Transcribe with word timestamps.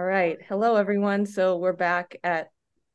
All 0.00 0.06
right. 0.06 0.38
Hello, 0.48 0.76
everyone. 0.76 1.26
So 1.26 1.58
we're 1.58 1.74
back 1.74 2.16
at 2.24 2.48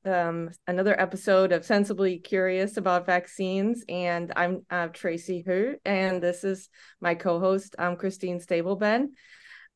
um, 0.06 0.50
another 0.66 1.00
episode 1.00 1.52
of 1.52 1.64
Sensibly 1.64 2.18
Curious 2.18 2.78
about 2.78 3.06
vaccines. 3.06 3.86
And 3.88 4.34
I'm 4.36 4.66
uh, 4.72 4.88
Tracy 4.88 5.44
Høeg, 5.48 5.76
and 5.86 6.20
this 6.20 6.44
is 6.44 6.68
my 7.00 7.14
co 7.14 7.40
host, 7.40 7.76
I'm 7.78 7.96
Christine 7.96 8.40
Stabell 8.40 8.80
Benn. 8.80 9.14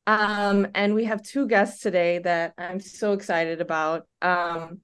Um, 0.08 0.66
and 0.74 0.92
we 0.92 1.04
have 1.04 1.22
two 1.22 1.46
guests 1.46 1.80
today 1.80 2.18
that 2.18 2.54
I'm 2.58 2.80
so 2.80 3.12
excited 3.12 3.60
about. 3.60 4.08
Um, 4.20 4.80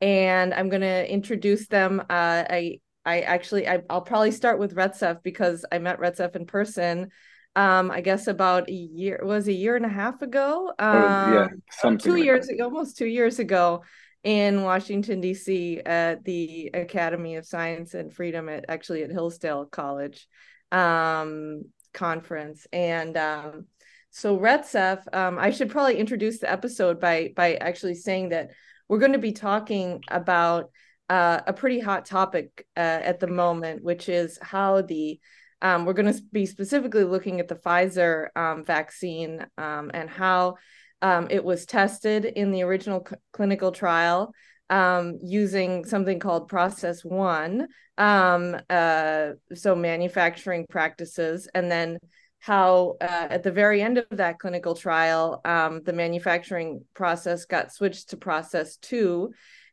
and 0.00 0.54
I'm 0.54 0.70
going 0.70 0.80
to 0.80 1.12
introduce 1.12 1.68
them. 1.68 2.00
Uh, 2.00 2.44
I 2.48 2.80
I 3.04 3.20
actually 3.20 3.68
I, 3.68 3.82
will 3.90 4.00
probably 4.00 4.30
start 4.30 4.58
with 4.58 4.74
Retsef 4.74 5.22
because 5.22 5.66
I 5.70 5.80
met 5.80 6.00
Retsef 6.00 6.34
in 6.34 6.46
person 6.46 7.10
um 7.56 7.90
i 7.90 8.00
guess 8.00 8.26
about 8.26 8.68
a 8.68 8.72
year 8.72 9.20
was 9.22 9.48
a 9.48 9.52
year 9.52 9.76
and 9.76 9.84
a 9.84 9.88
half 9.88 10.22
ago 10.22 10.72
um 10.78 11.32
yeah 11.32 11.46
something 11.70 11.98
two 11.98 12.16
like 12.16 12.24
years 12.24 12.46
that. 12.46 12.54
ago 12.54 12.64
almost 12.64 12.96
two 12.96 13.06
years 13.06 13.38
ago 13.38 13.82
in 14.22 14.62
washington 14.62 15.20
d.c 15.20 15.80
at 15.84 16.24
the 16.24 16.70
academy 16.74 17.36
of 17.36 17.46
science 17.46 17.94
and 17.94 18.12
freedom 18.12 18.48
at 18.48 18.64
actually 18.68 19.02
at 19.02 19.10
hillsdale 19.10 19.66
college 19.66 20.26
um 20.72 21.62
conference 21.92 22.66
and 22.72 23.16
um 23.16 23.66
so 24.10 24.36
retsef 24.38 25.02
um 25.14 25.38
i 25.38 25.50
should 25.50 25.70
probably 25.70 25.96
introduce 25.96 26.40
the 26.40 26.50
episode 26.50 27.00
by 27.00 27.32
by 27.36 27.54
actually 27.56 27.94
saying 27.94 28.30
that 28.30 28.50
we're 28.88 28.98
going 28.98 29.12
to 29.12 29.18
be 29.18 29.32
talking 29.32 30.02
about 30.08 30.70
uh, 31.10 31.40
a 31.46 31.52
pretty 31.52 31.80
hot 31.80 32.06
topic 32.06 32.66
uh, 32.76 32.80
at 32.80 33.20
the 33.20 33.26
moment 33.26 33.84
which 33.84 34.08
is 34.08 34.38
how 34.40 34.80
the 34.80 35.20
um, 35.64 35.86
we're 35.86 35.94
going 35.94 36.12
to 36.12 36.22
be 36.30 36.44
specifically 36.44 37.04
looking 37.04 37.40
at 37.40 37.48
the 37.48 37.54
Pfizer 37.54 38.28
um, 38.36 38.64
vaccine 38.64 39.44
um, 39.56 39.90
and 39.94 40.10
how 40.10 40.56
um, 41.00 41.26
it 41.30 41.42
was 41.42 41.64
tested 41.64 42.26
in 42.26 42.50
the 42.50 42.62
original 42.62 43.04
c- 43.08 43.16
clinical 43.32 43.72
trial 43.72 44.34
um, 44.68 45.18
using 45.22 45.86
something 45.86 46.18
called 46.18 46.48
Process 46.48 47.02
One, 47.02 47.66
um, 47.96 48.56
uh, 48.68 49.30
so 49.54 49.74
manufacturing 49.74 50.66
practices, 50.68 51.48
and 51.54 51.70
then 51.70 51.98
how 52.40 52.96
uh, 53.00 53.28
at 53.30 53.42
the 53.42 53.50
very 53.50 53.80
end 53.80 53.96
of 53.96 54.04
that 54.10 54.38
clinical 54.38 54.74
trial, 54.74 55.40
the 55.44 55.92
manufacturing 55.94 56.84
process 56.94 57.46
got 57.46 57.72
switched 57.72 58.10
to 58.10 58.18
Process 58.18 58.76
Two 58.76 59.32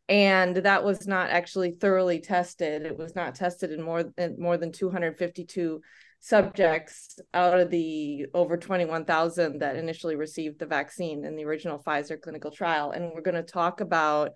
and 0.09 0.57
that 0.57 0.83
was 0.83 1.07
not 1.07 1.29
actually 1.29 1.71
thoroughly 1.71 2.19
tested. 2.19 2.85
It 2.85 2.97
was 2.97 3.15
not 3.15 3.35
tested 3.35 3.71
in 3.71 3.81
more 3.81 4.03
than 4.03 4.35
more 4.39 4.57
than 4.57 4.71
252 4.71 5.81
subjects 6.21 7.19
out 7.33 7.59
of 7.59 7.71
the 7.71 8.27
over 8.33 8.55
21,000 8.55 9.59
that 9.59 9.75
initially 9.75 10.15
received 10.15 10.59
the 10.59 10.67
vaccine 10.67 11.25
in 11.25 11.35
the 11.35 11.45
original 11.45 11.81
Pfizer 11.81 12.21
clinical 12.21 12.51
trial. 12.51 12.91
And 12.91 13.11
we're 13.13 13.21
going 13.21 13.35
to 13.35 13.43
talk 13.43 13.81
about 13.81 14.31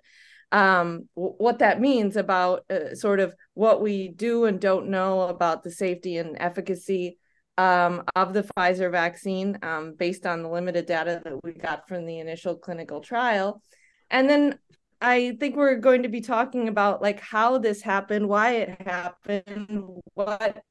um, 0.51 1.07
what 1.13 1.59
that 1.59 1.79
means 1.79 2.15
about 2.15 2.63
uh, 2.71 2.95
sort 2.95 3.19
of 3.19 3.35
what 3.53 3.81
we 3.81 4.07
do 4.07 4.45
and 4.45 4.59
don't 4.59 4.89
know 4.89 5.21
about 5.21 5.63
the 5.63 5.71
safety 5.71 6.17
and 6.17 6.35
efficacy 6.39 7.19
um, 7.57 8.03
of 8.15 8.33
the 8.33 8.43
Pfizer 8.43 8.91
vaccine 8.91 9.57
um, 9.61 9.93
based 9.97 10.25
on 10.25 10.41
the 10.41 10.49
limited 10.49 10.85
data 10.87 11.21
that 11.23 11.43
we 11.43 11.53
got 11.53 11.87
from 11.87 12.05
the 12.05 12.19
initial 12.19 12.55
clinical 12.55 12.99
trial. 12.99 13.61
And 14.09 14.29
then 14.29 14.59
I 15.05 15.37
think 15.39 15.55
we're 15.55 15.75
going 15.75 16.01
to 16.01 16.09
be 16.09 16.21
talking 16.21 16.67
about 16.67 16.99
like 16.99 17.19
how 17.19 17.59
this 17.59 17.79
happened, 17.83 18.27
why 18.27 18.53
it 18.55 18.81
happened, 18.81 20.01
what 20.15 20.63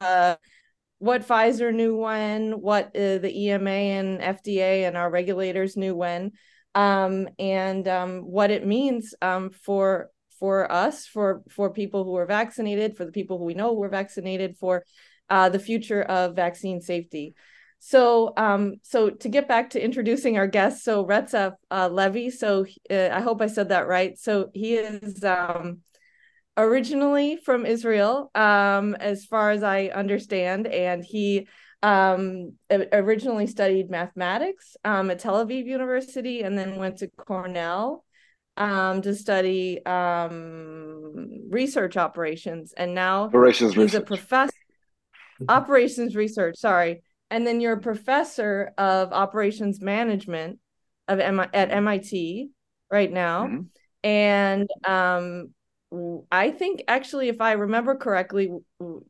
uh 0.00 0.34
what 0.98 1.26
Pfizer 1.26 1.72
knew 1.72 1.96
when, 1.96 2.60
what 2.60 2.86
uh, 2.86 3.18
the 3.18 3.32
EMA 3.32 3.70
and 3.70 4.20
FDA 4.20 4.88
and 4.88 4.96
our 4.96 5.08
regulators 5.08 5.76
knew 5.76 5.94
when, 5.94 6.32
um, 6.74 7.28
and 7.38 7.86
um, 7.86 8.18
what 8.22 8.50
it 8.50 8.66
means 8.66 9.14
um, 9.22 9.50
for 9.50 10.10
for 10.40 10.70
us, 10.72 11.06
for 11.06 11.42
for 11.48 11.72
people 11.72 12.02
who 12.02 12.16
are 12.16 12.26
vaccinated, 12.26 12.96
for 12.96 13.04
the 13.04 13.12
people 13.12 13.38
who 13.38 13.44
we 13.44 13.54
know 13.54 13.76
who 13.76 13.82
are 13.84 13.88
vaccinated, 13.88 14.56
for 14.56 14.82
uh, 15.30 15.50
the 15.50 15.60
future 15.60 16.02
of 16.02 16.34
vaccine 16.34 16.80
safety. 16.80 17.36
So, 17.80 18.32
um, 18.36 18.74
so 18.82 19.10
to 19.10 19.28
get 19.28 19.46
back 19.46 19.70
to 19.70 19.82
introducing 19.82 20.36
our 20.36 20.46
guest, 20.46 20.84
so 20.84 21.06
Retsef 21.06 21.54
uh, 21.70 21.88
Levi. 21.88 22.30
So 22.30 22.66
uh, 22.90 23.08
I 23.12 23.20
hope 23.20 23.40
I 23.40 23.46
said 23.46 23.68
that 23.68 23.86
right. 23.86 24.18
So 24.18 24.50
he 24.52 24.74
is 24.74 25.22
um, 25.22 25.78
originally 26.56 27.36
from 27.36 27.64
Israel, 27.64 28.30
um, 28.34 28.94
as 28.96 29.24
far 29.24 29.50
as 29.52 29.62
I 29.62 29.86
understand, 29.86 30.66
and 30.66 31.04
he 31.04 31.46
um, 31.82 32.54
originally 32.70 33.46
studied 33.46 33.88
mathematics 33.88 34.76
um, 34.84 35.10
at 35.12 35.20
Tel 35.20 35.46
Aviv 35.46 35.64
University, 35.66 36.42
and 36.42 36.58
then 36.58 36.76
went 36.76 36.98
to 36.98 37.06
Cornell 37.06 38.04
um, 38.56 39.02
to 39.02 39.14
study 39.14 39.84
um, 39.86 41.48
research 41.48 41.96
operations, 41.96 42.74
and 42.76 42.92
now 42.92 43.24
operations 43.24 43.74
he's 43.74 43.84
research. 43.84 44.02
a 44.02 44.04
professor. 44.04 44.52
Operations 45.48 46.16
research, 46.16 46.56
sorry 46.56 47.02
and 47.30 47.46
then 47.46 47.60
you're 47.60 47.74
a 47.74 47.80
professor 47.80 48.72
of 48.78 49.12
operations 49.12 49.80
management 49.80 50.58
of 51.06 51.20
M- 51.20 51.40
at 51.40 51.70
MIT 51.70 52.50
right 52.90 53.12
now. 53.12 53.46
Mm-hmm. 53.46 53.60
And 54.04 54.68
um, 54.86 55.50
I 56.30 56.50
think 56.50 56.84
actually, 56.88 57.28
if 57.28 57.40
I 57.40 57.52
remember 57.52 57.94
correctly, 57.96 58.50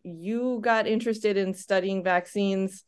you 0.03 0.59
got 0.63 0.87
interested 0.87 1.37
in 1.37 1.55
studying 1.55 2.03
vaccines 2.03 2.85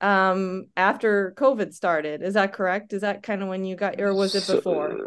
um, 0.00 0.66
after 0.76 1.34
COVID 1.36 1.72
started. 1.72 2.22
Is 2.22 2.34
that 2.34 2.52
correct? 2.52 2.92
Is 2.92 3.02
that 3.02 3.22
kind 3.22 3.42
of 3.42 3.48
when 3.48 3.64
you 3.64 3.76
got, 3.76 4.00
or 4.00 4.14
was 4.14 4.34
it 4.34 4.46
before? 4.46 4.98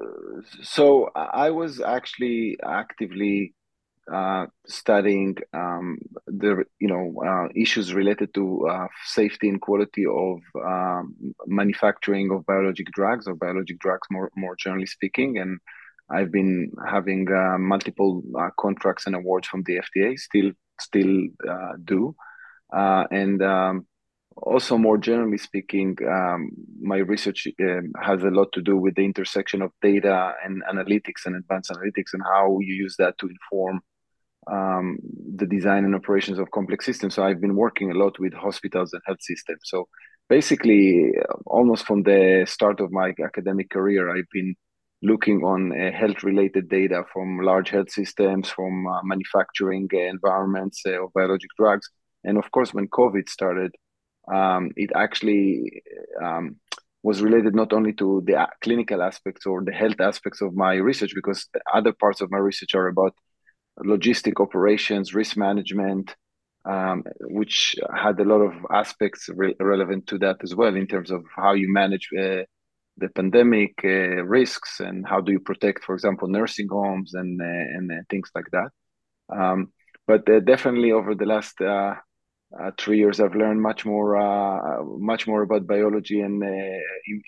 So, 0.51 0.63
so 0.63 1.09
I 1.15 1.49
was 1.51 1.81
actually 1.81 2.57
actively 2.63 3.53
uh, 4.11 4.45
studying 4.67 5.35
um, 5.53 5.97
the 6.27 6.63
you 6.79 6.87
know 6.87 7.13
uh, 7.25 7.47
issues 7.55 7.93
related 7.93 8.33
to 8.33 8.67
uh, 8.67 8.87
safety 9.05 9.49
and 9.49 9.61
quality 9.61 10.05
of 10.05 10.39
um, 10.63 11.15
manufacturing 11.47 12.31
of 12.31 12.45
biologic 12.45 12.87
drugs 12.91 13.27
or 13.27 13.35
biologic 13.35 13.79
drugs 13.79 14.07
more 14.11 14.31
more 14.35 14.55
generally 14.57 14.85
speaking. 14.85 15.37
And 15.37 15.59
I've 16.09 16.31
been 16.31 16.71
having 16.87 17.27
uh, 17.31 17.57
multiple 17.57 18.21
uh, 18.39 18.49
contracts 18.59 19.07
and 19.07 19.15
awards 19.15 19.47
from 19.47 19.63
the 19.63 19.81
FDA 19.81 20.17
still 20.19 20.51
still 20.79 21.27
uh, 21.49 21.73
do. 21.83 22.15
And 22.71 23.41
um, 23.41 23.87
also 24.37 24.77
more 24.77 24.97
generally 24.97 25.37
speaking 25.37 25.97
um, 26.07 26.51
my 26.81 26.97
research 26.97 27.47
um, 27.61 27.93
has 28.01 28.21
a 28.23 28.29
lot 28.29 28.51
to 28.53 28.61
do 28.61 28.75
with 28.77 28.95
the 28.95 29.05
intersection 29.05 29.61
of 29.61 29.71
data 29.81 30.33
and 30.43 30.61
analytics 30.71 31.25
and 31.25 31.35
advanced 31.35 31.71
analytics 31.71 32.13
and 32.13 32.21
how 32.23 32.59
you 32.59 32.73
use 32.73 32.95
that 32.97 33.17
to 33.17 33.27
inform 33.27 33.81
um, 34.47 34.97
the 35.35 35.45
design 35.45 35.85
and 35.85 35.95
operations 35.95 36.39
of 36.39 36.51
complex 36.51 36.85
systems. 36.85 37.15
So 37.15 37.23
I've 37.23 37.41
been 37.41 37.55
working 37.55 37.91
a 37.91 37.95
lot 37.95 38.19
with 38.19 38.33
hospitals 38.33 38.93
and 38.93 39.01
health 39.05 39.21
systems. 39.21 39.61
So 39.65 39.87
basically, 40.29 41.11
almost 41.45 41.85
from 41.85 42.03
the 42.03 42.45
start 42.47 42.79
of 42.79 42.91
my 42.91 43.13
academic 43.23 43.69
career, 43.69 44.15
I've 44.15 44.29
been 44.31 44.55
looking 45.01 45.43
on 45.43 45.71
uh, 45.71 45.91
health-related 45.91 46.69
data 46.69 47.03
from 47.13 47.39
large 47.39 47.69
health 47.69 47.91
systems, 47.91 48.49
from 48.49 48.87
uh, 48.87 49.01
manufacturing 49.03 49.87
environments 49.91 50.81
uh, 50.87 51.03
of 51.03 51.13
biologic 51.13 51.49
drugs, 51.57 51.89
and 52.23 52.37
of 52.37 52.49
course, 52.51 52.73
when 52.73 52.87
COVID 52.87 53.29
started, 53.29 53.71
um, 54.33 54.71
it 54.75 54.91
actually 54.95 55.83
um, 56.23 56.55
was 57.03 57.21
related 57.21 57.53
not 57.53 57.71
only 57.71 57.93
to 57.93 58.23
the 58.25 58.47
clinical 58.61 59.03
aspects 59.03 59.45
or 59.45 59.63
the 59.63 59.71
health 59.71 59.99
aspects 59.99 60.41
of 60.41 60.55
my 60.55 60.73
research, 60.73 61.13
because 61.13 61.47
other 61.71 61.93
parts 61.93 62.19
of 62.21 62.31
my 62.31 62.39
research 62.39 62.73
are 62.73 62.87
about 62.87 63.13
logistic 63.83 64.39
operations, 64.39 65.13
risk 65.13 65.37
management, 65.37 66.15
um, 66.65 67.03
which 67.21 67.75
had 67.93 68.19
a 68.19 68.23
lot 68.23 68.41
of 68.41 68.53
aspects 68.71 69.29
re- 69.29 69.55
relevant 69.59 70.07
to 70.07 70.17
that 70.19 70.37
as 70.43 70.55
well 70.55 70.75
in 70.75 70.87
terms 70.87 71.11
of 71.11 71.23
how 71.35 71.53
you 71.53 71.71
manage 71.71 72.09
uh, 72.17 72.41
the 72.97 73.09
pandemic 73.13 73.73
uh, 73.83 74.23
risks 74.23 74.79
and 74.79 75.05
how 75.07 75.21
do 75.21 75.31
you 75.31 75.39
protect, 75.39 75.83
for 75.83 75.93
example, 75.93 76.27
nursing 76.27 76.67
homes 76.69 77.13
and 77.13 77.41
uh, 77.41 77.45
and 77.45 77.91
uh, 77.91 77.95
things 78.09 78.31
like 78.33 78.47
that. 78.51 78.69
Um, 79.29 79.73
but 80.07 80.27
uh, 80.29 80.39
definitely 80.39 80.91
over 80.91 81.13
the 81.13 81.25
last 81.25 81.59
uh, 81.61 81.95
three 82.79 82.97
years, 82.97 83.19
I've 83.19 83.35
learned 83.35 83.61
much 83.61 83.85
more 83.85 84.15
much 84.97 85.27
more 85.27 85.41
about 85.41 85.67
biology 85.67 86.21
and 86.21 86.41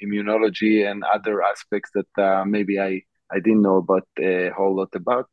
immunology 0.03 0.89
and 0.89 1.03
other 1.03 1.43
aspects 1.43 1.91
that 1.95 2.45
maybe 2.47 2.79
I 2.79 3.01
I 3.29 3.39
didn't 3.39 3.63
know 3.63 3.77
about 3.77 4.07
a 4.19 4.49
whole 4.55 4.75
lot 4.77 4.95
about 4.95 5.27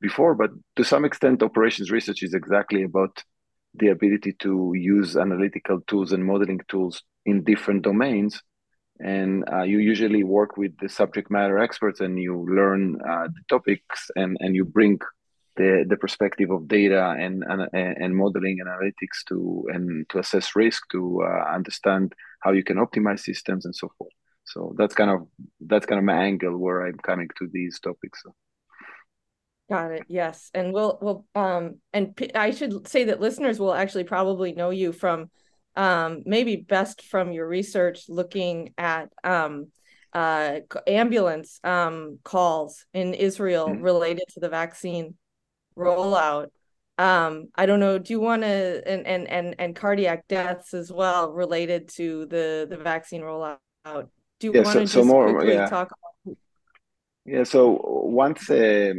before, 0.00 0.34
but 0.34 0.50
to 0.76 0.84
some 0.84 1.04
extent, 1.04 1.42
operations 1.42 1.90
research 1.90 2.22
is 2.22 2.34
exactly 2.34 2.82
about 2.82 3.22
the 3.74 3.88
ability 3.88 4.34
to 4.40 4.72
use 4.74 5.16
analytical 5.16 5.80
tools 5.86 6.12
and 6.12 6.24
modeling 6.24 6.60
tools 6.68 7.02
in 7.26 7.44
different 7.44 7.82
domains. 7.82 8.42
And 9.00 9.44
uh, 9.52 9.62
you 9.62 9.78
usually 9.78 10.24
work 10.24 10.56
with 10.56 10.76
the 10.78 10.88
subject 10.88 11.30
matter 11.30 11.58
experts 11.58 12.00
and 12.00 12.18
you 12.18 12.44
learn 12.48 13.00
uh, 13.00 13.28
the 13.28 13.42
topics 13.48 14.10
and, 14.16 14.36
and 14.40 14.56
you 14.56 14.64
bring 14.64 14.98
the, 15.56 15.84
the 15.88 15.96
perspective 15.96 16.50
of 16.50 16.66
data 16.66 17.14
and, 17.18 17.44
and, 17.46 17.68
and 17.72 18.16
modeling 18.16 18.58
analytics 18.64 19.24
to 19.28 19.66
and 19.72 20.08
to 20.08 20.18
assess 20.18 20.56
risk, 20.56 20.82
to 20.90 21.22
uh, 21.22 21.54
understand 21.54 22.14
how 22.40 22.52
you 22.52 22.64
can 22.64 22.78
optimize 22.78 23.20
systems 23.20 23.64
and 23.64 23.74
so 23.74 23.90
forth. 23.98 24.12
So 24.44 24.74
that's 24.78 24.94
kind 24.94 25.10
of 25.10 25.28
that's 25.60 25.86
kind 25.86 25.98
of 25.98 26.04
my 26.04 26.24
angle 26.24 26.56
where 26.56 26.86
I'm 26.86 26.98
coming 26.98 27.28
to 27.38 27.48
these 27.52 27.78
topics. 27.80 28.22
So. 28.22 28.34
Got 29.68 29.92
it. 29.92 30.04
Yes, 30.08 30.50
and 30.54 30.72
we'll 30.72 30.98
we'll 31.02 31.26
um 31.34 31.76
and 31.92 32.16
p- 32.16 32.34
I 32.34 32.52
should 32.52 32.88
say 32.88 33.04
that 33.04 33.20
listeners 33.20 33.60
will 33.60 33.74
actually 33.74 34.04
probably 34.04 34.52
know 34.52 34.70
you 34.70 34.92
from 34.92 35.30
um 35.76 36.22
maybe 36.24 36.56
best 36.56 37.02
from 37.02 37.32
your 37.32 37.46
research 37.46 38.04
looking 38.08 38.72
at 38.78 39.10
um 39.24 39.66
uh 40.14 40.60
ambulance 40.86 41.60
um 41.64 42.18
calls 42.24 42.86
in 42.94 43.12
Israel 43.12 43.68
mm-hmm. 43.68 43.82
related 43.82 44.24
to 44.30 44.40
the 44.40 44.48
vaccine 44.48 45.16
rollout. 45.76 46.48
Um 46.96 47.48
I 47.54 47.66
don't 47.66 47.80
know, 47.80 47.98
do 47.98 48.14
you 48.14 48.20
want 48.20 48.42
to 48.42 48.82
and 48.86 49.06
and 49.06 49.28
and 49.28 49.54
and 49.58 49.76
cardiac 49.76 50.26
deaths 50.28 50.72
as 50.72 50.90
well 50.90 51.30
related 51.30 51.88
to 51.96 52.24
the 52.24 52.66
the 52.70 52.78
vaccine 52.78 53.20
rollout? 53.20 53.58
Do 53.84 54.46
you 54.46 54.54
yeah, 54.54 54.62
want 54.62 54.66
to 54.66 54.72
so, 54.72 54.80
just 54.80 54.92
so 54.94 55.04
more, 55.04 55.44
yeah. 55.44 55.68
talk 55.68 55.88
about 55.88 56.36
yeah, 57.26 57.44
so 57.44 57.78
once 58.04 58.48
uh, 58.48 58.94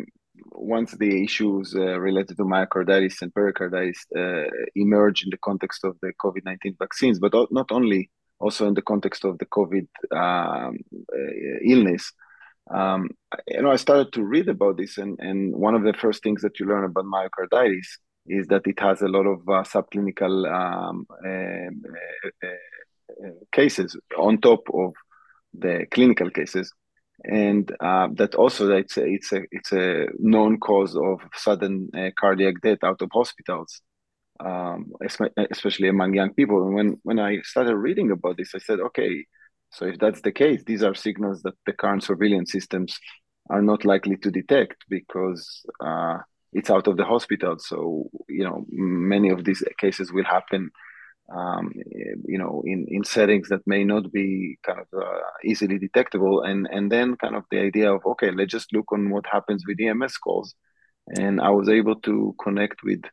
once 0.51 0.91
the 0.94 1.24
issues 1.24 1.75
uh, 1.75 2.00
related 2.00 2.38
to 2.38 2.44
myocarditis 2.44 3.21
and 3.21 3.33
pericarditis 3.33 4.06
uh, 4.18 4.44
emerge 4.75 5.24
in 5.24 5.30
the 5.30 5.38
context 5.38 5.83
of 5.83 5.97
the 6.01 6.12
COVID 6.24 6.45
19 6.45 6.75
vaccines, 6.80 7.19
but 7.19 7.33
not 7.51 7.71
only, 7.71 8.09
also 8.39 8.68
in 8.68 8.74
the 8.74 8.81
context 8.81 9.25
of 9.25 9.38
the 9.38 9.45
COVID 9.45 9.88
um, 10.15 10.77
uh, 11.13 11.59
illness. 11.63 12.12
Um, 12.71 13.09
you 13.47 13.62
know, 13.62 13.71
I 13.71 13.77
started 13.77 14.13
to 14.13 14.24
read 14.24 14.47
about 14.47 14.77
this, 14.77 14.97
and, 14.97 15.18
and 15.19 15.56
one 15.56 15.75
of 15.75 15.83
the 15.83 15.94
first 15.94 16.24
things 16.24 16.41
that 16.44 16.59
you 16.59 16.68
learn 16.68 16.86
about 16.86 17.06
myocarditis 17.06 17.88
is 18.27 18.47
that 18.47 18.68
it 18.68 18.80
has 18.80 19.01
a 19.01 19.07
lot 19.07 19.25
of 19.25 19.39
uh, 19.50 19.63
subclinical 19.63 20.47
um, 20.51 21.07
uh, 21.25 22.47
uh, 22.47 23.30
cases 23.51 23.97
on 24.18 24.39
top 24.39 24.62
of 24.74 24.94
the 25.53 25.86
clinical 25.91 26.30
cases 26.30 26.71
and 27.25 27.71
uh, 27.80 28.07
that 28.13 28.36
also 28.36 28.71
it's 28.71 28.98
a, 28.98 29.06
it's 29.06 29.31
a 29.31 29.42
it's 29.51 29.71
a 29.71 30.07
known 30.19 30.60
cause 30.60 30.95
of 30.95 31.21
sudden 31.36 31.89
uh, 31.98 32.10
cardiac 32.19 32.56
death 32.62 32.80
out 32.83 33.01
of 33.01 33.10
hospitals, 33.13 33.81
um, 34.39 34.92
especially 35.51 35.89
among 35.89 36.13
young 36.13 36.33
people. 36.33 36.66
And 36.66 36.75
when 36.75 36.98
when 37.04 37.19
I 37.19 37.42
started 37.42 37.75
reading 37.75 38.12
about 38.12 38.38
this, 38.38 38.56
I 38.56 38.60
said, 38.60 38.80
okay, 38.80 39.25
so 39.71 39.86
if 39.86 40.00
that's 40.00 40.21
the 40.21 40.31
case, 40.31 40.63
these 40.66 40.83
are 40.83 40.95
signals 40.95 41.42
that 41.44 41.56
the 41.66 41.74
current 41.74 42.04
surveillance 42.04 42.51
systems 42.51 42.98
are 43.50 43.62
not 43.62 43.86
likely 43.86 44.15
to 44.18 44.31
detect 44.31 44.77
because 44.89 45.65
uh, 45.83 46.19
it's 46.54 46.69
out 46.69 46.88
of 46.88 46.98
the 46.98 47.06
hospital. 47.06 47.57
So 47.60 48.10
you 48.27 48.44
know 48.44 48.65
many 48.69 49.30
of 49.30 49.44
these 49.44 49.63
cases 49.77 50.13
will 50.13 50.25
happen 50.25 50.72
um, 51.36 51.72
you 52.26 52.38
know, 52.38 52.64
in, 52.66 52.86
in 52.88 53.04
settings 53.04 53.50
that 53.50 53.66
may 53.68 53.84
not 53.84 54.12
be 54.12 54.58
kind 54.64 54.80
of 54.80 54.88
uh, 54.98 55.20
easily 55.44 55.78
detectable. 55.78 56.42
And, 56.42 56.68
and 56.72 56.92
then 56.92 57.16
kind 57.18 57.36
of 57.36 57.44
the 57.52 57.60
idea 57.60 57.94
of, 57.94 58.06
okay, 58.06 58.31
let's 58.31 58.52
just 58.52 58.74
look 58.74 58.92
on 58.92 59.10
what 59.10 59.26
happens 59.26 59.64
with 59.68 59.80
EMS 59.80 60.18
calls. 60.18 60.56
And 61.08 61.40
I 61.40 61.50
was 61.50 61.70
able 61.70 61.96
to 62.02 62.36
connect 62.42 62.84
with 62.84 63.04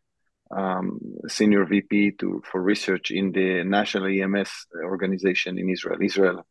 um, 0.51 1.01
senior 1.29 1.65
VP 1.65 2.13
to 2.21 2.43
for 2.51 2.63
research 2.63 3.11
in 3.11 3.33
the 3.33 3.65
national 3.65 4.07
EMS 4.07 4.51
organization 4.85 5.59
in 5.59 5.69
Israel. 5.71 5.99
Israel 6.01 6.47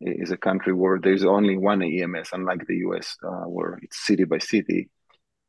is 0.00 0.30
a 0.30 0.36
country 0.36 0.72
where 0.72 0.98
there's 0.98 1.24
only 1.24 1.56
one 1.56 1.82
EMS, 1.82 2.30
unlike 2.32 2.66
the 2.66 2.76
US, 2.88 3.16
uh, 3.24 3.46
where 3.46 3.78
it's 3.82 4.06
city 4.06 4.24
by 4.24 4.38
city. 4.38 4.88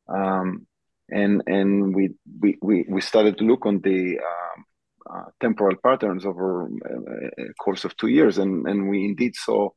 Um, 0.08 0.68
and 1.10 1.44
and 1.46 1.94
we, 1.94 2.12
we 2.40 2.86
we 2.88 3.02
started 3.02 3.38
to 3.38 3.44
look 3.44 3.66
on 3.66 3.82
the 3.82 4.20
um, 4.20 4.66
uh, 5.14 5.26
temporal 5.40 5.76
patterns 5.84 6.26
over 6.26 6.66
uh, 6.66 7.44
a 7.44 7.54
course 7.56 7.84
of 7.86 7.96
two 7.98 8.08
years, 8.08 8.38
and, 8.38 8.68
and 8.68 8.90
we 8.90 9.06
indeed 9.06 9.36
saw 9.36 9.70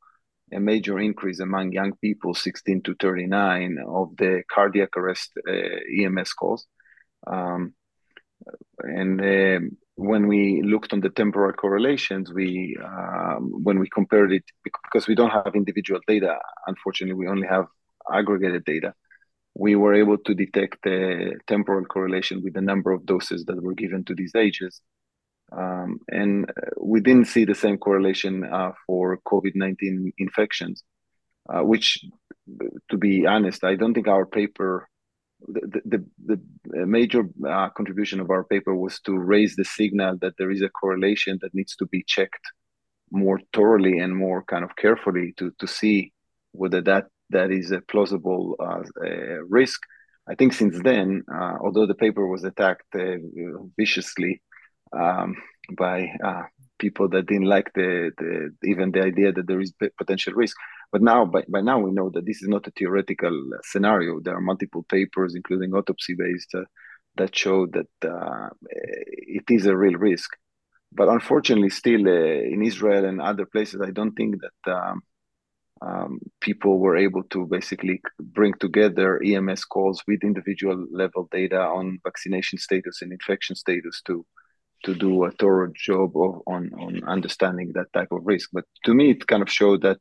a 0.53 0.59
major 0.59 0.99
increase 0.99 1.39
among 1.39 1.71
young 1.71 1.93
people, 1.95 2.33
16 2.33 2.83
to 2.83 2.95
39, 3.01 3.77
of 3.87 4.15
the 4.17 4.43
cardiac 4.51 4.95
arrest 4.95 5.31
uh, 5.47 5.51
EMS 5.99 6.33
calls. 6.33 6.67
Um, 7.27 7.73
and 8.79 9.19
uh, 9.21 9.59
when 9.95 10.27
we 10.27 10.61
looked 10.61 10.93
on 10.93 10.99
the 10.99 11.09
temporal 11.09 11.53
correlations, 11.53 12.31
we 12.31 12.77
um, 12.83 13.63
when 13.63 13.79
we 13.79 13.89
compared 13.89 14.31
it 14.33 14.43
because 14.63 15.07
we 15.07 15.15
don't 15.15 15.31
have 15.31 15.55
individual 15.55 15.99
data, 16.07 16.37
unfortunately, 16.67 17.15
we 17.15 17.27
only 17.27 17.47
have 17.47 17.65
aggregated 18.11 18.65
data. 18.65 18.93
We 19.55 19.75
were 19.75 19.93
able 19.93 20.17
to 20.17 20.33
detect 20.33 20.85
a 20.85 21.31
temporal 21.47 21.85
correlation 21.85 22.43
with 22.43 22.53
the 22.53 22.61
number 22.61 22.91
of 22.91 23.05
doses 23.05 23.45
that 23.45 23.63
were 23.63 23.73
given 23.73 24.03
to 24.05 24.13
these 24.13 24.35
ages, 24.35 24.81
um, 25.57 25.99
and 26.09 26.49
uh, 26.49 26.71
we 26.81 26.99
didn't 26.99 27.25
see 27.27 27.45
the 27.45 27.55
same 27.55 27.77
correlation 27.77 28.43
uh, 28.43 28.71
for 28.85 29.19
COVID 29.25 29.53
19 29.55 30.11
infections, 30.17 30.83
uh, 31.49 31.61
which, 31.61 32.03
to 32.89 32.97
be 32.97 33.25
honest, 33.25 33.63
I 33.63 33.75
don't 33.75 33.93
think 33.93 34.07
our 34.07 34.25
paper, 34.25 34.89
the, 35.47 35.81
the, 35.85 36.05
the 36.25 36.85
major 36.85 37.23
uh, 37.47 37.69
contribution 37.69 38.19
of 38.19 38.29
our 38.29 38.43
paper 38.43 38.75
was 38.75 38.99
to 39.01 39.17
raise 39.17 39.55
the 39.55 39.65
signal 39.65 40.17
that 40.21 40.33
there 40.37 40.51
is 40.51 40.61
a 40.61 40.69
correlation 40.69 41.39
that 41.41 41.53
needs 41.53 41.75
to 41.77 41.85
be 41.85 42.03
checked 42.05 42.45
more 43.11 43.39
thoroughly 43.53 43.99
and 43.99 44.15
more 44.15 44.43
kind 44.43 44.63
of 44.63 44.75
carefully 44.75 45.33
to, 45.37 45.51
to 45.59 45.67
see 45.67 46.11
whether 46.51 46.81
that, 46.81 47.05
that 47.29 47.51
is 47.51 47.71
a 47.71 47.81
plausible 47.81 48.55
uh, 48.59 48.81
risk. 49.47 49.79
I 50.27 50.35
think 50.35 50.53
since 50.53 50.81
then, 50.83 51.23
uh, 51.31 51.57
although 51.61 51.85
the 51.85 51.93
paper 51.93 52.27
was 52.27 52.43
attacked 52.43 52.95
viciously, 53.77 54.41
um, 54.95 55.35
by 55.77 56.09
uh, 56.23 56.43
people 56.77 57.07
that 57.09 57.27
didn't 57.27 57.47
like 57.47 57.71
the, 57.73 58.11
the 58.17 58.69
even 58.69 58.91
the 58.91 59.01
idea 59.01 59.31
that 59.31 59.47
there 59.47 59.61
is 59.61 59.73
potential 59.97 60.33
risk. 60.33 60.55
But 60.91 61.01
now, 61.01 61.25
by, 61.25 61.43
by 61.49 61.61
now, 61.61 61.79
we 61.79 61.91
know 61.91 62.09
that 62.13 62.25
this 62.25 62.41
is 62.41 62.47
not 62.47 62.67
a 62.67 62.71
theoretical 62.71 63.35
scenario. 63.63 64.19
There 64.19 64.35
are 64.35 64.41
multiple 64.41 64.85
papers, 64.89 65.35
including 65.35 65.73
autopsy-based, 65.73 66.55
uh, 66.55 66.63
that 67.17 67.35
show 67.35 67.65
that 67.67 67.87
uh, 68.03 68.49
it 68.69 69.45
is 69.49 69.65
a 69.65 69.75
real 69.75 69.97
risk. 69.97 70.29
But 70.91 71.09
unfortunately, 71.09 71.69
still 71.69 72.07
uh, 72.07 72.53
in 72.53 72.63
Israel 72.63 73.05
and 73.05 73.19
other 73.19 73.45
places, 73.45 73.81
I 73.81 73.91
don't 73.91 74.13
think 74.13 74.35
that 74.41 74.71
um, 74.73 75.01
um, 75.81 76.19
people 76.41 76.79
were 76.79 76.95
able 76.95 77.23
to 77.23 77.45
basically 77.45 78.01
bring 78.19 78.53
together 78.59 79.21
EMS 79.21 79.65
calls 79.65 80.01
with 80.07 80.23
individual 80.23 80.85
level 80.91 81.27
data 81.31 81.59
on 81.59 81.99
vaccination 82.03 82.57
status 82.57 83.01
and 83.01 83.11
infection 83.11 83.55
status 83.55 84.01
to 84.05 84.25
to 84.83 84.93
do 84.93 85.25
a 85.25 85.31
thorough 85.31 85.71
job 85.75 86.15
of 86.15 86.41
on 86.47 86.71
on 86.79 87.03
understanding 87.07 87.71
that 87.73 87.91
type 87.93 88.11
of 88.11 88.25
risk. 88.25 88.49
But 88.53 88.65
to 88.85 88.93
me, 88.93 89.11
it 89.11 89.27
kind 89.27 89.41
of 89.41 89.49
showed 89.49 89.81
that 89.83 89.97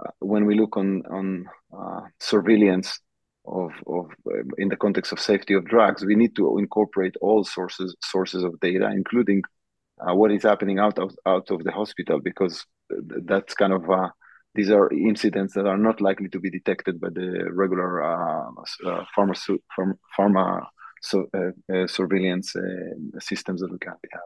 uh, 0.00 0.10
when 0.20 0.46
we 0.46 0.54
look 0.54 0.76
on 0.76 1.02
on 1.10 1.46
uh, 1.76 2.00
surveillance 2.20 3.00
of 3.44 3.72
of 3.86 4.06
uh, 4.26 4.42
in 4.58 4.68
the 4.68 4.76
context 4.76 5.12
of 5.12 5.20
safety 5.20 5.54
of 5.54 5.66
drugs, 5.66 6.04
we 6.04 6.14
need 6.14 6.34
to 6.36 6.58
incorporate 6.58 7.16
all 7.20 7.44
sources 7.44 7.94
sources 8.02 8.44
of 8.44 8.58
data, 8.60 8.90
including 8.90 9.42
uh, 10.00 10.14
what 10.14 10.32
is 10.32 10.42
happening 10.42 10.78
out 10.78 10.98
of 10.98 11.14
out 11.26 11.50
of 11.50 11.64
the 11.64 11.72
hospital, 11.72 12.20
because 12.20 12.64
that's 13.24 13.54
kind 13.54 13.72
of 13.72 13.88
uh, 13.90 14.08
these 14.54 14.70
are 14.70 14.90
incidents 14.92 15.54
that 15.54 15.66
are 15.66 15.78
not 15.78 16.00
likely 16.00 16.28
to 16.28 16.38
be 16.38 16.50
detected 16.50 17.00
by 17.00 17.08
the 17.10 17.48
regular 17.52 18.02
uh, 18.02 18.48
uh, 18.86 19.04
pharma, 19.16 19.58
pharma 20.18 20.66
so, 21.04 21.26
uh, 21.34 21.74
uh, 21.74 21.86
surveillance 21.86 22.56
uh, 22.56 23.20
systems 23.20 23.60
that 23.60 23.70
we 23.70 23.78
currently 23.78 24.08
have. 24.12 24.22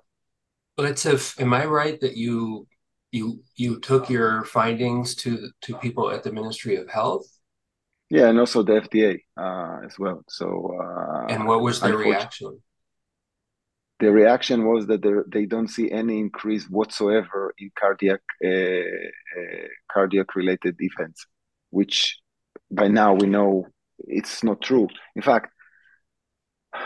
Let's 0.76 1.02
have. 1.02 1.34
Am 1.38 1.52
I 1.52 1.64
right 1.66 2.00
that 2.00 2.16
you 2.16 2.68
you 3.10 3.42
you 3.56 3.80
took 3.80 4.08
your 4.08 4.44
findings 4.44 5.16
to 5.16 5.48
to 5.62 5.76
people 5.78 6.10
at 6.10 6.22
the 6.22 6.32
Ministry 6.32 6.76
of 6.76 6.88
Health? 6.88 7.26
Yeah, 8.10 8.28
and 8.28 8.38
also 8.38 8.62
the 8.62 8.80
FDA 8.80 9.18
uh, 9.36 9.84
as 9.84 9.98
well. 9.98 10.22
So. 10.28 10.46
Uh, 10.80 11.26
and 11.26 11.46
what 11.46 11.62
was 11.62 11.80
their 11.80 11.96
reaction? 11.96 12.60
The 13.98 14.12
reaction 14.12 14.64
was 14.64 14.86
that 14.86 15.02
they 15.32 15.46
don't 15.46 15.66
see 15.66 15.90
any 15.90 16.20
increase 16.20 16.70
whatsoever 16.70 17.52
in 17.58 17.72
cardiac 17.76 18.20
uh, 18.46 19.66
cardiac 19.92 20.36
related 20.36 20.76
events, 20.78 21.26
which 21.70 22.16
by 22.70 22.86
now 22.86 23.14
we 23.14 23.26
know 23.26 23.66
it's 23.98 24.44
not 24.44 24.62
true. 24.62 24.86
In 25.16 25.22
fact, 25.22 25.52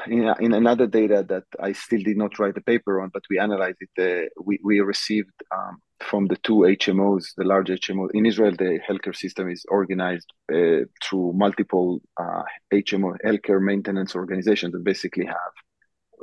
in, 0.07 0.33
in 0.41 0.53
another 0.53 0.87
data 0.87 1.25
that 1.29 1.45
I 1.61 1.73
still 1.73 2.01
did 2.03 2.17
not 2.17 2.39
write 2.39 2.55
the 2.55 2.61
paper 2.61 3.01
on, 3.01 3.11
but 3.13 3.23
we 3.31 3.39
analyzed 3.39 3.79
it. 3.81 3.95
Uh, 3.99 4.29
we 4.43 4.59
we 4.63 4.81
received 4.81 5.33
um, 5.55 5.81
from 6.01 6.27
the 6.27 6.37
two 6.37 6.59
HMOs, 6.83 7.35
the 7.37 7.45
large 7.45 7.69
HMO 7.69 8.09
in 8.13 8.27
Israel. 8.27 8.53
The 8.53 8.81
healthcare 8.89 9.17
system 9.17 9.51
is 9.51 9.65
organized 9.69 10.31
uh, 10.53 10.85
through 11.03 11.33
multiple 11.35 12.01
uh, 12.19 12.43
HMO 12.73 13.17
healthcare 13.25 13.63
maintenance 13.63 14.15
organizations 14.15 14.73
that 14.73 14.85
basically 14.85 15.27
have 15.27 15.55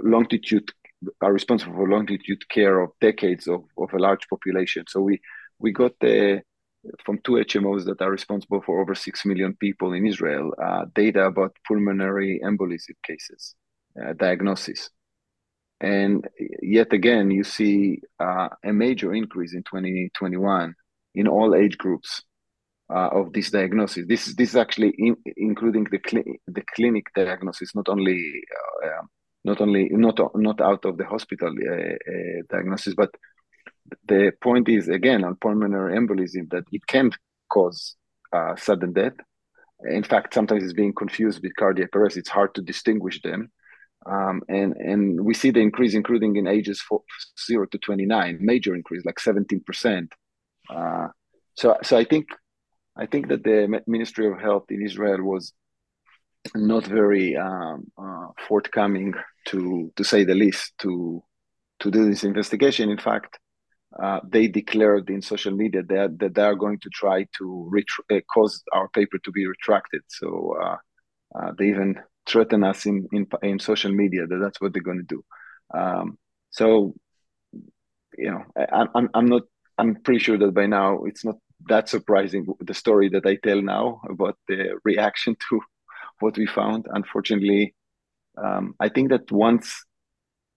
longitude 0.03 0.71
are 1.21 1.33
responsible 1.33 1.73
for 1.73 1.89
longitude 1.89 2.47
care 2.49 2.79
of 2.79 2.91
decades 2.99 3.47
of, 3.47 3.63
of 3.77 3.93
a 3.93 3.99
large 3.99 4.27
population. 4.29 4.83
So 4.87 5.01
we 5.01 5.19
we 5.59 5.71
got 5.71 5.93
the 5.99 6.41
from 7.05 7.19
two 7.23 7.33
HMOs 7.33 7.85
that 7.85 8.01
are 8.01 8.11
responsible 8.11 8.61
for 8.61 8.81
over 8.81 8.95
6 8.95 9.25
million 9.25 9.55
people 9.55 9.93
in 9.93 10.05
Israel, 10.05 10.53
uh, 10.63 10.85
data 10.95 11.25
about 11.25 11.55
pulmonary 11.67 12.41
embolism 12.43 12.95
cases, 13.03 13.55
uh, 14.01 14.13
diagnosis. 14.13 14.89
And 15.81 16.27
yet 16.61 16.91
again, 16.91 17.31
you 17.31 17.43
see 17.43 18.01
uh, 18.19 18.49
a 18.63 18.73
major 18.73 19.13
increase 19.13 19.53
in 19.53 19.63
2021 19.63 20.75
in 21.15 21.27
all 21.27 21.55
age 21.55 21.77
groups 21.77 22.21
uh, 22.93 23.09
of 23.11 23.33
this 23.33 23.51
diagnosis. 23.51 24.05
This 24.07 24.27
is 24.27 24.35
this 24.35 24.49
is 24.49 24.55
actually 24.55 24.93
in, 24.97 25.15
including 25.37 25.85
the 25.89 25.99
cli- 25.99 26.39
the 26.47 26.63
clinic 26.75 27.05
diagnosis, 27.15 27.75
not 27.75 27.87
only 27.87 28.19
uh, 28.83 29.03
not 29.45 29.61
only 29.61 29.89
not 29.91 30.19
not 30.35 30.59
out 30.59 30.83
of 30.85 30.97
the 30.97 31.05
hospital 31.05 31.49
uh, 31.49 32.41
diagnosis, 32.49 32.93
but 32.95 33.11
the 34.07 34.31
point 34.41 34.69
is 34.69 34.87
again 34.87 35.23
on 35.23 35.35
pulmonary 35.35 35.97
embolism 35.97 36.49
that 36.51 36.63
it 36.71 36.85
can 36.87 37.11
cause 37.51 37.95
uh, 38.33 38.55
sudden 38.55 38.93
death. 38.93 39.13
In 39.89 40.03
fact, 40.03 40.33
sometimes 40.33 40.63
it's 40.63 40.73
being 40.73 40.93
confused 40.93 41.41
with 41.41 41.55
cardiac 41.55 41.95
arrest. 41.95 42.17
It's 42.17 42.29
hard 42.29 42.53
to 42.55 42.61
distinguish 42.61 43.21
them. 43.21 43.51
Um, 44.05 44.41
and 44.47 44.75
and 44.77 45.21
we 45.21 45.33
see 45.33 45.51
the 45.51 45.59
increase, 45.59 45.93
including 45.93 46.35
in 46.35 46.47
ages 46.47 46.81
for 46.81 47.01
zero 47.47 47.65
to 47.67 47.77
twenty 47.77 48.05
nine, 48.05 48.37
major 48.39 48.75
increase, 48.75 49.03
like 49.05 49.19
seventeen 49.19 49.61
percent. 49.61 50.13
Uh, 50.69 51.07
so 51.55 51.77
so 51.83 51.97
I 51.97 52.05
think 52.05 52.27
I 52.97 53.05
think 53.05 53.27
that 53.29 53.43
the 53.43 53.81
Ministry 53.87 54.27
of 54.31 54.39
Health 54.39 54.65
in 54.69 54.81
Israel 54.81 55.21
was 55.23 55.53
not 56.55 56.85
very 56.85 57.35
um, 57.35 57.91
uh, 57.97 58.27
forthcoming, 58.47 59.13
to 59.47 59.91
to 59.95 60.03
say 60.03 60.23
the 60.23 60.35
least, 60.35 60.73
to 60.79 61.21
to 61.81 61.91
do 61.91 62.09
this 62.09 62.23
investigation. 62.23 62.89
In 62.89 62.97
fact, 62.97 63.37
uh, 63.97 64.19
they 64.27 64.47
declared 64.47 65.09
in 65.09 65.21
social 65.21 65.51
media 65.51 65.81
that, 65.83 66.19
that 66.19 66.35
they 66.35 66.43
are 66.43 66.55
going 66.55 66.79
to 66.79 66.89
try 66.89 67.25
to 67.37 67.71
uh, 68.11 68.19
cause 68.31 68.63
our 68.73 68.87
paper 68.89 69.17
to 69.23 69.31
be 69.31 69.47
retracted. 69.47 70.01
So 70.07 70.55
uh, 70.61 70.77
uh 71.35 71.51
they 71.57 71.69
even 71.69 71.95
threaten 72.27 72.63
us 72.63 72.85
in, 72.85 73.07
in, 73.11 73.27
in 73.41 73.59
social 73.59 73.91
media 73.91 74.27
that 74.27 74.37
that's 74.37 74.61
what 74.61 74.73
they're 74.73 74.83
going 74.83 75.05
to 75.05 75.15
do. 75.15 75.23
Um, 75.73 76.17
so, 76.51 76.93
you 78.17 78.31
know, 78.31 78.43
I, 78.55 78.85
I'm 78.95 79.09
I'm 79.13 79.25
not 79.27 79.43
I'm 79.77 79.95
pretty 79.95 80.19
sure 80.19 80.37
that 80.37 80.53
by 80.53 80.65
now 80.65 81.03
it's 81.05 81.23
not 81.25 81.35
that 81.67 81.89
surprising 81.89 82.45
the 82.59 82.73
story 82.73 83.09
that 83.09 83.25
I 83.25 83.35
tell 83.35 83.61
now 83.61 84.01
about 84.09 84.37
the 84.47 84.79
reaction 84.83 85.35
to 85.49 85.61
what 86.19 86.37
we 86.37 86.45
found. 86.45 86.85
Unfortunately, 86.89 87.75
um, 88.37 88.75
I 88.79 88.89
think 88.89 89.09
that 89.09 89.31
once 89.31 89.85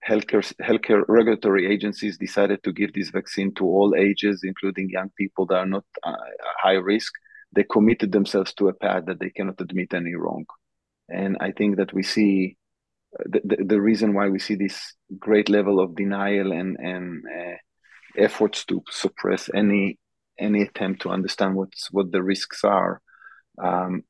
healthcare 0.08 0.52
healthcare 0.60 1.04
regulatory 1.08 1.72
agencies 1.72 2.18
decided 2.18 2.62
to 2.62 2.72
give 2.72 2.92
this 2.92 3.10
vaccine 3.10 3.54
to 3.54 3.64
all 3.64 3.94
ages, 3.96 4.42
including 4.44 4.90
young 4.90 5.10
people 5.16 5.46
that 5.46 5.56
are 5.56 5.66
not 5.66 5.84
uh, 6.02 6.16
high 6.60 6.72
risk, 6.72 7.12
they 7.52 7.64
committed 7.64 8.12
themselves 8.12 8.52
to 8.54 8.68
a 8.68 8.72
path 8.72 9.04
that 9.06 9.20
they 9.20 9.30
cannot 9.30 9.60
admit 9.60 9.94
any 9.94 10.14
wrong. 10.14 10.44
And 11.08 11.36
I 11.40 11.52
think 11.52 11.76
that 11.76 11.92
we 11.92 12.02
see 12.02 12.56
uh, 13.18 13.24
the, 13.26 13.40
the, 13.44 13.64
the 13.64 13.80
reason 13.80 14.14
why 14.14 14.28
we 14.28 14.38
see 14.38 14.54
this 14.54 14.94
great 15.18 15.48
level 15.48 15.80
of 15.80 15.94
denial 15.94 16.52
and 16.52 16.76
and 16.80 17.22
uh, 17.26 17.56
efforts 18.16 18.64
to 18.66 18.82
suppress 18.90 19.50
any 19.54 19.98
any 20.38 20.62
attempt 20.62 21.02
to 21.02 21.10
understand 21.10 21.54
what's 21.54 21.92
what 21.92 22.10
the 22.10 22.22
risks 22.22 22.64
are, 22.64 23.00
um, 23.62 24.02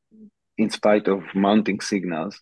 in 0.56 0.70
spite 0.70 1.08
of 1.08 1.22
mounting 1.34 1.80
signals, 1.80 2.40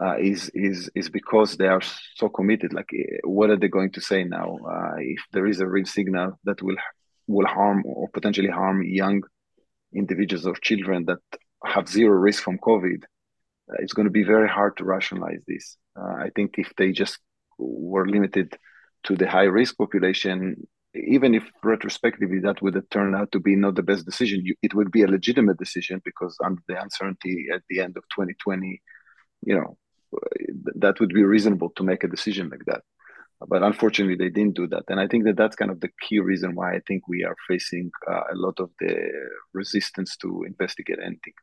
uh, 0.00 0.16
is 0.18 0.50
is 0.54 0.90
is 0.94 1.08
because 1.08 1.56
they 1.56 1.68
are 1.68 1.82
so 2.14 2.28
committed. 2.28 2.72
Like, 2.72 2.90
eh, 2.94 3.18
what 3.24 3.50
are 3.50 3.56
they 3.56 3.68
going 3.68 3.92
to 3.92 4.00
say 4.00 4.24
now? 4.24 4.58
Uh, 4.68 4.96
if 4.98 5.20
there 5.32 5.46
is 5.46 5.60
a 5.60 5.66
real 5.66 5.86
signal 5.86 6.38
that 6.44 6.62
will 6.62 6.76
will 7.26 7.46
harm 7.46 7.82
or 7.86 8.08
potentially 8.10 8.50
harm 8.50 8.82
young 8.82 9.22
individuals 9.94 10.46
or 10.46 10.54
children 10.56 11.04
that 11.06 11.18
have 11.64 11.88
zero 11.88 12.14
risk 12.14 12.42
from 12.42 12.58
COVID, 12.58 13.02
uh, 13.04 13.76
it's 13.78 13.92
going 13.92 14.06
to 14.06 14.12
be 14.12 14.22
very 14.22 14.48
hard 14.48 14.76
to 14.76 14.84
rationalize 14.84 15.42
this. 15.46 15.76
Uh, 15.98 16.14
I 16.26 16.30
think 16.36 16.54
if 16.58 16.72
they 16.76 16.92
just 16.92 17.18
were 17.58 18.06
limited 18.06 18.56
to 19.04 19.16
the 19.16 19.28
high 19.28 19.44
risk 19.44 19.78
population, 19.78 20.66
even 20.94 21.34
if 21.34 21.44
retrospectively 21.62 22.40
that 22.40 22.60
would 22.62 22.74
have 22.74 22.88
turned 22.90 23.14
out 23.14 23.32
to 23.32 23.40
be 23.40 23.56
not 23.56 23.74
the 23.74 23.82
best 23.82 24.04
decision, 24.04 24.42
you, 24.44 24.54
it 24.62 24.74
would 24.74 24.90
be 24.90 25.02
a 25.02 25.08
legitimate 25.08 25.58
decision 25.58 26.00
because 26.04 26.36
under 26.44 26.60
the 26.68 26.80
uncertainty 26.80 27.46
at 27.52 27.62
the 27.68 27.80
end 27.80 27.96
of 27.96 28.04
2020, 28.14 28.80
you 29.42 29.54
know, 29.54 29.76
that 30.76 31.00
would 31.00 31.12
be 31.12 31.24
reasonable 31.24 31.70
to 31.76 31.82
make 31.82 32.04
a 32.04 32.08
decision 32.08 32.48
like 32.48 32.64
that. 32.66 32.82
But 33.48 33.62
unfortunately, 33.62 34.16
they 34.16 34.30
didn't 34.30 34.56
do 34.56 34.66
that, 34.68 34.84
and 34.88 34.98
I 34.98 35.06
think 35.06 35.24
that 35.24 35.36
that's 35.36 35.56
kind 35.56 35.70
of 35.70 35.80
the 35.80 35.90
key 36.00 36.20
reason 36.20 36.54
why 36.54 36.74
I 36.74 36.80
think 36.86 37.06
we 37.06 37.22
are 37.22 37.36
facing 37.46 37.90
uh, 38.10 38.22
a 38.32 38.34
lot 38.34 38.58
of 38.60 38.70
the 38.80 39.10
resistance 39.52 40.16
to 40.18 40.44
investigate 40.46 40.98
anything. 40.98 41.34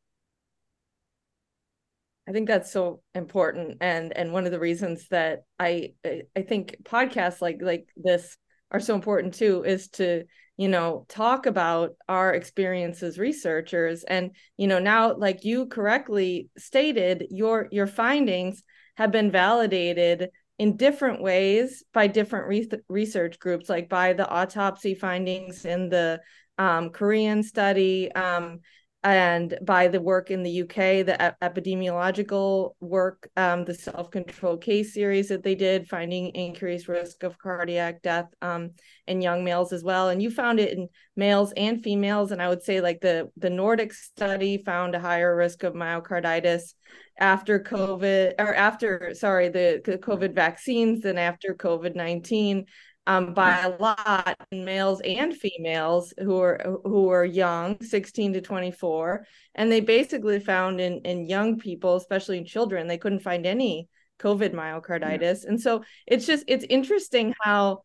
I 2.27 2.31
think 2.31 2.47
that's 2.47 2.71
so 2.71 3.01
important, 3.13 3.77
and 3.81 4.15
and 4.17 4.33
one 4.33 4.45
of 4.45 4.51
the 4.51 4.59
reasons 4.59 5.07
that 5.09 5.43
I 5.59 5.93
I 6.05 6.41
think 6.41 6.77
podcasts 6.83 7.41
like 7.41 7.59
like 7.61 7.89
this 7.95 8.37
are 8.71 8.79
so 8.79 8.95
important 8.95 9.35
too 9.35 9.63
is 9.63 9.89
to 9.89 10.23
you 10.57 10.67
know 10.67 11.05
talk 11.09 11.45
about 11.45 11.95
our 12.07 12.33
experience 12.33 13.01
as 13.01 13.17
researchers 13.17 14.03
and 14.03 14.31
you 14.57 14.67
know 14.67 14.79
now 14.79 15.13
like 15.13 15.43
you 15.43 15.65
correctly 15.65 16.49
stated 16.57 17.25
your 17.31 17.67
your 17.71 17.87
findings 17.87 18.63
have 18.95 19.11
been 19.11 19.31
validated 19.31 20.29
in 20.59 20.77
different 20.77 21.21
ways 21.21 21.83
by 21.93 22.05
different 22.05 22.47
re- 22.47 22.69
research 22.87 23.39
groups 23.39 23.67
like 23.69 23.89
by 23.89 24.13
the 24.13 24.27
autopsy 24.29 24.93
findings 24.93 25.65
in 25.65 25.89
the 25.89 26.19
um, 26.59 26.91
korean 26.91 27.41
study 27.41 28.11
um, 28.11 28.59
and 29.03 29.57
by 29.61 29.89
the 29.89 29.99
work 29.99 30.31
in 30.31 30.43
the 30.43 30.61
UK, 30.61 31.05
the 31.05 31.35
epidemiological 31.41 32.75
work, 32.79 33.29
um, 33.35 33.65
the 33.65 33.73
self 33.73 34.09
control 34.11 34.55
case 34.55 34.93
series 34.93 35.27
that 35.27 35.43
they 35.43 35.55
did, 35.55 35.89
finding 35.89 36.29
increased 36.29 36.87
risk 36.87 37.23
of 37.23 37.37
cardiac 37.37 38.01
death 38.01 38.27
um, 38.41 38.71
in 39.05 39.21
young 39.21 39.43
males 39.43 39.73
as 39.73 39.83
well. 39.83 40.07
And 40.07 40.21
you 40.21 40.29
found 40.29 40.61
it 40.61 40.77
in 40.77 40.87
males 41.17 41.51
and 41.57 41.83
females. 41.83 42.31
And 42.31 42.41
I 42.41 42.47
would 42.47 42.63
say, 42.63 42.79
like 42.79 43.01
the, 43.01 43.29
the 43.35 43.49
Nordic 43.49 43.91
study 43.91 44.63
found 44.63 44.95
a 44.95 44.99
higher 44.99 45.35
risk 45.35 45.63
of 45.63 45.73
myocarditis 45.73 46.73
after 47.19 47.59
COVID 47.59 48.35
or 48.39 48.55
after, 48.55 49.13
sorry, 49.15 49.49
the, 49.49 49.81
the 49.83 49.97
COVID 49.97 50.33
vaccines 50.33 51.01
than 51.01 51.17
after 51.17 51.53
COVID 51.53 51.95
19 51.95 52.65
um, 53.07 53.33
by 53.33 53.59
a 53.61 53.75
lot 53.77 54.37
in 54.51 54.63
males 54.63 55.01
and 55.01 55.35
females 55.35 56.13
who 56.19 56.39
are 56.39 56.79
who 56.83 57.09
are 57.09 57.25
young 57.25 57.79
16 57.81 58.33
to 58.33 58.41
24 58.41 59.25
and 59.55 59.71
they 59.71 59.81
basically 59.81 60.39
found 60.39 60.79
in 60.79 60.99
in 61.01 61.27
young 61.27 61.59
people 61.59 61.95
especially 61.95 62.37
in 62.37 62.45
children 62.45 62.87
they 62.87 62.97
couldn't 62.97 63.19
find 63.19 63.45
any 63.45 63.89
covid 64.19 64.53
myocarditis. 64.53 65.43
Yeah. 65.43 65.49
and 65.49 65.61
so 65.61 65.83
it's 66.07 66.25
just 66.25 66.45
it's 66.47 66.65
interesting 66.69 67.33
how 67.41 67.81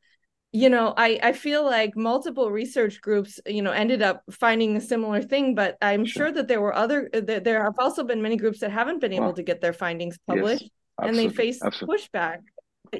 you 0.52 0.70
know 0.70 0.94
i 0.96 1.18
i 1.22 1.32
feel 1.32 1.64
like 1.64 1.96
multiple 1.96 2.50
research 2.50 3.00
groups 3.00 3.40
you 3.46 3.60
know 3.60 3.72
ended 3.72 4.02
up 4.02 4.22
finding 4.30 4.76
a 4.76 4.80
similar 4.80 5.20
thing 5.20 5.54
but 5.54 5.76
i'm 5.82 6.04
sure, 6.04 6.26
sure 6.26 6.32
that 6.32 6.48
there 6.48 6.60
were 6.60 6.74
other 6.74 7.10
there, 7.12 7.40
there 7.40 7.64
have 7.64 7.78
also 7.78 8.04
been 8.04 8.22
many 8.22 8.36
groups 8.36 8.60
that 8.60 8.70
haven't 8.70 9.00
been 9.00 9.12
able 9.12 9.32
to 9.32 9.42
get 9.42 9.60
their 9.60 9.72
findings 9.72 10.16
published 10.26 10.62
yes, 10.62 10.70
and 11.00 11.16
they 11.16 11.28
face 11.28 11.60
pushback 11.60 12.38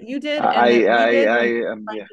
you 0.00 0.20
did. 0.20 0.40
I, 0.40 0.62
I, 0.62 0.70
did 1.10 1.28
I, 1.28 1.70
um, 1.70 1.86
yeah. 1.92 2.04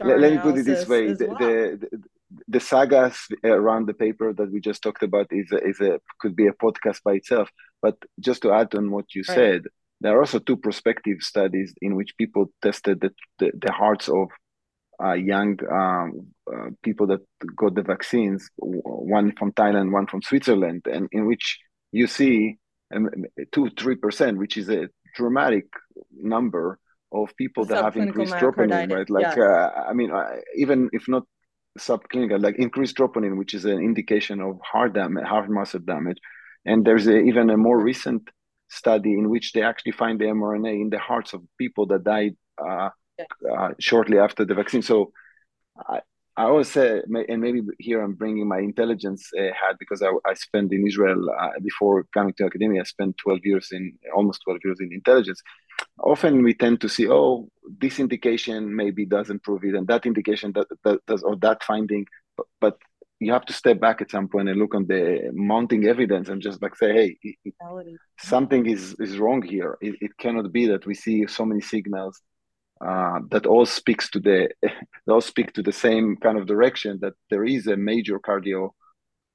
Let, 0.00 0.20
let, 0.20 0.32
me 0.32 0.38
put 0.38 0.58
it 0.58 0.64
this 0.64 0.86
way: 0.86 1.12
the, 1.12 1.26
well. 1.26 1.38
the, 1.38 1.88
the, 1.90 2.02
the 2.48 2.60
sagas 2.60 3.16
around 3.44 3.86
the 3.86 3.94
paper 3.94 4.32
that 4.32 4.50
we 4.50 4.60
just 4.60 4.82
talked 4.82 5.02
about 5.02 5.28
is 5.30 5.50
a, 5.52 5.58
is 5.66 5.80
a 5.80 6.00
could 6.20 6.36
be 6.36 6.46
a 6.46 6.52
podcast 6.52 7.02
by 7.02 7.12
itself. 7.12 7.48
But 7.80 7.96
just 8.20 8.42
to 8.42 8.52
add 8.52 8.74
on 8.74 8.90
what 8.90 9.14
you 9.14 9.22
right. 9.28 9.34
said, 9.34 9.62
there 10.00 10.16
are 10.16 10.20
also 10.20 10.38
two 10.38 10.56
prospective 10.56 11.18
studies 11.20 11.74
in 11.80 11.94
which 11.96 12.16
people 12.18 12.52
tested 12.62 13.00
the 13.00 13.10
the, 13.38 13.52
the 13.54 13.72
hearts 13.72 14.08
of 14.08 14.28
uh, 15.02 15.14
young 15.14 15.58
um, 15.70 16.26
uh, 16.52 16.70
people 16.82 17.06
that 17.08 17.20
got 17.56 17.74
the 17.74 17.82
vaccines, 17.82 18.50
one 18.56 19.32
from 19.38 19.52
Thailand, 19.52 19.92
one 19.92 20.06
from 20.06 20.22
Switzerland, 20.22 20.86
and 20.90 21.08
in 21.12 21.26
which 21.26 21.58
you 21.92 22.06
see 22.06 22.58
um, 22.94 23.08
two 23.52 23.70
three 23.78 23.96
percent, 23.96 24.38
which 24.38 24.56
is 24.56 24.68
a 24.68 24.88
dramatic 25.14 25.66
number 26.12 26.78
of 27.12 27.36
people 27.36 27.64
that 27.66 27.78
have 27.78 27.96
increased 27.96 28.38
troponin, 28.38 28.90
right? 28.90 29.08
Like, 29.08 29.36
uh, 29.36 29.70
I 29.88 29.92
mean, 29.92 30.10
uh, 30.10 30.36
even 30.56 30.90
if 30.92 31.08
not 31.08 31.24
subclinical, 31.78 32.42
like 32.42 32.56
increased 32.58 32.96
troponin, 32.96 33.36
which 33.36 33.54
is 33.54 33.64
an 33.64 33.78
indication 33.78 34.40
of 34.40 34.58
heart 34.62 34.94
damage, 34.94 35.24
heart 35.24 35.48
muscle 35.48 35.80
damage. 35.80 36.18
And 36.64 36.84
there's 36.84 37.06
a, 37.06 37.18
even 37.18 37.50
a 37.50 37.56
more 37.56 37.78
recent 37.78 38.28
study 38.68 39.12
in 39.12 39.30
which 39.30 39.52
they 39.52 39.62
actually 39.62 39.92
find 39.92 40.18
the 40.18 40.24
mRNA 40.26 40.80
in 40.80 40.90
the 40.90 40.98
hearts 40.98 41.32
of 41.32 41.42
people 41.58 41.86
that 41.86 42.04
died 42.04 42.36
uh, 42.58 42.90
uh, 43.52 43.70
shortly 43.78 44.18
after 44.18 44.44
the 44.44 44.54
vaccine. 44.54 44.82
So 44.82 45.12
I, 46.36 46.44
always 46.44 46.70
say, 46.70 47.02
and 47.28 47.40
maybe 47.40 47.62
here 47.78 48.02
I'm 48.02 48.14
bringing 48.14 48.48
my 48.48 48.58
intelligence 48.58 49.30
uh, 49.38 49.52
hat 49.60 49.76
because 49.78 50.02
I, 50.02 50.10
I 50.26 50.34
spent 50.34 50.72
in 50.72 50.86
Israel 50.86 51.30
uh, 51.30 51.50
before 51.62 52.04
coming 52.12 52.34
to 52.34 52.44
academia. 52.44 52.80
I 52.80 52.84
spent 52.84 53.16
12 53.18 53.40
years 53.44 53.68
in 53.72 53.96
almost 54.14 54.42
12 54.44 54.60
years 54.64 54.78
in 54.80 54.92
intelligence. 54.92 55.42
Often 56.00 56.42
we 56.42 56.54
tend 56.54 56.80
to 56.80 56.88
see, 56.88 57.08
oh, 57.08 57.48
this 57.80 57.98
indication 57.98 58.74
maybe 58.74 59.06
doesn't 59.06 59.42
prove 59.42 59.64
it, 59.64 59.74
and 59.74 59.86
that 59.88 60.06
indication 60.06 60.52
that, 60.52 60.66
that 60.84 61.00
does, 61.06 61.22
or 61.22 61.36
that 61.36 61.62
finding, 61.62 62.06
but, 62.36 62.46
but, 62.60 62.78
you 63.20 63.32
have 63.32 63.46
to 63.46 63.52
step 63.52 63.80
back 63.80 64.02
at 64.02 64.10
some 64.10 64.28
point 64.28 64.48
and 64.48 64.58
look 64.58 64.74
on 64.74 64.86
the 64.86 65.30
mounting 65.32 65.86
evidence 65.86 66.28
and 66.28 66.42
just 66.42 66.60
like 66.60 66.74
say, 66.76 66.92
hey, 66.92 67.16
it, 67.22 67.54
something 68.18 68.66
is 68.66 68.96
is 68.98 69.18
wrong 69.18 69.40
here. 69.40 69.78
It, 69.80 69.94
it 70.00 70.18
cannot 70.18 70.52
be 70.52 70.66
that 70.66 70.84
we 70.84 70.94
see 70.94 71.26
so 71.26 71.46
many 71.46 71.60
signals 71.60 72.20
uh, 72.80 73.20
that 73.30 73.46
all 73.46 73.66
speaks 73.66 74.10
to 74.10 74.20
the 74.20 74.48
they 74.62 75.12
all 75.12 75.20
speak 75.20 75.52
to 75.52 75.62
the 75.62 75.72
same 75.72 76.16
kind 76.16 76.38
of 76.38 76.46
direction 76.46 76.98
that 77.00 77.14
there 77.30 77.44
is 77.44 77.66
a 77.66 77.76
major 77.76 78.18
cardio 78.18 78.70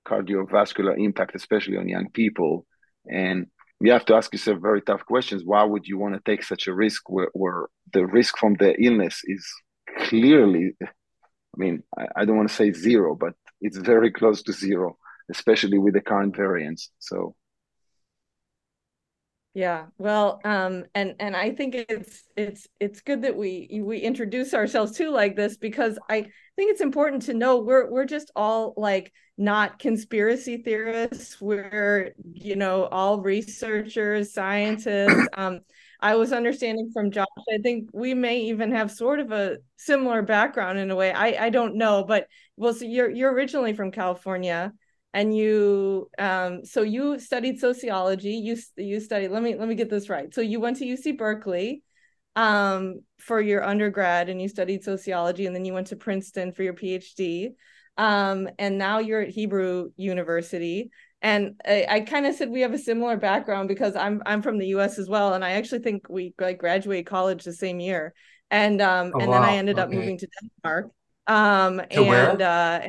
cardiovascular 0.08 0.98
impact, 0.98 1.36
especially 1.36 1.78
on 1.78 1.88
young 1.88 2.10
people, 2.12 2.66
and 3.10 3.48
you 3.80 3.92
have 3.92 4.06
to 4.06 4.16
ask 4.16 4.34
yourself 4.34 4.60
very 4.60 4.82
tough 4.82 5.06
questions. 5.06 5.44
Why 5.46 5.64
would 5.64 5.88
you 5.88 5.98
want 5.98 6.16
to 6.16 6.22
take 6.26 6.44
such 6.44 6.68
a 6.68 6.74
risk 6.74 7.10
where, 7.10 7.30
where 7.34 7.68
the 7.94 8.06
risk 8.06 8.38
from 8.38 8.56
the 8.56 8.76
illness 8.82 9.22
is 9.24 9.46
clearly, 9.98 10.74
I 10.82 10.88
mean, 11.56 11.84
I, 11.98 12.08
I 12.18 12.26
don't 12.26 12.38
want 12.38 12.50
to 12.50 12.56
say 12.56 12.74
zero, 12.74 13.16
but 13.16 13.34
it's 13.62 13.78
very 13.78 14.12
close 14.12 14.44
to 14.44 14.54
zero, 14.54 14.98
especially 15.32 15.78
with 15.78 15.94
the 15.94 16.02
current 16.02 16.36
variants. 16.36 16.90
So 17.00 17.36
yeah, 19.60 19.88
well, 19.98 20.40
um, 20.46 20.86
and 20.96 21.16
and 21.20 21.36
I 21.36 21.52
think 21.52 21.76
it's 21.76 22.24
it's 22.38 22.66
it's 22.80 23.02
good 23.02 23.24
that 23.24 23.36
we 23.36 23.82
we 23.84 24.00
introduce 24.00 24.54
ourselves 24.54 24.94
too 24.94 25.12
like 25.12 25.36
this 25.36 25.58
because 25.58 26.00
I 26.10 26.22
think 26.56 26.72
it's 26.72 26.80
important 26.80 27.24
to 27.24 27.34
know 27.34 27.60
we're 27.60 27.92
we're 27.92 28.06
just 28.06 28.32
all 28.38 28.74
like 28.78 29.12
not 29.38 29.78
conspiracy 29.78 30.64
theorists. 30.64 31.42
We're 31.42 32.14
you 32.32 32.56
know 32.56 32.86
all 32.86 33.20
researchers, 33.20 34.34
scientists. 34.34 35.28
Um, 35.34 35.60
I 36.00 36.16
was 36.16 36.32
understanding 36.32 36.92
from 36.94 37.12
Josh. 37.12 37.28
I 37.54 37.58
think 37.58 37.90
we 37.94 38.14
may 38.14 38.40
even 38.44 38.72
have 38.72 38.90
sort 38.90 39.20
of 39.20 39.34
a 39.34 39.58
similar 39.76 40.22
background 40.22 40.80
in 40.80 40.90
a 40.90 40.96
way. 40.96 41.12
I 41.12 41.48
I 41.48 41.50
don't 41.50 41.76
know, 41.76 42.06
but 42.08 42.30
well, 42.56 42.74
so 42.74 42.86
you're 42.86 43.10
you're 43.10 43.34
originally 43.34 43.74
from 43.74 43.92
California 43.92 44.72
and 45.14 45.36
you 45.36 46.10
um 46.20 46.64
so 46.64 46.82
you 46.82 47.20
studied 47.20 47.60
sociology 47.60 48.34
you 48.34 48.56
you 48.78 49.00
studied 49.00 49.30
let 49.32 49.42
me 49.42 49.56
let 49.56 49.68
me 49.68 49.76
get 49.76 49.90
this 49.90 50.10
right 50.10 50.34
so 50.34 50.42
you 50.42 50.60
went 50.60 50.78
to 50.78 50.86
UC 50.86 51.18
Berkeley 51.18 51.84
um 52.36 53.02
for 53.18 53.42
your 53.42 53.64
undergrad 53.64 54.30
and 54.30 54.42
you 54.42 54.48
studied 54.48 54.84
sociology 54.84 55.46
and 55.46 55.56
then 55.56 55.66
you 55.66 55.74
went 55.74 55.88
to 55.88 55.96
Princeton 55.96 56.52
for 56.52 56.64
your 56.64 56.74
PhD 56.74 57.54
um 57.98 58.48
and 58.60 58.78
now 58.78 59.00
you're 59.00 59.22
at 59.22 59.30
Hebrew 59.30 59.90
University 59.98 60.92
and 61.22 61.56
I, 61.66 61.86
I 61.90 62.00
kind 62.02 62.26
of 62.26 62.36
said 62.36 62.50
we 62.50 62.62
have 62.62 62.74
a 62.74 62.78
similar 62.78 63.18
background 63.18 63.68
because 63.68 63.96
I'm 63.96 64.22
I'm 64.26 64.42
from 64.42 64.60
the 64.60 64.68
US 64.68 65.00
as 65.00 65.10
well 65.10 65.34
and 65.34 65.44
I 65.44 65.52
actually 65.52 65.80
think 65.80 66.08
we 66.08 66.34
like 66.40 66.60
graduate 66.60 67.08
college 67.08 67.44
the 67.44 67.54
same 67.54 67.80
year 67.80 68.14
and 68.52 68.80
um 68.80 69.12
oh, 69.16 69.20
and 69.20 69.30
wow. 69.30 69.42
then 69.42 69.50
I 69.50 69.56
ended 69.58 69.80
okay. 69.80 69.84
up 69.84 69.90
moving 69.90 70.20
to 70.20 70.28
Denmark 70.64 70.92
um 71.26 71.78
to 71.78 71.98
and 71.98 72.08
where? 72.08 72.42
uh 72.42 72.88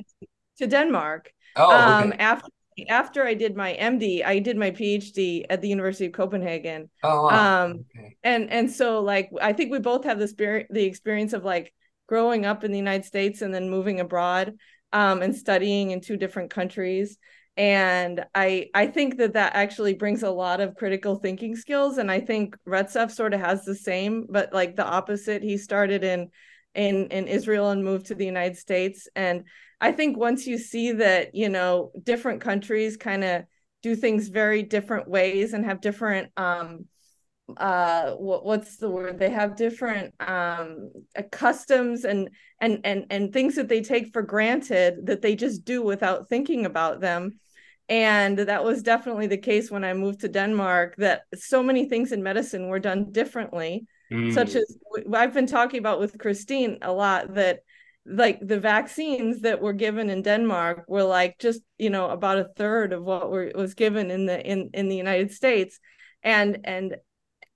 to 0.59 0.67
Denmark 0.67 1.33
Oh, 1.57 1.71
um, 1.71 2.15
after 2.19 2.49
after 2.89 3.25
I 3.25 3.35
did 3.35 3.57
my 3.57 3.77
MD, 3.79 4.25
I 4.25 4.39
did 4.39 4.57
my 4.57 4.71
PhD 4.71 5.45
at 5.51 5.61
the 5.61 5.69
University 5.69 6.07
of 6.07 6.13
Copenhagen. 6.13 6.89
Oh, 7.03 7.25
wow. 7.25 7.65
um, 7.65 7.85
okay. 7.97 8.17
and 8.23 8.51
and 8.51 8.71
so 8.71 9.01
like 9.01 9.31
I 9.41 9.53
think 9.53 9.71
we 9.71 9.79
both 9.79 10.05
have 10.05 10.19
the 10.19 10.29
spirit, 10.29 10.69
the 10.71 10.85
experience 10.85 11.33
of 11.33 11.45
like 11.45 11.73
growing 12.07 12.47
up 12.47 12.65
in 12.65 12.73
the 12.73 12.79
United 12.79 13.05
States 13.05 13.43
and 13.43 13.53
then 13.55 13.71
moving 13.71 14.01
abroad, 14.01 14.55
um, 14.93 15.23
and 15.23 15.35
studying 15.35 15.91
in 15.91 16.01
two 16.01 16.17
different 16.17 16.51
countries. 16.51 17.19
And 17.57 18.25
I 18.35 18.69
I 18.75 18.87
think 18.87 19.19
that 19.19 19.35
that 19.35 19.55
actually 19.55 19.95
brings 19.95 20.23
a 20.23 20.31
lot 20.31 20.61
of 20.61 20.77
critical 20.77 21.17
thinking 21.17 21.57
skills. 21.57 21.99
And 21.99 22.11
I 22.11 22.21
think 22.21 22.57
Retsef 22.67 23.11
sort 23.11 23.35
of 23.35 23.41
has 23.41 23.65
the 23.65 23.75
same, 23.75 24.27
but 24.31 24.53
like 24.53 24.77
the 24.77 24.87
opposite. 24.87 25.43
He 25.43 25.59
started 25.59 26.05
in 26.05 26.31
in 26.75 27.09
in 27.09 27.27
Israel 27.27 27.71
and 27.71 27.85
moved 27.85 28.07
to 28.07 28.15
the 28.15 28.25
United 28.25 28.57
States 28.57 29.09
and 29.17 29.45
I 29.81 29.93
think 29.93 30.17
once 30.17 30.47
you 30.47 30.59
see 30.59 30.93
that, 30.93 31.35
you 31.35 31.49
know, 31.49 31.93
different 32.03 32.41
countries 32.41 32.97
kind 32.97 33.25
of 33.25 33.45
do 33.83 33.97
things 33.97 34.29
very 34.29 34.63
different 34.63 35.09
ways 35.09 35.53
and 35.53 35.65
have 35.65 35.81
different 35.81 36.31
um 36.37 36.87
uh 37.57 38.13
what, 38.13 38.45
what's 38.45 38.77
the 38.77 38.89
word 38.89 39.19
they 39.19 39.31
have 39.31 39.57
different 39.57 40.15
um 40.21 40.91
customs 41.33 42.05
and 42.05 42.31
and 42.61 42.81
and 42.85 43.07
and 43.11 43.33
things 43.33 43.57
that 43.57 43.69
they 43.69 43.81
take 43.81 44.13
for 44.13 44.23
granted 44.23 45.07
that 45.07 45.21
they 45.21 45.35
just 45.35 45.65
do 45.65 45.83
without 45.83 46.29
thinking 46.29 46.65
about 46.65 47.01
them 47.01 47.41
and 47.89 48.39
that 48.39 48.63
was 48.63 48.83
definitely 48.83 49.27
the 49.27 49.37
case 49.37 49.69
when 49.69 49.83
i 49.83 49.93
moved 49.93 50.21
to 50.21 50.29
denmark 50.29 50.95
that 50.99 51.23
so 51.35 51.61
many 51.61 51.89
things 51.89 52.13
in 52.13 52.23
medicine 52.23 52.69
were 52.69 52.79
done 52.79 53.11
differently 53.11 53.85
mm. 54.13 54.33
such 54.33 54.55
as 54.55 54.79
i've 55.13 55.35
been 55.35 55.47
talking 55.47 55.81
about 55.81 55.99
with 55.99 56.19
christine 56.19 56.79
a 56.83 56.93
lot 56.93 57.35
that 57.35 57.61
like 58.07 58.39
the 58.41 58.59
vaccines 58.59 59.43
that 59.43 59.61
were 59.61 59.73
given 59.73 60.11
in 60.11 60.23
Denmark 60.23 60.85
were 60.89 61.05
like 61.05 61.39
just 61.39 61.61
you 61.79 61.91
know 61.91 62.11
about 62.11 62.39
a 62.39 62.49
third 62.57 62.93
of 62.93 63.03
what 63.05 63.31
were, 63.31 63.53
was 63.55 63.75
given 63.75 64.11
in 64.11 64.27
the 64.27 64.45
in 64.45 64.71
in 64.75 64.89
the 64.89 64.97
United 64.97 65.33
States. 65.33 65.79
And 66.23 66.59
and 66.65 66.97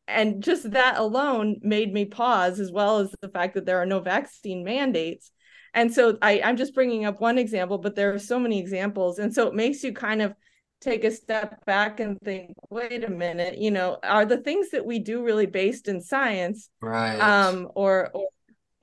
and 0.06 0.42
just 0.42 0.70
that 0.72 0.98
alone 0.98 1.56
made 1.62 1.92
me 1.92 2.04
pause 2.04 2.60
as 2.60 2.70
well 2.70 2.98
as 2.98 3.14
the 3.20 3.28
fact 3.28 3.54
that 3.54 3.64
there 3.64 3.80
are 3.80 3.86
no 3.86 4.00
vaccine 4.00 4.64
mandates. 4.64 5.30
And 5.72 5.92
so 5.92 6.16
I, 6.22 6.40
i'm 6.44 6.56
just 6.56 6.74
bringing 6.74 7.04
up 7.04 7.20
one 7.20 7.36
example 7.36 7.78
but 7.78 7.96
there 7.96 8.14
are 8.14 8.18
so 8.18 8.38
many 8.38 8.58
examples. 8.60 9.18
And 9.18 9.34
so 9.34 9.48
it 9.48 9.54
makes 9.54 9.82
you 9.82 9.92
kind 9.92 10.22
of 10.22 10.34
take 10.80 11.04
a 11.04 11.10
step 11.10 11.64
back 11.64 11.98
and 11.98 12.20
think 12.20 12.54
wait 12.68 13.04
a 13.04 13.10
minute 13.10 13.56
you 13.56 13.70
know 13.70 13.96
are 14.02 14.26
the 14.26 14.36
things 14.36 14.68
that 14.70 14.84
we 14.84 14.98
do 14.98 15.24
really 15.24 15.46
based 15.46 15.88
in 15.88 15.98
science 15.98 16.68
right. 16.82 17.18
um 17.20 17.68
or 17.74 18.10
or 18.12 18.28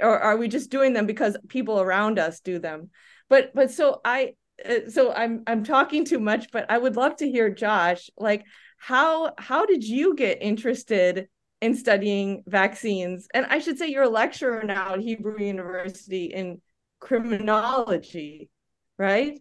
or 0.02 0.20
are 0.20 0.38
we 0.38 0.48
just 0.48 0.72
doing 0.72 0.94
them 0.94 1.06
because 1.06 1.38
people 1.48 1.80
around 1.80 2.20
us 2.20 2.40
do 2.40 2.60
them? 2.60 2.90
But 3.30 3.54
but 3.56 3.72
so 3.72 4.02
i 4.04 4.34
uh, 4.68 4.90
so 4.90 5.12
i'm 5.14 5.44
i'm 5.48 5.64
talking 5.64 6.06
too 6.06 6.20
much 6.20 6.52
but 6.52 6.70
i 6.70 6.78
would 6.78 6.96
love 6.96 7.16
to 7.16 7.30
hear 7.30 7.50
josh 7.50 8.10
like 8.18 8.46
how 8.78 9.34
how 9.38 9.66
did 9.66 9.84
you 9.84 10.16
get 10.16 10.42
interested 10.42 11.28
in 11.62 11.76
studying 11.76 12.44
vaccines? 12.48 13.28
And 13.34 13.46
i 13.46 13.60
should 13.60 13.78
say 13.78 13.88
you're 13.88 14.04
a 14.04 14.10
lecturer 14.10 14.64
now 14.64 14.96
at 14.96 15.00
hebrew 15.00 15.40
university 15.40 16.26
in 16.26 16.62
criminology 17.00 18.50
right? 18.98 19.40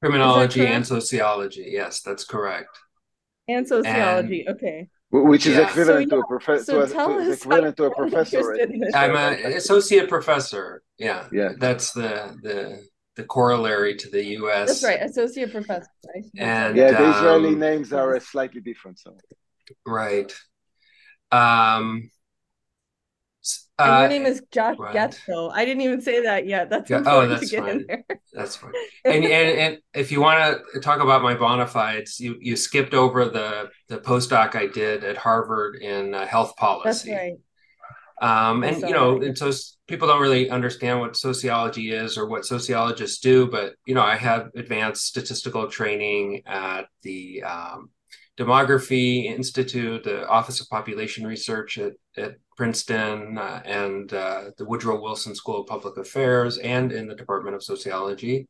Criminology 0.00 0.64
and 0.64 0.86
sociology. 0.86 1.66
Yes 1.68 2.00
that's 2.02 2.24
correct. 2.24 2.78
And 3.48 3.66
sociology 3.66 4.44
and, 4.46 4.56
okay 4.56 4.88
which 5.10 5.46
is 5.46 5.56
yeah. 5.56 5.68
equivalent 5.68 6.10
so, 6.10 6.16
to 6.16 6.22
a 6.22 6.26
professor. 6.26 6.64
So 6.64 6.86
to, 6.86 7.24
to 7.24 7.32
equivalent 7.32 7.76
to 7.78 7.84
a 7.84 7.94
professor. 7.94 8.56
I'm 8.94 9.16
an 9.16 9.52
associate 9.52 10.08
professor. 10.08 10.82
Yeah, 10.98 11.26
yeah. 11.32 11.50
That's 11.58 11.92
the 11.92 12.36
the 12.42 12.82
the 13.16 13.24
corollary 13.24 13.96
to 13.96 14.10
the 14.10 14.24
U.S. 14.40 14.68
That's 14.68 14.84
right, 14.84 15.02
associate 15.02 15.50
professor. 15.52 15.88
And 16.36 16.76
yeah, 16.76 16.92
the 16.92 17.10
Israeli 17.10 17.48
um, 17.48 17.58
names 17.58 17.92
are 17.92 18.18
slightly 18.20 18.60
different. 18.60 18.98
So 18.98 19.16
right. 19.86 20.32
Um, 21.30 22.10
and 23.78 23.90
uh, 23.90 24.00
your 24.00 24.08
name 24.08 24.26
is 24.26 24.42
Josh 24.50 24.76
right. 24.78 24.94
Guetzkow. 24.94 25.52
I 25.52 25.64
didn't 25.64 25.82
even 25.82 26.00
say 26.00 26.22
that 26.22 26.46
yet. 26.46 26.68
That's 26.68 26.90
yeah. 26.90 27.02
oh, 27.06 27.28
that's 27.28 27.54
fine. 27.54 27.86
That's 28.32 28.56
fine. 28.62 28.72
and, 29.04 29.24
and 29.24 29.58
and 29.58 29.78
if 29.94 30.10
you 30.10 30.20
want 30.20 30.60
to 30.74 30.80
talk 30.80 31.00
about 31.00 31.22
my 31.22 31.34
bona 31.34 31.66
fides, 31.66 32.18
you 32.18 32.36
you 32.40 32.56
skipped 32.56 32.94
over 32.94 33.26
the 33.26 33.70
the 33.88 33.98
postdoc 33.98 34.56
I 34.56 34.66
did 34.66 35.04
at 35.04 35.16
Harvard 35.16 35.76
in 35.76 36.14
uh, 36.14 36.26
health 36.26 36.56
policy. 36.56 37.10
That's 37.10 37.20
right. 37.20 37.34
Um, 38.20 38.64
and 38.64 38.80
you 38.80 38.90
know, 38.90 39.20
and 39.22 39.38
so 39.38 39.52
people 39.86 40.08
don't 40.08 40.20
really 40.20 40.50
understand 40.50 40.98
what 40.98 41.16
sociology 41.16 41.92
is 41.92 42.18
or 42.18 42.26
what 42.26 42.44
sociologists 42.44 43.20
do, 43.20 43.46
but 43.46 43.74
you 43.86 43.94
know, 43.94 44.02
I 44.02 44.16
have 44.16 44.48
advanced 44.56 45.06
statistical 45.06 45.68
training 45.68 46.42
at 46.46 46.86
the 47.02 47.44
um, 47.44 47.90
Demography 48.38 49.24
Institute, 49.24 50.04
the 50.04 50.26
Office 50.28 50.60
of 50.60 50.68
Population 50.68 51.26
Research 51.26 51.76
at, 51.76 51.94
at 52.16 52.36
Princeton, 52.56 53.36
uh, 53.36 53.60
and 53.64 54.12
uh, 54.12 54.50
the 54.56 54.64
Woodrow 54.64 55.00
Wilson 55.00 55.34
School 55.34 55.62
of 55.62 55.66
Public 55.66 55.96
Affairs, 55.96 56.56
and 56.58 56.92
in 56.92 57.08
the 57.08 57.16
Department 57.16 57.56
of 57.56 57.64
Sociology. 57.64 58.46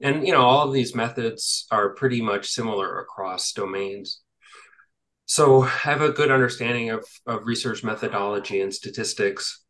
And 0.00 0.24
you 0.26 0.32
know, 0.32 0.42
all 0.42 0.66
of 0.66 0.72
these 0.72 0.94
methods 0.94 1.66
are 1.72 1.94
pretty 1.94 2.22
much 2.22 2.48
similar 2.48 3.00
across 3.00 3.52
domains. 3.52 4.20
So 5.26 5.62
I 5.62 5.68
have 5.68 6.02
a 6.02 6.12
good 6.12 6.30
understanding 6.30 6.90
of, 6.90 7.04
of 7.26 7.46
research 7.46 7.84
methodology 7.84 8.60
and 8.60 8.72
statistics. 8.72 9.64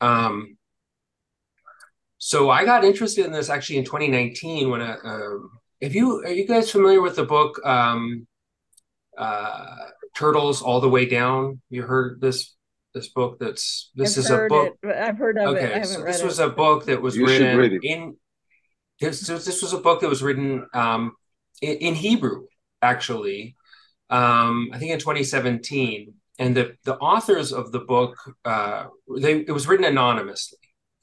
Um, 0.00 0.56
so 2.18 2.50
I 2.50 2.64
got 2.64 2.84
interested 2.84 3.24
in 3.24 3.32
this 3.32 3.48
actually 3.48 3.78
in 3.78 3.84
2019 3.84 4.70
when 4.70 4.82
I, 4.82 4.92
uh, 4.92 5.38
if 5.80 5.94
you 5.94 6.20
are 6.24 6.30
you 6.30 6.46
guys 6.46 6.70
familiar 6.70 7.00
with 7.00 7.16
the 7.16 7.24
book 7.24 7.64
um, 7.66 8.26
uh, 9.18 9.76
Turtles 10.14 10.62
All 10.62 10.80
the 10.80 10.88
Way 10.88 11.06
Down. 11.06 11.60
You 11.70 11.82
heard 11.82 12.20
this 12.20 12.54
this 12.94 13.08
book? 13.08 13.38
That's 13.38 13.90
this 13.94 14.16
I've 14.16 14.24
is 14.24 14.30
a 14.30 14.46
book. 14.48 14.78
It, 14.82 14.96
I've 14.96 15.18
heard 15.18 15.38
of 15.38 15.48
okay, 15.56 15.80
it. 15.80 15.86
so 15.86 16.02
this 16.02 16.22
was 16.22 16.38
a 16.38 16.48
book 16.48 16.86
that 16.86 17.02
was 17.02 17.16
you 17.16 17.26
written 17.26 17.80
in. 17.82 18.16
This, 19.00 19.20
this 19.20 19.62
was 19.62 19.72
a 19.72 19.78
book 19.78 20.00
that 20.00 20.08
was 20.08 20.22
written 20.22 20.66
um, 20.74 21.12
in, 21.62 21.76
in 21.76 21.94
Hebrew, 21.94 22.46
actually. 22.82 23.54
Um, 24.10 24.70
I 24.72 24.78
think 24.78 24.90
in 24.90 24.98
2017, 24.98 26.14
and 26.38 26.56
the 26.56 26.76
the 26.84 26.96
authors 26.96 27.52
of 27.52 27.72
the 27.72 27.80
book, 27.80 28.16
uh, 28.44 28.86
they 29.20 29.40
it 29.40 29.52
was 29.52 29.68
written 29.68 29.84
anonymously. 29.84 30.58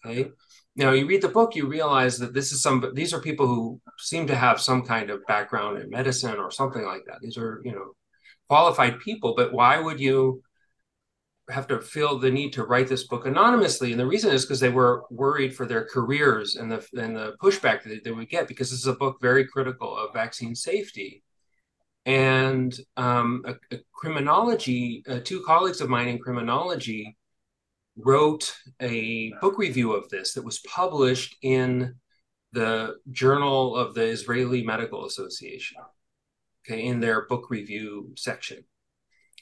Okay, 0.05 0.29
now 0.75 0.91
you 0.91 1.05
read 1.05 1.21
the 1.21 1.29
book, 1.29 1.55
you 1.55 1.67
realize 1.67 2.17
that 2.19 2.33
this 2.33 2.51
is 2.51 2.61
some 2.61 2.91
these 2.93 3.13
are 3.13 3.21
people 3.21 3.47
who 3.47 3.79
seem 3.97 4.27
to 4.27 4.35
have 4.35 4.59
some 4.59 4.81
kind 4.83 5.09
of 5.09 5.25
background 5.25 5.81
in 5.81 5.89
medicine 5.89 6.37
or 6.37 6.51
something 6.51 6.83
like 6.83 7.03
that. 7.07 7.19
These 7.21 7.37
are 7.37 7.61
you 7.63 7.71
know 7.71 7.93
qualified 8.47 8.99
people, 8.99 9.33
but 9.35 9.53
why 9.53 9.79
would 9.79 9.99
you 9.99 10.41
have 11.49 11.67
to 11.67 11.79
feel 11.79 12.17
the 12.17 12.31
need 12.31 12.53
to 12.53 12.63
write 12.63 12.87
this 12.87 13.05
book 13.07 13.25
anonymously, 13.25 13.91
and 13.91 13.99
the 13.99 14.05
reason 14.05 14.33
is 14.33 14.43
because 14.45 14.59
they 14.59 14.69
were 14.69 15.03
worried 15.11 15.55
for 15.55 15.65
their 15.65 15.85
careers 15.85 16.55
and 16.55 16.71
the 16.71 16.85
and 16.99 17.15
the 17.15 17.35
pushback 17.41 17.83
that 17.83 18.03
they 18.03 18.11
would 18.11 18.29
get 18.29 18.47
because 18.47 18.71
this 18.71 18.79
is 18.79 18.87
a 18.87 18.93
book 18.93 19.17
very 19.21 19.45
critical 19.45 19.95
of 19.95 20.13
vaccine 20.13 20.55
safety. 20.55 21.23
And 22.07 22.77
um, 22.97 23.43
a, 23.45 23.55
a 23.75 23.79
criminology, 23.93 25.03
uh, 25.09 25.19
two 25.23 25.41
colleagues 25.43 25.81
of 25.81 25.89
mine 25.89 26.07
in 26.07 26.19
criminology 26.19 27.17
wrote 27.97 28.53
a 28.79 29.31
book 29.41 29.57
review 29.57 29.93
of 29.93 30.09
this 30.09 30.33
that 30.33 30.43
was 30.43 30.59
published 30.59 31.35
in 31.41 31.95
the 32.51 32.95
Journal 33.11 33.75
of 33.75 33.93
the 33.93 34.03
Israeli 34.03 34.63
Medical 34.63 35.05
Association, 35.05 35.77
okay, 36.69 36.83
in 36.83 36.99
their 36.99 37.25
book 37.27 37.49
review 37.49 38.11
section. 38.15 38.63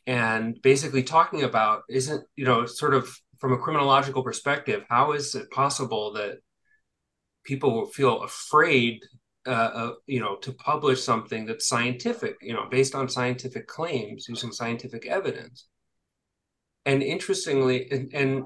And 0.05 0.61
basically 0.61 1.03
talking 1.03 1.43
about 1.43 1.83
isn't, 1.89 2.25
you 2.35 2.45
know, 2.45 2.65
sort 2.65 2.93
of 2.93 3.09
from 3.39 3.53
a 3.53 3.57
criminological 3.57 4.23
perspective, 4.23 4.83
how 4.89 5.13
is 5.13 5.35
it 5.35 5.49
possible 5.51 6.13
that 6.13 6.39
people 7.45 7.73
will 7.73 7.85
feel 7.85 8.23
afraid, 8.23 9.01
uh, 9.45 9.49
uh, 9.49 9.91
you 10.05 10.19
know, 10.19 10.35
to 10.37 10.51
publish 10.53 11.01
something 11.01 11.45
that's 11.45 11.67
scientific, 11.67 12.35
you 12.41 12.53
know, 12.53 12.67
based 12.69 12.95
on 12.95 13.09
scientific 13.09 13.67
claims 13.67 14.27
using 14.27 14.51
scientific 14.51 15.05
evidence? 15.05 15.67
and 16.85 17.01
interestingly, 17.01 17.89
and, 17.91 18.13
and, 18.13 18.43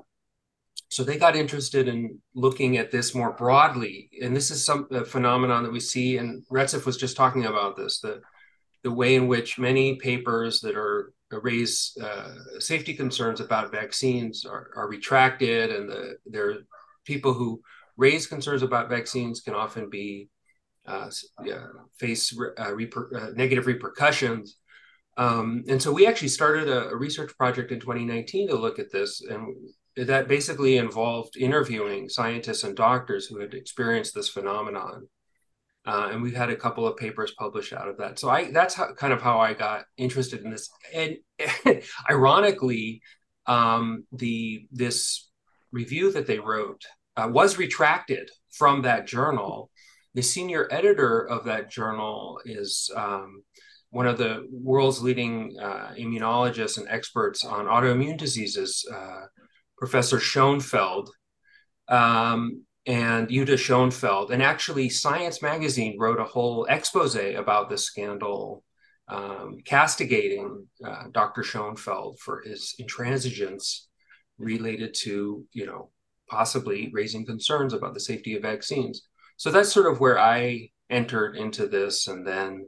so 0.89 1.03
they 1.03 1.17
got 1.17 1.35
interested 1.35 1.89
in 1.89 2.19
looking 2.33 2.77
at 2.77 2.91
this 2.91 3.13
more 3.13 3.33
broadly, 3.33 4.09
and 4.21 4.33
this 4.33 4.51
is 4.51 4.63
some 4.63 4.87
phenomenon 5.05 5.63
that 5.63 5.71
we 5.71 5.81
see. 5.81 6.17
And 6.17 6.45
Retsef 6.49 6.85
was 6.85 6.95
just 6.95 7.17
talking 7.17 7.45
about 7.45 7.75
this 7.75 7.99
the 7.99 8.21
the 8.87 8.93
way 8.93 9.15
in 9.15 9.27
which 9.27 9.59
many 9.59 9.97
papers 9.97 10.61
that 10.61 10.77
are 10.77 11.11
raise 11.29 11.91
uh, 12.01 12.31
safety 12.59 12.93
concerns 12.93 13.41
about 13.41 13.69
vaccines 13.69 14.45
are, 14.45 14.69
are 14.77 14.87
retracted, 14.87 15.71
and 15.75 15.89
the 15.89 16.15
there 16.25 16.49
are 16.49 16.57
people 17.03 17.33
who 17.33 17.59
raise 17.97 18.27
concerns 18.27 18.61
about 18.63 18.87
vaccines 18.87 19.41
can 19.41 19.53
often 19.53 19.89
be 19.89 20.29
uh, 20.85 21.09
yeah, 21.43 21.65
face 21.99 22.33
uh, 22.57 22.71
reper- 22.81 23.13
uh, 23.13 23.31
negative 23.35 23.67
repercussions. 23.67 24.55
Um, 25.17 25.65
and 25.67 25.81
so 25.81 25.91
we 25.91 26.07
actually 26.07 26.29
started 26.29 26.69
a, 26.69 26.87
a, 26.91 26.95
research 26.95 27.35
project 27.37 27.73
in 27.73 27.81
2019 27.81 28.47
to 28.47 28.55
look 28.55 28.79
at 28.79 28.89
this, 28.93 29.21
and 29.21 29.53
that 29.97 30.29
basically 30.29 30.77
involved 30.77 31.35
interviewing 31.35 32.07
scientists 32.07 32.63
and 32.63 32.73
doctors 32.73 33.25
who 33.25 33.37
had 33.41 33.53
experienced 33.53 34.15
this 34.15 34.29
phenomenon. 34.29 35.09
Uh, 35.87 36.09
and 36.11 36.21
we've 36.21 36.35
had 36.35 36.49
a 36.49 36.55
couple 36.55 36.85
of 36.85 36.97
papers 36.97 37.33
published 37.39 37.71
out 37.71 37.87
of 37.87 37.97
that. 37.97 38.19
So 38.19 38.29
I 38.29 38.51
that's 38.51 38.75
how, 38.75 38.93
kind 38.93 39.13
of 39.13 39.21
how 39.21 39.39
I 39.39 39.53
got 39.53 39.85
interested 39.95 40.43
in 40.43 40.51
this. 40.51 40.69
And 40.93 41.17
ironically, 42.09 43.01
um, 43.45 44.05
the 44.11 44.67
this 44.69 45.29
review 45.71 46.11
that 46.11 46.27
they 46.27 46.39
wrote 46.39 46.81
uh, 47.15 47.29
was 47.31 47.57
retracted 47.57 48.29
from 48.51 48.81
that 48.81 49.07
journal. 49.07 49.69
The 50.13 50.23
senior 50.23 50.67
editor 50.71 51.21
of 51.21 51.45
that 51.45 51.71
journal 51.71 52.41
is 52.43 52.91
um, 52.93 53.43
one 53.91 54.07
of 54.07 54.17
the 54.17 54.45
world's 54.51 55.01
leading 55.01 55.55
uh, 55.61 55.93
immunologists 55.97 56.77
and 56.77 56.87
experts 56.89 57.45
on 57.45 57.65
autoimmune 57.65 58.17
diseases, 58.17 58.85
uh, 58.93 59.21
Professor 59.77 60.17
Shoenfeld 60.17 61.07
um, 61.87 62.63
and 62.87 63.27
Yehuda 63.27 63.55
Shoenfeld. 63.55 64.31
And 64.31 64.41
actually, 64.41 64.87
Science 64.89 65.41
Magazine 65.41 65.97
wrote 65.99 66.21
a 66.21 66.23
whole 66.23 66.65
expose 66.69 67.15
about 67.15 67.69
this 67.69 67.83
scandal, 67.83 68.63
um, 69.09 69.57
castigating 69.65 70.65
uh, 70.83 71.03
Dr. 71.11 71.41
Shoenfeld 71.41 72.17
for 72.19 72.41
his 72.45 72.75
intransigence 72.81 73.81
related 74.37 74.95
to, 75.01 75.45
you 75.51 75.65
know, 75.65 75.89
possibly 76.29 76.89
raising 76.93 77.25
concerns 77.25 77.73
about 77.73 77.93
the 77.93 77.99
safety 77.99 78.35
of 78.35 78.41
vaccines. 78.41 79.01
So 79.35 79.51
that's 79.51 79.71
sort 79.71 79.91
of 79.91 79.99
where 79.99 80.17
I 80.17 80.69
entered 80.89 81.35
into 81.35 81.67
this. 81.67 82.07
And 82.07 82.25
then, 82.25 82.67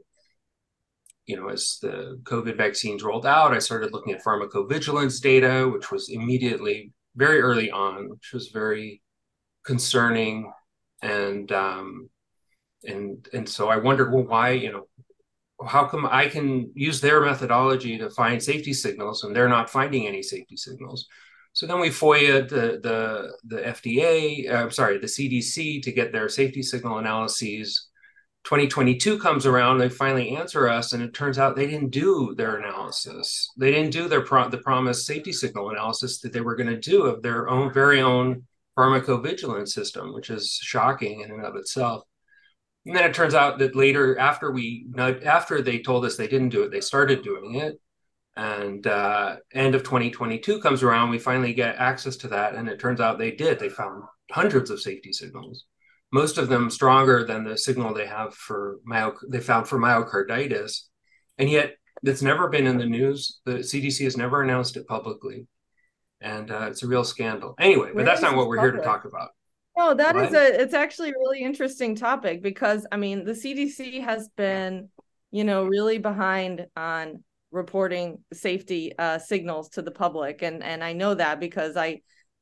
you 1.28 1.38
know, 1.38 1.48
as 1.48 1.78
the 1.82 2.20
COVID 2.24 2.58
vaccines 2.58 3.04
rolled 3.04 3.26
out, 3.26 3.54
I 3.54 3.60
started 3.60 3.94
looking 3.94 4.14
at 4.14 4.24
pharmacovigilance 4.24 5.22
data, 5.22 5.70
which 5.72 5.92
was 5.92 6.10
immediately 6.10 6.92
very 7.16 7.40
early 7.40 7.72
on, 7.72 8.10
which 8.10 8.32
was 8.34 8.50
very 8.50 9.02
concerning, 9.66 10.52
and 11.02 11.52
um, 11.52 12.10
and 12.84 13.28
and 13.34 13.48
so 13.48 13.70
I 13.70 13.78
wondered, 13.78 14.14
well, 14.14 14.24
why 14.24 14.52
you 14.52 14.72
know, 14.72 14.88
how 15.66 15.86
come 15.86 16.06
I 16.06 16.28
can 16.28 16.72
use 16.76 17.02
their 17.02 17.22
methodology 17.22 17.98
to 17.98 18.10
find 18.10 18.42
safety 18.42 18.74
signals 18.74 19.24
and 19.24 19.36
they're 19.36 19.50
not 19.50 19.70
finding 19.70 20.08
any 20.08 20.24
safety 20.24 20.58
signals? 20.58 21.08
So 21.54 21.66
then 21.66 21.80
we 21.80 21.90
FOIA 21.90 22.48
the 22.48 22.80
the 22.82 23.38
the 23.44 23.62
FDA, 23.62 24.50
uh, 24.50 24.70
sorry, 24.70 24.98
the 24.98 25.08
CDC 25.08 25.84
to 25.84 25.92
get 25.92 26.12
their 26.12 26.30
safety 26.30 26.62
signal 26.62 27.00
analyses 27.00 27.90
2022 28.46 29.20
comes 29.20 29.46
around, 29.46 29.78
they 29.78 29.90
finally 29.90 30.36
answer 30.36 30.68
us, 30.68 30.94
and 30.94 31.04
it 31.04 31.14
turns 31.14 31.38
out 31.38 31.56
they 31.56 31.68
didn't 31.68 31.92
do 31.92 32.34
their 32.36 32.56
analysis. 32.56 33.52
They 33.58 33.72
didn't 33.72 33.92
do 33.92 34.08
their 34.08 34.22
pro- 34.22 34.50
the 34.50 34.58
promised 34.58 35.06
safety 35.06 35.34
signal 35.34 35.70
analysis 35.70 36.20
that 36.22 36.34
they 36.34 36.42
were 36.42 36.56
going 36.56 36.70
to 36.70 36.80
do 36.80 37.04
of 37.04 37.22
their 37.22 37.50
own 37.50 37.72
very 37.74 38.02
own 38.02 38.48
pharmacovigilance 38.80 39.70
system, 39.70 40.14
which 40.14 40.30
is 40.30 40.60
shocking 40.62 41.22
in 41.22 41.32
and 41.32 41.46
of 41.46 41.56
itself. 41.56 42.04
And 42.86 42.96
then 42.96 43.04
it 43.04 43.14
turns 43.14 43.36
out 43.36 43.60
that 43.60 43.76
later, 43.76 44.18
after 44.18 44.52
we 44.52 44.88
after 44.98 45.62
they 45.62 45.80
told 45.80 46.06
us 46.06 46.16
they 46.16 46.28
didn't 46.28 46.50
do 46.50 46.64
it, 46.64 46.72
they 46.72 46.82
started 46.82 47.24
doing 47.24 47.56
it. 47.56 47.80
And 48.36 48.88
uh, 48.88 49.38
end 49.54 49.76
of 49.76 49.84
2022 49.84 50.62
comes 50.62 50.82
around, 50.82 51.10
we 51.10 51.20
finally 51.20 51.54
get 51.54 51.76
access 51.76 52.16
to 52.18 52.30
that, 52.30 52.56
and 52.56 52.70
it 52.70 52.80
turns 52.80 53.02
out 53.02 53.18
they 53.18 53.32
did. 53.32 53.60
They 53.60 53.68
found 53.68 54.04
hundreds 54.32 54.70
of 54.70 54.80
safety 54.80 55.12
signals 55.12 55.66
most 56.12 56.38
of 56.38 56.50
them 56.50 56.70
stronger 56.70 57.24
than 57.24 57.44
the 57.44 57.58
signal 57.58 57.94
they 57.94 58.08
have 58.08 58.34
for 58.34 58.80
myo 58.86 59.14
they 59.28 59.40
found 59.40 59.68
for 59.68 59.80
myocarditis 59.80 60.84
and 61.38 61.50
yet 61.50 61.76
it's 62.04 62.22
never 62.22 62.48
been 62.48 62.68
in 62.68 62.78
the 62.78 62.86
news 62.86 63.40
the 63.46 63.56
cdc 63.56 64.04
has 64.04 64.18
never 64.18 64.42
announced 64.42 64.78
it 64.78 64.88
publicly 64.88 65.48
and 66.22 66.52
uh, 66.52 66.68
it's 66.70 66.84
a 66.84 66.88
real 66.88 67.04
scandal 67.04 67.56
anyway 67.60 67.92
but 67.94 68.06
that's 68.06 68.22
not 68.22 68.36
what 68.36 68.48
we're 68.48 68.58
public? 68.58 68.74
here 68.74 68.82
to 68.82 68.88
talk 68.88 69.06
about 69.06 69.30
no 69.78 69.94
that 69.94 70.16
what? 70.16 70.26
is 70.26 70.34
a 70.34 70.62
it's 70.62 70.74
actually 70.74 71.10
a 71.10 71.20
really 71.20 71.42
interesting 71.42 71.96
topic 71.96 72.42
because 72.42 72.86
i 72.92 72.98
mean 72.98 73.24
the 73.24 73.34
cdc 73.34 74.04
has 74.04 74.30
been 74.36 74.90
you 75.32 75.44
know 75.44 75.66
really 75.66 75.98
behind 75.98 76.66
on 76.76 77.24
reporting 77.52 78.20
safety 78.32 78.94
uh, 79.00 79.18
signals 79.18 79.70
to 79.70 79.82
the 79.82 79.92
public 79.92 80.42
and 80.44 80.64
and 80.64 80.84
i 80.84 80.94
know 80.94 81.14
that 81.14 81.40
because 81.40 81.76
i 81.76 82.00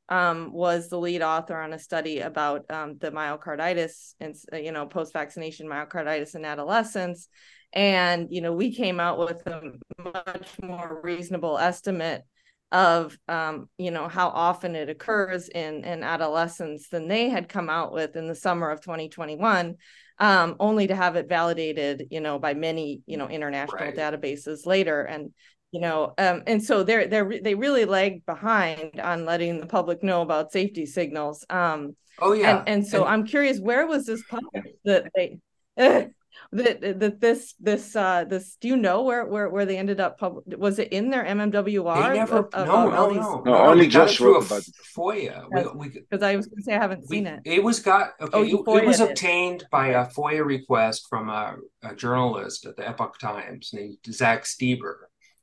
um, 0.08 0.52
was 0.52 0.88
the 0.88 0.98
lead 0.98 1.22
author 1.22 1.56
on 1.56 1.72
a 1.72 1.78
study 1.78 2.20
about 2.20 2.70
um, 2.70 2.96
the 2.98 3.10
myocarditis 3.10 4.14
and 4.20 4.34
you 4.52 4.72
know 4.72 4.86
post 4.86 5.12
vaccination 5.12 5.68
myocarditis 5.68 6.34
in 6.34 6.44
adolescents, 6.44 7.28
and 7.72 8.28
you 8.30 8.40
know 8.40 8.52
we 8.52 8.74
came 8.74 9.00
out 9.00 9.18
with 9.18 9.46
a 9.46 9.72
much 10.02 10.48
more 10.62 11.00
reasonable 11.02 11.58
estimate 11.58 12.22
of 12.70 13.18
um, 13.28 13.68
you 13.78 13.90
know 13.90 14.08
how 14.08 14.28
often 14.28 14.74
it 14.74 14.88
occurs 14.88 15.48
in 15.48 15.84
in 15.84 16.02
adolescents 16.02 16.88
than 16.88 17.08
they 17.08 17.28
had 17.28 17.48
come 17.48 17.70
out 17.70 17.92
with 17.92 18.14
in 18.16 18.28
the 18.28 18.34
summer 18.34 18.70
of 18.70 18.80
2021 18.80 19.76
um, 20.18 20.56
only 20.60 20.86
to 20.86 20.94
have 20.94 21.16
it 21.16 21.28
validated 21.28 22.08
you 22.10 22.20
know 22.20 22.38
by 22.38 22.54
many 22.54 23.00
you 23.06 23.16
know 23.16 23.28
international 23.28 23.86
right. 23.86 23.96
databases 23.96 24.66
later. 24.66 25.02
And 25.02 25.32
you 25.70 25.80
know 25.80 26.12
um, 26.18 26.42
and 26.46 26.62
so 26.62 26.82
they're 26.82 27.06
they're 27.06 27.40
they 27.42 27.54
really 27.54 27.84
lagged 27.84 28.26
behind 28.26 29.00
on 29.00 29.24
letting 29.24 29.60
the 29.60 29.66
public 29.66 30.02
know 30.02 30.22
about 30.22 30.52
safety 30.52 30.86
signals. 30.86 31.44
Um 31.48 31.96
oh 32.20 32.32
yeah. 32.32 32.58
and, 32.58 32.68
and 32.68 32.86
so 32.86 33.04
and, 33.04 33.12
i'm 33.12 33.24
curious 33.24 33.60
where 33.60 33.86
was 33.86 34.06
this 34.06 34.24
published 34.28 34.74
that 34.84 35.08
they 35.14 35.38
that 36.52 36.80
that 37.00 37.20
this 37.20 37.54
this 37.60 37.94
uh 37.94 38.24
this 38.24 38.56
do 38.60 38.68
you 38.68 38.76
know 38.76 39.02
where 39.02 39.24
where 39.26 39.48
where 39.48 39.66
they 39.66 39.76
ended 39.76 40.00
up 40.00 40.18
pub- 40.18 40.42
was 40.56 40.78
it 40.78 40.88
in 40.92 41.10
their 41.10 41.24
mmwr 41.24 42.08
they 42.08 42.18
never, 42.18 42.48
uh, 42.52 42.64
no, 42.64 42.88
no, 42.88 43.08
these, 43.08 43.18
no, 43.18 43.42
no, 43.44 43.56
only 43.56 43.86
just 43.86 44.20
wrote 44.20 44.46
about 44.46 44.62
FOIA 44.96 45.44
because 45.84 46.22
I 46.22 46.36
was 46.36 46.46
going 46.46 46.56
to 46.56 46.62
say 46.62 46.74
I 46.74 46.78
haven't 46.80 47.04
we, 47.08 47.16
seen 47.16 47.26
it. 47.26 47.40
It 47.44 47.62
was 47.62 47.80
got 47.80 48.12
okay. 48.20 48.30
Oh, 48.32 48.42
it, 48.42 48.82
it, 48.82 48.86
was 48.86 49.00
obtained 49.00 49.66
by 49.70 49.88
a 49.88 50.06
FOIA 50.06 50.44
request 50.44 51.06
from 51.08 51.28
a, 51.28 51.56
a 51.82 51.94
journalist 51.94 52.66
at 52.66 52.76
the 52.76 52.88
Epoch 52.88 53.18
Times 53.18 53.70
named 53.72 53.98
Zach 54.10 54.44
Stieber, 54.44 54.94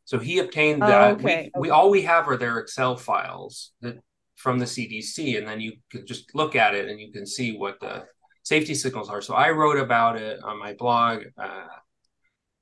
so 0.06 0.20
he 0.20 0.40
obtained 0.40 0.84
oh, 0.84 0.88
that. 0.88 1.12
okay. 1.14 1.24
We, 1.24 1.32
okay. 1.32 1.52
we 1.58 1.70
all 1.70 1.90
we 1.90 2.02
have 2.04 2.28
are 2.28 2.38
their 2.38 2.60
Excel 2.60 2.96
files 2.96 3.74
that 3.82 4.00
from 4.36 4.60
the 4.60 4.66
CDC, 4.66 5.38
and 5.38 5.48
then 5.48 5.60
you 5.60 5.74
can 5.90 6.06
just 6.06 6.34
look 6.36 6.56
at 6.56 6.76
it 6.76 6.90
and 6.90 7.00
you 7.00 7.12
can 7.12 7.26
see 7.26 7.58
what 7.58 7.80
the 7.80 8.06
safety 8.46 8.76
signals 8.76 9.10
are. 9.10 9.22
So 9.22 9.34
I 9.34 9.50
wrote 9.52 9.78
about 9.78 10.16
it 10.16 10.42
on 10.44 10.58
my 10.58 10.74
blog, 10.74 11.24
uh, 11.38 11.68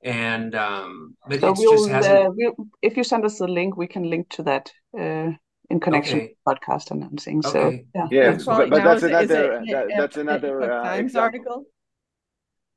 and 0.02 0.54
um, 0.54 1.16
but 1.28 1.40
so 1.40 1.50
it 1.50 1.58
we'll, 1.58 1.72
just 1.72 1.90
hasn't. 1.90 2.26
Uh, 2.26 2.30
we'll, 2.34 2.54
if 2.82 2.96
you 2.96 3.04
send 3.04 3.24
us 3.24 3.38
the 3.38 3.46
link, 3.46 3.76
we 3.76 3.86
can 3.86 4.10
link 4.10 4.28
to 4.30 4.42
that. 4.42 4.72
Uh, 4.98 5.30
in 5.70 5.80
connection 5.80 6.18
okay. 6.18 6.34
with 6.44 6.58
podcast 6.58 6.90
announcing. 6.90 7.38
Okay. 7.38 7.50
So 7.50 7.60
yeah, 7.94 8.08
yeah 8.10 8.38
but, 8.44 8.68
but 8.68 8.84
that's, 8.84 9.02
another, 9.02 9.52
it, 9.54 9.72
that, 9.72 9.86
that's 9.96 10.16
another 10.18 10.70
uh, 10.70 10.84
Times 10.84 11.16
article. 11.16 11.64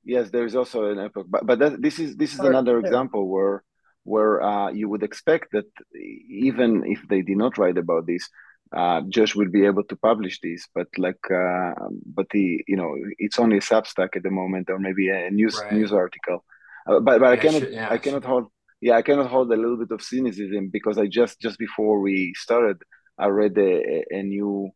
Yes, 0.05 0.29
there 0.29 0.45
is 0.45 0.55
also 0.55 0.85
an 0.85 0.97
epoch, 0.97 1.25
but 1.27 1.45
but 1.45 1.59
that, 1.59 1.81
this 1.81 1.99
is 1.99 2.15
this 2.15 2.33
is 2.33 2.39
oh, 2.39 2.47
another 2.47 2.79
example 2.79 3.27
where 3.29 3.61
where 4.03 4.41
uh, 4.41 4.71
you 4.71 4.87
would 4.87 5.03
expect 5.03 5.51
that 5.51 5.65
even 5.93 6.85
if 6.85 6.99
they 7.09 7.21
did 7.21 7.37
not 7.37 7.57
write 7.57 7.77
about 7.77 8.07
this, 8.07 8.29
uh, 8.75 9.01
Josh 9.10 9.36
will 9.36 9.49
be 9.49 9.65
able 9.65 9.84
to 9.86 9.95
publish 9.95 10.39
this. 10.41 10.67
But 10.73 10.88
like, 10.97 11.19
uh, 11.32 11.73
but 12.06 12.27
the 12.32 12.63
you 12.67 12.77
know, 12.77 12.95
it's 13.17 13.39
only 13.39 13.58
a 13.58 13.62
Substack 13.62 14.15
at 14.15 14.23
the 14.23 14.32
moment, 14.32 14.69
or 14.69 14.80
maybe 14.80 15.10
a 15.10 15.30
news 15.30 15.60
right. 15.62 15.73
news 15.73 15.93
article. 15.93 16.43
Uh, 16.88 16.99
but 16.99 17.19
but 17.19 17.30
I 17.30 17.38
cannot 17.38 17.71
yeah, 17.71 17.89
I 17.89 17.97
cannot 17.97 18.23
hold 18.23 18.47
yeah 18.82 18.95
I 18.95 19.01
cannot 19.01 19.30
hold 19.30 19.51
a 19.51 19.56
little 19.56 19.77
bit 19.77 19.91
of 19.91 20.01
cynicism 20.01 20.69
because 20.69 20.97
I 20.97 21.08
just 21.08 21.39
just 21.39 21.58
before 21.58 21.99
we 21.99 22.34
started 22.36 22.77
I 23.17 23.27
read 23.27 23.58
a, 23.58 24.03
a 24.12 24.23
new 24.23 24.71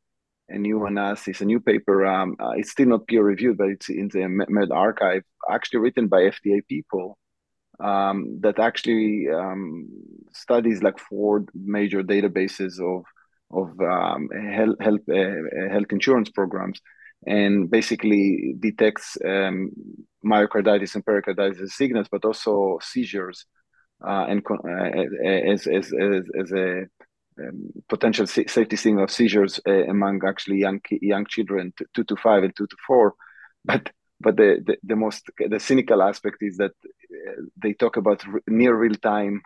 a 0.50 0.58
new 0.58 0.86
analysis, 0.86 1.42
a 1.42 1.46
new 1.46 1.60
paper. 1.60 2.06
Um, 2.06 2.36
uh, 2.40 2.52
it's 2.52 2.72
still 2.72 2.88
not 2.88 3.08
peer 3.08 3.24
reviewed, 3.24 3.58
but 3.58 3.70
it's 3.70 3.90
in 3.90 4.10
the 4.10 4.20
medRxiv, 4.20 5.24
actually 5.50 5.80
written 5.80 6.08
by 6.08 6.24
FDA 6.24 6.62
people 6.68 7.18
um, 7.80 8.40
that 8.42 8.60
actually 8.60 9.28
um, 9.30 9.88
studies 10.34 10.84
like 10.84 11.00
four 11.00 11.46
major 11.54 12.04
databases 12.04 12.80
of 12.80 13.06
of 13.54 13.80
um, 13.80 14.30
health 14.30 14.76
health, 14.80 15.02
uh, 15.10 15.70
health 15.72 15.92
insurance 15.92 16.30
programs, 16.30 16.82
and 17.26 17.70
basically 17.70 18.56
detects 18.60 19.18
um, 19.26 19.72
myocarditis 20.26 20.96
and 20.96 21.06
pericarditis 21.06 21.76
signals, 21.76 22.08
but 22.12 22.26
also 22.26 22.80
seizures, 22.82 23.46
uh, 24.06 24.26
and 24.30 24.42
uh, 24.50 24.68
as, 25.52 25.68
as 25.68 25.94
as 25.94 26.24
as 26.40 26.52
a 26.52 26.86
um, 27.40 27.72
potential 27.90 28.28
safety 28.28 28.76
signal 28.76 29.04
of 29.06 29.12
seizures 29.12 29.60
uh, 29.68 29.86
among 29.88 30.22
actually 30.28 30.58
young 30.58 30.80
young 30.90 31.26
children, 31.26 31.74
two 31.94 32.04
to 32.04 32.16
five 32.16 32.44
and 32.44 32.56
two 32.56 32.68
to 32.68 32.76
four, 32.88 33.16
but 33.66 33.90
but 34.22 34.38
the, 34.38 34.62
the, 34.66 34.78
the 34.84 34.96
most 34.96 35.30
the 35.38 35.60
cynical 35.60 36.02
aspect 36.02 36.38
is 36.42 36.58
that 36.58 36.72
uh, 36.84 37.42
they 37.58 37.74
talk 37.74 37.98
about 37.98 38.24
near 38.48 38.76
real 38.76 38.96
time 38.96 39.42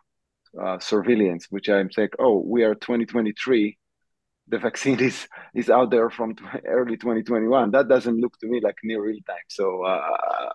uh, 0.62 0.80
surveillance, 0.80 1.48
which 1.50 1.70
I'm 1.70 1.92
saying, 1.92 2.10
oh, 2.20 2.44
we 2.46 2.64
are 2.64 2.76
2023. 2.76 3.78
The 4.48 4.60
vaccine 4.60 5.00
is 5.00 5.28
is 5.54 5.70
out 5.70 5.90
there 5.90 6.10
from 6.10 6.36
early 6.66 6.98
2021. 6.98 7.72
That 7.72 7.88
doesn't 7.88 8.20
look 8.20 8.38
to 8.40 8.48
me 8.48 8.60
like 8.62 8.78
near 8.84 9.02
real 9.02 9.20
time. 9.28 9.48
So 9.48 9.84
uh, 9.84 10.52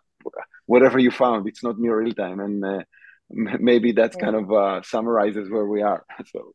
whatever 0.67 0.99
you 0.99 1.11
found, 1.11 1.49
it's 1.49 1.65
not 1.65 1.79
near 1.79 1.99
real 1.99 2.15
time, 2.15 2.39
and 2.41 2.65
uh, 2.65 2.83
maybe 3.31 3.93
that's 3.93 4.17
kind 4.17 4.37
of 4.37 4.53
uh, 4.53 4.83
summarizes 4.83 5.51
where 5.51 5.67
we 5.67 5.83
are. 5.83 6.05
So, 6.33 6.55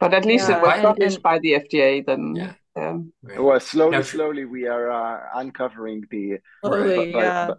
but 0.00 0.14
at 0.14 0.24
least 0.24 0.48
yeah, 0.48 0.58
it 0.58 0.62
was 0.62 0.80
published 0.80 1.16
and, 1.16 1.22
by 1.22 1.38
the 1.38 1.52
FDA. 1.52 2.04
Then 2.04 2.34
yeah. 2.34 2.52
Um, 2.76 3.12
right. 3.22 3.42
Well, 3.42 3.60
slowly, 3.60 3.92
now, 3.92 4.02
slowly, 4.02 4.44
we 4.44 4.66
are 4.66 4.90
uh, 4.90 5.20
uncovering 5.34 6.04
the. 6.10 6.38
Slowly, 6.64 7.12
but, 7.12 7.18
yeah. 7.18 7.46
But, 7.48 7.58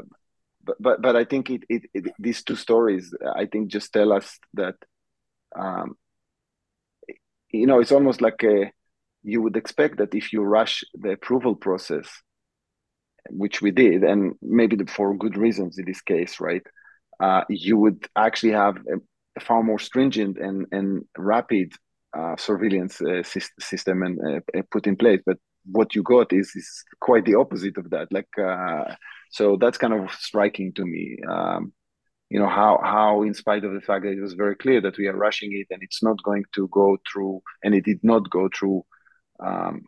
but, 0.63 0.77
but, 0.80 1.01
but 1.01 1.15
I 1.15 1.25
think 1.25 1.49
it, 1.49 1.63
it, 1.69 1.84
it, 1.93 2.13
these 2.17 2.43
two 2.43 2.56
stories, 2.56 3.13
I 3.36 3.45
think, 3.45 3.69
just 3.69 3.91
tell 3.91 4.13
us 4.13 4.39
that, 4.54 4.75
um, 5.56 5.95
you 7.51 7.67
know, 7.67 7.80
it's 7.80 7.91
almost 7.91 8.21
like 8.21 8.43
a, 8.43 8.71
you 9.23 9.41
would 9.41 9.55
expect 9.55 9.97
that 9.97 10.15
if 10.15 10.34
you 10.34 10.41
rush 10.41 10.84
the 10.93 11.12
approval 11.12 11.55
process, 11.55 12.07
which 13.29 13.62
we 13.62 13.71
did, 13.71 14.03
and 14.03 14.34
maybe 14.41 14.77
for 14.86 15.15
good 15.15 15.38
reasons 15.38 15.77
in 15.77 15.86
this 15.86 16.01
case, 16.01 16.39
right? 16.39 16.63
Uh, 17.19 17.43
you 17.49 17.77
would 17.77 18.07
actually 18.15 18.51
have 18.51 18.77
a, 18.77 19.39
far 19.39 19.63
more 19.63 19.79
stringent 19.79 20.38
and, 20.38 20.65
and 20.71 21.05
rapid 21.17 21.71
uh, 22.17 22.36
surveillance 22.38 22.99
uh, 23.01 23.23
system 23.60 24.03
and 24.03 24.19
uh, 24.55 24.62
put 24.71 24.88
in 24.88 24.95
place. 24.95 25.21
But 25.25 25.38
what 25.65 25.95
you 25.95 26.03
got 26.03 26.34
is 26.34 26.51
is 26.55 26.84
quite 26.99 27.25
the 27.25 27.36
opposite 27.36 27.77
of 27.77 27.89
that. 27.91 28.12
Like 28.12 28.27
uh, 28.38 28.95
so, 29.31 29.55
that's 29.55 29.77
kind 29.77 29.93
of 29.93 30.12
striking 30.12 30.73
to 30.73 30.86
me. 30.86 31.19
Um, 31.29 31.73
you 32.29 32.39
know 32.39 32.47
how 32.47 32.79
how 32.81 33.23
in 33.23 33.34
spite 33.34 33.65
of 33.65 33.73
the 33.73 33.81
fact 33.81 34.03
that 34.03 34.13
it 34.13 34.21
was 34.21 34.34
very 34.34 34.55
clear 34.55 34.79
that 34.81 34.97
we 34.97 35.07
are 35.07 35.15
rushing 35.15 35.51
it 35.53 35.67
and 35.69 35.84
it's 35.84 36.01
not 36.01 36.23
going 36.23 36.45
to 36.55 36.67
go 36.69 36.97
through 37.12 37.41
and 37.62 37.75
it 37.75 37.84
did 37.84 37.99
not 38.03 38.29
go 38.29 38.49
through 38.57 38.86
um, 39.41 39.82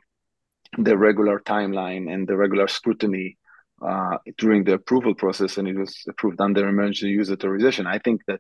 the 0.78 0.98
regular 0.98 1.39
timeline 1.39 2.12
and 2.12 2.28
the 2.28 2.36
regular 2.36 2.68
scrutiny 2.68 3.38
uh, 3.86 4.18
during 4.38 4.63
the 4.63 4.74
approval 4.74 5.13
process 5.13 5.58
and 5.58 5.68
it 5.68 5.78
was 5.78 6.04
approved 6.08 6.39
under 6.42 6.68
emergency 6.68 7.10
use 7.10 7.32
authorization 7.32 7.86
i 7.86 8.00
think 8.00 8.22
that 8.28 8.39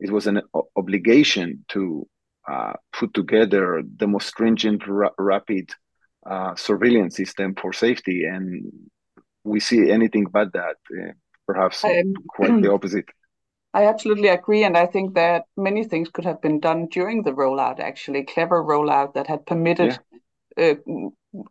it 0.00 0.10
was 0.10 0.26
an 0.26 0.40
obligation 0.76 1.64
to 1.68 2.06
uh, 2.48 2.74
put 2.92 3.12
together 3.14 3.82
the 3.96 4.06
most 4.06 4.28
stringent, 4.28 4.86
ra- 4.86 5.10
rapid 5.18 5.70
uh, 6.28 6.54
surveillance 6.54 7.16
system 7.16 7.54
for 7.60 7.72
safety, 7.72 8.24
and 8.24 8.72
we 9.44 9.60
see 9.60 9.90
anything 9.90 10.26
but 10.30 10.52
that. 10.52 10.76
Uh, 10.90 11.12
perhaps 11.46 11.84
um, 11.84 12.12
quite 12.28 12.60
the 12.60 12.72
opposite. 12.72 13.06
I 13.72 13.86
absolutely 13.86 14.28
agree, 14.28 14.64
and 14.64 14.76
I 14.76 14.86
think 14.86 15.14
that 15.14 15.44
many 15.56 15.84
things 15.84 16.08
could 16.08 16.24
have 16.24 16.40
been 16.40 16.60
done 16.60 16.86
during 16.86 17.22
the 17.22 17.32
rollout. 17.32 17.78
Actually, 17.78 18.24
clever 18.24 18.62
rollout 18.62 19.14
that 19.14 19.26
had 19.26 19.46
permitted. 19.46 19.92
Yeah. 19.92 20.18
Uh, 20.58 20.74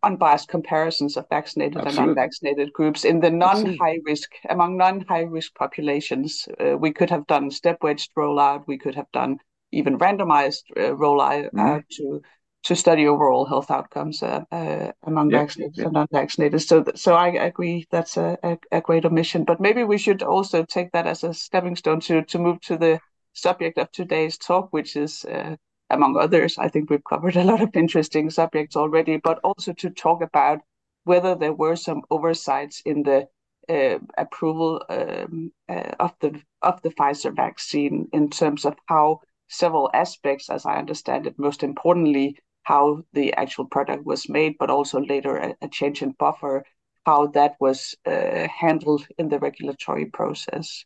unbiased 0.02 0.48
comparisons 0.48 1.16
of 1.16 1.26
vaccinated 1.30 1.78
Absolutely. 1.78 2.02
and 2.02 2.10
unvaccinated 2.10 2.74
groups 2.74 3.06
in 3.06 3.20
the 3.20 3.30
non-high 3.30 4.00
risk 4.04 4.32
among 4.50 4.78
non-high 4.78 5.22
risk 5.22 5.54
populations 5.54 6.48
uh, 6.60 6.76
we 6.76 6.92
could 6.92 7.12
have 7.12 7.28
done 7.28 7.52
step-wedged 7.52 8.10
rollout 8.18 8.64
we 8.66 8.80
could 8.80 8.96
have 8.96 9.12
done 9.12 9.38
even 9.72 10.00
randomized 10.00 10.64
uh, 10.76 10.96
rollout 10.96 11.52
mm-hmm. 11.52 11.60
Uh, 11.60 11.80
to 11.92 12.22
to 12.66 12.76
study 12.76 13.08
overall 13.08 13.46
health 13.46 13.70
outcomes 13.70 14.24
uh, 14.24 14.44
uh, 14.52 14.92
among 15.04 15.30
yep, 15.30 15.42
vaccinated 15.42 15.78
yep. 15.78 15.88
and 15.88 15.98
unvaccinated. 15.98 16.60
So, 16.64 16.84
so 16.96 17.14
I 17.14 17.28
agree 17.28 17.86
that's 17.92 18.18
a, 18.18 18.40
a, 18.42 18.58
a, 18.72 18.82
great 18.82 19.06
omission. 19.06 19.44
But 19.44 19.62
maybe 19.62 19.84
we 19.84 20.00
should 20.00 20.24
also 20.24 20.66
take 20.66 20.92
that 20.94 21.06
as 21.06 21.24
a 21.24 21.32
stepping 21.32 21.76
stone 21.76 22.00
to 22.02 22.24
to 22.24 22.40
move 22.40 22.60
to 22.62 22.76
the 22.76 23.00
subject 23.34 23.78
of 23.78 23.92
today's 23.92 24.40
talk, 24.40 24.70
which 24.72 24.96
is, 24.96 25.26
uh, 25.26 25.58
among 25.90 26.18
others, 26.18 26.58
I 26.58 26.70
think 26.70 26.90
we've 26.90 27.04
covered 27.04 27.36
a 27.36 27.44
lot 27.44 27.62
of 27.62 27.76
interesting 27.76 28.30
subjects 28.30 28.76
already, 28.76 29.18
but 29.18 29.40
also 29.44 29.74
to 29.74 29.90
talk 29.90 30.22
about 30.22 30.60
whether 31.04 31.36
there 31.36 31.54
were 31.54 31.76
some 31.76 32.02
oversights 32.10 32.82
in 32.86 33.04
the 33.04 33.28
uh, 33.70 34.00
approval 34.18 34.84
um, 34.90 35.52
uh, 35.70 35.92
of 36.00 36.14
the 36.20 36.42
of 36.62 36.82
the 36.82 36.90
Pfizer 36.90 37.36
vaccine 37.36 38.08
in 38.14 38.30
terms 38.30 38.66
of 38.66 38.76
how 38.88 39.22
several 39.48 39.90
aspects, 39.94 40.50
as 40.50 40.66
I 40.66 40.78
understand 40.78 41.28
it. 41.28 41.38
Most 41.38 41.64
importantly, 41.64 42.38
how 42.64 43.04
the 43.14 43.34
actual 43.34 43.66
product 43.66 44.06
was 44.06 44.28
made, 44.28 44.56
but 44.60 44.70
also 44.70 45.00
later 45.00 45.38
a, 45.38 45.56
a 45.62 45.68
change 45.68 46.02
in 46.02 46.12
buffer, 46.12 46.66
how 47.06 47.28
that 47.28 47.56
was 47.60 47.96
uh, 48.06 48.48
handled 48.48 49.08
in 49.18 49.30
the 49.30 49.40
regulatory 49.40 50.06
process. 50.06 50.84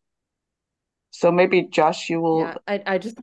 So 1.11 1.31
maybe 1.31 1.63
Josh, 1.63 2.09
you 2.09 2.21
will. 2.21 2.41
Yeah, 2.41 2.55
I, 2.67 2.83
I 2.85 2.97
just. 2.97 3.17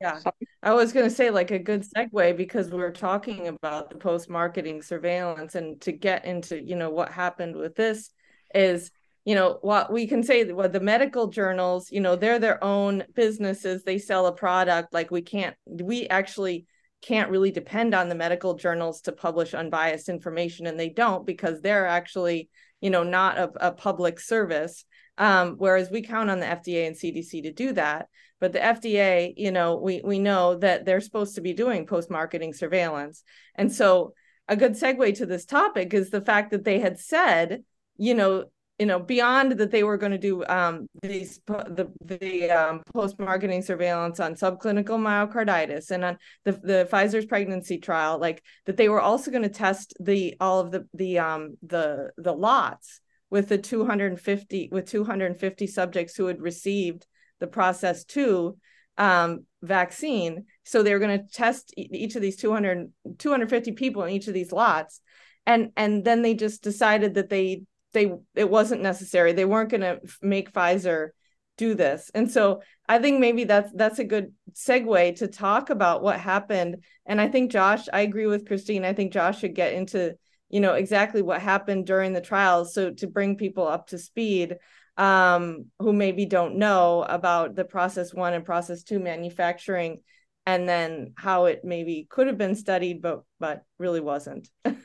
Yeah, 0.00 0.20
I 0.62 0.74
was 0.74 0.92
going 0.92 1.08
to 1.08 1.14
say 1.14 1.30
like 1.30 1.50
a 1.50 1.58
good 1.58 1.82
segue 1.82 2.36
because 2.36 2.70
we 2.70 2.82
are 2.82 2.92
talking 2.92 3.48
about 3.48 3.88
the 3.88 3.96
post 3.96 4.28
marketing 4.28 4.82
surveillance 4.82 5.54
and 5.54 5.80
to 5.82 5.92
get 5.92 6.26
into 6.26 6.62
you 6.62 6.76
know 6.76 6.90
what 6.90 7.10
happened 7.10 7.56
with 7.56 7.76
this 7.76 8.10
is 8.54 8.90
you 9.24 9.34
know 9.34 9.58
what 9.62 9.90
we 9.90 10.06
can 10.06 10.22
say 10.22 10.52
what 10.52 10.74
the 10.74 10.80
medical 10.80 11.28
journals 11.28 11.90
you 11.90 12.00
know 12.00 12.14
they're 12.14 12.38
their 12.38 12.62
own 12.62 13.04
businesses. 13.14 13.84
They 13.84 13.98
sell 13.98 14.26
a 14.26 14.32
product. 14.32 14.92
Like 14.92 15.10
we 15.10 15.22
can't 15.22 15.56
we 15.66 16.06
actually 16.08 16.66
can't 17.00 17.30
really 17.30 17.50
depend 17.50 17.94
on 17.94 18.10
the 18.10 18.14
medical 18.14 18.54
journals 18.54 19.00
to 19.02 19.12
publish 19.12 19.54
unbiased 19.54 20.08
information 20.10 20.66
and 20.66 20.78
they 20.78 20.90
don't 20.90 21.24
because 21.24 21.60
they're 21.60 21.86
actually 21.86 22.50
you 22.82 22.90
know 22.90 23.02
not 23.02 23.38
a, 23.38 23.68
a 23.68 23.72
public 23.72 24.20
service 24.20 24.84
um, 25.18 25.54
whereas 25.58 25.90
we 25.90 26.02
count 26.02 26.30
on 26.30 26.40
the 26.40 26.46
fda 26.46 26.86
and 26.86 26.96
cdc 26.96 27.42
to 27.42 27.52
do 27.52 27.72
that 27.72 28.08
but 28.40 28.52
the 28.52 28.58
fda 28.58 29.32
you 29.36 29.50
know 29.50 29.76
we 29.76 30.00
we 30.04 30.18
know 30.18 30.56
that 30.56 30.84
they're 30.84 31.00
supposed 31.00 31.34
to 31.34 31.40
be 31.40 31.52
doing 31.52 31.86
post 31.86 32.10
marketing 32.10 32.52
surveillance. 32.52 33.22
And 33.54 33.72
so 33.72 34.12
a 34.48 34.56
good 34.56 34.72
segue 34.72 35.16
to 35.16 35.26
this 35.26 35.44
topic 35.44 35.94
is 35.94 36.10
the 36.10 36.20
fact 36.20 36.50
that 36.50 36.64
they 36.64 36.78
had 36.78 36.98
said 36.98 37.64
you 37.96 38.14
know 38.14 38.44
you 38.78 38.86
know 38.86 38.98
beyond 38.98 39.52
that 39.52 39.70
they 39.70 39.82
were 39.82 39.96
going 39.96 40.12
to 40.12 40.18
do 40.18 40.44
um, 40.46 40.86
these 41.02 41.40
the 41.46 41.90
the 42.04 42.50
um, 42.50 42.82
post 42.92 43.18
marketing 43.18 43.62
surveillance 43.62 44.20
on 44.20 44.34
subclinical 44.34 44.98
myocarditis 44.98 45.90
and 45.90 46.04
on 46.04 46.18
the 46.44 46.52
the 46.52 46.88
Pfizer's 46.90 47.26
pregnancy 47.26 47.78
trial 47.78 48.18
like 48.18 48.42
that 48.66 48.76
they 48.76 48.88
were 48.88 49.00
also 49.00 49.30
going 49.30 49.42
to 49.42 49.48
test 49.48 49.94
the 49.98 50.36
all 50.40 50.60
of 50.60 50.70
the 50.70 50.86
the 50.92 51.18
um 51.18 51.56
the 51.62 52.10
the 52.18 52.32
lots 52.32 53.00
with 53.36 53.48
the 53.48 53.58
250 53.58 54.68
with 54.72 54.86
250 54.86 55.66
subjects 55.66 56.16
who 56.16 56.26
had 56.26 56.40
received 56.40 57.06
the 57.38 57.46
process 57.46 58.04
2 58.04 58.56
um, 58.98 59.44
vaccine 59.62 60.46
so 60.64 60.82
they 60.82 60.92
were 60.92 60.98
going 60.98 61.18
to 61.18 61.32
test 61.32 61.72
each 61.76 62.16
of 62.16 62.22
these 62.22 62.36
200 62.36 62.90
250 63.18 63.72
people 63.72 64.02
in 64.04 64.10
each 64.10 64.26
of 64.26 64.34
these 64.34 64.52
lots 64.52 65.00
and 65.46 65.70
and 65.76 66.04
then 66.04 66.22
they 66.22 66.34
just 66.34 66.62
decided 66.62 67.14
that 67.14 67.28
they 67.28 67.62
they 67.96 68.12
it 68.34 68.50
wasn't 68.50 68.82
necessary. 68.82 69.32
They 69.32 69.46
weren't 69.46 69.70
going 69.70 69.80
to 69.80 70.00
make 70.20 70.52
Pfizer 70.52 71.08
do 71.56 71.74
this. 71.74 72.10
And 72.14 72.30
so 72.30 72.60
I 72.86 72.98
think 72.98 73.20
maybe 73.20 73.44
that's 73.44 73.72
that's 73.74 73.98
a 73.98 74.04
good 74.04 74.34
segue 74.52 75.16
to 75.16 75.28
talk 75.28 75.70
about 75.70 76.02
what 76.02 76.20
happened. 76.20 76.84
And 77.06 77.20
I 77.20 77.28
think 77.28 77.50
Josh, 77.50 77.88
I 77.90 78.00
agree 78.00 78.26
with 78.26 78.46
Christine. 78.46 78.84
I 78.84 78.92
think 78.92 79.12
Josh 79.12 79.40
should 79.40 79.54
get 79.54 79.72
into 79.72 80.16
you 80.48 80.60
know 80.60 80.74
exactly 80.74 81.22
what 81.22 81.40
happened 81.40 81.86
during 81.86 82.12
the 82.12 82.20
trials 82.20 82.74
so 82.74 82.90
to 82.90 83.06
bring 83.06 83.36
people 83.36 83.66
up 83.66 83.88
to 83.88 83.98
speed 83.98 84.56
um, 84.96 85.66
who 85.78 85.92
maybe 85.92 86.24
don't 86.24 86.56
know 86.56 87.04
about 87.08 87.54
the 87.54 87.64
process 87.64 88.14
one 88.14 88.32
and 88.32 88.44
process 88.44 88.82
two 88.82 88.98
manufacturing 88.98 90.00
and 90.46 90.68
then 90.68 91.12
how 91.16 91.46
it 91.46 91.64
maybe 91.64 92.06
could 92.08 92.28
have 92.28 92.38
been 92.38 92.54
studied 92.54 93.02
but 93.02 93.22
but 93.38 93.64
really 93.78 94.00
wasn't. 94.00 94.48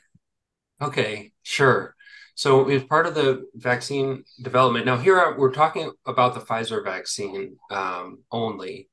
Okay 0.81 1.31
sure. 1.43 1.95
So 2.33 2.67
as 2.67 2.83
part 2.83 3.05
of 3.05 3.13
the 3.13 3.45
vaccine 3.53 4.23
development 4.41 4.87
now 4.87 4.97
here 4.97 5.37
we're 5.37 5.53
talking 5.53 5.91
about 6.07 6.33
the 6.33 6.39
pfizer 6.39 6.83
vaccine 6.83 7.57
um, 7.69 8.23
only. 8.31 8.89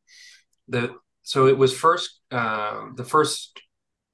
The 0.68 0.94
so 1.22 1.46
it 1.46 1.56
was 1.56 1.74
first 1.74 2.20
uh, 2.30 2.88
the 2.94 3.04
first 3.04 3.58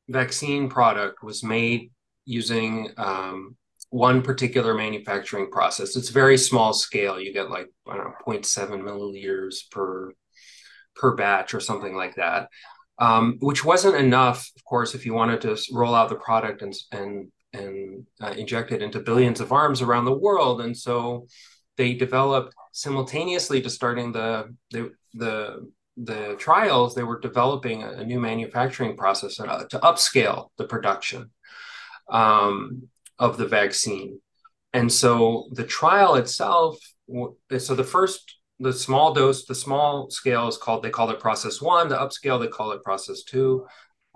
vaccine 0.09 0.69
product 0.69 1.25
was 1.25 1.43
made 1.43 1.91
using 2.25 2.91
um, 2.97 3.57
one 3.91 4.23
particular 4.23 4.75
manufacturing 4.75 5.51
process. 5.51 5.97
It's 5.97 6.09
very 6.09 6.37
small 6.37 6.73
scale. 6.73 7.21
You 7.21 7.33
get 7.33 7.51
like 7.51 7.69
I 7.87 7.97
don't 7.97 8.07
know 8.07 8.15
0.7 8.27 8.83
milliliters 8.83 9.71
per 9.71 10.13
per 10.97 11.15
batch 11.15 11.55
or 11.55 11.61
something 11.61 11.97
like 11.97 12.17
that, 12.17 12.49
um, 12.99 13.37
which 13.41 13.65
wasn't 13.65 13.97
enough, 13.97 14.51
of 14.57 14.65
course, 14.65 14.95
if 14.95 15.05
you 15.05 15.13
wanted 15.13 15.41
to 15.43 15.57
roll 15.73 15.95
out 15.95 16.09
the 16.09 16.17
product 16.17 16.63
and 16.63 16.75
and 16.93 17.29
and 17.53 18.07
uh, 18.21 18.35
inject 18.37 18.73
it 18.73 18.83
into 18.83 18.99
billions 18.99 19.41
of 19.41 19.53
arms 19.53 19.81
around 19.81 20.07
the 20.07 20.13
world. 20.13 20.61
And 20.61 20.77
so 20.77 21.27
they 21.77 21.95
developed 21.95 22.55
simultaneously 22.73 23.63
to 23.63 23.71
starting 23.71 24.13
the 24.13 24.55
the 24.71 24.93
the 25.15 25.71
the 25.97 26.35
trials, 26.39 26.95
they 26.95 27.05
were 27.05 27.21
developing 27.21 27.85
a, 27.85 28.05
new 28.05 28.19
manufacturing 28.19 28.97
process 28.97 29.39
uh, 29.39 29.65
to 29.71 29.79
upscale 29.79 30.49
the 30.59 30.65
production 30.65 31.31
um, 32.09 32.89
of 33.19 33.37
the 33.37 33.47
vaccine. 33.47 34.21
And 34.73 34.93
so 34.93 35.49
the 35.53 35.65
trial 35.65 36.17
itself, 36.17 36.79
so 37.09 37.75
the 37.75 37.85
first, 37.85 38.39
the 38.59 38.73
small 38.73 39.15
dose, 39.15 39.45
the 39.45 39.55
small 39.55 40.11
scale 40.11 40.49
is 40.49 40.57
called, 40.57 40.83
they 40.83 40.91
call 40.91 41.11
it 41.11 41.21
process 41.21 41.61
one, 41.63 41.89
the 41.89 41.97
upscale, 41.97 42.41
they 42.41 42.49
call 42.49 42.73
it 42.73 42.83
process 42.83 43.23
two. 43.23 43.67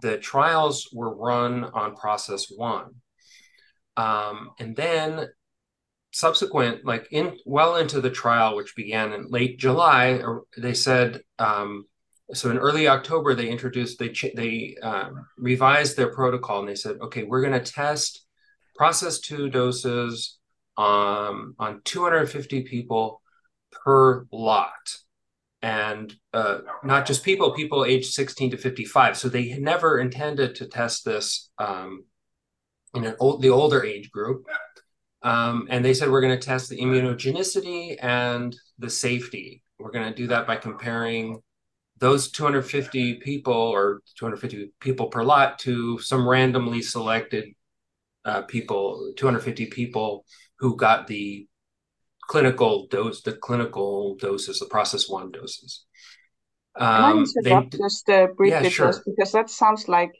The 0.03 0.18
trials 0.18 0.88
were 0.92 1.14
run 1.14 1.64
on 1.64 1.96
process 1.96 2.46
one. 2.55 2.94
Um, 3.96 4.51
and 4.59 4.77
then 4.77 5.29
subsequent, 6.12 6.85
like 6.85 7.09
in 7.11 7.37
well 7.44 7.77
into 7.77 8.01
the 8.01 8.11
trial, 8.11 8.57
which 8.57 8.77
began 8.77 9.12
in 9.12 9.29
late 9.29 9.59
July, 9.59 10.22
they 10.57 10.74
said 10.74 11.20
um, 11.38 11.85
so 12.34 12.50
in 12.50 12.58
early 12.58 12.88
October, 12.88 13.34
they 13.34 13.48
introduced, 13.48 13.98
they, 13.98 14.12
they 14.34 14.76
um, 14.82 15.26
revised 15.38 15.96
their 15.96 16.12
protocol 16.12 16.60
and 16.60 16.68
they 16.68 16.74
said, 16.74 16.98
okay, 17.00 17.22
we're 17.22 17.40
going 17.40 17.52
to 17.52 17.72
test 17.72 18.26
process 18.76 19.18
two 19.18 19.48
doses 19.48 20.38
um, 20.76 21.54
on 21.58 21.80
250 21.84 22.62
people 22.62 23.22
per 23.72 24.26
lot. 24.30 24.96
And 25.62 26.14
uh, 26.32 26.58
not 26.84 27.06
just 27.06 27.24
people, 27.24 27.52
people 27.52 27.84
aged 27.84 28.12
16 28.12 28.52
to 28.52 28.56
55. 28.56 29.16
So 29.16 29.28
they 29.28 29.58
never 29.58 29.98
intended 29.98 30.54
to 30.56 30.66
test 30.66 31.04
this 31.04 31.50
um, 31.58 32.04
in 32.94 33.04
an 33.04 33.16
old, 33.18 33.42
the 33.42 33.50
older 33.50 33.82
age 33.82 34.10
group. 34.10 34.44
Um, 35.22 35.66
and 35.68 35.84
they 35.84 35.94
said 35.94 36.10
we're 36.10 36.20
going 36.20 36.38
to 36.38 36.46
test 36.46 36.68
the 36.68 36.78
immunogenicity 36.78 37.96
and 38.00 38.54
the 38.78 38.90
safety. 38.90 39.62
We're 39.80 39.90
going 39.90 40.08
to 40.08 40.14
do 40.14 40.28
that 40.28 40.46
by 40.46 40.56
comparing 40.56 41.42
those 41.98 42.30
250 42.30 43.14
people 43.14 43.52
or 43.52 44.02
250 44.16 44.72
people 44.80 45.06
per 45.06 45.22
lot 45.22 45.58
to 45.61 45.98
some 45.98 46.28
randomly 46.28 46.82
selected 46.82 47.54
uh, 48.24 48.42
people, 48.42 49.12
250 49.16 49.66
people 49.66 50.24
who 50.58 50.76
got 50.76 51.06
the 51.06 51.46
clinical 52.22 52.87
dose, 52.88 53.22
the 53.22 53.32
clinical 53.32 54.16
doses, 54.16 54.58
the 54.58 54.66
process 54.66 55.08
one 55.08 55.30
doses. 55.30 55.84
Um, 56.76 57.24
Can 57.42 57.46
I 57.46 57.50
interrupt 57.50 57.72
they, 57.72 57.78
just 57.78 58.08
uh, 58.11 58.26
briefly, 58.37 58.64
yeah, 58.64 58.68
sure. 58.68 58.94
because 59.06 59.32
that 59.32 59.50
sounds 59.50 59.88
like 59.88 60.12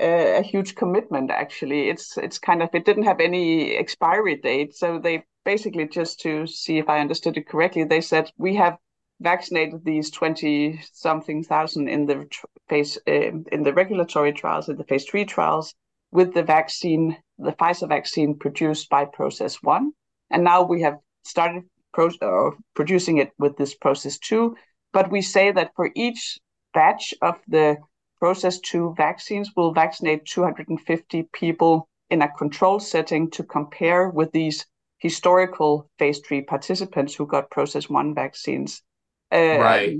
a, 0.00 0.38
a 0.38 0.42
huge 0.42 0.74
commitment. 0.74 1.30
Actually, 1.30 1.88
it's 1.88 2.16
it's 2.16 2.38
kind 2.38 2.62
of 2.62 2.70
it 2.74 2.84
didn't 2.84 3.04
have 3.04 3.20
any 3.20 3.76
expiry 3.76 4.36
date, 4.36 4.74
so 4.74 4.98
they 4.98 5.24
basically 5.44 5.86
just 5.86 6.20
to 6.20 6.46
see 6.46 6.78
if 6.78 6.88
I 6.88 7.00
understood 7.00 7.36
it 7.36 7.48
correctly, 7.48 7.84
they 7.84 8.00
said 8.00 8.30
we 8.36 8.56
have 8.56 8.76
vaccinated 9.20 9.84
these 9.84 10.10
20 10.10 10.80
something 10.92 11.44
thousand 11.44 11.88
in 11.88 12.06
the 12.06 12.26
phase 12.68 12.98
uh, 13.06 13.32
in 13.52 13.62
the 13.62 13.72
regulatory 13.72 14.32
trials 14.32 14.68
in 14.68 14.76
the 14.76 14.84
phase 14.84 15.04
3 15.04 15.24
trials 15.26 15.74
with 16.10 16.32
the 16.32 16.42
vaccine 16.42 17.16
the 17.38 17.52
Pfizer 17.52 17.88
vaccine 17.88 18.34
produced 18.38 18.88
by 18.88 19.04
process 19.04 19.62
1 19.62 19.92
and 20.30 20.42
now 20.42 20.62
we 20.62 20.80
have 20.82 20.96
started 21.24 21.64
pro- 21.92 22.08
uh, 22.22 22.50
producing 22.74 23.18
it 23.18 23.30
with 23.38 23.56
this 23.56 23.74
process 23.74 24.18
2 24.18 24.56
but 24.92 25.10
we 25.10 25.20
say 25.20 25.52
that 25.52 25.72
for 25.76 25.90
each 25.94 26.38
batch 26.72 27.12
of 27.20 27.36
the 27.46 27.76
process 28.18 28.58
2 28.60 28.94
vaccines 28.96 29.50
we'll 29.54 29.72
vaccinate 29.72 30.24
250 30.24 31.28
people 31.32 31.88
in 32.08 32.22
a 32.22 32.32
control 32.36 32.80
setting 32.80 33.30
to 33.30 33.42
compare 33.42 34.08
with 34.08 34.32
these 34.32 34.64
historical 34.98 35.90
phase 35.98 36.20
3 36.26 36.42
participants 36.42 37.14
who 37.14 37.26
got 37.26 37.50
process 37.50 37.88
1 37.88 38.14
vaccines 38.14 38.82
uh, 39.32 39.58
right. 39.58 39.98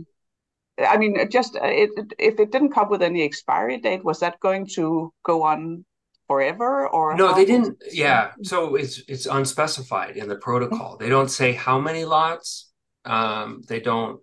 I 0.78 0.96
mean, 0.96 1.16
just 1.30 1.56
uh, 1.56 1.60
it, 1.62 1.90
if 2.18 2.40
it 2.40 2.52
didn't 2.52 2.72
come 2.72 2.88
with 2.88 3.02
any 3.02 3.22
expiry 3.22 3.78
date, 3.78 4.04
was 4.04 4.20
that 4.20 4.40
going 4.40 4.66
to 4.74 5.12
go 5.24 5.42
on 5.42 5.84
forever 6.26 6.88
or 6.88 7.16
no 7.16 7.34
they 7.34 7.44
didn't 7.44 7.76
yeah. 7.90 8.30
So 8.44 8.76
it's 8.76 9.02
it's 9.08 9.26
unspecified 9.26 10.16
in 10.16 10.28
the 10.28 10.36
protocol. 10.36 10.96
They 10.96 11.08
don't 11.08 11.30
say 11.30 11.52
how 11.52 11.80
many 11.80 12.04
lots. 12.04 12.70
Um, 13.04 13.62
they 13.66 13.80
don't 13.80 14.20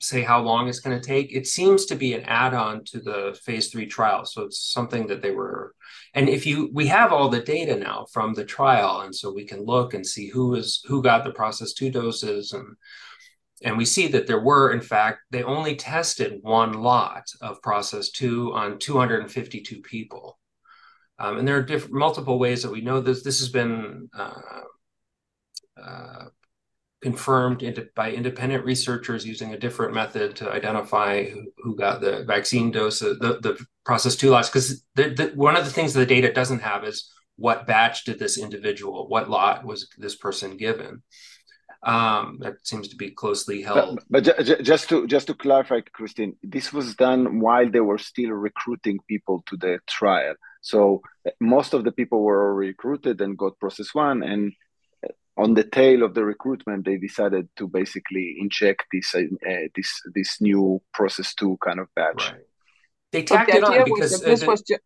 say 0.00 0.22
how 0.22 0.40
long 0.40 0.68
it's 0.68 0.80
going 0.80 0.98
to 0.98 1.06
take. 1.06 1.30
It 1.32 1.46
seems 1.46 1.84
to 1.86 1.94
be 1.94 2.14
an 2.14 2.22
add-on 2.22 2.84
to 2.86 3.00
the 3.00 3.38
phase 3.44 3.68
three 3.68 3.86
trial. 3.86 4.24
So 4.24 4.42
it's 4.42 4.58
something 4.72 5.06
that 5.08 5.20
they 5.22 5.30
were 5.30 5.74
and 6.14 6.28
if 6.28 6.46
you 6.46 6.70
we 6.72 6.86
have 6.86 7.12
all 7.12 7.28
the 7.28 7.40
data 7.40 7.76
now 7.76 8.06
from 8.12 8.34
the 8.34 8.44
trial 8.44 9.00
and 9.00 9.14
so 9.14 9.32
we 9.32 9.44
can 9.44 9.64
look 9.64 9.94
and 9.94 10.06
see 10.06 10.28
who 10.28 10.54
is 10.54 10.82
who 10.86 11.02
got 11.02 11.24
the 11.24 11.32
process 11.32 11.72
two 11.72 11.90
doses 11.90 12.52
and 12.52 12.76
and 13.64 13.76
we 13.76 13.84
see 13.84 14.08
that 14.08 14.26
there 14.26 14.40
were, 14.40 14.72
in 14.72 14.80
fact, 14.80 15.20
they 15.30 15.42
only 15.42 15.76
tested 15.76 16.38
one 16.42 16.72
lot 16.72 17.24
of 17.40 17.62
process 17.62 18.10
two 18.10 18.52
on 18.54 18.78
252 18.78 19.80
people. 19.82 20.38
Um, 21.18 21.38
and 21.38 21.46
there 21.46 21.56
are 21.56 21.62
different, 21.62 21.94
multiple 21.94 22.38
ways 22.38 22.62
that 22.62 22.72
we 22.72 22.80
know 22.80 23.00
this. 23.00 23.22
This 23.22 23.38
has 23.38 23.48
been 23.48 24.08
uh, 24.16 24.40
uh, 25.80 26.24
confirmed 27.02 27.62
into, 27.62 27.88
by 27.94 28.12
independent 28.12 28.64
researchers 28.64 29.26
using 29.26 29.52
a 29.52 29.58
different 29.58 29.94
method 29.94 30.36
to 30.36 30.50
identify 30.50 31.28
who, 31.28 31.52
who 31.58 31.76
got 31.76 32.00
the 32.00 32.24
vaccine 32.24 32.70
dose, 32.70 33.00
the, 33.00 33.14
the 33.14 33.64
process 33.84 34.16
two 34.16 34.30
lots. 34.30 34.48
Because 34.48 34.84
one 35.34 35.56
of 35.56 35.64
the 35.64 35.70
things 35.70 35.92
the 35.92 36.06
data 36.06 36.32
doesn't 36.32 36.62
have 36.62 36.84
is 36.84 37.12
what 37.36 37.66
batch 37.66 38.04
did 38.04 38.18
this 38.18 38.38
individual, 38.38 39.08
what 39.08 39.30
lot 39.30 39.64
was 39.64 39.88
this 39.98 40.16
person 40.16 40.56
given? 40.56 41.02
Um, 41.82 42.38
that 42.40 42.64
seems 42.64 42.88
to 42.88 42.96
be 42.96 43.10
closely 43.10 43.62
held. 43.62 44.00
But, 44.08 44.24
but 44.24 44.46
ju- 44.46 44.62
just 44.62 44.88
to 44.90 45.06
just 45.06 45.26
to 45.26 45.34
clarify, 45.34 45.80
Christine, 45.80 46.36
this 46.42 46.72
was 46.72 46.94
done 46.94 47.40
while 47.40 47.68
they 47.68 47.80
were 47.80 47.98
still 47.98 48.30
recruiting 48.30 48.98
people 49.08 49.42
to 49.46 49.56
the 49.56 49.80
trial. 49.88 50.34
So 50.60 51.02
most 51.40 51.74
of 51.74 51.84
the 51.84 51.92
people 51.92 52.22
were 52.22 52.54
recruited 52.54 53.20
and 53.20 53.36
got 53.36 53.58
process 53.58 53.94
one, 53.94 54.22
and 54.22 54.52
on 55.36 55.54
the 55.54 55.64
tail 55.64 56.02
of 56.02 56.14
the 56.14 56.24
recruitment, 56.24 56.84
they 56.84 56.98
decided 56.98 57.48
to 57.56 57.66
basically 57.66 58.36
inject 58.38 58.84
this 58.92 59.14
uh, 59.14 59.20
this 59.74 60.00
this 60.14 60.40
new 60.40 60.80
process 60.94 61.34
two 61.34 61.58
kind 61.64 61.80
of 61.80 61.88
batch. 61.96 62.30
Right. 62.32 62.42
They 63.10 63.22
tacked 63.24 63.50
it 63.50 63.64
on 63.64 63.84
because 63.84 64.20
this 64.20 64.40
the, 64.40 64.46
was 64.46 64.62
ju- 64.62 64.78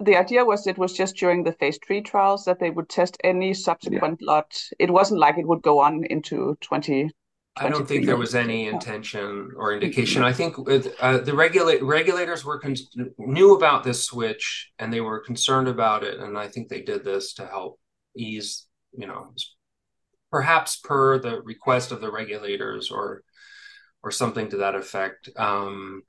the 0.00 0.16
idea 0.16 0.44
was 0.44 0.66
it 0.66 0.78
was 0.78 0.92
just 0.92 1.16
during 1.16 1.44
the 1.44 1.52
phase 1.52 1.78
three 1.86 2.00
trials 2.00 2.44
that 2.44 2.58
they 2.58 2.70
would 2.70 2.88
test 2.88 3.16
any 3.22 3.54
subsequent 3.54 4.18
yeah. 4.20 4.30
lot. 4.32 4.60
It 4.78 4.90
wasn't 4.90 5.20
like 5.20 5.38
it 5.38 5.46
would 5.46 5.62
go 5.62 5.80
on 5.80 6.04
into 6.04 6.56
20. 6.60 7.10
I 7.56 7.68
don't 7.68 7.86
think 7.86 8.04
there 8.04 8.16
was 8.16 8.34
any 8.34 8.66
intention 8.66 9.52
or 9.56 9.72
indication. 9.72 10.24
I 10.24 10.32
think 10.32 10.56
uh, 10.58 11.18
the 11.18 11.34
regula- 11.34 11.84
regulators 11.84 12.44
were 12.44 12.58
con- 12.58 12.74
knew 13.16 13.54
about 13.54 13.84
this 13.84 14.04
switch 14.04 14.72
and 14.80 14.92
they 14.92 15.00
were 15.00 15.20
concerned 15.20 15.68
about 15.68 16.02
it, 16.02 16.18
and 16.18 16.36
I 16.36 16.48
think 16.48 16.68
they 16.68 16.82
did 16.82 17.04
this 17.04 17.34
to 17.34 17.46
help 17.46 17.78
ease, 18.16 18.66
you 18.92 19.06
know, 19.06 19.32
perhaps 20.32 20.76
per 20.76 21.20
the 21.20 21.40
request 21.42 21.92
of 21.92 22.00
the 22.00 22.10
regulators 22.10 22.90
or 22.90 23.22
or 24.02 24.10
something 24.10 24.50
to 24.50 24.58
that 24.58 24.74
effect. 24.74 25.30
Um, 25.36 26.02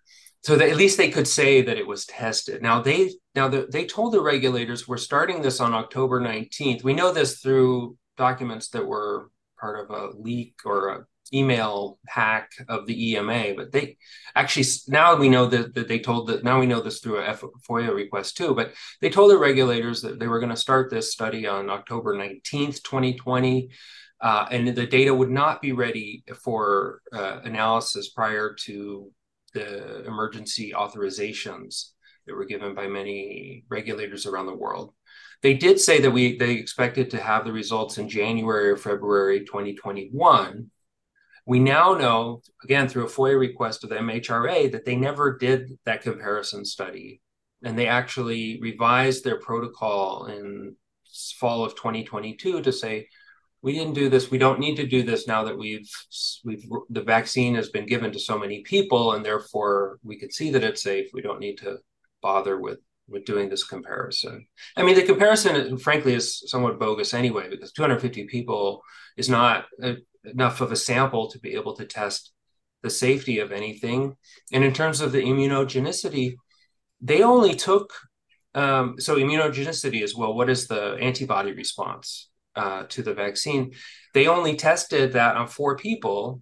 so 0.45 0.53
at 0.59 0.75
least 0.75 0.97
they 0.97 1.09
could 1.09 1.27
say 1.27 1.63
that 1.63 1.77
it 1.77 1.87
was 1.87 2.05
tested. 2.05 2.61
Now 2.61 2.79
they 2.79 3.11
now 3.33 3.47
the, 3.47 3.67
they 3.67 3.85
told 3.85 4.13
the 4.13 4.21
regulators 4.21 4.87
we're 4.87 4.97
starting 4.97 5.41
this 5.41 5.59
on 5.59 5.73
October 5.73 6.21
19th. 6.21 6.83
We 6.83 6.93
know 6.93 7.11
this 7.11 7.39
through 7.39 7.97
documents 8.15 8.69
that 8.69 8.85
were 8.85 9.31
part 9.59 9.79
of 9.79 9.89
a 9.89 10.11
leak 10.15 10.53
or 10.63 10.89
a 10.89 11.05
email 11.33 11.97
hack 12.07 12.51
of 12.69 12.85
the 12.85 13.13
EMA, 13.13 13.55
but 13.57 13.71
they 13.71 13.97
actually 14.35 14.67
now 14.87 15.15
we 15.15 15.29
know 15.29 15.47
that, 15.47 15.73
that 15.73 15.87
they 15.87 15.97
told 15.97 16.27
that 16.27 16.43
now 16.43 16.59
we 16.59 16.67
know 16.67 16.79
this 16.79 16.99
through 16.99 17.17
a 17.17 17.33
FOIA 17.67 17.91
request 17.91 18.37
too, 18.37 18.53
but 18.53 18.71
they 19.01 19.09
told 19.09 19.31
the 19.31 19.37
regulators 19.39 20.03
that 20.03 20.19
they 20.19 20.27
were 20.27 20.39
going 20.39 20.51
to 20.51 20.55
start 20.55 20.91
this 20.91 21.11
study 21.11 21.47
on 21.47 21.71
October 21.71 22.15
19th, 22.15 22.83
2020. 22.83 23.71
Uh, 24.21 24.45
and 24.51 24.67
the 24.67 24.85
data 24.85 25.13
would 25.13 25.31
not 25.31 25.59
be 25.59 25.71
ready 25.71 26.23
for 26.43 27.01
uh, 27.11 27.39
analysis 27.43 28.09
prior 28.09 28.53
to 28.53 29.11
the 29.55 30.05
emergency 30.05 30.73
authorizations 30.75 31.93
that 32.27 32.35
were 32.35 32.45
given 32.45 32.75
by 32.75 32.87
many 32.87 33.65
regulators 33.69 34.27
around 34.27 34.45
the 34.45 34.55
world. 34.55 34.93
They 35.41 35.55
did 35.55 35.79
say 35.79 35.99
that 36.01 36.11
we 36.11 36.37
they 36.37 36.53
expected 36.53 37.09
to 37.11 37.21
have 37.21 37.43
the 37.43 37.51
results 37.51 37.97
in 37.97 38.07
January 38.07 38.69
or 38.69 38.77
February 38.77 39.39
2021, 39.45 40.69
we 41.45 41.59
now 41.59 41.93
know, 41.93 42.41
again, 42.63 42.87
through 42.87 43.05
a 43.05 43.09
FOIA 43.09 43.39
request 43.39 43.83
of 43.83 43.91
the 43.91 43.97
MHRA, 43.97 44.71
that 44.71 44.85
they 44.85 44.95
never 44.95 45.37
did 45.37 45.77
that 45.85 46.01
comparison 46.01 46.65
study. 46.65 47.21
And 47.63 47.77
they 47.77 47.87
actually 47.87 48.59
revised 48.61 49.23
their 49.23 49.39
protocol 49.39 50.25
in 50.25 50.75
fall 51.37 51.63
of 51.63 51.75
2022 51.75 52.61
to 52.61 52.71
say, 52.71 53.07
we 53.65 53.73
didn't 53.73 53.95
do 53.95 54.09
this. 54.09 54.29
We 54.29 54.37
don't 54.37 54.59
need 54.59 54.75
to 54.75 54.85
do 54.85 55.01
this 55.01 55.27
now 55.27 55.43
that 55.45 55.57
we've 55.57 55.89
we've 56.43 56.63
the 56.91 57.01
vaccine 57.01 57.55
has 57.55 57.69
been 57.69 57.87
given 57.87 58.11
to 58.11 58.19
so 58.19 58.37
many 58.37 58.61
people, 58.61 59.13
and 59.13 59.25
therefore 59.25 59.97
we 60.03 60.19
can 60.19 60.29
see 60.29 60.51
that 60.51 60.63
it's 60.63 60.83
safe. 60.83 61.09
We 61.13 61.23
don't 61.23 61.39
need 61.39 61.57
to 61.57 61.79
bother 62.21 62.59
with 62.59 62.77
with 63.07 63.25
doing 63.25 63.49
this 63.49 63.63
comparison. 63.63 64.45
I 64.77 64.83
mean, 64.83 64.93
the 64.93 65.01
comparison, 65.01 65.79
frankly, 65.79 66.13
is 66.13 66.43
somewhat 66.45 66.79
bogus 66.79 67.15
anyway, 67.15 67.49
because 67.49 67.71
250 67.71 68.25
people 68.25 68.83
is 69.17 69.29
not 69.29 69.65
a, 69.81 69.95
enough 70.25 70.61
of 70.61 70.71
a 70.71 70.75
sample 70.75 71.31
to 71.31 71.39
be 71.39 71.55
able 71.55 71.75
to 71.77 71.85
test 71.85 72.33
the 72.83 72.91
safety 72.91 73.39
of 73.39 73.51
anything. 73.51 74.15
And 74.53 74.63
in 74.63 74.73
terms 74.73 75.01
of 75.01 75.11
the 75.11 75.23
immunogenicity, 75.23 76.35
they 77.01 77.23
only 77.23 77.55
took 77.55 77.91
um, 78.53 78.95
so 78.99 79.15
immunogenicity 79.15 80.03
is 80.03 80.15
well, 80.15 80.35
what 80.35 80.51
is 80.51 80.67
the 80.67 80.97
antibody 81.01 81.51
response 81.51 82.29
uh, 82.55 82.83
to 82.89 83.03
the 83.03 83.13
vaccine? 83.13 83.73
They 84.13 84.27
only 84.27 84.55
tested 84.55 85.13
that 85.13 85.35
on 85.35 85.47
four 85.47 85.77
people, 85.77 86.41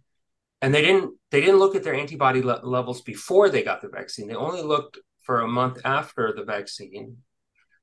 and 0.61 0.74
they 0.74 0.82
didn't 0.82 1.18
they 1.32 1.41
didn't 1.41 1.59
look 1.59 1.76
at 1.76 1.84
their 1.84 1.95
antibody 1.95 2.41
le- 2.41 2.61
levels 2.64 3.01
before 3.01 3.49
they 3.49 3.64
got 3.64 3.82
the 3.82 3.89
vaccine. 3.89 4.28
They 4.28 4.36
only 4.36 4.61
looked 4.61 4.99
for 5.24 5.41
a 5.41 5.47
month 5.47 5.80
after 5.86 6.34
the 6.36 6.43
vaccine, 6.43 7.18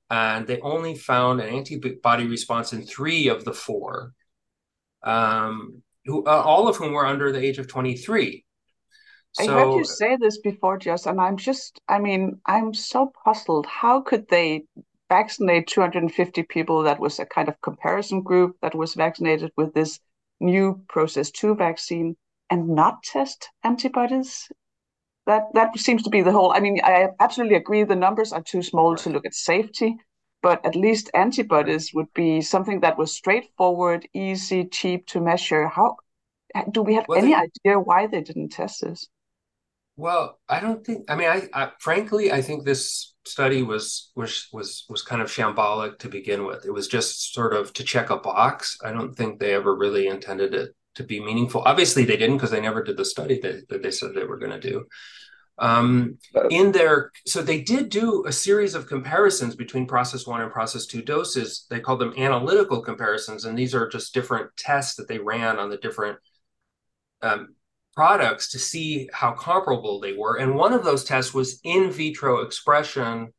and 0.09 0.47
they 0.47 0.61
only 0.61 0.95
found 0.95 1.41
an 1.41 1.49
antibody 1.49 2.27
response 2.27 2.73
in 2.73 2.83
three 2.83 3.29
of 3.29 3.45
the 3.45 3.55
four. 3.55 4.13
Um, 5.03 5.83
who 6.05 6.25
uh, 6.25 6.43
all 6.45 6.69
of 6.69 6.77
whom 6.77 6.93
were 6.93 7.07
under 7.07 7.33
the 7.33 7.43
age 7.43 7.59
of 7.59 7.69
23 7.69 8.45
so, 9.33 9.57
I 9.57 9.61
heard 9.61 9.75
you 9.75 9.85
say 9.85 10.17
this 10.21 10.39
before, 10.39 10.77
Jess, 10.77 11.07
and 11.07 11.21
I'm 11.21 11.37
just, 11.37 11.81
I 11.89 11.99
mean, 11.99 12.41
I'm 12.47 12.75
so 12.75 13.13
puzzled. 13.25 13.67
How 13.67 14.01
could 14.01 14.29
they 14.29 14.65
vaccinate 15.11 15.67
250 15.67 16.43
people 16.45 16.83
that 16.85 17.01
was 17.01 17.19
a 17.19 17.27
kind 17.27 17.49
of 17.49 17.61
comparison 17.61 18.23
group 18.23 18.57
that 18.63 18.75
was 18.75 18.95
vaccinated 18.95 19.53
with 19.57 19.75
this 19.75 20.01
new 20.41 20.81
process 20.89 21.31
2 21.31 21.55
vaccine 21.57 22.17
and 22.49 22.69
not 22.69 23.03
test 23.03 23.51
antibodies? 23.63 24.49
That 25.27 25.43
that 25.53 25.79
seems 25.79 26.03
to 26.05 26.11
be 26.11 26.23
the 26.23 26.33
whole. 26.33 26.53
I 26.53 26.61
mean, 26.61 26.81
I 26.83 27.09
absolutely 27.21 27.57
agree 27.57 27.85
the 27.85 27.95
numbers 27.95 28.33
are 28.33 28.43
too 28.43 28.63
small 28.63 28.93
right. 28.93 29.01
to 29.01 29.11
look 29.11 29.27
at 29.27 29.35
safety, 29.35 29.97
but 30.43 30.65
at 30.65 30.75
least 30.75 31.11
antibodies 31.13 31.93
would 31.93 32.13
be 32.15 32.41
something 32.41 32.81
that 32.81 32.97
was 32.97 33.13
straightforward, 33.13 34.09
easy, 34.15 34.65
cheap 34.65 35.07
to 35.09 35.21
measure. 35.21 35.69
How 35.69 35.97
do 36.71 36.83
we 36.83 36.95
have 36.95 37.07
well, 37.07 37.19
any 37.19 37.33
they, 37.33 37.49
idea 37.49 37.79
why 37.79 38.07
they 38.07 38.23
didn't 38.23 38.49
test 38.49 38.81
this? 38.81 39.09
Well, 39.97 40.41
I 40.49 40.61
don't 40.61 40.85
think. 40.85 41.11
I 41.11 41.15
mean, 41.15 41.29
I, 41.29 41.49
I, 41.53 41.73
frankly, 41.79 42.33
I 42.33 42.41
think 42.41 42.65
this 42.65 43.15
study 43.25 43.63
was 43.63 44.11
was 44.15 44.49
was 44.53 44.85
was 44.89 45.03
kind 45.03 45.23
of 45.23 45.29
shambolic 45.29 45.99
to 45.99 46.09
begin 46.09 46.45
with. 46.45 46.65
It 46.65 46.73
was 46.73 46.89
just 46.89 47.33
sort 47.33 47.55
of 47.55 47.73
to 47.75 47.85
check 47.85 48.11
a 48.11 48.17
box. 48.17 48.79
I 48.85 48.93
don't 48.93 49.15
think 49.15 49.39
they 49.39 49.55
ever 49.55 49.75
really 49.75 50.07
intended 50.07 50.55
it 50.55 50.75
to 50.97 51.05
be 51.05 51.21
meaningful. 51.21 51.63
Obviously, 51.63 52.05
they 52.05 52.17
didn't 52.17 52.37
because 52.37 52.51
they 52.51 52.61
never 52.61 52.83
did 52.83 52.97
the 52.97 53.05
study 53.05 53.41
that, 53.41 53.69
that 53.69 53.83
they 53.83 53.91
said 53.91 54.15
they 54.15 54.25
were 54.25 54.39
going 54.39 54.59
to 54.59 54.61
do. 54.61 54.87
Um, 55.59 56.17
in 56.49 56.73
their 56.73 57.13
so 57.27 57.43
they 57.43 57.61
did 57.61 57.91
do 57.91 58.25
a 58.27 58.33
series 58.33 58.75
of 58.75 58.87
comparisons 58.87 59.55
between 59.55 59.87
process 59.87 60.27
one 60.27 60.41
and 60.41 60.51
process 60.51 60.87
two 60.87 61.03
doses. 61.03 61.67
They 61.69 61.81
called 61.81 62.01
them 62.01 62.15
analytical 62.17 62.81
comparisons, 62.81 63.45
and 63.45 63.59
these 63.59 63.75
are 63.75 63.87
just 63.87 64.15
different 64.15 64.51
tests 64.57 64.97
that 64.97 65.07
they 65.07 65.19
ran 65.19 65.59
on 65.59 65.69
the 65.69 65.77
different 65.77 66.19
um, 67.21 67.55
products 68.01 68.49
to 68.49 68.59
see 68.59 69.11
how 69.13 69.31
comparable 69.33 70.01
they 70.01 70.15
were. 70.15 70.37
And 70.39 70.55
one 70.55 70.73
of 70.73 70.85
those 70.85 71.05
tests 71.05 71.35
was 71.35 71.61
in 71.65 71.91
vitro 71.91 72.41
expression 72.41 73.35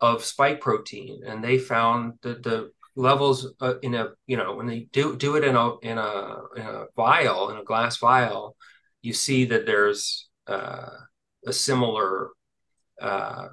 of 0.00 0.24
spike 0.24 0.62
protein, 0.62 1.20
and 1.26 1.44
they 1.44 1.58
found 1.58 2.14
that 2.22 2.42
the 2.42 2.70
levels 2.96 3.52
uh, 3.60 3.74
in 3.80 3.94
a 3.94 4.08
you 4.26 4.38
know 4.38 4.54
when 4.54 4.66
they 4.66 4.88
do 4.92 5.14
do 5.14 5.36
it 5.36 5.44
in 5.44 5.56
a 5.56 5.78
in 5.80 5.98
a 5.98 6.36
in 6.56 6.62
a 6.62 6.84
vial 6.96 7.50
in 7.50 7.58
a 7.58 7.64
glass 7.64 7.98
vial, 7.98 8.56
you 9.02 9.12
see 9.12 9.44
that 9.44 9.66
there's 9.66 10.30
uh, 10.46 10.88
a 11.46 11.52
similar 11.52 12.30
uh, 12.98 13.48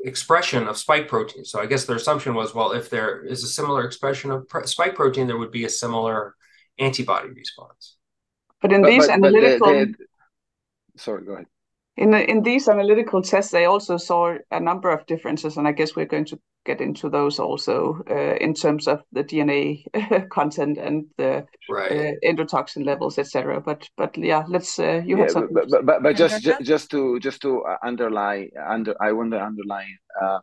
expression 0.00 0.68
of 0.68 0.78
spike 0.78 1.06
protein. 1.06 1.44
So 1.44 1.60
I 1.60 1.66
guess 1.66 1.84
their 1.84 1.96
assumption 1.96 2.32
was, 2.34 2.54
well, 2.54 2.72
if 2.72 2.88
there 2.88 3.26
is 3.26 3.44
a 3.44 3.48
similar 3.58 3.84
expression 3.84 4.30
of 4.30 4.46
spike 4.64 4.94
protein, 4.94 5.26
there 5.26 5.36
would 5.36 5.52
be 5.52 5.66
a 5.66 5.78
similar 5.84 6.34
antibody 6.78 7.28
response. 7.28 7.95
But 8.62 8.72
in 8.72 8.82
but, 8.82 8.88
these 8.88 9.06
but, 9.06 9.14
analytical, 9.14 9.86
but 9.86 11.00
sorry, 11.00 11.24
go 11.24 11.34
ahead. 11.34 11.46
In 11.96 12.12
in 12.14 12.42
these 12.42 12.68
analytical 12.68 13.22
tests, 13.22 13.52
they 13.52 13.64
also 13.64 13.96
saw 13.96 14.36
a 14.50 14.60
number 14.60 14.90
of 14.90 15.06
differences, 15.06 15.56
and 15.56 15.66
I 15.66 15.72
guess 15.72 15.96
we're 15.96 16.06
going 16.06 16.26
to 16.26 16.38
get 16.66 16.80
into 16.80 17.08
those 17.08 17.38
also 17.38 18.02
uh, 18.10 18.34
in 18.40 18.52
terms 18.52 18.88
of 18.88 19.02
the 19.12 19.24
DNA 19.24 19.84
content 20.30 20.76
and 20.76 21.06
the 21.16 21.46
right. 21.70 21.92
uh, 21.92 22.12
endotoxin 22.24 22.84
levels, 22.84 23.18
etc. 23.18 23.60
But 23.60 23.88
but 23.96 24.18
yeah, 24.18 24.44
let's 24.48 24.78
uh, 24.78 25.02
you 25.04 25.16
yeah, 25.16 25.22
had 25.22 25.30
something. 25.30 25.54
But, 25.54 25.70
but, 25.70 25.86
but, 25.86 26.02
but 26.02 26.16
just 26.16 26.42
just 26.42 26.62
just 26.62 26.90
to 26.90 27.18
just 27.20 27.40
to 27.42 27.64
underline 27.82 28.50
under 28.68 28.94
I 29.00 29.12
want 29.12 29.32
to 29.32 29.42
underline 29.42 29.96
uh, 30.20 30.40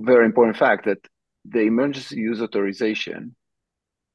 very 0.00 0.24
important 0.24 0.56
fact 0.56 0.86
that 0.86 0.98
the 1.44 1.60
emergency 1.60 2.16
use 2.16 2.40
authorization 2.40 3.36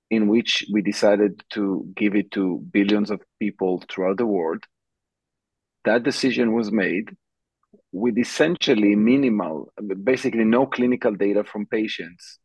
in 0.10 0.28
which 0.28 0.66
we 0.72 0.82
decided 0.82 1.43
to 1.51 1.86
give 1.95 2.16
it 2.16 2.32
to 2.32 2.64
billions 2.72 3.12
of 3.12 3.22
people 3.39 3.84
throughout 3.89 4.18
the 4.18 4.26
world 4.26 4.64
that 5.86 6.03
decision 6.03 6.53
was 6.53 6.72
made 6.72 7.10
with 7.91 8.18
essentially 8.18 8.95
minimal, 8.95 9.72
basically 10.03 10.43
no 10.43 10.66
clinical 10.66 11.14
data 11.16 11.43
from 11.43 11.66
patients 11.66 12.39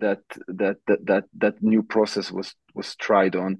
that 0.00 0.22
that 0.48 0.76
that 0.86 0.98
that, 1.04 1.24
that 1.36 1.62
new 1.62 1.82
process 1.82 2.30
was 2.32 2.54
was 2.74 2.96
tried 2.96 3.36
on. 3.36 3.58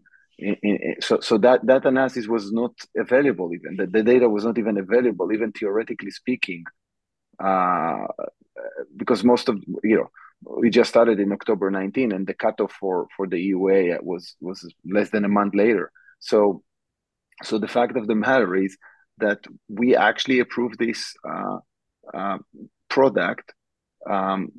So 1.01 1.21
so 1.21 1.39
that 1.39 1.67
that 1.67 1.87
analysis 1.87 2.27
was 2.27 2.53
not 2.53 2.73
available 2.97 3.55
even 3.55 3.77
the, 3.77 3.87
the 3.87 4.03
data 4.03 4.29
was 4.29 4.45
not 4.45 4.59
even 4.59 4.77
available 4.77 5.33
even 5.33 5.51
theoretically 5.53 6.11
speaking 6.11 6.63
uh, 7.43 8.07
because 8.97 9.25
most 9.25 9.49
of 9.49 9.57
you 9.83 9.97
know 9.97 10.11
we 10.43 10.71
just 10.71 10.91
started 10.91 11.19
in 11.19 11.33
October 11.33 11.71
19 11.71 12.13
and 12.13 12.27
the 12.27 12.35
cutoff 12.35 12.73
for 12.73 13.07
for 13.17 13.27
the 13.27 13.53
EUA 13.53 14.03
was 14.03 14.37
was 14.41 14.67
less 14.85 15.11
than 15.11 15.25
a 15.25 15.29
month 15.29 15.55
later. 15.55 15.91
So 16.21 16.63
so 17.43 17.59
the 17.59 17.69
fact 17.69 17.97
of 17.97 18.07
the 18.07 18.15
matter 18.15 18.55
is 18.57 18.77
that 19.19 19.41
we 19.69 19.97
actually 19.97 20.41
approved 20.41 20.79
this 20.79 21.15
uh, 21.29 21.59
uh, 22.13 22.39
product 22.89 23.53
um, 24.09 24.51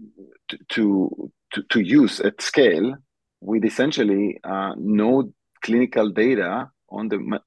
to, 0.69 1.31
to, 1.53 1.63
to 1.69 1.79
use 1.79 2.19
at 2.19 2.41
scale 2.41 2.95
with 3.39 3.63
essentially 3.65 4.39
uh, 4.43 4.73
no 4.77 5.31
clinical 5.61 6.09
data 6.09 6.69
on 6.89 7.07
the 7.09 7.39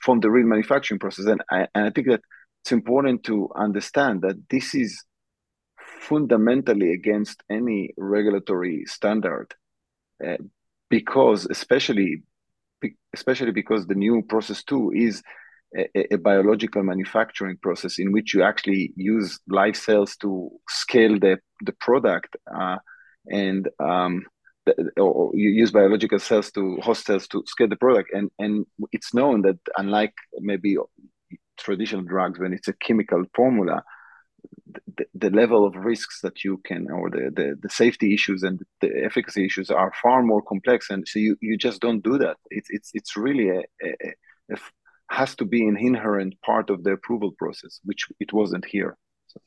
from 0.00 0.20
the 0.20 0.30
real 0.30 0.46
manufacturing 0.46 0.98
process, 0.98 1.24
and 1.24 1.42
I, 1.50 1.66
and 1.74 1.86
I 1.86 1.90
think 1.90 2.08
that 2.08 2.20
it's 2.62 2.72
important 2.72 3.24
to 3.24 3.48
understand 3.56 4.22
that 4.22 4.36
this 4.50 4.74
is 4.74 5.02
fundamentally 6.00 6.92
against 6.92 7.42
any 7.50 7.94
regulatory 7.96 8.84
standard, 8.86 9.54
uh, 10.26 10.36
because 10.90 11.46
especially 11.46 12.22
especially 13.14 13.50
because 13.50 13.86
the 13.86 13.94
new 13.94 14.22
process 14.22 14.62
two 14.62 14.92
is 14.94 15.22
a, 15.76 16.14
a, 16.14 16.18
biological 16.18 16.82
manufacturing 16.82 17.56
process 17.56 17.98
in 17.98 18.12
which 18.12 18.34
you 18.34 18.42
actually 18.42 18.92
use 18.96 19.40
live 19.48 19.76
cells 19.76 20.16
to 20.16 20.50
scale 20.68 21.18
the, 21.18 21.38
the 21.62 21.72
product 21.80 22.36
uh, 22.54 22.76
and 23.30 23.68
um, 23.80 24.24
the, 24.66 24.90
or 24.98 25.30
you 25.34 25.50
use 25.50 25.70
biological 25.70 26.18
cells 26.18 26.50
to 26.52 26.76
host 26.80 27.06
cells 27.06 27.26
to 27.28 27.42
scale 27.46 27.68
the 27.68 27.76
product. 27.76 28.10
And 28.12 28.30
and 28.38 28.66
it's 28.92 29.14
known 29.14 29.42
that 29.42 29.58
unlike 29.76 30.14
maybe 30.40 30.76
traditional 31.58 32.02
drugs 32.02 32.38
when 32.38 32.52
it's 32.52 32.68
a 32.68 32.74
chemical 32.74 33.24
formula 33.34 33.82
the, 35.14 35.30
level 35.30 35.66
of 35.66 35.74
risks 35.76 36.20
that 36.22 36.44
you 36.44 36.60
can 36.64 36.90
or 36.90 37.10
the, 37.10 37.30
the, 37.34 37.56
the 37.60 37.68
safety 37.68 38.14
issues 38.14 38.42
and 38.42 38.60
the 38.80 38.90
efficacy 39.04 39.44
issues 39.44 39.70
are 39.70 39.92
far 40.02 40.22
more 40.22 40.42
complex 40.42 40.90
and 40.90 41.06
so 41.06 41.18
you, 41.18 41.36
you 41.40 41.56
just 41.56 41.80
don't 41.80 42.02
do 42.02 42.18
that. 42.18 42.36
It's 42.50 42.68
it's 42.70 42.90
it's 42.94 43.16
really 43.16 43.48
a, 43.48 43.62
a, 43.82 44.12
a 44.52 44.56
has 45.10 45.34
to 45.36 45.44
be 45.44 45.66
an 45.66 45.76
inherent 45.76 46.34
part 46.42 46.70
of 46.70 46.82
the 46.84 46.92
approval 46.92 47.32
process 47.38 47.80
which 47.84 48.06
it 48.20 48.32
wasn't 48.32 48.64
here. 48.64 48.96
So. 49.26 49.40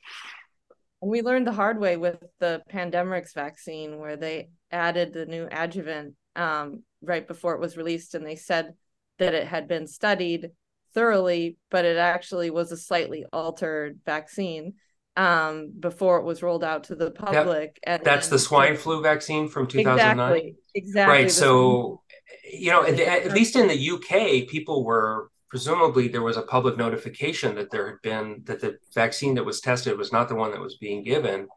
We 1.01 1.21
learned 1.21 1.45
the 1.45 1.51
hard 1.51 1.80
way 1.80 1.95
with 1.97 2.23
the 2.39 2.61
Pandemrix 2.71 3.34
vaccine 3.34 3.99
where 3.99 4.17
they 4.17 4.49
added 4.71 5.13
the 5.13 5.25
new 5.25 5.47
adjuvant 5.51 6.15
um, 6.36 6.84
right 7.01 7.28
before 7.28 7.53
it 7.53 7.61
was 7.61 7.78
released 7.78 8.15
and 8.15 8.25
they 8.25 8.36
said 8.36 8.73
that 9.19 9.34
it 9.34 9.47
had 9.47 9.67
been 9.67 9.88
studied 9.88 10.51
thoroughly, 10.93 11.57
but 11.69 11.86
it 11.86 11.97
actually 11.97 12.49
was 12.49 12.71
a 12.71 12.78
slightly 12.78 13.25
altered 13.32 13.99
vaccine 14.05 14.73
um, 15.18 15.74
before 15.80 16.20
it 16.20 16.24
was 16.24 16.41
rolled 16.41 16.63
out 16.63 16.86
to 16.86 16.95
the 16.95 17.11
public. 17.11 17.80
That, 17.86 18.03
that's 18.03 18.30
the 18.30 18.39
swine 18.39 18.78
flu 18.78 19.01
vaccine 19.01 19.49
from 19.49 19.68
2009. 19.68 20.32
Exactly. 20.32 20.55
Exactly. 20.76 21.15
Right. 21.15 21.32
So, 21.32 22.01
you 22.49 22.72
know, 22.72 22.84
at, 22.84 22.99
at 22.99 23.34
least 23.34 23.55
in 23.55 23.68
the 23.68 23.89
UK, 23.91 24.47
people 24.47 24.86
were 24.86 25.30
presumably 25.49 26.07
there 26.07 26.22
was 26.22 26.38
a 26.38 26.43
public 26.43 26.78
notification 26.78 27.55
that 27.55 27.72
there 27.72 27.88
had 27.88 28.01
been 28.03 28.43
that 28.45 28.61
the 28.61 28.78
vaccine 28.93 29.34
that 29.36 29.45
was 29.45 29.59
tested 29.59 29.97
was 29.97 30.11
not 30.11 30.30
the 30.30 30.36
one 30.36 30.51
that 30.51 30.61
was 30.61 30.78
being 30.78 31.03
given. 31.03 31.47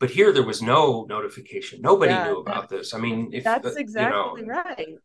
But 0.00 0.10
here 0.10 0.32
there 0.32 0.44
was 0.44 0.60
no 0.60 1.06
notification. 1.08 1.80
Nobody 1.80 2.12
yeah, 2.12 2.26
knew 2.26 2.38
about 2.40 2.68
this. 2.68 2.92
I 2.94 2.98
mean, 2.98 3.30
if 3.32 3.44
that's 3.44 3.76
exactly 3.76 4.42
you 4.42 4.48
know, 4.48 4.54
right 4.54 4.98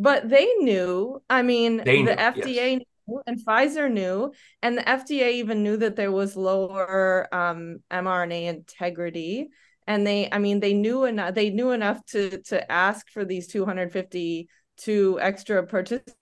but 0.00 0.28
they 0.28 0.46
knew. 0.58 1.22
I 1.28 1.42
mean, 1.42 1.78
they 1.84 2.02
the 2.02 2.14
knew, 2.14 2.16
FDA 2.16 2.72
yes. 2.72 2.82
And 3.26 3.44
Pfizer 3.44 3.90
knew, 3.90 4.32
and 4.62 4.78
the 4.78 4.82
FDA 4.82 5.32
even 5.32 5.62
knew 5.62 5.76
that 5.78 5.96
there 5.96 6.12
was 6.12 6.36
lower 6.36 7.32
um, 7.34 7.78
mRNA 7.90 8.48
integrity. 8.48 9.48
And 9.86 10.06
they, 10.06 10.28
I 10.30 10.38
mean, 10.38 10.60
they 10.60 10.74
knew 10.74 11.04
enough. 11.04 11.34
They 11.34 11.50
knew 11.50 11.72
enough 11.72 12.04
to 12.06 12.38
to 12.42 12.70
ask 12.70 13.10
for 13.10 13.24
these 13.24 13.48
252 13.48 15.18
extra 15.20 15.66
participants 15.66 16.14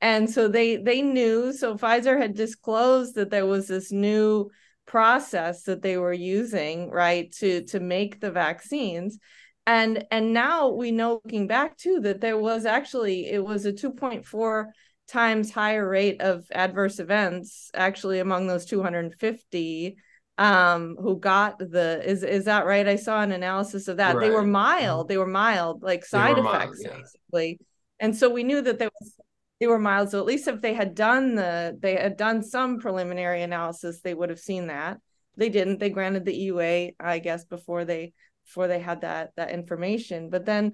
and 0.00 0.28
so 0.28 0.48
they 0.48 0.76
they 0.76 1.02
knew 1.02 1.52
so 1.52 1.76
pfizer 1.76 2.18
had 2.18 2.34
disclosed 2.34 3.14
that 3.14 3.30
there 3.30 3.46
was 3.46 3.66
this 3.66 3.90
new 3.90 4.50
process 4.86 5.62
that 5.62 5.82
they 5.82 5.96
were 5.96 6.12
using 6.12 6.90
right 6.90 7.32
to 7.32 7.62
to 7.64 7.80
make 7.80 8.20
the 8.20 8.30
vaccines 8.30 9.18
and 9.66 10.04
and 10.10 10.32
now 10.32 10.68
we 10.68 10.90
know 10.90 11.20
looking 11.24 11.46
back 11.46 11.76
too 11.76 12.00
that 12.00 12.20
there 12.20 12.38
was 12.38 12.66
actually 12.66 13.30
it 13.30 13.44
was 13.44 13.64
a 13.64 13.72
2.4 13.72 14.66
times 15.08 15.50
higher 15.50 15.88
rate 15.88 16.20
of 16.20 16.46
adverse 16.52 16.98
events 16.98 17.70
actually 17.74 18.18
among 18.20 18.46
those 18.46 18.64
250 18.66 19.96
um 20.36 20.96
who 20.98 21.18
got 21.18 21.58
the 21.58 22.02
is 22.04 22.24
is 22.24 22.46
that 22.46 22.66
right? 22.66 22.88
I 22.88 22.96
saw 22.96 23.20
an 23.20 23.30
analysis 23.30 23.86
of 23.86 23.98
that. 23.98 24.16
Right. 24.16 24.26
they 24.26 24.34
were 24.34 24.42
mild. 24.42 25.08
They 25.08 25.16
were 25.16 25.26
mild 25.26 25.82
like 25.82 26.04
side 26.04 26.38
effects 26.38 26.44
mild, 26.44 26.76
yeah. 26.80 26.96
basically. 26.96 27.58
And 28.00 28.16
so 28.16 28.28
we 28.28 28.42
knew 28.42 28.60
that 28.60 28.78
there 28.80 28.90
was 29.00 29.14
they 29.60 29.68
were 29.68 29.78
mild. 29.78 30.10
So 30.10 30.18
at 30.18 30.26
least 30.26 30.48
if 30.48 30.60
they 30.60 30.74
had 30.74 30.96
done 30.96 31.36
the 31.36 31.78
they 31.80 31.94
had 31.94 32.16
done 32.16 32.42
some 32.42 32.80
preliminary 32.80 33.42
analysis 33.42 34.00
they 34.00 34.14
would 34.14 34.30
have 34.30 34.40
seen 34.40 34.66
that. 34.66 34.98
They 35.36 35.50
didn't. 35.50 35.78
They 35.78 35.90
granted 35.90 36.24
the 36.24 36.48
eua 36.48 36.94
i 36.98 37.18
guess 37.20 37.44
before 37.44 37.84
they 37.84 38.12
before 38.44 38.68
they 38.68 38.80
had 38.80 39.02
that 39.02 39.32
that 39.36 39.50
information. 39.50 40.30
But 40.30 40.44
then 40.44 40.72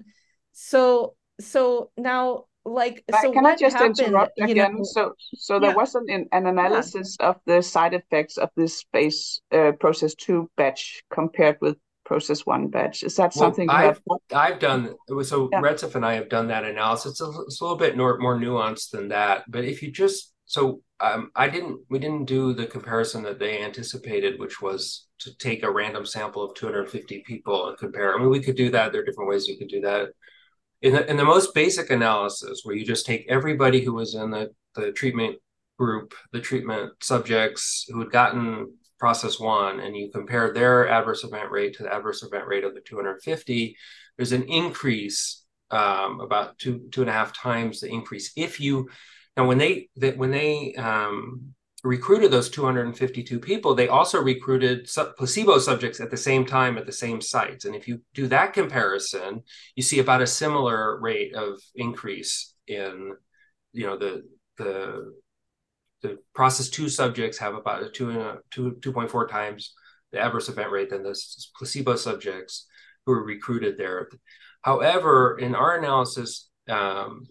so 0.51 1.15
so 1.39 1.91
now 1.97 2.45
like 2.63 3.03
so 3.21 3.31
can 3.31 3.43
i 3.43 3.55
just 3.55 3.75
happened, 3.75 3.99
interrupt 3.99 4.39
again? 4.39 4.75
know, 4.75 4.83
so 4.83 5.13
so 5.33 5.59
there 5.59 5.71
yeah. 5.71 5.75
was 5.75 5.95
an 5.95 6.27
an 6.31 6.45
analysis 6.45 7.17
yeah. 7.19 7.29
of 7.29 7.37
the 7.47 7.61
side 7.61 7.95
effects 7.95 8.37
of 8.37 8.49
this 8.55 8.83
base 8.93 9.41
uh, 9.51 9.71
process 9.79 10.13
2 10.13 10.47
batch 10.57 11.01
compared 11.11 11.57
with 11.59 11.75
process 12.11 12.45
one 12.45 12.67
batch. 12.67 13.03
Is 13.03 13.15
that 13.15 13.33
well, 13.35 13.45
something 13.45 13.69
I've, 13.69 14.01
I've 14.33 14.59
done 14.59 14.93
so 15.23 15.49
yeah. 15.51 15.61
Retsef 15.61 15.95
and 15.95 16.05
i 16.05 16.13
have 16.15 16.27
done 16.27 16.47
that 16.49 16.65
analysis. 16.65 17.11
It's 17.11 17.21
a, 17.21 17.31
it's 17.47 17.61
a 17.61 17.63
little 17.63 17.77
bit 17.77 17.95
more, 17.95 18.17
more 18.17 18.37
nuanced 18.37 18.91
than 18.91 19.07
that. 19.09 19.45
But 19.47 19.63
if 19.63 19.81
you 19.81 19.91
just 19.91 20.33
so 20.45 20.81
um, 21.01 21.31
I 21.35 21.49
didn't. 21.49 21.81
We 21.89 21.99
didn't 21.99 22.25
do 22.25 22.53
the 22.53 22.67
comparison 22.67 23.23
that 23.23 23.39
they 23.39 23.63
anticipated, 23.63 24.39
which 24.39 24.61
was 24.61 25.07
to 25.19 25.35
take 25.37 25.63
a 25.63 25.71
random 25.71 26.05
sample 26.05 26.43
of 26.43 26.55
250 26.55 27.23
people 27.25 27.69
and 27.69 27.77
compare. 27.77 28.13
I 28.13 28.19
mean, 28.19 28.29
we 28.29 28.41
could 28.41 28.55
do 28.55 28.69
that. 28.71 28.91
There 28.91 29.01
are 29.01 29.05
different 29.05 29.29
ways 29.29 29.47
you 29.47 29.57
could 29.57 29.67
do 29.67 29.81
that. 29.81 30.09
In 30.81 30.93
the, 30.93 31.09
in 31.09 31.17
the 31.17 31.23
most 31.23 31.53
basic 31.53 31.89
analysis, 31.89 32.61
where 32.63 32.75
you 32.75 32.85
just 32.85 33.05
take 33.05 33.25
everybody 33.29 33.83
who 33.83 33.93
was 33.93 34.15
in 34.15 34.31
the, 34.31 34.51
the 34.75 34.91
treatment 34.91 35.37
group, 35.77 36.13
the 36.31 36.39
treatment 36.39 36.91
subjects 37.01 37.85
who 37.89 37.99
had 37.99 38.11
gotten 38.11 38.73
process 38.99 39.39
one, 39.39 39.79
and 39.79 39.95
you 39.97 40.11
compare 40.11 40.53
their 40.53 40.87
adverse 40.87 41.23
event 41.23 41.49
rate 41.49 41.75
to 41.75 41.83
the 41.83 41.93
adverse 41.93 42.21
event 42.23 42.47
rate 42.47 42.63
of 42.63 42.75
the 42.75 42.81
250, 42.81 43.75
there's 44.17 44.31
an 44.31 44.43
increase 44.43 45.43
um, 45.71 46.19
about 46.19 46.57
two 46.59 46.87
two 46.91 47.01
and 47.01 47.09
a 47.09 47.13
half 47.13 47.33
times 47.33 47.79
the 47.79 47.89
increase 47.89 48.31
if 48.35 48.59
you 48.59 48.89
now, 49.37 49.47
when 49.47 49.57
they 49.57 49.89
when 49.95 50.31
they 50.31 50.73
um, 50.75 51.53
recruited 51.83 52.31
those 52.31 52.49
252 52.49 53.39
people, 53.39 53.73
they 53.73 53.87
also 53.87 54.21
recruited 54.21 54.89
placebo 55.17 55.57
subjects 55.57 55.99
at 55.99 56.11
the 56.11 56.17
same 56.17 56.45
time 56.45 56.77
at 56.77 56.85
the 56.85 56.91
same 56.91 57.21
sites. 57.21 57.65
And 57.65 57.75
if 57.75 57.87
you 57.87 58.01
do 58.13 58.27
that 58.27 58.53
comparison, 58.53 59.43
you 59.75 59.83
see 59.83 59.99
about 59.99 60.21
a 60.21 60.27
similar 60.27 60.99
rate 60.99 61.33
of 61.33 61.59
increase 61.75 62.53
in, 62.67 63.13
you 63.73 63.87
know, 63.87 63.97
the 63.97 64.23
the 64.57 65.13
the 66.01 66.17
process 66.33 66.69
two 66.69 66.89
subjects 66.89 67.37
have 67.37 67.55
about 67.55 67.83
a 67.83 67.89
two 67.89 68.09
and 68.09 68.19
a 68.19 68.37
two 68.49 68.77
2.4 68.81 69.29
times 69.29 69.73
the 70.11 70.19
adverse 70.19 70.49
event 70.49 70.71
rate 70.71 70.89
than 70.89 71.03
the 71.03 71.17
placebo 71.57 71.95
subjects 71.95 72.67
who 73.05 73.13
were 73.13 73.23
recruited 73.23 73.77
there. 73.77 74.09
However, 74.61 75.37
in 75.39 75.55
our 75.55 75.77
analysis, 75.77 76.49
um, 76.69 77.27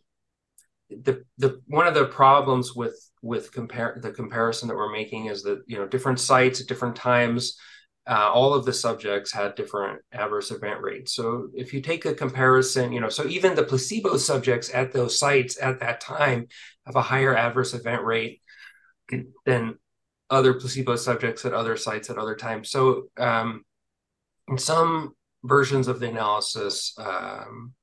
the 0.91 1.24
the 1.38 1.61
one 1.66 1.86
of 1.86 1.95
the 1.95 2.07
problems 2.07 2.74
with 2.74 3.11
with 3.22 3.53
compare 3.53 3.99
the 4.03 4.12
comparison 4.12 4.68
that 4.68 4.76
we're 4.76 4.93
making 4.93 5.26
is 5.26 5.43
that 5.43 5.62
you 5.66 5.76
know 5.76 5.86
different 5.86 6.20
sites 6.20 6.61
at 6.61 6.66
different 6.66 6.97
times 6.97 7.57
uh, 8.07 8.30
all 8.32 8.55
of 8.55 8.64
the 8.64 8.72
subjects 8.72 9.30
had 9.32 9.55
different 9.55 10.01
adverse 10.11 10.51
event 10.51 10.80
rates. 10.80 11.14
So 11.14 11.49
if 11.55 11.72
you 11.72 11.80
take 11.80 12.07
a 12.07 12.14
comparison 12.14 12.93
you 12.93 13.01
know 13.01 13.09
so 13.09 13.26
even 13.26 13.55
the 13.55 13.62
placebo 13.62 14.16
subjects 14.16 14.70
at 14.72 14.93
those 14.93 15.18
sites 15.18 15.59
at 15.61 15.80
that 15.80 16.01
time 16.01 16.49
have 16.86 16.97
a 16.97 17.03
higher 17.03 17.36
adverse 17.36 17.74
event 17.74 18.05
rate 18.05 18.41
than 19.45 19.76
other 20.30 20.55
placebo 20.55 20.97
subjects 20.97 21.45
at 21.45 21.53
other 21.53 21.76
sites 21.76 22.09
at 22.09 22.18
other 22.18 22.36
times. 22.36 22.70
So 22.70 23.09
um, 23.16 23.64
in 24.49 24.59
some 24.59 25.14
versions 25.43 25.88
of 25.88 26.01
the 26.01 26.09
analysis 26.09 26.95
um, 26.99 27.74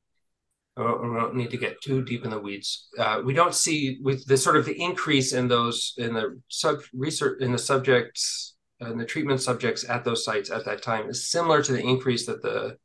we 0.78 0.84
don't 0.84 1.36
need 1.36 1.52
to 1.52 1.58
get 1.58 1.82
too 1.82 2.04
deep 2.04 2.24
in 2.24 2.30
the 2.30 2.40
weeds. 2.40 2.90
Uh, 2.98 3.22
we 3.26 3.34
don't 3.34 3.56
see 3.56 3.98
with 4.02 4.26
the 4.26 4.38
sort 4.38 4.58
of 4.58 4.66
the 4.66 4.80
increase 4.80 5.34
in 5.34 5.48
those 5.48 5.94
in 5.98 6.14
the 6.14 6.40
sub 6.50 6.80
research 6.94 7.42
in 7.42 7.52
the 7.52 7.58
subjects 7.58 8.56
and 8.80 9.00
the 9.00 9.06
treatment 9.06 9.42
subjects 9.42 9.90
at 9.90 10.04
those 10.04 10.24
sites 10.24 10.52
at 10.52 10.66
that 10.66 10.82
time 10.82 11.10
is 11.10 11.30
similar 11.30 11.64
to 11.64 11.74
the 11.74 11.82
increase 11.82 12.26
that 12.28 12.42
the 12.42 12.78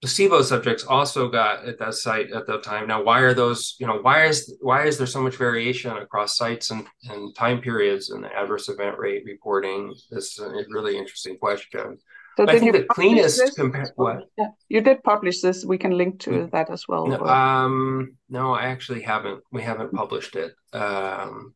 placebo 0.00 0.42
subjects 0.42 0.84
also 0.84 1.28
got 1.28 1.64
at 1.66 1.78
that 1.78 1.94
site 1.94 2.30
at 2.32 2.46
that 2.46 2.62
time. 2.62 2.86
Now, 2.86 3.02
why 3.02 3.20
are 3.20 3.34
those? 3.34 3.74
You 3.80 3.86
know, 3.86 3.98
why 4.00 4.26
is 4.26 4.56
why 4.60 4.86
is 4.86 4.96
there 4.96 5.06
so 5.06 5.20
much 5.20 5.36
variation 5.36 5.96
across 5.96 6.36
sites 6.36 6.70
and, 6.70 6.86
and 7.10 7.34
time 7.34 7.60
periods 7.60 8.10
in 8.10 8.22
the 8.22 8.32
adverse 8.32 8.68
event 8.68 8.98
rate 8.98 9.24
reporting? 9.26 9.92
This 10.10 10.38
is 10.38 10.40
a 10.40 10.64
really 10.70 10.96
interesting 10.96 11.36
question. 11.36 11.98
So 12.38 12.44
I 12.46 12.56
think 12.60 12.72
the 12.72 12.84
cleanest 12.84 13.56
compare 13.56 13.90
what? 13.96 14.28
Yeah, 14.38 14.50
you 14.68 14.80
did 14.80 15.02
publish 15.02 15.40
this. 15.40 15.64
We 15.64 15.76
can 15.76 15.90
link 15.90 16.20
to 16.20 16.30
mm. 16.30 16.50
that 16.52 16.70
as 16.70 16.86
well. 16.86 17.04
No, 17.08 17.18
um, 17.26 18.16
no, 18.28 18.52
I 18.52 18.66
actually 18.66 19.02
haven't. 19.02 19.42
We 19.50 19.60
haven't 19.62 19.92
published 19.92 20.36
it. 20.36 20.52
Um, 20.72 21.54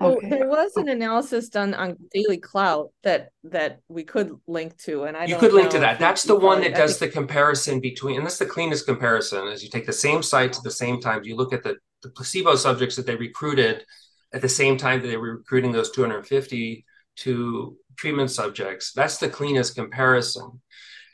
Oh, 0.00 0.16
okay. 0.16 0.28
there 0.28 0.48
was 0.48 0.72
an 0.74 0.88
analysis 0.88 1.48
done 1.48 1.72
on 1.72 1.96
Daily 2.12 2.38
Clout 2.38 2.90
that 3.04 3.28
that 3.44 3.78
we 3.88 4.02
could 4.02 4.32
link 4.48 4.76
to, 4.78 5.04
and 5.04 5.16
I 5.16 5.26
you 5.26 5.36
could 5.36 5.52
link 5.52 5.70
to 5.70 5.78
that. 5.78 6.00
That's 6.00 6.24
the 6.24 6.34
one 6.34 6.62
that 6.62 6.74
does 6.74 6.98
the 6.98 7.06
comparison 7.06 7.78
between, 7.78 8.16
and 8.16 8.26
that's 8.26 8.40
the 8.40 8.46
cleanest 8.46 8.86
comparison. 8.86 9.46
Is 9.46 9.62
you 9.62 9.70
take 9.70 9.86
the 9.86 9.92
same 9.92 10.20
sites 10.24 10.58
at 10.58 10.64
the 10.64 10.72
same 10.72 11.00
time. 11.00 11.22
You 11.22 11.36
look 11.36 11.52
at 11.52 11.62
the 11.62 11.76
the 12.02 12.08
placebo 12.08 12.56
subjects 12.56 12.96
that 12.96 13.06
they 13.06 13.14
recruited 13.14 13.84
at 14.32 14.42
the 14.42 14.48
same 14.48 14.76
time 14.76 15.00
that 15.00 15.06
they 15.06 15.16
were 15.16 15.36
recruiting 15.36 15.70
those 15.70 15.92
250 15.92 16.84
to 17.16 17.76
treatment 17.96 18.30
subjects. 18.30 18.92
That's 18.92 19.18
the 19.18 19.28
cleanest 19.28 19.74
comparison. 19.74 20.60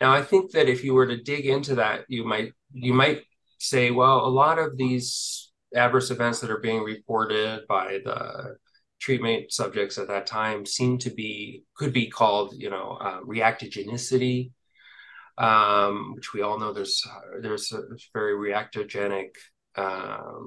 Now, 0.01 0.13
I 0.13 0.23
think 0.23 0.53
that 0.53 0.69
if 0.69 0.83
you 0.83 0.95
were 0.95 1.07
to 1.07 1.23
dig 1.23 1.47
into 1.47 1.77
that, 1.77 2.05
you 2.09 2.25
might 2.25 2.53
you 2.73 2.95
might 2.95 3.23
say, 3.59 3.91
well, 3.91 4.25
a 4.25 4.29
lot 4.29 4.59
of 4.59 4.77
these 4.77 5.53
adverse 5.75 6.11
events 6.11 6.41
that 6.41 6.51
are 6.51 6.61
being 6.61 6.83
reported 6.83 7.67
by 7.69 8.01
the 8.05 8.57
treatment 9.01 9.53
subjects 9.53 9.99
at 9.99 10.09
that 10.09 10.27
time 10.27 10.67
seem 10.67 10.99
to 10.99 11.11
be 11.11 11.65
could 11.77 11.93
be 11.93 12.09
called, 12.09 12.55
you 12.57 12.71
know, 12.71 12.99
uh, 13.01 13.21
reactogenicity, 13.21 14.53
um, 15.39 16.15
which 16.15 16.33
we 16.33 16.43
all 16.43 16.59
know 16.59 16.73
there's 16.73 17.07
there's 17.41 17.73
a 17.73 17.83
very 18.15 18.35
reactogenic 18.35 19.31
um, 19.77 20.47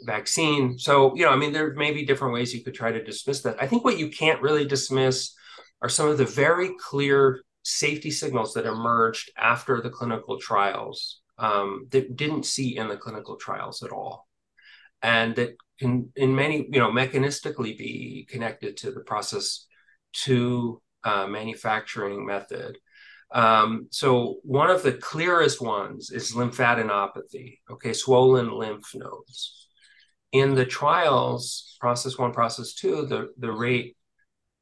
vaccine. 0.00 0.78
So, 0.78 1.14
you 1.16 1.24
know, 1.24 1.30
I 1.30 1.36
mean, 1.36 1.52
there 1.52 1.74
may 1.74 1.92
be 1.92 2.04
different 2.04 2.34
ways 2.34 2.54
you 2.54 2.62
could 2.62 2.74
try 2.74 2.92
to 2.92 3.02
dismiss 3.02 3.42
that. 3.42 3.56
I 3.60 3.66
think 3.66 3.84
what 3.84 3.98
you 3.98 4.10
can't 4.10 4.42
really 4.42 4.64
dismiss 4.64 5.34
are 5.82 5.88
some 5.88 6.08
of 6.08 6.18
the 6.18 6.24
very 6.24 6.70
clear 6.78 7.42
safety 7.62 8.10
signals 8.10 8.54
that 8.54 8.64
emerged 8.64 9.30
after 9.36 9.80
the 9.80 9.90
clinical 9.90 10.38
trials 10.38 11.20
um, 11.38 11.86
that 11.90 12.16
didn't 12.16 12.46
see 12.46 12.76
in 12.76 12.88
the 12.88 12.96
clinical 12.96 13.36
trials 13.36 13.82
at 13.82 13.90
all. 13.90 14.26
And 15.02 15.34
that 15.36 15.56
can, 15.78 16.10
in 16.16 16.34
many, 16.34 16.66
you 16.70 16.78
know, 16.78 16.90
mechanistically 16.90 17.76
be 17.76 18.26
connected 18.30 18.76
to 18.78 18.92
the 18.92 19.00
process 19.00 19.66
to 20.24 20.80
uh, 21.04 21.26
manufacturing 21.26 22.24
method. 22.24 22.78
Um, 23.32 23.88
so 23.90 24.36
one 24.42 24.70
of 24.70 24.82
the 24.82 24.92
clearest 24.92 25.60
ones 25.60 26.10
is 26.10 26.32
lymphadenopathy, 26.32 27.58
okay, 27.70 27.92
swollen 27.92 28.50
lymph 28.50 28.94
nodes. 28.94 29.68
In 30.32 30.54
the 30.54 30.64
trials, 30.64 31.76
process 31.80 32.16
one, 32.16 32.32
process 32.32 32.74
two, 32.74 33.06
the, 33.06 33.32
the 33.38 33.50
rate 33.50 33.96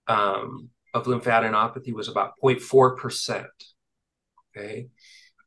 um, 0.09 0.71
of 0.95 1.05
lymphadenopathy 1.07 1.92
was 1.92 2.09
about 2.09 2.32
0.4%. 2.42 3.45
Okay. 4.57 4.86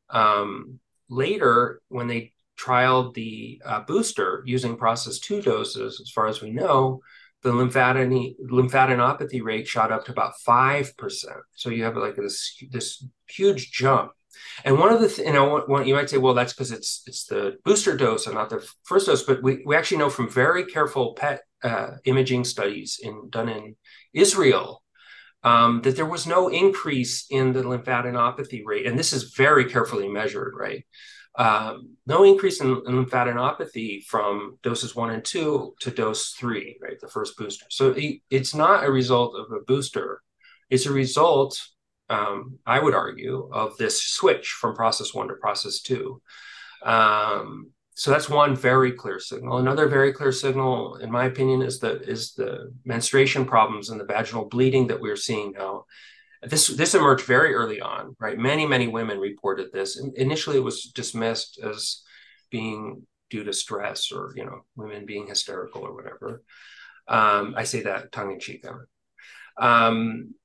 Um, 0.09 0.79
later, 1.09 1.81
when 1.87 2.07
they 2.07 2.33
trialed 2.59 3.13
the 3.13 3.61
uh, 3.65 3.81
booster 3.81 4.43
using 4.45 4.75
process 4.75 5.19
two 5.19 5.41
doses, 5.41 6.01
as 6.01 6.11
far 6.11 6.27
as 6.27 6.41
we 6.41 6.51
know, 6.51 6.99
the 7.43 7.51
lymphadenopathy 7.51 9.41
rate 9.41 9.67
shot 9.67 9.91
up 9.91 10.05
to 10.05 10.11
about 10.11 10.33
5%. 10.45 11.25
So 11.55 11.69
you 11.69 11.83
have 11.85 11.95
like 11.95 12.15
this, 12.15 12.61
this 12.69 13.05
huge 13.29 13.71
jump. 13.71 14.11
And 14.65 14.77
one 14.77 14.91
of 14.93 14.99
the, 15.01 15.07
th- 15.07 15.27
you 15.27 15.33
know, 15.33 15.63
one, 15.65 15.87
you 15.87 15.95
might 15.95 16.09
say, 16.09 16.17
well, 16.17 16.33
that's 16.33 16.53
because 16.53 16.71
it's 16.71 17.01
it's 17.07 17.25
the 17.25 17.57
booster 17.63 17.97
dose 17.97 18.27
and 18.27 18.35
not 18.35 18.49
the 18.49 18.67
first 18.83 19.07
dose. 19.07 19.23
But 19.23 19.41
we, 19.41 19.63
we 19.65 19.75
actually 19.75 19.97
know 19.97 20.11
from 20.11 20.29
very 20.29 20.65
careful 20.65 21.13
PET 21.13 21.41
uh, 21.63 21.91
imaging 22.05 22.43
studies 22.43 22.99
in 23.01 23.29
done 23.31 23.49
in 23.49 23.75
Israel 24.13 24.83
um, 25.43 25.81
that 25.81 25.95
there 25.95 26.05
was 26.05 26.27
no 26.27 26.47
increase 26.47 27.25
in 27.29 27.53
the 27.53 27.63
lymphadenopathy 27.63 28.63
rate. 28.65 28.85
And 28.85 28.97
this 28.97 29.13
is 29.13 29.35
very 29.35 29.65
carefully 29.65 30.07
measured, 30.07 30.53
right? 30.57 30.85
Um, 31.37 31.97
no 32.07 32.23
increase 32.23 32.61
in, 32.61 32.69
in, 32.87 33.05
lymphadenopathy 33.05 34.03
from 34.05 34.57
doses 34.63 34.95
one 34.95 35.11
and 35.11 35.23
two 35.23 35.75
to 35.81 35.91
dose 35.91 36.31
three, 36.31 36.79
right? 36.81 36.99
The 36.99 37.07
first 37.07 37.37
booster. 37.37 37.65
So 37.69 37.91
it, 37.91 38.21
it's 38.31 38.55
not 38.55 38.83
a 38.83 38.91
result 38.91 39.35
of 39.35 39.51
a 39.51 39.63
booster. 39.63 40.21
It's 40.71 40.87
a 40.87 40.91
result, 40.91 41.61
um, 42.09 42.57
I 42.65 42.79
would 42.79 42.95
argue, 42.95 43.49
of 43.53 43.77
this 43.77 44.03
switch 44.03 44.49
from 44.49 44.75
process 44.75 45.13
one 45.13 45.27
to 45.27 45.35
process 45.35 45.81
two. 45.81 46.21
Um, 46.83 47.69
so 47.97 48.11
that's 48.11 48.29
one 48.29 48.55
very 48.55 48.91
clear 48.91 49.19
signal. 49.19 49.57
Another 49.57 49.87
very 49.87 50.13
clear 50.13 50.31
signal, 50.31 50.97
in 50.97 51.11
my 51.11 51.25
opinion, 51.25 51.63
is 51.63 51.79
the 51.79 51.99
is 52.01 52.33
the 52.33 52.71
menstruation 52.85 53.43
problems 53.45 53.89
and 53.89 53.99
the 53.99 54.05
vaginal 54.05 54.45
bleeding 54.45 54.87
that 54.87 55.01
we're 55.01 55.15
seeing 55.15 55.53
now 55.53 55.85
this 56.43 56.67
this 56.67 56.93
emerged 56.93 57.25
very 57.25 57.53
early 57.53 57.81
on, 57.81 58.15
right? 58.19 58.37
Many 58.37 58.67
many 58.67 58.87
women 58.87 59.19
reported 59.19 59.71
this. 59.71 59.99
Initially, 60.15 60.57
it 60.57 60.63
was 60.63 60.83
dismissed 60.83 61.59
as 61.59 62.03
being 62.51 63.05
due 63.29 63.43
to 63.43 63.53
stress 63.53 64.11
or 64.11 64.33
you 64.35 64.45
know 64.45 64.61
women 64.75 65.05
being 65.05 65.27
hysterical 65.27 65.81
or 65.81 65.95
whatever. 65.95 66.43
Um, 67.07 67.55
I 67.57 67.63
say 67.63 67.81
that 67.83 68.11
tongue 68.11 68.31
in 68.31 68.39
cheek. 68.39 68.65
Um, 69.57 70.35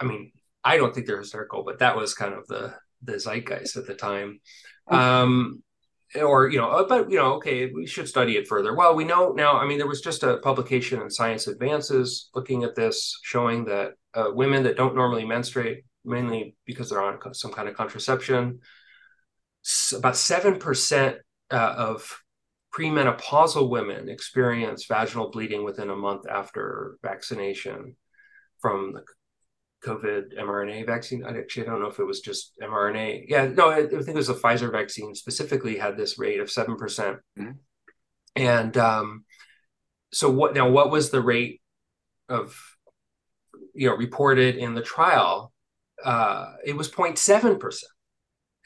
I 0.00 0.04
mean, 0.04 0.32
I 0.64 0.76
don't 0.76 0.94
think 0.94 1.06
they're 1.06 1.18
hysterical, 1.18 1.62
but 1.62 1.78
that 1.78 1.96
was 1.96 2.14
kind 2.14 2.34
of 2.34 2.46
the 2.48 2.74
the 3.02 3.18
zeitgeist 3.18 3.76
at 3.76 3.86
the 3.86 3.94
time. 3.94 4.40
Um, 4.88 5.62
or 6.16 6.48
you 6.48 6.58
know, 6.58 6.70
uh, 6.70 6.84
but 6.88 7.10
you 7.10 7.16
know, 7.16 7.34
okay, 7.34 7.70
we 7.70 7.86
should 7.86 8.08
study 8.08 8.36
it 8.36 8.48
further. 8.48 8.74
Well, 8.74 8.94
we 8.94 9.04
know 9.04 9.32
now. 9.32 9.58
I 9.58 9.66
mean, 9.66 9.78
there 9.78 9.86
was 9.86 10.00
just 10.00 10.22
a 10.22 10.38
publication 10.38 11.00
in 11.00 11.10
Science 11.10 11.46
Advances 11.46 12.30
looking 12.34 12.64
at 12.64 12.74
this, 12.74 13.18
showing 13.22 13.64
that 13.66 13.92
uh, 14.14 14.30
women 14.32 14.64
that 14.64 14.76
don't 14.76 14.96
normally 14.96 15.24
menstruate, 15.24 15.84
mainly 16.04 16.56
because 16.66 16.90
they're 16.90 17.02
on 17.02 17.34
some 17.34 17.52
kind 17.52 17.68
of 17.68 17.76
contraception, 17.76 18.60
about 19.96 20.14
7% 20.14 21.16
uh, 21.50 21.54
of 21.54 22.22
premenopausal 22.74 23.68
women 23.68 24.08
experience 24.08 24.86
vaginal 24.86 25.30
bleeding 25.30 25.64
within 25.64 25.90
a 25.90 25.96
month 25.96 26.26
after 26.28 26.98
vaccination 27.02 27.96
from 28.60 28.92
the 28.92 29.02
COVID 29.84 30.38
mRNA 30.38 30.86
vaccine. 30.86 31.24
I 31.24 31.36
actually 31.38 31.66
don't 31.66 31.80
know 31.80 31.88
if 31.88 31.98
it 31.98 32.04
was 32.04 32.20
just 32.20 32.52
mRNA. 32.62 33.24
Yeah, 33.28 33.46
no, 33.46 33.70
I, 33.70 33.78
I 33.78 33.86
think 33.86 34.08
it 34.08 34.14
was 34.14 34.26
the 34.26 34.34
Pfizer 34.34 34.70
vaccine 34.70 35.14
specifically 35.14 35.78
had 35.78 35.96
this 35.96 36.18
rate 36.18 36.40
of 36.40 36.48
7%. 36.48 36.78
percent 36.78 37.18
mm 37.38 37.44
hmm 37.44 37.50
And 38.36 38.76
um, 38.76 39.24
so 40.12 40.30
what 40.30 40.54
now 40.54 40.68
what 40.68 40.90
was 40.90 41.10
the 41.10 41.20
rate 41.20 41.60
of 42.28 42.56
you 43.74 43.88
know 43.88 43.96
reported 43.96 44.56
in 44.56 44.74
the 44.74 44.82
trial, 44.82 45.52
uh, 46.04 46.54
it 46.64 46.76
was 46.76 46.88
0.7 46.88 47.58
percent, 47.58 47.92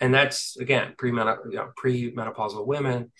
and 0.00 0.12
that's 0.12 0.56
again 0.56 0.94
pre-menopausal 0.98 1.50
you 1.50 1.56
know, 1.56 1.70
pre-menopausal 1.76 2.66
women. 2.66 3.12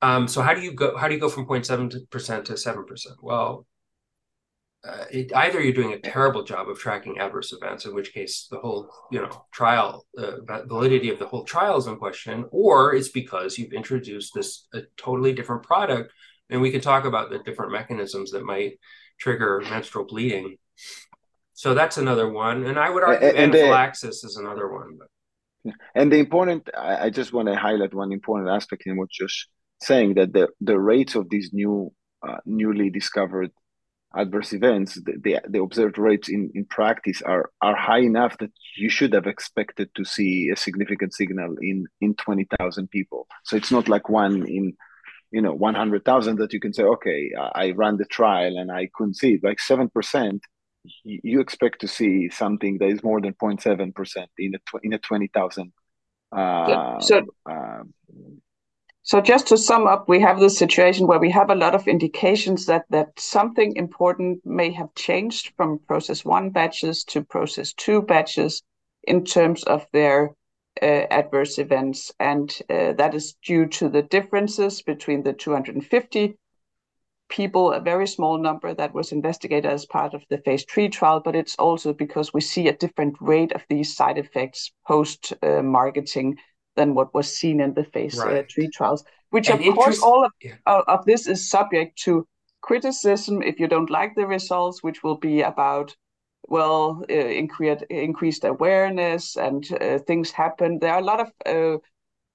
Um, 0.00 0.26
so 0.26 0.42
how 0.42 0.54
do 0.54 0.60
you 0.60 0.72
go? 0.72 0.96
How 0.96 1.08
do 1.08 1.14
you 1.14 1.20
go 1.20 1.28
from 1.28 1.46
0.7 1.46 2.10
percent 2.10 2.46
to 2.46 2.56
seven 2.56 2.84
percent? 2.84 3.16
Well, 3.22 3.66
uh, 4.84 5.04
it, 5.12 5.32
either 5.34 5.60
you're 5.60 5.72
doing 5.72 5.92
a 5.92 6.00
terrible 6.00 6.42
job 6.42 6.68
of 6.68 6.78
tracking 6.78 7.18
adverse 7.18 7.52
events, 7.52 7.84
in 7.84 7.94
which 7.94 8.12
case 8.12 8.48
the 8.50 8.58
whole 8.58 8.90
you 9.12 9.20
know 9.20 9.44
trial 9.52 10.06
uh, 10.18 10.62
validity 10.66 11.08
of 11.10 11.18
the 11.18 11.26
whole 11.26 11.44
trial 11.44 11.76
is 11.76 11.86
in 11.86 11.96
question, 11.96 12.44
or 12.50 12.94
it's 12.94 13.08
because 13.08 13.58
you've 13.58 13.72
introduced 13.72 14.34
this 14.34 14.66
a 14.74 14.82
totally 14.96 15.32
different 15.32 15.62
product, 15.62 16.12
and 16.50 16.60
we 16.60 16.70
can 16.70 16.80
talk 16.80 17.04
about 17.04 17.30
the 17.30 17.38
different 17.38 17.70
mechanisms 17.70 18.32
that 18.32 18.44
might 18.44 18.78
trigger 19.18 19.62
menstrual 19.70 20.04
bleeding. 20.04 20.56
So 21.54 21.74
that's 21.74 21.98
another 21.98 22.28
one, 22.28 22.64
and 22.64 22.76
I 22.76 22.90
would 22.90 23.04
argue 23.04 23.28
and, 23.28 23.36
and 23.36 23.54
anaphylaxis 23.54 24.24
is 24.24 24.36
another 24.36 24.72
one. 24.72 24.98
But. 24.98 25.74
And 25.94 26.10
the 26.10 26.18
important, 26.18 26.68
I, 26.76 27.04
I 27.06 27.10
just 27.10 27.32
want 27.32 27.46
to 27.46 27.54
highlight 27.54 27.94
one 27.94 28.10
important 28.10 28.50
aspect 28.50 28.82
in 28.86 28.96
what 28.96 29.10
just 29.10 29.46
saying 29.80 30.14
that 30.14 30.32
the 30.32 30.48
the 30.60 30.78
rates 30.78 31.14
of 31.14 31.30
these 31.30 31.50
new 31.52 31.92
uh, 32.26 32.38
newly 32.44 32.90
discovered 32.90 33.52
adverse 34.14 34.52
events, 34.52 34.94
the, 34.94 35.14
the, 35.22 35.40
the, 35.48 35.60
observed 35.60 35.98
rates 35.98 36.28
in, 36.28 36.50
in 36.54 36.64
practice 36.66 37.22
are 37.22 37.50
are 37.60 37.76
high 37.76 38.00
enough 38.00 38.36
that 38.38 38.52
you 38.76 38.90
should 38.90 39.12
have 39.12 39.26
expected 39.26 39.88
to 39.94 40.04
see 40.04 40.50
a 40.50 40.56
significant 40.56 41.14
signal 41.14 41.56
in 41.60 41.86
in 42.00 42.14
20,000 42.14 42.90
people. 42.90 43.26
So 43.44 43.56
it's 43.56 43.70
not 43.70 43.88
like 43.88 44.08
one 44.08 44.46
in 44.46 44.76
you 45.30 45.40
know 45.40 45.54
100,000 45.54 46.36
that 46.36 46.52
you 46.52 46.60
can 46.60 46.72
say 46.72 46.84
okay 46.84 47.32
I 47.36 47.72
ran 47.72 47.96
the 47.96 48.04
trial 48.04 48.58
and 48.58 48.70
I 48.70 48.88
couldn't 48.94 49.14
see 49.14 49.34
it 49.34 49.44
like 49.44 49.58
7% 49.58 50.40
you 51.04 51.40
expect 51.40 51.80
to 51.80 51.88
see 51.88 52.28
something 52.28 52.78
that 52.78 52.88
is 52.88 53.02
more 53.02 53.20
than 53.20 53.34
0.7% 53.34 54.26
in 54.38 54.54
a 54.54 54.78
in 54.82 54.92
a 54.92 54.98
20,000 54.98 55.72
uh, 56.36 57.00
so 57.00 57.22
uh, 57.50 57.82
so 59.04 59.20
just 59.20 59.48
to 59.48 59.58
sum 59.58 59.88
up, 59.88 60.08
we 60.08 60.20
have 60.20 60.38
this 60.38 60.56
situation 60.56 61.08
where 61.08 61.18
we 61.18 61.30
have 61.30 61.50
a 61.50 61.56
lot 61.56 61.74
of 61.74 61.88
indications 61.88 62.66
that 62.66 62.84
that 62.90 63.18
something 63.18 63.74
important 63.74 64.40
may 64.44 64.70
have 64.70 64.94
changed 64.94 65.52
from 65.56 65.80
process 65.88 66.24
one 66.24 66.50
batches 66.50 67.02
to 67.04 67.24
process 67.24 67.72
two 67.72 68.02
batches 68.02 68.62
in 69.02 69.24
terms 69.24 69.64
of 69.64 69.86
their 69.92 70.30
uh, 70.80 70.84
adverse 71.10 71.58
events, 71.58 72.12
and 72.20 72.58
uh, 72.70 72.92
that 72.92 73.14
is 73.14 73.34
due 73.44 73.66
to 73.66 73.88
the 73.88 74.02
differences 74.02 74.82
between 74.82 75.24
the 75.24 75.32
250 75.32 76.38
people, 77.28 77.72
a 77.72 77.80
very 77.80 78.06
small 78.06 78.38
number 78.38 78.72
that 78.72 78.94
was 78.94 79.10
investigated 79.10 79.70
as 79.70 79.84
part 79.86 80.14
of 80.14 80.22
the 80.28 80.38
phase 80.38 80.64
three 80.64 80.88
trial, 80.88 81.20
but 81.20 81.34
it's 81.34 81.56
also 81.56 81.92
because 81.92 82.32
we 82.32 82.40
see 82.40 82.68
a 82.68 82.76
different 82.76 83.16
rate 83.20 83.52
of 83.52 83.64
these 83.68 83.96
side 83.96 84.18
effects 84.18 84.70
post 84.86 85.32
uh, 85.42 85.62
marketing 85.62 86.36
than 86.76 86.94
what 86.94 87.12
was 87.14 87.34
seen 87.34 87.60
in 87.60 87.74
the 87.74 87.84
phase 87.84 88.18
uh, 88.18 88.26
right. 88.26 88.36
uh, 88.38 88.42
three 88.48 88.68
trials. 88.68 89.04
Which, 89.30 89.48
and 89.48 89.64
of 89.64 89.74
course, 89.74 90.02
all 90.02 90.24
of, 90.24 90.32
yeah. 90.42 90.56
of 90.66 91.04
this 91.06 91.26
is 91.26 91.48
subject 91.48 91.98
to 92.02 92.26
criticism 92.60 93.42
if 93.42 93.58
you 93.58 93.66
don't 93.66 93.90
like 93.90 94.14
the 94.14 94.26
results, 94.26 94.82
which 94.82 95.02
will 95.02 95.16
be 95.16 95.42
about 95.42 95.96
well 96.48 97.04
uh, 97.08 97.14
increased 97.14 97.82
increased 97.88 98.44
awareness 98.44 99.36
and 99.36 99.66
uh, 99.80 99.98
things 99.98 100.30
happen. 100.30 100.78
There 100.78 100.92
are 100.92 101.00
a 101.00 101.04
lot 101.04 101.20
of 101.20 101.30
uh, 101.46 101.78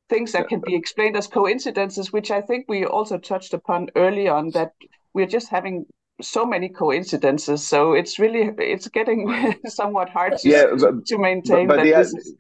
things 0.10 0.32
that 0.32 0.48
can 0.48 0.62
be 0.66 0.76
explained 0.76 1.18
as 1.18 1.28
coincidences, 1.28 2.14
which 2.14 2.32
I 2.32 2.42
think 2.42 2.66
we 2.68 2.86
also 2.86 3.18
touched 3.18 3.54
upon 3.54 3.90
early 3.96 4.28
on. 4.28 4.52
That 4.52 4.72
we're 5.14 5.28
just 5.28 5.50
having 5.50 5.86
so 6.22 6.46
many 6.46 6.70
coincidences, 6.70 7.68
so 7.68 7.94
it's 7.94 8.18
really 8.18 8.52
it's 8.58 8.88
getting 8.88 9.56
somewhat 9.68 10.10
hard 10.10 10.38
to, 10.40 10.50
yeah, 10.50 10.66
but, 10.80 11.06
to 11.06 11.18
maintain 11.18 11.68
but, 11.68 11.78
but 11.78 11.84
that. 11.84 11.98
This 11.98 12.14
is, 12.14 12.36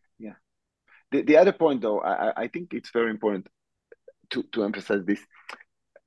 the, 1.12 1.22
the 1.22 1.38
other 1.38 1.52
point, 1.52 1.82
though, 1.82 2.02
I, 2.02 2.44
I 2.44 2.48
think 2.48 2.74
it's 2.74 2.92
very 2.92 3.12
important 3.12 3.48
to, 4.32 4.44
to 4.54 4.64
emphasize 4.64 5.04
this. 5.06 5.20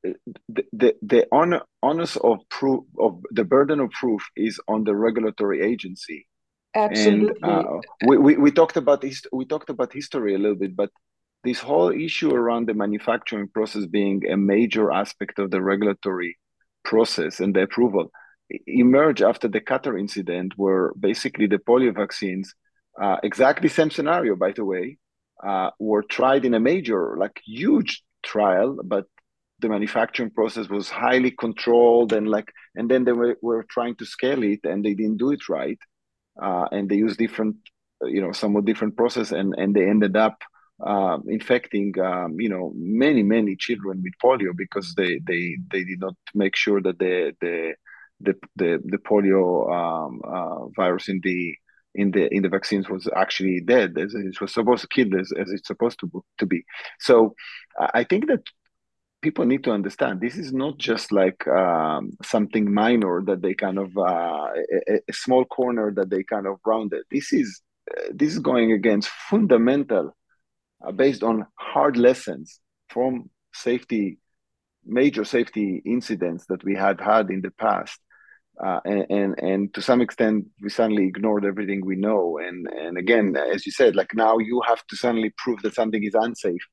The, 0.03 0.65
the, 0.73 0.97
the 1.03 1.27
on, 1.31 1.61
onus 1.83 2.17
of 2.17 2.39
proof 2.49 2.85
of 2.99 3.23
the 3.31 3.45
burden 3.45 3.81
of 3.81 3.91
proof 3.91 4.23
is 4.35 4.59
on 4.67 4.85
the 4.85 4.97
regulatory 4.97 5.63
agency. 5.63 6.27
Absolutely. 6.75 7.35
And, 7.43 7.67
uh, 7.67 7.81
we, 8.07 8.17
we, 8.17 8.37
we 8.37 8.51
talked 8.51 8.77
about 8.77 9.01
this, 9.01 9.23
we 9.33 9.45
talked 9.45 9.71
about 9.71 9.93
history 9.93 10.35
a 10.35 10.39
little 10.39 10.57
bit, 10.57 10.75
but 10.75 10.91
this 11.45 11.59
whole 11.59 11.91
issue 11.91 12.35
around 12.35 12.67
the 12.67 12.75
manufacturing 12.75 13.49
process 13.49 13.87
being 13.87 14.27
a 14.31 14.37
major 14.37 14.93
aspect 14.93 15.39
of 15.39 15.51
the 15.51 15.61
regulatory 15.61 16.39
process 16.85 17.41
and 17.41 17.55
the 17.55 17.63
approval 17.63 18.11
emerged 18.67 19.23
after 19.23 19.49
the 19.49 19.61
Cutter 19.61 19.97
incident, 19.97 20.53
where 20.57 20.93
basically 20.99 21.47
the 21.47 21.59
polio 21.59 21.95
vaccines, 21.95 22.55
uh, 23.01 23.17
exactly 23.23 23.69
same 23.69 23.91
scenario, 23.91 24.37
by 24.37 24.53
the 24.53 24.65
way, 24.65 24.99
uh, 25.47 25.71
were 25.79 26.03
tried 26.03 26.45
in 26.45 26.55
a 26.55 26.61
major, 26.61 27.17
like 27.19 27.41
huge 27.47 28.03
trial, 28.23 28.79
but 28.85 29.07
the 29.61 29.69
manufacturing 29.69 30.31
process 30.31 30.69
was 30.69 30.89
highly 30.89 31.31
controlled 31.31 32.13
and 32.13 32.29
like, 32.29 32.53
and 32.75 32.91
then 32.91 33.05
they 33.05 33.13
were, 33.13 33.37
were 33.43 33.65
trying 33.69 33.95
to 33.97 34.05
scale 34.07 34.43
it 34.43 34.61
and 34.65 34.85
they 34.85 34.95
didn't 34.95 35.19
do 35.19 35.33
it 35.33 35.49
right, 35.49 35.79
uh, 36.43 36.67
and 36.73 36.89
they 36.89 36.97
used 36.97 37.19
different, 37.19 37.57
you 38.03 38.21
know, 38.21 38.33
somewhat 38.33 38.65
different 38.65 38.97
process, 38.97 39.33
and 39.33 39.55
and 39.59 39.75
they 39.75 39.87
ended 39.89 40.17
up 40.17 40.39
um, 40.85 41.25
infecting 41.29 41.99
um, 42.01 42.41
you 42.41 42.49
know 42.49 42.73
many 42.75 43.23
many 43.23 43.55
children 43.57 44.03
with 44.03 44.15
polio 44.23 44.57
because 44.57 44.95
they 44.97 45.21
they 45.27 45.57
they 45.71 45.85
did 45.85 46.01
not 46.01 46.15
make 46.35 46.57
sure 46.57 46.81
that 46.81 46.99
the 46.99 47.35
the 47.41 47.75
the 48.21 48.35
the, 48.57 48.81
the 48.85 48.99
polio 48.99 49.71
um, 49.71 50.23
uh, 50.25 50.69
virus 50.75 51.09
in 51.09 51.21
the 51.23 51.55
in 51.95 52.11
the 52.11 52.33
in 52.33 52.43
the 52.43 52.49
vaccines 52.49 52.89
was 52.89 53.09
actually 53.17 53.61
dead 53.61 53.97
as 53.99 54.15
it 54.15 54.41
was 54.41 54.53
supposed 54.53 54.83
to 54.83 54.89
kill 54.89 55.19
as, 55.19 55.33
as 55.39 55.51
it's 55.51 55.67
supposed 55.67 55.99
to 55.99 56.25
to 56.39 56.47
be 56.47 56.63
so 56.99 57.35
i 57.95 58.05
think 58.05 58.29
that 58.29 58.43
people 59.23 59.45
need 59.45 59.65
to 59.65 59.73
understand 59.73 60.21
this 60.21 60.37
is 60.37 60.53
not 60.53 60.79
just 60.79 61.13
like 61.13 61.47
um, 61.49 62.11
something 62.25 62.73
minor 62.73 63.21
that 63.23 63.43
they 63.43 63.53
kind 63.53 63.79
of 63.79 63.95
uh, 63.99 64.49
a, 64.89 65.01
a, 65.09 65.13
small 65.13 65.45
corner 65.45 65.93
that 65.93 66.09
they 66.09 66.23
kind 66.23 66.47
of 66.47 66.57
rounded 66.65 67.03
this 67.11 67.33
is 67.33 67.61
uh, 67.91 68.05
this 68.15 68.33
is 68.33 68.39
going 68.39 68.73
against 68.73 69.09
fundamental 69.09 70.17
uh, 70.87 70.93
based 70.93 71.23
on 71.23 71.47
hard 71.57 71.97
lessons 71.97 72.61
from 72.89 73.31
safety, 73.53 74.19
major 74.85 75.25
safety 75.25 75.83
incidents 75.85 76.47
that 76.47 76.65
we 76.65 76.75
had 76.75 77.01
had 77.01 77.31
in 77.31 77.41
the 77.41 77.51
past. 77.53 77.99
Uh, 78.63 78.81
and, 78.85 79.07
and, 79.11 79.39
and 79.39 79.75
to 79.75 79.81
some 79.81 80.03
extent 80.03 80.45
we 80.61 80.69
suddenly 80.69 81.07
ignored 81.07 81.45
everything 81.45 81.85
we 81.85 81.97
know. 81.97 82.39
And 82.39 82.67
and 82.69 82.99
again 82.99 83.37
as 83.37 83.65
you 83.67 83.73
said 83.73 83.97
like 83.97 84.15
now 84.15 84.39
you 84.39 84.63
have 84.67 84.87
to 84.89 84.97
suddenly 84.97 85.33
prove 85.39 85.63
that 85.63 85.75
something 85.75 86.05
is 86.05 86.15
unsafe 86.15 86.67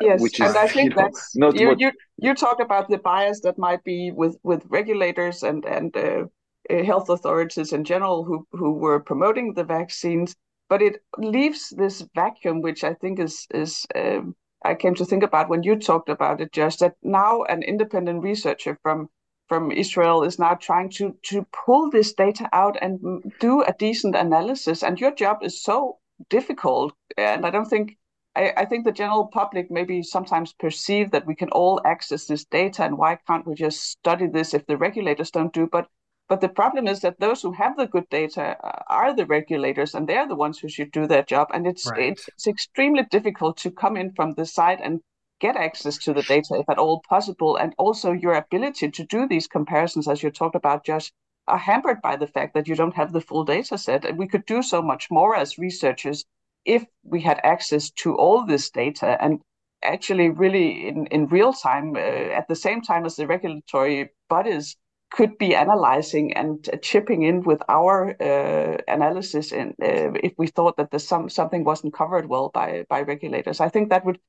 yes 0.00 0.20
which 0.20 0.40
is, 0.40 0.48
and 0.48 0.56
i 0.56 0.66
think 0.66 0.90
you 0.90 0.96
know, 0.96 1.02
that's 1.02 1.36
not 1.36 1.58
you, 1.58 1.68
what... 1.68 1.80
you 1.80 1.92
you 2.16 2.34
talk 2.34 2.60
about 2.60 2.88
the 2.88 2.98
bias 2.98 3.40
that 3.40 3.58
might 3.58 3.82
be 3.84 4.10
with 4.10 4.36
with 4.42 4.64
regulators 4.68 5.42
and 5.42 5.64
and 5.64 5.96
uh, 5.96 6.24
uh 6.70 6.82
health 6.84 7.08
authorities 7.08 7.72
in 7.72 7.84
general 7.84 8.24
who 8.24 8.46
who 8.52 8.72
were 8.72 9.00
promoting 9.00 9.54
the 9.54 9.64
vaccines. 9.64 10.34
But 10.68 10.82
it 10.82 11.02
leaves 11.18 11.70
this 11.76 12.06
vacuum, 12.14 12.62
which 12.62 12.84
I 12.84 12.94
think 12.94 13.18
is 13.18 13.46
is 13.52 13.86
um, 13.96 14.36
I 14.64 14.74
came 14.74 14.94
to 14.96 15.04
think 15.04 15.24
about 15.24 15.48
when 15.48 15.64
you 15.64 15.76
talked 15.76 16.08
about 16.08 16.40
it, 16.40 16.52
just 16.52 16.78
that 16.78 16.94
now 17.02 17.42
an 17.42 17.62
independent 17.62 18.22
researcher 18.22 18.78
from 18.82 19.08
from 19.50 19.72
Israel 19.72 20.22
is 20.22 20.38
now 20.38 20.54
trying 20.54 20.88
to 20.98 21.06
to 21.30 21.44
pull 21.64 21.90
this 21.90 22.14
data 22.14 22.48
out 22.52 22.76
and 22.80 22.94
do 23.40 23.62
a 23.62 23.74
decent 23.86 24.14
analysis. 24.14 24.82
And 24.84 25.00
your 25.00 25.14
job 25.22 25.38
is 25.42 25.62
so 25.62 25.98
difficult, 26.28 26.94
and 27.18 27.44
I 27.44 27.50
don't 27.50 27.70
think. 27.74 27.98
I, 28.36 28.52
I 28.62 28.64
think 28.64 28.84
the 28.84 29.00
general 29.02 29.26
public 29.26 29.72
maybe 29.72 30.04
sometimes 30.04 30.52
perceive 30.52 31.10
that 31.10 31.26
we 31.26 31.34
can 31.34 31.50
all 31.50 31.80
access 31.84 32.26
this 32.26 32.44
data 32.44 32.84
and 32.84 32.96
why 32.96 33.18
can't 33.26 33.44
we 33.44 33.56
just 33.56 33.78
study 33.82 34.28
this 34.28 34.54
if 34.54 34.64
the 34.66 34.76
regulators 34.76 35.32
don't 35.32 35.52
do 35.52 35.66
but 35.66 35.88
but 36.30 36.40
the 36.40 36.48
problem 36.48 36.86
is 36.86 37.00
that 37.00 37.18
those 37.18 37.42
who 37.42 37.50
have 37.50 37.76
the 37.76 37.88
good 37.88 38.08
data 38.08 38.56
uh, 38.62 38.82
are 38.88 39.12
the 39.16 39.26
regulators, 39.26 39.96
and 39.96 40.08
they're 40.08 40.28
the 40.28 40.36
ones 40.36 40.60
who 40.60 40.68
should 40.68 40.92
do 40.92 41.08
their 41.08 41.24
job. 41.24 41.48
And 41.52 41.66
it's 41.66 41.90
right. 41.90 42.12
it's, 42.12 42.28
it's 42.28 42.46
extremely 42.46 43.02
difficult 43.10 43.56
to 43.58 43.70
come 43.72 43.96
in 43.96 44.12
from 44.12 44.34
the 44.34 44.46
side 44.46 44.80
and 44.80 45.00
get 45.40 45.56
access 45.56 45.96
to 45.98 46.12
the 46.12 46.22
data 46.22 46.54
if 46.54 46.68
at 46.68 46.78
all 46.78 47.02
possible. 47.08 47.56
And 47.56 47.74
also 47.78 48.12
your 48.12 48.34
ability 48.34 48.90
to 48.90 49.04
do 49.04 49.26
these 49.26 49.48
comparisons, 49.48 50.08
as 50.08 50.22
you 50.22 50.30
talked 50.30 50.56
about, 50.56 50.84
Josh, 50.84 51.12
are 51.48 51.58
hampered 51.58 52.00
by 52.02 52.16
the 52.16 52.26
fact 52.26 52.54
that 52.54 52.68
you 52.68 52.76
don't 52.76 52.94
have 52.94 53.12
the 53.12 53.20
full 53.20 53.44
data 53.44 53.76
set. 53.78 54.04
And 54.04 54.18
we 54.18 54.28
could 54.28 54.46
do 54.46 54.62
so 54.62 54.82
much 54.82 55.08
more 55.10 55.34
as 55.34 55.58
researchers 55.58 56.24
if 56.64 56.84
we 57.02 57.20
had 57.20 57.40
access 57.42 57.90
to 57.90 58.14
all 58.14 58.46
this 58.46 58.70
data 58.70 59.16
and 59.20 59.40
actually 59.82 60.28
really 60.28 60.88
in, 60.88 61.06
in 61.06 61.26
real 61.26 61.52
time, 61.52 61.96
uh, 61.96 61.98
at 61.98 62.46
the 62.48 62.54
same 62.54 62.82
time 62.82 63.06
as 63.06 63.16
the 63.16 63.26
regulatory 63.26 64.10
bodies 64.28 64.76
could 65.10 65.36
be 65.38 65.56
analyzing 65.56 66.32
and 66.34 66.68
chipping 66.82 67.22
in 67.22 67.42
with 67.42 67.60
our 67.68 68.14
uh, 68.22 68.76
analysis 68.86 69.52
and 69.52 69.70
uh, 69.82 70.12
if 70.22 70.32
we 70.38 70.46
thought 70.46 70.76
that 70.76 70.90
the 70.92 70.98
some 70.98 71.28
something 71.28 71.64
wasn't 71.64 71.92
covered 71.92 72.28
well 72.28 72.50
by 72.54 72.84
by 72.88 73.02
regulators. 73.02 73.60
I 73.60 73.68
think 73.68 73.90
that 73.90 74.04
would 74.04 74.20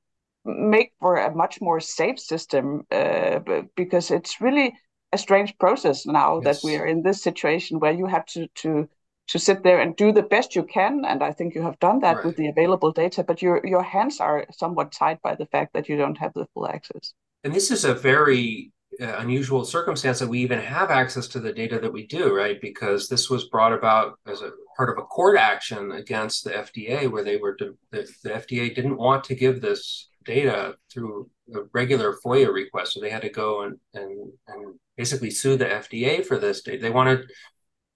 make 0.44 0.92
for 1.00 1.16
a 1.16 1.34
much 1.34 1.60
more 1.60 1.80
safe 1.80 2.18
system 2.18 2.84
uh, 2.90 3.40
because 3.76 4.10
it's 4.10 4.40
really 4.40 4.74
a 5.12 5.18
strange 5.18 5.56
process 5.58 6.06
now 6.06 6.40
yes. 6.42 6.60
that 6.60 6.66
we 6.66 6.76
are 6.76 6.86
in 6.86 7.02
this 7.02 7.22
situation 7.22 7.78
where 7.78 7.92
you 7.92 8.06
have 8.06 8.26
to 8.26 8.48
to 8.54 8.88
to 9.28 9.38
sit 9.38 9.62
there 9.62 9.80
and 9.80 9.94
do 9.96 10.10
the 10.10 10.22
best 10.22 10.56
you 10.56 10.64
can 10.64 11.04
and 11.04 11.22
i 11.22 11.30
think 11.30 11.54
you 11.54 11.62
have 11.62 11.78
done 11.78 12.00
that 12.00 12.16
right. 12.16 12.24
with 12.24 12.36
the 12.36 12.48
available 12.48 12.90
data 12.90 13.22
but 13.22 13.40
your 13.40 13.64
your 13.64 13.82
hands 13.82 14.20
are 14.20 14.44
somewhat 14.50 14.90
tied 14.90 15.20
by 15.22 15.34
the 15.34 15.46
fact 15.46 15.72
that 15.74 15.88
you 15.88 15.96
don't 15.96 16.18
have 16.18 16.32
the 16.34 16.46
full 16.54 16.66
access 16.66 17.14
and 17.44 17.54
this 17.54 17.70
is 17.70 17.84
a 17.84 17.94
very 17.94 18.72
uh, 19.00 19.16
unusual 19.18 19.64
circumstance 19.64 20.18
that 20.18 20.28
we 20.28 20.40
even 20.40 20.58
have 20.58 20.90
access 20.90 21.26
to 21.26 21.40
the 21.40 21.52
data 21.52 21.78
that 21.78 21.92
we 21.92 22.06
do, 22.06 22.34
right? 22.34 22.60
Because 22.60 23.08
this 23.08 23.30
was 23.30 23.48
brought 23.48 23.72
about 23.72 24.18
as 24.26 24.42
a 24.42 24.50
part 24.76 24.90
of 24.90 24.98
a 24.98 25.06
court 25.06 25.38
action 25.38 25.92
against 25.92 26.44
the 26.44 26.50
FDA, 26.50 27.10
where 27.10 27.24
they 27.24 27.38
were 27.38 27.56
the, 27.58 27.74
the 28.22 28.28
FDA 28.28 28.74
didn't 28.74 28.98
want 28.98 29.24
to 29.24 29.34
give 29.34 29.60
this 29.60 30.08
data 30.24 30.76
through 30.92 31.30
a 31.54 31.60
regular 31.72 32.16
FOIA 32.24 32.52
request, 32.52 32.94
so 32.94 33.00
they 33.00 33.10
had 33.10 33.22
to 33.22 33.30
go 33.30 33.62
and 33.62 33.78
and 33.94 34.32
and 34.48 34.74
basically 34.96 35.30
sue 35.30 35.56
the 35.56 35.66
FDA 35.66 36.24
for 36.24 36.38
this 36.38 36.62
data. 36.62 36.82
They 36.82 36.90
wanted 36.90 37.30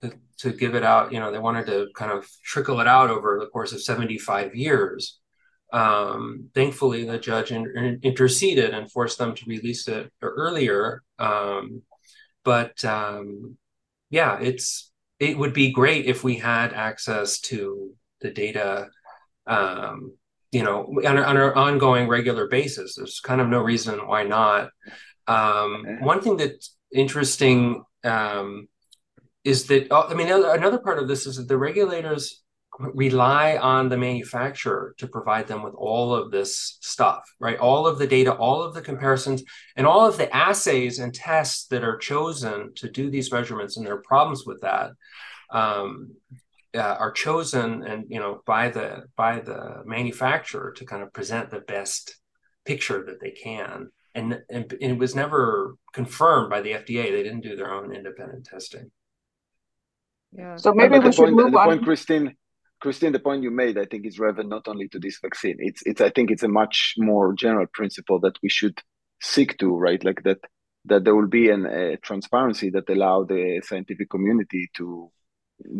to, 0.02 0.12
to 0.38 0.52
give 0.52 0.74
it 0.74 0.82
out, 0.82 1.12
you 1.12 1.20
know, 1.20 1.30
they 1.30 1.38
wanted 1.38 1.66
to 1.66 1.88
kind 1.94 2.10
of 2.12 2.28
trickle 2.42 2.80
it 2.80 2.86
out 2.86 3.10
over 3.10 3.38
the 3.38 3.46
course 3.46 3.72
of 3.72 3.82
75 3.82 4.54
years 4.54 5.20
um, 5.72 6.50
thankfully, 6.54 7.04
the 7.04 7.18
judge 7.18 7.50
in, 7.52 8.00
interceded 8.02 8.72
and 8.72 8.90
forced 8.90 9.18
them 9.18 9.34
to 9.34 9.44
release 9.46 9.88
it 9.88 10.12
earlier. 10.22 11.02
Um, 11.18 11.82
but 12.44 12.84
um, 12.84 13.56
yeah, 14.10 14.38
it's 14.40 14.92
it 15.18 15.36
would 15.36 15.52
be 15.52 15.72
great 15.72 16.06
if 16.06 16.22
we 16.22 16.36
had 16.36 16.72
access 16.72 17.40
to 17.40 17.94
the 18.20 18.30
data, 18.30 18.88
um, 19.46 20.16
you 20.52 20.62
know, 20.62 20.84
on, 21.04 21.18
on 21.18 21.36
an 21.36 21.52
ongoing 21.54 22.08
regular 22.08 22.48
basis. 22.48 22.94
There's 22.94 23.20
kind 23.20 23.40
of 23.40 23.48
no 23.48 23.60
reason 23.60 24.06
why 24.06 24.22
not. 24.22 24.70
Um, 25.26 25.84
one 26.00 26.20
thing 26.20 26.36
that's 26.36 26.76
interesting 26.92 27.84
um, 28.04 28.68
is 29.44 29.66
that 29.66 29.92
I 29.92 30.14
mean 30.14 30.28
another 30.30 30.78
part 30.78 30.98
of 30.98 31.08
this 31.08 31.26
is 31.26 31.36
that 31.36 31.48
the 31.48 31.58
regulators 31.58 32.42
rely 32.78 33.56
on 33.56 33.88
the 33.88 33.96
manufacturer 33.96 34.94
to 34.98 35.06
provide 35.06 35.46
them 35.46 35.62
with 35.62 35.74
all 35.74 36.14
of 36.14 36.30
this 36.30 36.78
stuff, 36.80 37.22
right? 37.40 37.58
All 37.58 37.86
of 37.86 37.98
the 37.98 38.06
data, 38.06 38.34
all 38.34 38.62
of 38.62 38.74
the 38.74 38.82
comparisons, 38.82 39.42
and 39.76 39.86
all 39.86 40.06
of 40.06 40.18
the 40.18 40.34
assays 40.34 40.98
and 40.98 41.14
tests 41.14 41.66
that 41.68 41.84
are 41.84 41.96
chosen 41.96 42.74
to 42.74 42.90
do 42.90 43.10
these 43.10 43.32
measurements, 43.32 43.76
and 43.76 43.86
there 43.86 43.94
are 43.94 44.02
problems 44.02 44.44
with 44.44 44.60
that, 44.60 44.90
um, 45.50 46.14
uh, 46.76 46.96
are 46.96 47.10
chosen 47.10 47.82
and 47.84 48.04
you 48.08 48.20
know 48.20 48.42
by 48.46 48.68
the 48.68 49.04
by 49.16 49.40
the 49.40 49.82
manufacturer 49.84 50.72
to 50.76 50.84
kind 50.84 51.02
of 51.02 51.12
present 51.12 51.50
the 51.50 51.60
best 51.60 52.16
picture 52.66 53.02
that 53.06 53.20
they 53.20 53.30
can. 53.30 53.88
And, 54.14 54.40
and, 54.50 54.72
and 54.80 54.92
it 54.92 54.98
was 54.98 55.14
never 55.14 55.76
confirmed 55.92 56.50
by 56.50 56.60
the 56.60 56.72
FDA. 56.72 57.10
They 57.10 57.22
didn't 57.22 57.42
do 57.42 57.56
their 57.56 57.72
own 57.72 57.94
independent 57.94 58.46
testing. 58.46 58.90
Yeah. 60.32 60.56
So 60.56 60.74
maybe 60.74 60.98
we 60.98 61.12
should 61.12 61.24
point, 61.24 61.36
move 61.36 61.52
the 61.52 61.58
on. 61.58 61.68
Point, 61.68 61.84
Christine, 61.84 62.34
Christine, 62.80 63.12
the 63.12 63.20
point 63.20 63.42
you 63.42 63.50
made, 63.50 63.78
I 63.78 63.86
think, 63.86 64.04
is 64.06 64.18
relevant 64.18 64.48
not 64.48 64.68
only 64.68 64.88
to 64.88 64.98
this 64.98 65.18
vaccine. 65.20 65.56
It's, 65.58 65.82
it's. 65.86 66.00
I 66.00 66.10
think 66.10 66.30
it's 66.30 66.42
a 66.42 66.48
much 66.48 66.94
more 66.98 67.32
general 67.34 67.66
principle 67.72 68.18
that 68.20 68.36
we 68.42 68.48
should 68.48 68.78
seek 69.22 69.56
to, 69.58 69.74
right? 69.76 70.02
Like 70.04 70.22
that, 70.24 70.38
that 70.86 71.04
there 71.04 71.14
will 71.14 71.28
be 71.28 71.50
an, 71.50 71.66
a 71.66 71.96
transparency 71.98 72.70
that 72.70 72.90
allow 72.90 73.24
the 73.24 73.62
scientific 73.64 74.10
community 74.10 74.70
to 74.76 75.10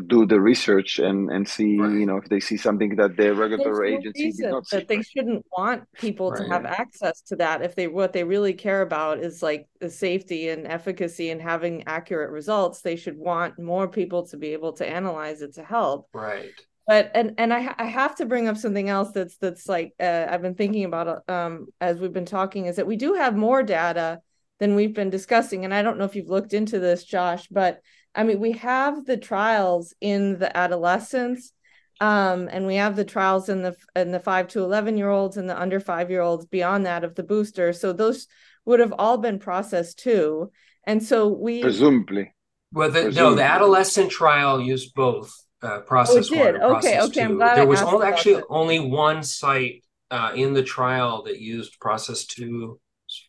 do 0.07 0.25
the 0.25 0.41
research 0.41 0.99
and 0.99 1.31
and 1.31 1.47
see, 1.47 1.79
right. 1.79 1.93
you 1.93 2.07
know, 2.07 2.17
if 2.17 2.29
they 2.29 2.41
see 2.41 2.57
something 2.57 2.97
that 2.97 3.17
the 3.17 3.35
regulatory 3.35 3.93
no 3.93 3.99
agency 3.99 4.33
did 4.33 4.51
not 4.51 4.69
that 4.71 4.89
they 4.89 5.03
shouldn't 5.03 5.45
want 5.57 5.85
people 5.95 6.31
right. 6.31 6.43
to 6.43 6.49
have 6.49 6.65
access 6.65 7.21
to 7.21 7.37
that 7.37 7.63
if 7.63 7.75
they 7.75 7.87
what 7.87 8.13
they 8.13 8.25
really 8.25 8.55
care 8.55 8.83
about 8.83 9.19
is 9.19 9.43
like 9.43 9.69
the 9.81 9.91
safety 9.91 10.49
and 10.49 10.67
efficacy 10.67 11.31
and 11.31 11.43
having 11.43 11.85
accurate 11.87 12.31
results. 12.31 12.81
They 12.81 12.97
should 12.97 13.19
want 13.19 13.59
more 13.59 13.87
people 13.87 14.27
to 14.29 14.37
be 14.37 14.55
able 14.55 14.73
to 14.75 14.87
analyze 14.87 15.43
it 15.43 15.55
to 15.55 15.63
help. 15.63 16.09
Right 16.13 16.53
but 16.87 17.11
and 17.15 17.35
and 17.39 17.53
I 17.53 17.75
I 17.79 17.85
have 17.85 18.17
to 18.17 18.27
bring 18.27 18.49
up 18.49 18.57
something 18.57 18.89
else 18.89 19.11
that's 19.13 19.37
that's 19.39 19.69
like 19.69 19.95
uh, 20.01 20.27
I've 20.31 20.43
been 20.43 20.55
thinking 20.55 20.85
about 20.85 21.29
um 21.29 21.67
as 21.81 21.99
we've 21.99 22.13
been 22.13 22.25
talking 22.25 22.67
is 22.67 22.77
that 22.77 22.87
we 22.87 22.97
do 22.97 23.15
have 23.15 23.37
more 23.37 23.63
data 23.63 24.21
than 24.59 24.75
we've 24.75 24.95
been 24.95 25.11
discussing 25.11 25.65
and 25.65 25.75
I 25.75 25.83
don't 25.83 25.99
know 25.99 26.05
if 26.05 26.17
you've 26.17 26.31
looked 26.31 26.55
into 26.55 26.79
this 26.79 27.05
Josh 27.05 27.49
but 27.49 27.81
I 28.17 28.25
mean 28.25 28.41
we 28.41 28.53
have 28.53 29.05
the 29.05 29.19
trials 29.19 29.95
in 30.01 30.39
the 30.39 30.57
adolescents 30.57 31.53
Um, 32.01 32.49
and 32.53 32.67
we 32.67 32.77
have 32.77 32.95
the 32.95 33.05
trials 33.05 33.49
in 33.49 33.63
the 33.63 33.75
in 33.95 34.13
the 34.13 34.21
five 34.21 34.49
to 34.49 34.63
eleven 34.63 34.97
year 34.99 35.09
olds 35.09 35.37
and 35.37 35.49
the 35.49 35.59
under 35.59 35.81
five 35.81 36.11
year 36.11 36.21
olds 36.21 36.45
beyond 36.45 36.85
that 36.85 37.05
of 37.05 37.15
the 37.15 37.23
booster. 37.23 37.73
So 37.73 37.93
those 37.93 38.27
would 38.67 38.81
have 38.81 38.93
all 38.99 39.19
been 39.19 39.39
processed 39.39 39.99
too. 40.01 40.51
And 40.85 41.03
so 41.03 41.29
we 41.29 41.63
presumably. 41.63 42.35
Well, 42.73 42.91
the, 42.91 43.11
no, 43.13 43.35
the 43.35 43.45
adolescent 43.45 44.11
trial 44.11 44.61
used 44.61 44.93
both 44.95 45.33
uh, 45.63 45.81
process 45.87 46.31
oh, 46.31 46.37
one 46.37 46.77
okay, 46.77 47.01
okay. 47.01 47.27
Two. 47.29 47.39
There 47.39 47.67
was 47.67 47.81
only, 47.81 48.07
actually 48.07 48.43
only 48.51 48.81
one 48.81 49.23
site 49.23 49.85
uh, 50.11 50.33
in 50.35 50.53
the 50.53 50.63
trial 50.63 51.23
that 51.25 51.41
used 51.41 51.81
process 51.81 52.27
two. 52.27 52.79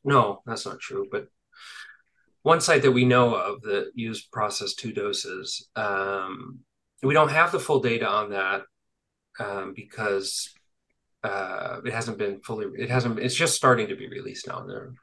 No, 0.04 0.42
that's 0.46 0.66
not 0.66 0.80
true. 0.80 1.08
But 1.10 1.28
one 2.48 2.62
site 2.62 2.82
that 2.84 2.93
we 2.93 3.04
know 3.04 3.36
of 3.36 3.62
that 3.64 3.91
used 3.93 4.32
process 4.32 4.74
two 4.74 4.93
doses. 4.93 5.68
Um, 5.76 6.60
we 7.04 7.14
don't 7.14 7.30
have 7.30 7.52
the 7.52 7.60
full 7.60 7.82
data 7.82 8.08
on 8.08 8.30
that 8.30 8.62
um, 9.38 9.74
because 9.76 10.54
uh, 11.26 11.82
it 11.86 11.91
hasn't 11.91 12.18
been 12.18 12.39
fully. 12.39 12.68
It 12.82 12.89
hasn't. 12.89 13.20
It's 13.20 13.36
just 13.36 13.56
starting 13.56 13.89
to 13.89 13.98
be 13.98 14.08
released 14.08 14.48
now. 14.48 14.62
There. 14.66 14.93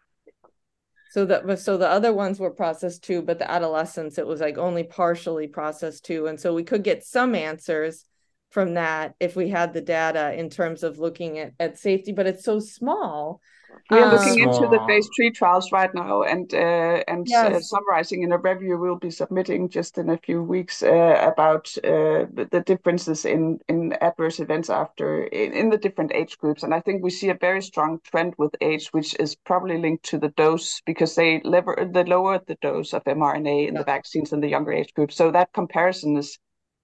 So 1.11 1.27
that 1.27 1.59
so 1.59 1.77
the 1.77 1.89
other 1.89 2.15
ones 2.15 2.41
were 2.41 2.51
processed 2.51 3.05
too, 3.05 3.21
but 3.21 3.39
the 3.39 3.51
adolescents 3.51 4.17
it 4.17 4.27
was 4.27 4.41
like 4.41 4.57
only 4.57 4.83
partially 4.83 5.47
processed 5.47 6.07
too, 6.07 6.27
and 6.29 6.41
so 6.41 6.55
we 6.55 6.65
could 6.65 6.83
get 6.83 7.05
some 7.05 7.35
answers 7.35 8.07
from 8.53 8.75
that 8.75 9.15
if 9.21 9.37
we 9.37 9.51
had 9.51 9.75
the 9.75 9.83
data 9.83 10.33
in 10.33 10.49
terms 10.49 10.83
of 10.83 10.99
looking 10.99 11.39
at, 11.39 11.53
at 11.61 11.79
safety, 11.79 12.13
but 12.13 12.27
it's 12.27 12.45
so 12.45 12.59
small 12.59 13.43
we 13.91 13.99
are 13.99 14.13
looking 14.13 14.41
into 14.41 14.67
the 14.69 14.83
phase 14.87 15.09
three 15.15 15.31
trials 15.31 15.71
right 15.73 15.95
now 15.95 16.23
and 16.23 16.53
uh, 16.55 17.03
and 17.09 17.21
uh, 17.21 17.31
yes. 17.31 17.55
uh, 17.55 17.61
summarizing 17.61 18.23
in 18.23 18.33
a 18.33 18.39
review 18.39 18.79
we'll 18.79 18.97
be 18.97 19.11
submitting 19.11 19.69
just 19.69 19.99
in 19.99 20.11
a 20.11 20.19
few 20.19 20.43
weeks 20.43 20.83
uh, 20.83 21.31
about 21.33 21.73
uh, 21.79 22.27
the, 22.33 22.49
the, 22.51 22.61
differences 22.61 23.25
in 23.25 23.59
in 23.69 23.93
adverse 24.01 24.41
events 24.41 24.71
after 24.71 25.25
in, 25.25 25.53
in, 25.53 25.71
the 25.71 25.79
different 25.79 26.13
age 26.15 26.39
groups 26.39 26.63
and 26.63 26.75
I 26.75 26.81
think 26.81 27.03
we 27.03 27.11
see 27.11 27.29
a 27.29 27.35
very 27.35 27.63
strong 27.63 28.01
trend 28.05 28.35
with 28.39 28.55
age 28.61 28.89
which 28.93 29.15
is 29.21 29.35
probably 29.35 29.79
linked 29.79 30.05
to 30.07 30.19
the 30.19 30.31
dose 30.31 30.81
because 30.87 31.15
they 31.15 31.41
lever 31.45 31.89
the 31.93 32.05
lower 32.05 32.41
the 32.47 32.57
dose 32.63 32.93
of 32.95 33.05
mRNA 33.05 33.69
in 33.69 33.75
yeah. 33.75 33.81
the 33.81 33.85
vaccines 33.85 34.33
in 34.33 34.41
the 34.41 34.49
younger 34.49 34.73
age 34.73 34.95
group 34.95 35.13
so 35.13 35.31
that 35.31 35.53
comparison 35.53 36.17
is 36.17 36.39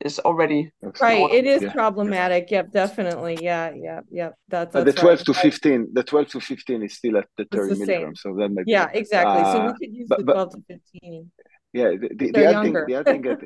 is 0.04 0.18
already 0.20 0.70
right 1.00 1.30
it 1.30 1.46
is 1.46 1.62
yeah. 1.62 1.72
problematic. 1.72 2.50
Yep 2.50 2.72
definitely. 2.72 3.38
Yeah 3.40 3.72
yeah 3.74 4.00
yeah 4.10 4.30
that's, 4.48 4.72
that's 4.72 4.84
the 4.84 4.92
12 4.92 5.18
right. 5.18 5.26
to 5.26 5.34
15 5.34 5.88
the 5.92 6.02
12 6.02 6.28
to 6.28 6.40
15 6.40 6.82
is 6.82 6.94
still 6.96 7.18
at 7.18 7.28
the 7.36 7.44
30 7.50 7.78
milligrams 7.80 8.22
so 8.22 8.34
that 8.34 8.48
might 8.48 8.64
yeah 8.66 8.86
be, 8.86 8.98
exactly. 8.98 9.42
Uh, 9.42 9.52
so 9.52 9.60
we 9.60 9.68
uh, 9.68 9.72
could 9.74 9.94
use 9.94 10.06
but, 10.08 10.18
the 10.18 10.32
12 10.32 10.50
to 10.50 10.62
15 10.68 11.30
yeah 11.72 11.90
the, 11.90 12.08
the, 12.14 12.30
the 12.32 12.46
other 12.46 12.62
thing 12.62 12.72
the 12.86 12.94
other 12.94 13.12
thing 13.12 13.22
that, 13.22 13.38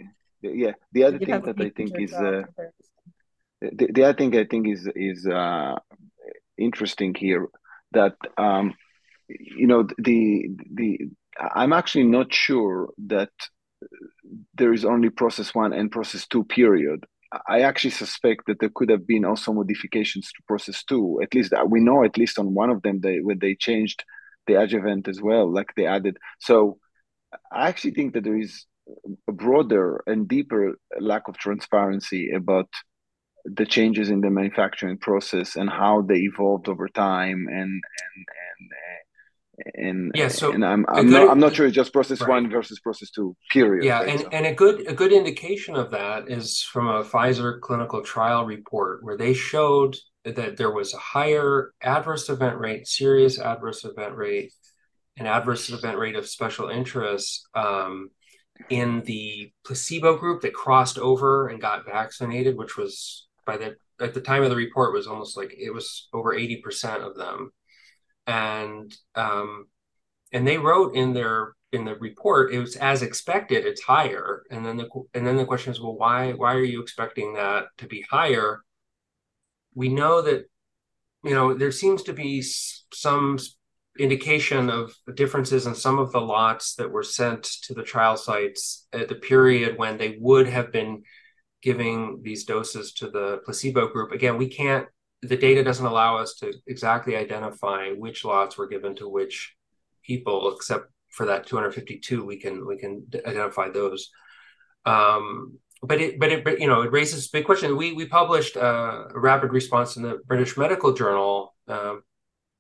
yeah 0.43 0.73
the 0.93 1.05
other 1.07 1.19
thing 1.19 1.41
that 1.41 1.61
i 1.61 1.71
think 1.71 1.93
is 1.99 2.13
uh, 2.13 2.43
the, 3.61 3.91
the 3.93 4.05
other 4.05 4.17
thing 4.17 4.37
i 4.37 4.45
think 4.45 4.69
is 4.69 4.89
is 4.95 5.27
uh 5.27 5.75
interesting 6.57 7.15
here 7.15 7.49
that 7.93 8.15
um 8.39 8.75
you 9.29 9.67
know 9.67 9.89
the 9.99 10.49
the 10.73 11.01
i'm 11.55 11.73
actually 11.73 12.05
not 12.05 12.33
sure 12.33 12.91
that 12.99 13.31
there 14.55 14.72
is 14.72 14.85
only 14.85 15.11
process 15.11 15.55
one 15.55 15.72
and 15.72 15.91
process 15.91 16.26
two 16.26 16.45
period. 16.45 17.05
I 17.49 17.62
actually 17.62 17.91
suspect 17.91 18.47
that 18.47 18.61
there 18.61 18.70
could 18.74 18.91
have 18.91 19.07
been 19.07 19.24
also 19.24 19.53
modifications 19.53 20.30
to 20.32 20.43
process 20.47 20.85
two. 20.85 21.20
At 21.22 21.35
least 21.35 21.53
we 21.68 21.80
know, 21.80 22.05
at 22.05 22.16
least 22.16 22.39
on 22.39 22.55
one 22.55 22.70
of 22.70 22.82
them, 22.82 23.01
they 23.01 23.18
when 23.20 23.39
they 23.41 23.55
changed 23.55 24.05
the 24.47 24.55
adjuvant 24.55 25.09
as 25.09 25.20
well, 25.20 25.53
like 25.53 25.72
they 25.76 25.87
added. 25.87 26.16
So 26.39 26.78
I 27.51 27.68
actually 27.68 27.95
think 27.95 28.14
that 28.14 28.24
there 28.24 28.39
is 28.39 28.66
a 29.28 29.32
broader 29.32 30.03
and 30.07 30.28
deeper 30.28 30.74
lack 31.01 31.28
of 31.28 31.37
transparency 31.39 32.30
about 32.30 32.68
the 33.45 33.66
changes 33.66 34.11
in 34.11 34.20
the 34.20 34.30
manufacturing 34.30 34.99
process 34.99 35.57
and 35.57 35.68
how 35.68 36.03
they 36.03 36.16
evolved 36.16 36.68
over 36.68 36.89
time 36.89 37.47
and 37.49 37.59
and 37.59 37.80
and 38.16 38.70
and 39.75 40.13
yeah 40.15 40.29
so 40.29 40.53
and 40.53 40.65
i'm 40.65 40.85
i'm, 40.89 41.07
good, 41.07 41.13
not, 41.13 41.31
I'm 41.31 41.41
not 41.41 41.55
sure 41.55 41.67
it's 41.67 41.75
just 41.75 41.93
process 41.93 42.21
right. 42.21 42.31
one 42.31 42.51
versus 42.51 42.81
process 42.81 43.11
two 43.11 43.37
period 43.51 43.85
yeah 43.85 44.01
right? 44.01 44.09
and, 44.09 44.21
so. 44.21 44.29
and 44.33 44.47
a 44.47 44.55
good 44.55 44.87
a 44.89 44.95
good 44.95 45.13
indication 45.13 45.77
of 45.77 45.91
that 45.91 46.29
is 46.29 46.61
from 46.61 46.89
a 46.89 47.05
pfizer 47.05 47.61
clinical 47.61 48.03
trial 48.03 48.45
report 48.45 49.05
where 49.05 49.17
they 49.17 49.35
showed 49.35 49.97
that 50.25 50.57
there 50.57 50.73
was 50.73 50.95
a 50.95 50.99
higher 50.99 51.73
adverse 51.83 52.29
event 52.29 52.59
rate 52.59 52.87
serious 52.89 53.39
adverse 53.39 53.85
event 53.85 54.17
rate 54.17 54.53
and 55.17 55.29
adverse 55.29 55.71
event 55.71 55.99
rate 55.99 56.17
of 56.17 56.27
special 56.27 56.69
interest 56.69 57.47
um, 57.55 58.11
in 58.71 59.03
the 59.03 59.53
placebo 59.65 60.17
group 60.17 60.43
that 60.43 60.55
crossed 60.55 60.99
over 60.99 61.49
and 61.49 61.61
got 61.61 61.85
vaccinated 61.85 62.57
which 62.57 62.77
was 62.77 63.29
by 63.47 63.57
the 63.57 63.77
at 64.01 64.15
the 64.15 64.21
time 64.21 64.43
of 64.43 64.51
the 64.51 64.57
report 64.57 64.93
was 64.93 65.07
almost 65.07 65.37
like 65.37 65.55
it 65.57 65.71
was 65.71 66.09
over 66.13 66.35
80% 66.35 67.07
of 67.07 67.17
them 67.17 67.53
and 68.27 68.95
um, 69.14 69.66
and 70.33 70.47
they 70.47 70.59
wrote 70.59 70.95
in 70.95 71.12
their 71.12 71.55
in 71.72 71.85
the 71.85 71.97
report 71.97 72.53
it 72.53 72.59
was 72.59 72.77
as 72.77 73.03
expected 73.03 73.66
it's 73.66 73.83
higher. 73.83 74.45
And 74.51 74.64
then 74.64 74.77
the 74.77 74.89
and 75.12 75.27
then 75.27 75.37
the 75.37 75.45
question 75.45 75.72
is 75.72 75.81
well 75.81 75.97
why 75.97 76.33
why 76.33 76.55
are 76.55 76.62
you 76.62 76.81
expecting 76.81 77.35
that 77.35 77.66
to 77.79 77.87
be 77.87 78.05
higher? 78.09 78.62
We 79.75 79.89
know 79.89 80.22
that 80.22 80.49
you 81.25 81.35
know 81.35 81.55
there 81.55 81.72
seems 81.72 82.03
to 82.05 82.12
be 82.12 82.43
some 82.43 83.39
indication 83.99 84.70
of 84.70 84.93
differences 85.14 85.66
in 85.66 85.75
some 85.75 85.99
of 85.99 86.11
the 86.11 86.20
lots 86.20 86.75
that 86.75 86.91
were 86.91 87.05
sent 87.05 87.45
to 87.62 87.75
the 87.75 87.83
trial 87.83 88.16
sites 88.16 88.89
at 88.93 89.09
the 89.09 89.14
period 89.14 89.79
when 89.79 89.97
they 89.99 90.16
would 90.20 90.49
have 90.49 90.72
been 90.72 91.03
giving 91.62 92.20
these 92.22 92.45
doses 92.45 92.93
to 92.93 93.09
the 93.09 93.41
placebo 93.45 93.89
group. 93.89 94.12
Again 94.12 94.37
we 94.37 94.49
can't 94.49 94.87
the 95.25 95.37
data 95.37 95.64
doesn't 95.64 95.87
allow 95.87 96.18
us 96.18 96.35
to 96.35 96.53
exactly 96.66 97.16
identify 97.16 97.91
which 97.91 98.25
lots 98.25 98.57
were 98.57 98.66
given 98.66 98.95
to 98.97 99.09
which 99.09 99.55
people, 100.05 100.55
except 100.55 100.87
for 101.11 101.27
that 101.27 101.47
252, 101.47 102.25
we 102.25 102.39
can 102.39 102.66
we 102.66 102.77
can 102.77 103.07
identify 103.27 103.68
those. 103.68 104.11
Um, 104.85 105.59
but 105.83 106.01
it 106.01 106.18
but 106.18 106.33
it 106.33 106.45
but, 106.45 106.61
you 106.61 106.66
know 106.66 106.83
it 106.83 106.93
raises 106.93 107.27
a 107.27 107.31
big 107.33 107.45
question. 107.45 107.77
We 107.77 107.93
we 107.93 108.07
published 108.07 108.57
a 108.57 109.07
rapid 109.14 109.53
response 109.53 109.97
in 109.97 110.03
the 110.03 110.18
British 110.27 110.57
Medical 110.57 110.93
Journal, 110.93 111.55
uh, 111.68 111.97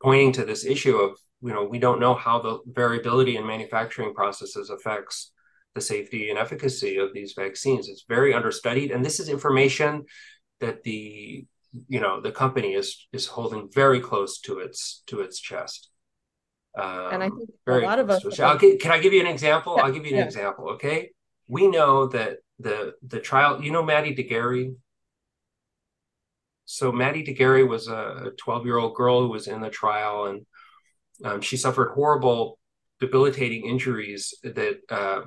pointing 0.02 0.32
to 0.32 0.44
this 0.44 0.64
issue 0.64 0.96
of 0.96 1.18
you 1.42 1.52
know 1.52 1.64
we 1.64 1.78
don't 1.78 2.00
know 2.00 2.14
how 2.14 2.40
the 2.40 2.58
variability 2.66 3.36
in 3.36 3.46
manufacturing 3.46 4.14
processes 4.14 4.70
affects 4.70 5.32
the 5.74 5.80
safety 5.80 6.30
and 6.30 6.38
efficacy 6.38 6.98
of 6.98 7.12
these 7.12 7.32
vaccines. 7.36 7.88
It's 7.88 8.04
very 8.08 8.32
understudied, 8.34 8.90
and 8.90 9.04
this 9.04 9.20
is 9.20 9.28
information 9.28 10.04
that 10.60 10.82
the 10.82 11.46
you 11.88 12.00
know 12.00 12.20
the 12.20 12.32
company 12.32 12.74
is 12.74 13.06
is 13.12 13.26
holding 13.26 13.68
very 13.72 14.00
close 14.00 14.40
to 14.40 14.58
its 14.58 15.02
to 15.06 15.20
its 15.20 15.40
chest. 15.40 15.90
Um, 16.76 17.12
and 17.12 17.22
I 17.22 17.28
think 17.28 17.50
a 17.66 17.78
lot 17.78 17.98
of 17.98 18.10
us. 18.10 18.22
Can 18.36 18.90
I 18.90 18.98
give 18.98 19.12
you 19.12 19.20
an 19.20 19.26
example? 19.26 19.74
Yeah, 19.76 19.84
I'll 19.84 19.92
give 19.92 20.04
you 20.04 20.12
an 20.12 20.18
yeah. 20.18 20.24
example. 20.24 20.70
Okay, 20.70 21.10
we 21.48 21.68
know 21.68 22.06
that 22.08 22.38
the 22.58 22.94
the 23.06 23.20
trial. 23.20 23.62
You 23.62 23.72
know, 23.72 23.82
Maddie 23.82 24.14
de 24.14 24.24
Garay. 24.24 24.74
So 26.66 26.90
Maddie 26.90 27.22
de 27.22 27.34
Garay 27.34 27.62
was 27.62 27.88
a 27.88 28.32
12 28.38 28.64
year 28.64 28.78
old 28.78 28.94
girl 28.94 29.20
who 29.20 29.28
was 29.28 29.46
in 29.46 29.60
the 29.60 29.70
trial, 29.70 30.26
and 30.26 30.46
um, 31.24 31.40
she 31.40 31.56
suffered 31.56 31.92
horrible, 31.92 32.58
debilitating 33.00 33.66
injuries 33.66 34.34
that 34.42 34.78
uh, 34.88 35.22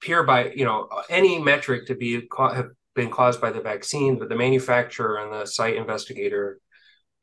appear 0.00 0.24
by 0.24 0.50
you 0.50 0.64
know 0.64 0.88
any 1.08 1.38
metric 1.38 1.86
to 1.86 1.94
be 1.94 2.28
have 2.38 2.70
been 2.94 3.10
caused 3.10 3.40
by 3.40 3.50
the 3.50 3.60
vaccine, 3.60 4.18
but 4.18 4.28
the 4.28 4.36
manufacturer 4.36 5.16
and 5.16 5.32
the 5.32 5.46
site 5.46 5.76
investigator 5.76 6.58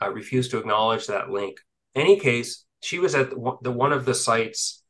uh, 0.01 0.09
refused 0.09 0.51
to 0.51 0.57
acknowledge 0.57 1.07
that 1.07 1.29
link. 1.29 1.57
In 1.95 2.01
any 2.01 2.19
case, 2.19 2.65
she 2.81 2.99
was 2.99 3.15
at 3.15 3.29
the, 3.29 3.57
the 3.61 3.71
one 3.71 3.91
of 3.91 4.05
the 4.05 4.15
sites 4.15 4.83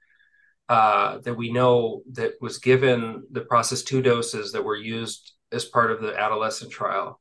uh, 0.70 1.18
that 1.20 1.34
we 1.34 1.52
know 1.52 2.04
that 2.14 2.34
was 2.42 2.60
given 2.60 3.24
the 3.32 3.42
process 3.42 3.82
two 3.82 4.02
doses 4.02 4.52
that 4.52 4.64
were 4.64 4.76
used 4.76 5.34
as 5.52 5.66
part 5.66 5.92
of 5.92 6.02
the 6.02 6.16
adolescent 6.18 6.72
trial. 6.72 7.20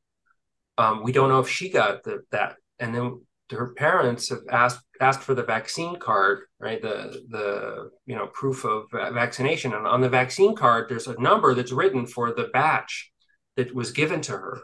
Um, 0.77 1.03
we 1.03 1.13
don't 1.13 1.31
know 1.31 1.41
if 1.41 1.49
she 1.49 1.71
got 1.71 2.05
the, 2.05 2.21
that, 2.31 2.57
and 2.79 2.95
then 2.95 3.23
her 3.51 3.73
parents 3.75 4.29
have 4.29 4.43
asked 4.51 4.81
asked 5.01 5.23
for 5.23 5.35
the 5.35 5.43
vaccine 5.43 5.97
card, 5.97 6.41
right? 6.61 6.81
The 6.83 7.25
the 7.31 7.91
you 8.05 8.15
know 8.15 8.27
proof 8.29 8.65
of 8.65 8.85
vaccination, 8.93 9.73
and 9.73 9.87
on 9.87 10.03
the 10.03 10.09
vaccine 10.09 10.55
card, 10.55 10.89
there's 10.89 11.07
a 11.07 11.21
number 11.21 11.55
that's 11.55 11.73
written 11.73 12.07
for 12.07 12.33
the 12.33 12.49
batch 12.53 13.11
that 13.59 13.75
was 13.75 13.91
given 13.91 14.21
to 14.23 14.33
her. 14.33 14.63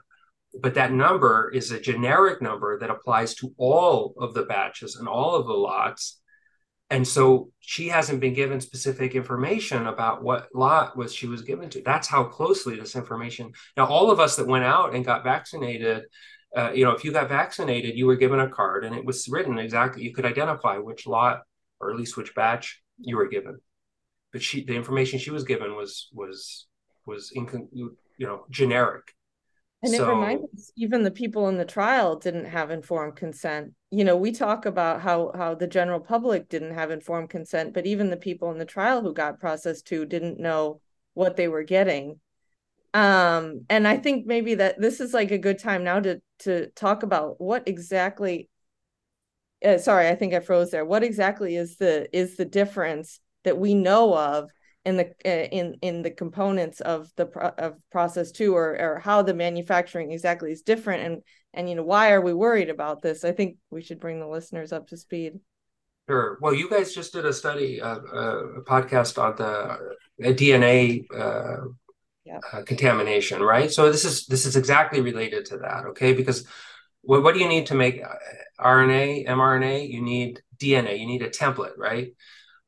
But 0.62 0.74
that 0.74 0.92
number 0.92 1.51
is 1.53 1.72
a 1.72 1.80
generic 1.80 2.40
number 2.40 2.78
that 2.78 2.90
applies 2.90 3.34
to 3.36 3.53
all 3.59 4.14
of 4.18 4.34
the 4.34 4.45
batches 4.45 4.95
and 4.97 5.09
all 5.09 5.34
of 5.34 5.47
the 5.47 5.53
lots. 5.53 6.20
And 6.90 7.07
so 7.07 7.51
she 7.59 7.88
hasn't 7.88 8.20
been 8.20 8.34
given 8.34 8.61
specific 8.61 9.16
information 9.16 9.88
about 9.88 10.22
what 10.22 10.49
lot 10.55 10.97
was 10.97 11.12
she 11.12 11.26
was 11.26 11.42
given 11.42 11.68
to. 11.70 11.82
That's 11.82 12.07
how 12.07 12.22
closely 12.22 12.76
this 12.76 12.95
information. 12.95 13.53
Now, 13.76 13.86
all 13.86 14.12
of 14.12 14.20
us 14.20 14.36
that 14.36 14.47
went 14.47 14.64
out 14.64 14.95
and 14.95 15.05
got 15.05 15.24
vaccinated, 15.24 16.05
uh, 16.57 16.70
you 16.72 16.84
know, 16.84 16.92
if 16.92 17.03
you 17.03 17.11
got 17.11 17.28
vaccinated, 17.28 17.99
you 17.99 18.07
were 18.07 18.14
given 18.14 18.38
a 18.38 18.49
card 18.49 18.84
and 18.84 18.95
it 18.95 19.05
was 19.05 19.28
written 19.28 19.59
exactly. 19.59 20.05
You 20.05 20.14
could 20.14 20.26
identify 20.26 20.78
which 20.78 21.05
lot 21.05 21.40
or 21.80 21.90
at 21.90 21.97
least 21.97 22.16
which 22.16 22.34
batch 22.36 22.80
you 22.99 23.16
were 23.16 23.28
given. 23.28 23.59
But 24.32 24.42
she, 24.42 24.64
the 24.64 24.76
information 24.76 25.18
she 25.18 25.32
was 25.32 25.42
given 25.42 25.74
was 25.74 26.09
was 26.12 26.68
was 27.07 27.32
incon- 27.36 27.68
you 28.17 28.27
know 28.27 28.45
generic 28.51 29.15
And 29.83 29.93
so, 29.93 30.05
it 30.05 30.09
reminds 30.09 30.45
us, 30.55 30.73
even 30.77 31.03
the 31.03 31.11
people 31.11 31.49
in 31.49 31.59
the 31.59 31.65
trial 31.67 32.17
didn't 32.17 32.47
have 32.47 32.71
informed 32.71 33.17
consent. 33.17 33.75
You 33.91 34.05
know, 34.05 34.17
we 34.17 34.33
talk 34.33 34.65
about 34.65 35.03
how 35.03 35.31
how 35.35 35.55
the 35.55 35.67
general 35.67 36.01
public 36.01 36.49
didn't 36.49 36.75
have 36.75 36.91
informed 36.91 37.29
consent, 37.31 37.75
but 37.75 37.87
even 37.87 38.09
the 38.11 38.17
people 38.17 38.51
in 38.51 38.59
the 38.59 38.65
trial 38.65 39.03
who 39.03 39.12
got 39.12 39.41
processed 39.41 39.87
two 39.87 40.07
didn't 40.07 40.41
know 40.41 40.81
what 41.12 41.37
they 41.37 41.49
were 41.49 41.65
getting. 41.65 42.19
Um, 42.95 43.67
and 43.69 43.87
I 43.89 43.99
think 43.99 44.27
maybe 44.27 44.55
that 44.57 44.81
this 44.81 45.01
is 45.01 45.12
like 45.15 45.31
a 45.33 45.39
good 45.39 45.59
time 45.59 45.85
now 45.85 46.01
to 46.01 46.23
to 46.41 46.69
talk 46.71 47.03
about 47.03 47.41
what 47.41 47.69
exactly. 47.69 48.49
Uh, 49.65 49.79
sorry, 49.79 50.09
I 50.09 50.15
think 50.15 50.35
I 50.35 50.41
froze 50.41 50.71
there. 50.71 50.85
What 50.85 51.05
exactly 51.05 51.57
is 51.57 51.77
the 51.77 52.09
is 52.17 52.37
the 52.37 52.45
difference 52.45 53.21
that 53.45 53.59
we 53.59 53.75
know 53.75 54.17
of 54.17 54.51
in 54.85 54.97
the 54.97 55.11
uh, 55.24 55.49
in 55.51 55.76
in 55.80 56.03
the 56.03 56.11
components 56.11 56.80
of 56.80 57.11
the 57.16 57.26
pro- 57.26 57.55
of 57.59 57.76
process 57.91 58.30
two 58.30 58.55
or 58.55 58.78
or 58.78 58.99
how 58.99 59.22
the 59.22 59.35
manufacturing 59.35 60.12
exactly 60.12 60.53
is 60.53 60.62
different 60.62 61.03
and 61.03 61.22
and 61.55 61.68
you 61.68 61.74
know 61.74 61.82
why 61.82 62.12
are 62.12 62.20
we 62.20 62.35
worried 62.35 62.70
about 62.70 63.01
this? 63.01 63.24
I 63.24 63.32
think 63.32 63.57
we 63.70 63.82
should 63.82 64.01
bring 64.01 64.20
the 64.20 64.26
listeners 64.26 64.72
up 64.72 64.89
to 64.89 64.97
speed. 64.97 65.41
Sure. 66.09 66.39
Well 66.41 66.53
you 66.53 66.68
guys 66.68 66.95
just 66.95 67.14
did 67.14 67.24
a 67.24 67.32
study 67.32 67.80
uh, 67.80 67.97
a 67.97 68.62
podcast 68.62 69.20
on 69.22 69.37
the 69.37 70.35
dna 70.35 71.05
uh, 71.16 71.68
yeah. 72.24 72.41
uh, 72.53 72.62
contamination 72.62 73.43
right? 73.43 73.72
So 73.72 73.91
this 73.91 74.05
is 74.05 74.26
this 74.26 74.45
is 74.45 74.57
exactly 74.57 75.01
related 75.01 75.47
to 75.47 75.59
that 75.59 75.87
okay? 75.87 76.12
Because 76.12 76.47
what, 77.01 77.22
what 77.22 77.35
do 77.35 77.41
you 77.41 77.49
need 77.49 77.66
to 77.66 77.74
make 77.74 78.03
uh, 78.03 78.62
rna 78.62 79.26
mrna? 79.26 79.89
You 79.91 80.03
need 80.03 80.43
dna 80.59 80.99
you 80.99 81.07
need 81.07 81.22
a 81.22 81.30
template 81.30 81.78
right 81.78 82.12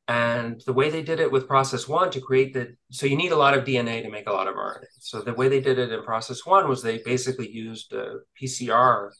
and 0.07 0.61
the 0.65 0.73
way 0.73 0.89
they 0.89 1.03
did 1.03 1.19
it 1.19 1.31
with 1.31 1.47
process 1.47 1.85
one 1.87 2.09
to 2.11 2.21
create 2.21 2.53
the, 2.53 2.75
so 2.91 3.05
you 3.05 3.17
need 3.17 3.33
a 3.33 3.37
lot 3.37 3.57
of 3.57 3.65
DNA 3.65 4.01
to 4.03 4.09
make 4.09 4.27
a 4.27 4.31
lot 4.31 4.47
of 4.47 4.55
RNA. 4.55 4.85
So 4.99 5.21
the 5.21 5.33
way 5.33 5.49
they 5.49 5.59
did 5.59 5.79
it 5.79 5.91
in 5.91 6.03
process 6.03 6.45
one 6.45 6.69
was 6.69 6.81
they 6.81 6.99
basically 6.99 7.51
used 7.51 7.91
a 7.91 8.19
PCR, 8.41 9.11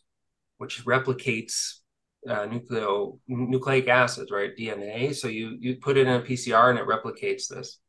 which 0.59 0.85
replicates 0.85 1.79
uh, 2.27 2.47
nucleo, 2.47 3.19
nucleic 3.27 3.89
acids, 3.89 4.31
right? 4.31 4.51
DNA. 4.57 5.13
So 5.13 5.27
you, 5.27 5.57
you 5.59 5.75
put 5.75 5.97
it 5.97 6.07
in 6.07 6.13
a 6.13 6.21
PCR 6.21 6.69
and 6.69 6.79
it 6.79 6.87
replicates 6.87 7.49
this. 7.49 7.79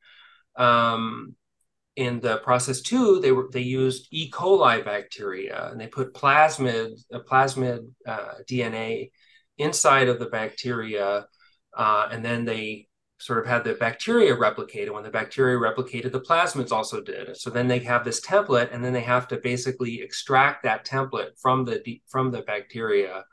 Um, 0.57 1.37
in 1.95 2.21
the 2.21 2.39
process 2.39 2.81
two, 2.81 3.21
they 3.21 3.33
were 3.33 3.49
they 3.53 3.61
used 3.61 4.09
E. 4.13 4.31
coli 4.31 4.85
bacteria 4.85 5.69
and 5.71 5.81
they 5.81 5.89
put 5.89 6.15
plasmid, 6.15 7.01
a 7.13 7.21
plasmid 7.21 7.89
uh, 8.07 8.35
DNA 8.49 9.11
inside 9.57 10.09
of 10.09 10.21
the 10.21 10.27
bacteria, 10.27 11.27
uh, 11.77 12.09
and 12.13 12.25
then 12.25 12.45
they 12.45 12.88
sort 13.19 13.41
of 13.41 13.47
had 13.47 13.65
the 13.65 13.75
bacteria 13.75 14.35
replicate. 14.35 14.85
And 14.85 14.95
when 14.95 15.03
the 15.03 15.11
bacteria 15.11 15.59
replicated, 15.59 16.13
the 16.13 16.21
plasmids 16.21 16.71
also 16.73 17.01
did. 17.01 17.37
So 17.37 17.51
then 17.51 17.67
they 17.67 17.81
have 17.81 18.05
this 18.05 18.21
template, 18.21 18.73
and 18.73 18.85
then 18.85 18.93
they 18.93 19.03
have 19.03 19.29
to 19.29 19.37
basically 19.37 20.01
extract 20.01 20.63
that 20.63 20.87
template 20.87 21.39
from 21.41 21.65
the 21.65 22.01
from 22.09 22.31
the 22.31 22.43
bacteria, 22.43 23.25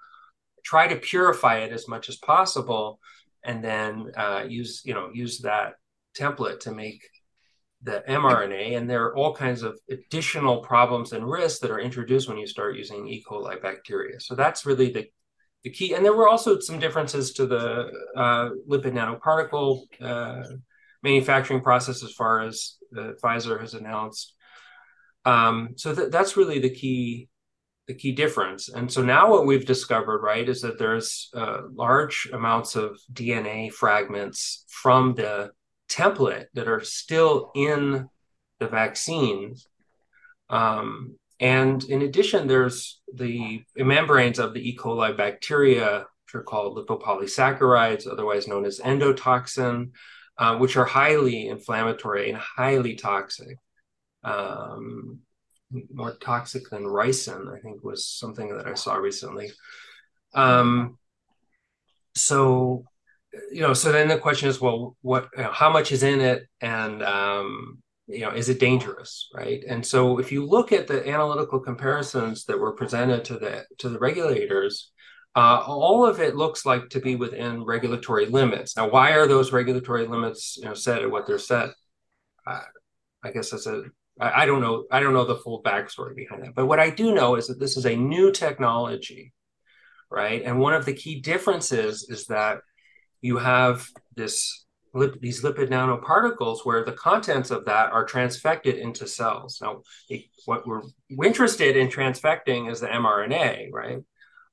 try 0.64 0.88
to 0.88 0.96
purify 0.96 1.60
it 1.60 1.72
as 1.72 1.88
much 1.88 2.10
as 2.10 2.18
possible, 2.18 3.00
and 3.44 3.64
then 3.64 4.12
uh, 4.18 4.46
use 4.48 4.82
you 4.86 4.94
know 4.94 5.10
use 5.14 5.40
that 5.40 5.76
template 6.18 6.60
to 6.62 6.72
make 6.72 7.08
the 7.84 8.04
mRNA. 8.10 8.78
And 8.78 8.90
there 8.90 9.06
are 9.06 9.16
all 9.16 9.36
kinds 9.36 9.62
of 9.62 9.78
additional 9.90 10.58
problems 10.62 11.14
and 11.14 11.30
risks 11.30 11.60
that 11.60 11.70
are 11.70 11.80
introduced 11.80 12.28
when 12.28 12.38
you 12.40 12.48
start 12.48 12.76
using 12.76 13.08
E. 13.08 13.24
coli 13.28 13.62
bacteria. 13.62 14.20
So 14.20 14.34
that's 14.34 14.66
really 14.66 14.92
the 14.92 15.08
the 15.66 15.72
key. 15.72 15.96
And 15.96 16.06
there 16.06 16.14
were 16.14 16.30
also 16.30 16.60
some 16.60 16.80
differences 16.80 17.34
to 17.34 17.48
the 17.48 17.92
uh, 18.16 18.50
lipid 18.70 18.94
nanoparticle 18.94 19.82
uh, 20.00 20.44
manufacturing 21.02 21.62
process 21.62 22.04
as 22.04 22.14
far 22.14 22.42
as 22.42 22.78
Pfizer 22.94 23.60
has 23.60 23.74
announced. 23.74 24.36
Um, 25.26 25.70
so 25.76 25.94
th- 25.94 26.12
that's 26.12 26.38
really 26.38 26.60
the 26.60 26.70
key 26.70 27.28
the 27.88 27.94
key 27.94 28.12
difference. 28.14 28.70
And 28.70 28.92
so 28.92 29.04
now 29.04 29.30
what 29.30 29.46
we've 29.46 29.66
discovered, 29.66 30.22
right, 30.22 30.48
is 30.48 30.62
that 30.62 30.80
there's 30.80 31.30
uh, 31.36 31.62
large 31.72 32.28
amounts 32.34 32.76
of 32.76 32.98
DNA 33.14 33.72
fragments 33.72 34.66
from 34.70 35.14
the 35.14 35.52
template 35.88 36.46
that 36.56 36.68
are 36.68 36.84
still 36.84 37.52
in 37.54 38.10
the 38.60 38.68
vaccines. 38.68 39.68
Um, 40.50 41.18
and 41.40 41.84
in 41.84 42.02
addition, 42.02 42.48
there's 42.48 43.02
the 43.14 43.64
membranes 43.76 44.40
of 44.40 44.54
the 44.54 44.70
E. 44.70 44.78
coli 44.78 45.16
bacteria, 45.16 46.06
which 46.26 46.36
are 46.36 46.44
called 46.44 46.78
lipopolysaccharides, 46.78 48.08
otherwise 48.10 48.48
known 48.48 48.66
as 48.66 48.80
endotoxin, 48.80 49.92
uh, 50.38 50.58
which 50.58 50.78
are 50.78 50.86
highly 50.86 51.48
inflammatory 51.48 52.30
and 52.30 52.38
highly 52.38 52.96
toxic. 52.96 53.58
Um, 54.24 55.20
more 55.94 56.16
toxic 56.16 56.70
than 56.70 56.84
ricin, 56.84 57.54
I 57.54 57.60
think, 57.60 57.84
was 57.84 58.08
something 58.08 58.56
that 58.56 58.68
I 58.68 58.74
saw 58.76 58.96
recently. 58.96 59.52
Um, 60.34 60.98
so, 62.16 62.86
you 63.52 63.62
know, 63.62 63.74
so 63.74 63.92
then 63.92 64.08
the 64.08 64.18
question 64.18 64.48
is, 64.48 64.62
well, 64.62 64.96
what, 65.02 65.30
you 65.36 65.44
know, 65.44 65.52
how 65.52 65.70
much 65.72 65.92
is 65.92 66.04
in 66.04 66.22
it, 66.22 66.48
and 66.62 67.04
um, 67.04 67.82
you 68.08 68.22
know 68.22 68.32
is 68.32 68.50
it 68.50 68.60
dangerous 68.60 69.30
right? 69.34 69.64
And 69.68 69.86
so 69.86 70.20
if 70.20 70.32
you 70.32 70.46
look 70.46 70.72
at 70.72 70.88
the 70.88 71.08
analytical 71.08 71.60
comparisons 71.60 72.46
that 72.46 72.60
were 72.60 72.74
presented 72.74 73.26
to 73.26 73.38
the 73.38 73.66
to 73.80 73.90
the 73.90 74.00
regulators 74.00 74.92
uh, 75.36 75.62
all 75.68 76.06
of 76.06 76.22
it 76.22 76.38
looks 76.38 76.66
like 76.66 76.88
to 76.90 77.02
be 77.02 77.18
within 77.18 77.66
regulatory 77.66 78.26
limits. 78.26 78.78
Now 78.78 78.90
why 78.90 79.12
are 79.12 79.28
those 79.28 79.52
regulatory 79.52 80.08
limits 80.08 80.58
you 80.58 80.66
know 80.66 80.74
set 80.74 81.02
at 81.02 81.12
what 81.12 81.28
they're 81.28 81.40
set? 81.40 81.70
Uh, 82.48 82.62
i 83.24 83.32
guess 83.32 83.50
that's 83.50 83.66
a 83.66 83.84
I, 84.20 84.44
I 84.44 84.46
don't 84.46 84.62
know 84.62 84.86
i 84.92 85.00
don't 85.00 85.14
know 85.14 85.26
the 85.26 85.38
full 85.38 85.64
backstory 85.64 86.16
behind 86.16 86.44
that. 86.44 86.56
But 86.56 86.68
what 86.68 86.80
i 86.80 86.90
do 86.90 87.14
know 87.14 87.36
is 87.36 87.48
that 87.48 87.60
this 87.60 87.76
is 87.78 87.86
a 87.86 87.96
new 87.96 88.32
technology 88.32 89.34
right? 90.10 90.44
And 90.44 90.60
one 90.60 90.74
of 90.74 90.86
the 90.86 90.94
key 90.94 91.20
differences 91.20 92.08
is 92.10 92.28
that 92.28 92.60
you 93.22 93.38
have 93.38 93.88
this 94.16 94.65
lip, 94.96 95.20
these 95.22 95.44
lipid 95.44 95.70
nanoparticles 95.70 96.60
where 96.64 96.84
the 96.84 96.94
contents 96.94 97.52
of 97.52 97.66
that 97.66 97.92
are 97.92 98.06
transfected 98.06 98.78
into 98.78 99.08
cells. 99.08 99.60
Now, 99.62 99.82
it, 100.10 100.24
what 100.46 100.66
we're 100.66 100.82
interested 101.24 101.76
in 101.76 101.90
transfecting 101.90 102.72
is 102.72 102.80
the 102.80 102.88
mRNA, 102.88 103.70
right? 103.72 104.00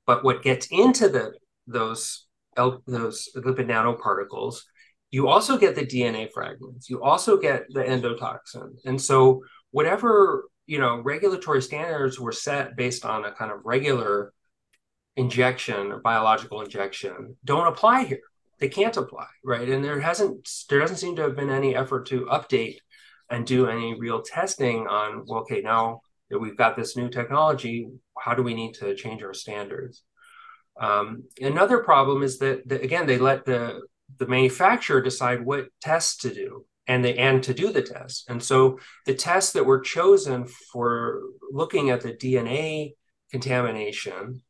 But 0.05 0.23
what 0.23 0.43
gets 0.43 0.67
into 0.67 1.09
the 1.09 1.33
those 1.65 2.27
those 2.55 3.29
lipid 3.35 3.67
nanoparticles, 3.67 4.59
you 5.09 5.27
also 5.27 5.57
get 5.57 5.75
the 5.75 5.85
DNA 5.85 6.29
fragments. 6.31 6.89
You 6.89 7.01
also 7.01 7.37
get 7.37 7.63
the 7.69 7.83
endotoxin, 7.83 8.73
and 8.85 9.01
so 9.01 9.43
whatever 9.71 10.45
you 10.67 10.79
know 10.79 10.99
regulatory 10.99 11.61
standards 11.61 12.19
were 12.19 12.31
set 12.31 12.75
based 12.75 13.05
on 13.05 13.25
a 13.25 13.31
kind 13.31 13.51
of 13.51 13.59
regular 13.63 14.33
injection 15.15 15.91
or 15.91 15.99
biological 15.99 16.61
injection 16.61 17.37
don't 17.45 17.67
apply 17.67 18.03
here 18.03 18.19
they 18.63 18.69
can't 18.69 18.95
apply, 18.95 19.27
right? 19.43 19.67
And 19.67 19.83
there 19.83 19.99
hasn't 19.99 20.49
there 20.69 20.79
doesn't 20.79 20.95
seem 20.95 21.17
to 21.17 21.23
have 21.23 21.35
been 21.35 21.49
any 21.49 21.75
effort 21.75 22.05
to 22.05 22.27
update 22.27 22.77
and 23.29 23.45
do 23.45 23.67
any 23.67 23.99
real 23.99 24.21
testing 24.21 24.87
on 24.87 25.25
well, 25.27 25.41
okay, 25.41 25.59
now 25.59 25.99
that 26.29 26.39
we've 26.39 26.55
got 26.55 26.77
this 26.77 26.95
new 26.95 27.09
technology, 27.09 27.89
how 28.17 28.33
do 28.33 28.41
we 28.41 28.53
need 28.53 28.75
to 28.75 28.95
change 28.95 29.21
our 29.21 29.33
standards? 29.33 30.03
Um, 30.79 31.23
another 31.41 31.79
problem 31.79 32.23
is 32.23 32.39
that, 32.39 32.65
that 32.69 32.81
again 32.85 33.05
they 33.05 33.17
let 33.17 33.43
the 33.43 33.81
the 34.17 34.27
manufacturer 34.27 35.01
decide 35.01 35.43
what 35.43 35.67
tests 35.81 36.15
to 36.19 36.33
do 36.33 36.65
and 36.87 37.03
they 37.03 37.17
and 37.17 37.43
to 37.43 37.53
do 37.53 37.69
the 37.73 37.81
tests. 37.81 38.23
And 38.29 38.41
so 38.41 38.79
the 39.05 39.13
tests 39.13 39.51
that 39.53 39.65
were 39.65 39.81
chosen 39.81 40.47
for 40.71 41.19
looking 41.51 41.89
at 41.89 41.99
the 41.99 42.13
DNA 42.13 42.93
contamination 43.29 44.41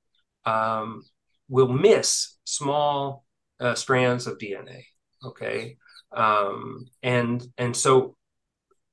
um, 0.45 1.01
will 1.49 1.73
miss 1.73 2.37
small 2.43 3.22
uh, 3.63 3.75
strands 3.75 4.27
of 4.27 4.37
DNA. 4.37 4.83
Okay, 5.23 5.77
um, 6.11 6.85
and 7.01 7.45
and 7.57 7.75
so 7.75 8.15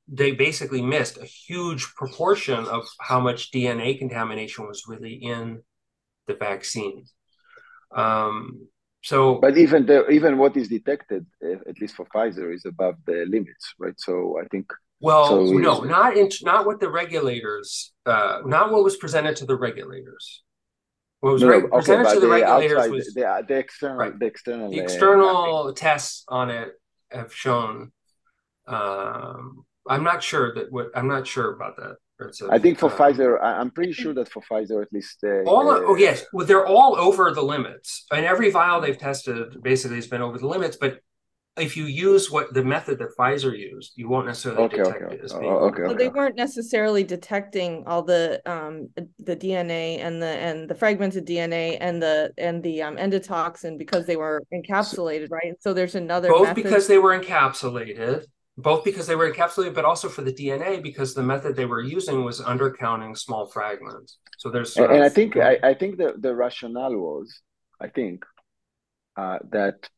they 0.06 0.32
basically 0.32 0.82
missed 0.82 1.18
a 1.18 1.24
huge 1.24 1.94
proportion 1.94 2.64
of 2.66 2.84
how 3.00 3.20
much 3.20 3.52
DNA 3.52 3.98
contamination 3.98 4.66
was 4.66 4.84
really 4.88 5.14
in 5.14 5.62
the 6.26 6.34
vaccine. 6.34 7.04
Um, 7.94 8.68
so, 9.02 9.36
but 9.36 9.56
even 9.56 9.86
the 9.86 10.08
even 10.10 10.38
what 10.38 10.56
is 10.56 10.68
detected, 10.68 11.26
uh, 11.44 11.58
at 11.68 11.80
least 11.80 11.96
for 11.96 12.06
Pfizer, 12.06 12.54
is 12.54 12.64
above 12.64 12.96
the 13.06 13.24
limits, 13.28 13.74
right? 13.78 13.98
So 13.98 14.38
I 14.42 14.46
think. 14.48 14.72
Well, 15.02 15.26
so 15.28 15.52
no, 15.52 15.80
not 15.80 16.16
in, 16.18 16.28
not 16.42 16.66
what 16.66 16.78
the 16.78 16.90
regulators, 16.90 17.92
uh, 18.04 18.40
not 18.44 18.70
what 18.70 18.84
was 18.84 18.96
presented 18.96 19.36
to 19.36 19.46
the 19.46 19.56
regulators. 19.56 20.42
What 21.20 21.34
was 21.34 21.42
no, 21.42 21.50
okay, 21.50 21.68
presented 21.68 22.08
to 22.08 22.14
the, 22.14 22.20
the 22.20 22.28
regulators 22.28 22.78
outside, 22.78 22.90
was 22.90 23.06
the, 23.14 23.44
the 23.46 23.58
external, 23.58 23.96
right. 23.98 24.18
the 24.18 24.26
external, 24.26 24.70
the 24.70 24.80
uh, 24.80 24.82
external 24.82 25.66
uh, 25.68 25.72
tests 25.74 26.24
on 26.28 26.50
it 26.50 26.72
have 27.10 27.34
shown. 27.34 27.92
Um, 28.66 29.64
I'm 29.88 30.02
not 30.02 30.22
sure 30.22 30.54
that 30.54 30.72
what 30.72 30.88
I'm 30.94 31.08
not 31.08 31.26
sure 31.26 31.52
about 31.52 31.76
that. 31.76 31.96
A, 32.20 32.52
I 32.52 32.58
think 32.58 32.78
for 32.78 32.90
uh, 32.90 32.96
Pfizer, 32.96 33.38
I'm 33.42 33.70
pretty 33.70 33.92
sure 33.92 34.12
that 34.14 34.30
for 34.30 34.42
Pfizer, 34.42 34.82
at 34.82 34.92
least. 34.92 35.18
Uh, 35.24 35.42
all 35.44 35.70
uh, 35.70 35.80
oh 35.82 35.96
yes, 35.96 36.24
well 36.32 36.46
they're 36.46 36.66
all 36.66 36.96
over 36.96 37.32
the 37.32 37.42
limits. 37.42 38.06
In 38.12 38.24
every 38.24 38.50
vial 38.50 38.80
they've 38.80 38.98
tested, 38.98 39.62
basically, 39.62 39.96
has 39.96 40.06
been 40.06 40.22
over 40.22 40.38
the 40.38 40.46
limits. 40.46 40.76
But 40.76 41.00
if 41.56 41.76
you 41.76 41.84
use 41.84 42.30
what 42.30 42.54
the 42.54 42.62
method 42.62 42.98
that 42.98 43.16
Pfizer 43.16 43.56
used, 43.56 43.92
you 43.96 44.08
won't 44.08 44.26
necessarily 44.26 44.64
okay, 44.64 44.76
detect 44.78 45.02
okay. 45.02 45.14
it 45.16 45.20
as 45.22 45.32
being. 45.32 45.50
Oh, 45.50 45.68
okay, 45.68 45.82
so 45.86 45.94
they 45.94 46.08
weren't 46.08 46.36
necessarily 46.36 47.02
detecting 47.02 47.84
all 47.86 48.02
the 48.02 48.40
um 48.50 48.88
the 49.18 49.36
DNA 49.36 49.98
and 49.98 50.22
the 50.22 50.26
and 50.26 50.68
the 50.70 50.74
fragmented 50.74 51.26
DNA 51.26 51.76
and 51.80 52.00
the 52.00 52.32
and 52.38 52.62
the 52.62 52.82
um, 52.82 52.96
endotoxin 52.96 53.78
because 53.78 54.06
they 54.06 54.16
were 54.16 54.42
encapsulated, 54.54 55.30
right? 55.30 55.54
So 55.60 55.72
there's 55.72 55.96
another 55.96 56.28
both 56.28 56.48
method. 56.48 56.62
because 56.62 56.86
they 56.86 56.98
were 56.98 57.18
encapsulated, 57.18 58.24
both 58.56 58.84
because 58.84 59.06
they 59.06 59.16
were 59.16 59.30
encapsulated, 59.30 59.74
but 59.74 59.84
also 59.84 60.08
for 60.08 60.22
the 60.22 60.32
DNA 60.32 60.82
because 60.82 61.14
the 61.14 61.22
method 61.22 61.56
they 61.56 61.66
were 61.66 61.82
using 61.82 62.24
was 62.24 62.40
undercounting 62.40 63.18
small 63.18 63.46
fragments. 63.46 64.18
So 64.38 64.50
there's 64.50 64.76
and, 64.76 64.92
and 64.92 65.04
I 65.04 65.08
think 65.08 65.36
I, 65.36 65.58
I 65.62 65.74
think 65.74 65.98
the 65.98 66.14
the 66.16 66.34
rationale 66.34 66.96
was 66.96 67.40
I 67.80 67.88
think 67.88 68.24
uh, 69.16 69.38
that 69.50 69.88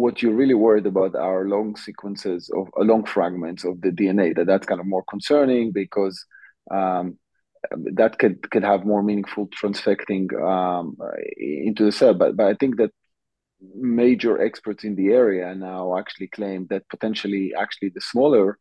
what 0.00 0.22
you're 0.22 0.34
really 0.34 0.54
worried 0.54 0.86
about 0.86 1.14
are 1.14 1.48
long 1.48 1.76
sequences 1.76 2.50
of 2.54 2.68
uh, 2.78 2.84
long 2.84 3.04
fragments 3.04 3.64
of 3.64 3.80
the 3.80 3.90
DNA. 3.90 4.34
That 4.34 4.46
that's 4.46 4.66
kind 4.66 4.80
of 4.80 4.86
more 4.86 5.04
concerning 5.08 5.72
because 5.72 6.24
um, 6.70 7.18
that 7.94 8.18
could 8.18 8.50
could 8.50 8.64
have 8.64 8.84
more 8.84 9.02
meaningful 9.02 9.48
transfecting 9.48 10.26
um, 10.42 10.96
into 11.36 11.84
the 11.84 11.92
cell. 11.92 12.14
But 12.14 12.36
but 12.36 12.46
I 12.46 12.54
think 12.54 12.76
that 12.78 12.90
major 13.74 14.40
experts 14.42 14.84
in 14.84 14.94
the 14.96 15.08
area 15.08 15.54
now 15.54 15.96
actually 15.98 16.28
claim 16.28 16.66
that 16.70 16.88
potentially 16.88 17.52
actually 17.58 17.90
the 17.90 18.00
smaller 18.00 18.58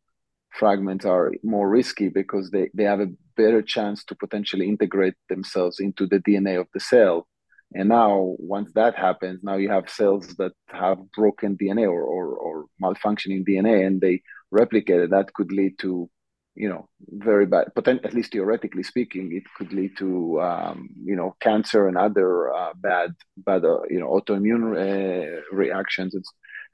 fragments 0.54 1.04
are 1.04 1.32
more 1.44 1.68
risky 1.68 2.10
because 2.10 2.52
they, 2.52 2.70
they 2.74 2.84
have 2.84 3.00
a 3.00 3.12
better 3.36 3.62
chance 3.62 4.04
to 4.06 4.16
potentially 4.16 4.70
integrate 4.70 5.16
themselves 5.28 5.80
into 5.80 6.06
the 6.06 6.20
DNA 6.20 6.60
of 6.60 6.68
the 6.74 6.80
cell 6.80 7.28
and 7.74 7.90
now, 7.90 8.36
once 8.38 8.72
that 8.74 8.96
happens, 8.96 9.42
now 9.44 9.56
you 9.56 9.70
have 9.70 9.90
cells 9.90 10.28
that 10.38 10.52
have 10.68 11.00
broken 11.12 11.58
DNA 11.58 11.90
or, 11.90 12.04
or, 12.04 12.36
or 12.36 12.66
malfunctioning 12.82 13.48
DNA 13.48 13.86
and 13.88 14.00
they 14.00 14.22
replicate 14.52 15.02
it. 15.02 15.10
That 15.10 15.34
could 15.34 15.52
lead 15.52 15.80
to, 15.80 16.08
you 16.54 16.70
know, 16.70 16.88
very 17.10 17.48
bad, 17.48 17.74
potent, 17.74 18.06
at 18.06 18.14
least 18.14 18.32
theoretically 18.32 18.84
speaking, 18.84 19.36
it 19.36 19.44
could 19.58 19.74
lead 19.74 19.98
to, 19.98 20.40
um, 20.40 20.90
you 21.04 21.16
know, 21.16 21.36
cancer 21.40 21.88
and 21.88 21.98
other 21.98 22.54
uh, 22.54 22.74
bad, 22.76 23.16
bad, 23.38 23.66
uh, 23.66 23.80
you 23.90 24.00
know, 24.00 24.10
autoimmune 24.10 24.78
uh, 24.78 25.42
reactions 25.52 26.14
and 26.14 26.24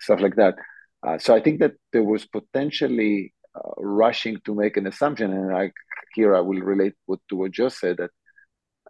stuff 0.01 0.19
like 0.19 0.35
that. 0.35 0.55
Uh, 1.01 1.17
so 1.17 1.33
I 1.33 1.39
think 1.39 1.61
that 1.61 1.75
there 1.93 2.03
was 2.03 2.25
potentially 2.25 3.33
uh, 3.55 3.71
rushing 3.77 4.37
to 4.43 4.53
make 4.53 4.75
an 4.75 4.85
assumption. 4.85 5.31
And 5.31 5.55
I, 5.55 5.71
here 6.13 6.35
I 6.35 6.41
will 6.41 6.59
relate 6.59 6.95
what, 7.05 7.19
to 7.29 7.37
what 7.37 7.51
Joe 7.51 7.69
said 7.69 7.97
that, 7.97 8.09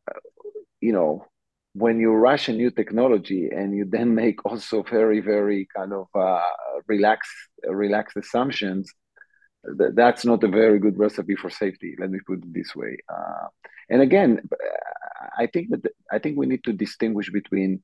uh, 0.09 0.19
you 0.81 0.91
know, 0.91 1.23
when 1.73 1.99
you 1.99 2.11
rush 2.11 2.49
a 2.49 2.53
new 2.53 2.71
technology 2.71 3.49
and 3.51 3.75
you 3.75 3.85
then 3.85 4.15
make 4.23 4.45
also 4.45 4.83
very 4.83 5.19
very 5.19 5.67
kind 5.75 5.93
of 5.93 6.07
uh, 6.15 6.41
relaxed 6.87 7.31
relaxed 7.67 8.17
assumptions 8.17 8.91
th- 9.77 9.91
that's 9.95 10.25
not 10.25 10.43
a 10.43 10.47
very 10.47 10.79
good 10.79 10.97
recipe 10.97 11.35
for 11.35 11.49
safety 11.49 11.95
let 11.99 12.09
me 12.09 12.19
put 12.25 12.39
it 12.39 12.53
this 12.53 12.75
way. 12.75 12.97
Uh, 13.13 13.47
and 13.89 14.01
again 14.01 14.41
i 15.37 15.45
think 15.47 15.69
that 15.69 15.81
i 16.11 16.19
think 16.19 16.37
we 16.37 16.45
need 16.45 16.63
to 16.63 16.73
distinguish 16.73 17.29
between 17.31 17.81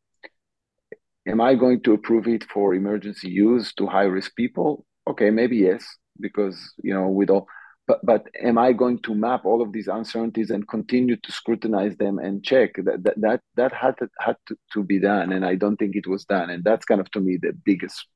am 1.28 1.42
i 1.42 1.56
going 1.56 1.82
to 1.82 1.94
approve 1.94 2.28
it 2.28 2.44
for 2.46 2.74
emergency 2.74 3.30
use 3.30 3.74
to 3.74 3.88
high 3.88 4.04
risk 4.04 4.36
people? 4.36 4.86
Okay 5.08 5.30
maybe 5.30 5.58
yes 5.58 5.86
because 6.20 6.74
you 6.82 6.94
know 6.94 7.08
with 7.08 7.30
all 7.30 7.48
but 7.88 8.06
but 8.06 8.28
am 8.42 8.58
I 8.58 8.74
going 8.74 9.00
to 9.04 9.16
map 9.16 9.46
all 9.46 9.62
of 9.62 9.72
these 9.72 9.88
uncertainties 9.88 10.50
and 10.50 10.68
continue 10.68 11.18
to 11.18 11.32
scrutinize 11.32 11.96
them 11.98 12.20
and 12.20 12.44
check 12.44 12.76
that 12.78 13.04
that 13.04 13.22
that, 13.22 13.42
that 13.56 13.74
had 13.74 13.98
to, 14.00 14.10
had 14.20 14.38
to, 14.48 14.58
to 14.74 14.84
be 14.84 15.00
done 15.00 15.32
and 15.32 15.46
I 15.46 15.56
don't 15.56 15.78
think 15.78 15.96
it 15.96 16.08
was 16.08 16.26
done 16.26 16.50
and 16.50 16.64
that's 16.64 16.86
kind 16.86 17.02
of 17.02 17.10
to 17.12 17.20
me 17.20 17.38
the 17.42 17.54
biggest 17.54 18.08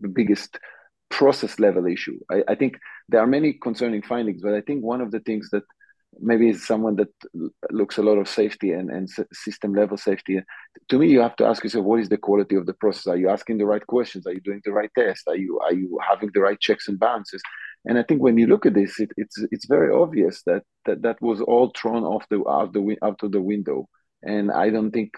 the 0.00 0.08
biggest 0.08 0.58
process 1.10 1.58
level 1.58 1.86
issue. 1.86 2.18
I, 2.30 2.42
I 2.48 2.54
think 2.54 2.78
there 3.08 3.20
are 3.20 3.26
many 3.26 3.54
concerning 3.54 4.02
findings, 4.02 4.42
but 4.42 4.54
I 4.54 4.60
think 4.60 4.84
one 4.84 5.00
of 5.00 5.10
the 5.10 5.20
things 5.20 5.50
that 5.50 5.62
maybe 6.18 6.48
is 6.48 6.66
someone 6.66 6.96
that 6.96 7.08
looks 7.70 7.98
a 7.98 8.02
lot 8.02 8.16
of 8.16 8.28
safety 8.28 8.72
and, 8.72 8.90
and 8.90 9.08
system 9.32 9.74
level 9.74 9.96
safety. 9.96 10.40
To 10.88 10.98
me, 10.98 11.08
you 11.08 11.20
have 11.20 11.36
to 11.36 11.46
ask 11.46 11.62
yourself, 11.62 11.84
what 11.84 12.00
is 12.00 12.08
the 12.08 12.16
quality 12.16 12.56
of 12.56 12.66
the 12.66 12.72
process? 12.74 13.06
Are 13.06 13.16
you 13.16 13.28
asking 13.28 13.58
the 13.58 13.66
right 13.66 13.86
questions? 13.86 14.26
Are 14.26 14.32
you 14.32 14.40
doing 14.40 14.62
the 14.64 14.72
right 14.72 14.90
test? 14.96 15.24
Are 15.28 15.36
you 15.36 15.58
are 15.60 15.74
you 15.74 15.98
having 16.08 16.30
the 16.32 16.40
right 16.40 16.58
checks 16.58 16.88
and 16.88 16.98
balances? 16.98 17.42
And 17.86 17.98
I 17.98 18.02
think 18.02 18.20
when 18.20 18.36
you 18.36 18.46
look 18.46 18.66
at 18.66 18.74
this, 18.74 18.98
it, 18.98 19.10
it's 19.16 19.36
it's 19.52 19.66
very 19.66 19.92
obvious 19.94 20.42
that, 20.42 20.62
that 20.86 21.02
that 21.02 21.22
was 21.22 21.40
all 21.40 21.72
thrown 21.80 22.04
off 22.04 22.24
the 22.28 22.42
out 22.48 22.72
the 22.72 22.96
out 23.02 23.22
of 23.22 23.32
the 23.32 23.40
window. 23.40 23.88
And 24.22 24.50
I 24.50 24.70
don't 24.70 24.90
think 24.90 25.12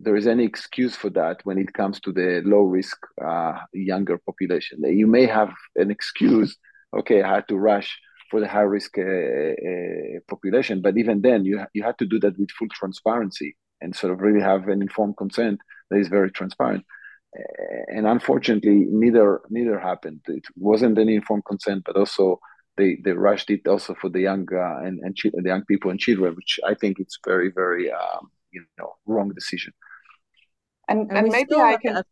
there 0.00 0.16
is 0.16 0.26
any 0.26 0.44
excuse 0.44 0.96
for 0.96 1.10
that 1.10 1.40
when 1.44 1.58
it 1.58 1.72
comes 1.74 2.00
to 2.00 2.12
the 2.12 2.42
low 2.44 2.62
risk 2.62 2.96
uh, 3.22 3.58
younger 3.72 4.18
population. 4.18 4.82
You 4.84 5.06
may 5.06 5.26
have 5.26 5.52
an 5.76 5.90
excuse. 5.90 6.56
Okay, 6.96 7.22
I 7.22 7.34
had 7.36 7.48
to 7.48 7.56
rush 7.56 7.98
for 8.30 8.40
the 8.40 8.48
high 8.48 8.68
risk 8.76 8.96
uh, 8.98 9.02
uh, 9.02 10.20
population, 10.28 10.80
but 10.80 10.96
even 10.96 11.20
then, 11.20 11.44
you 11.44 11.64
you 11.74 11.82
had 11.82 11.98
to 11.98 12.06
do 12.06 12.18
that 12.20 12.38
with 12.38 12.50
full 12.52 12.68
transparency 12.70 13.56
and 13.82 13.94
sort 13.94 14.12
of 14.12 14.20
really 14.20 14.40
have 14.40 14.68
an 14.68 14.80
informed 14.80 15.18
consent 15.18 15.60
that 15.90 15.98
is 15.98 16.08
very 16.08 16.30
transparent 16.30 16.84
and 17.88 18.06
unfortunately, 18.06 18.86
neither 18.88 19.40
neither 19.48 19.78
happened. 19.78 20.20
It 20.28 20.44
wasn't 20.56 20.98
any 20.98 21.14
informed 21.16 21.44
consent, 21.44 21.84
but 21.84 21.96
also 21.96 22.40
they 22.76 22.98
they 23.04 23.12
rushed 23.12 23.50
it 23.50 23.66
also 23.66 23.94
for 23.94 24.08
the 24.08 24.20
young 24.20 24.46
uh, 24.52 24.78
and 24.84 25.00
and 25.00 25.16
the 25.16 25.48
young 25.48 25.64
people 25.64 25.90
and 25.90 26.00
children, 26.00 26.34
which 26.34 26.60
I 26.66 26.74
think 26.74 26.98
it's 26.98 27.18
very 27.24 27.50
very 27.50 27.90
um, 27.90 28.30
you 28.52 28.64
know 28.78 28.94
wrong 29.06 29.30
decision. 29.34 29.72
And 30.88 31.10
and, 31.10 31.18
and 31.18 31.28
maybe 31.28 31.56
I 31.56 31.76
can 31.76 32.02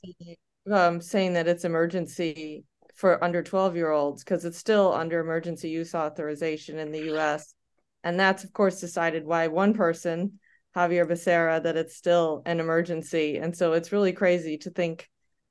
um, 0.70 1.00
saying 1.00 1.34
that 1.34 1.48
it's 1.48 1.64
emergency 1.64 2.64
for 2.94 3.22
under 3.22 3.42
12 3.42 3.76
year 3.76 3.90
olds 3.90 4.24
because 4.24 4.44
it's 4.44 4.58
still 4.58 4.92
under 4.92 5.20
emergency 5.20 5.68
use 5.68 5.94
authorization 5.94 6.78
in 6.78 6.92
the 6.92 7.14
US. 7.14 7.54
And 8.02 8.20
that's, 8.20 8.44
of 8.44 8.52
course, 8.52 8.80
decided 8.80 9.26
by 9.26 9.48
one 9.48 9.74
person, 9.74 10.38
Javier 10.76 11.06
Becerra, 11.06 11.62
that 11.62 11.76
it's 11.76 11.96
still 11.96 12.42
an 12.46 12.60
emergency. 12.60 13.38
And 13.38 13.56
so 13.56 13.72
it's 13.72 13.92
really 13.92 14.12
crazy 14.12 14.58
to 14.58 14.70
think 14.70 15.08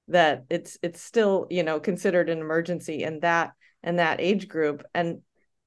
that 0.09 0.45
it's 0.49 0.77
it's 0.81 1.01
still 1.01 1.47
you 1.49 1.63
know 1.63 1.79
considered 1.79 2.29
an 2.29 2.39
emergency 2.39 3.03
in 3.03 3.19
that 3.21 3.51
in 3.83 3.97
that 3.97 4.21
age 4.21 4.47
group. 4.47 4.83
And 4.93 5.21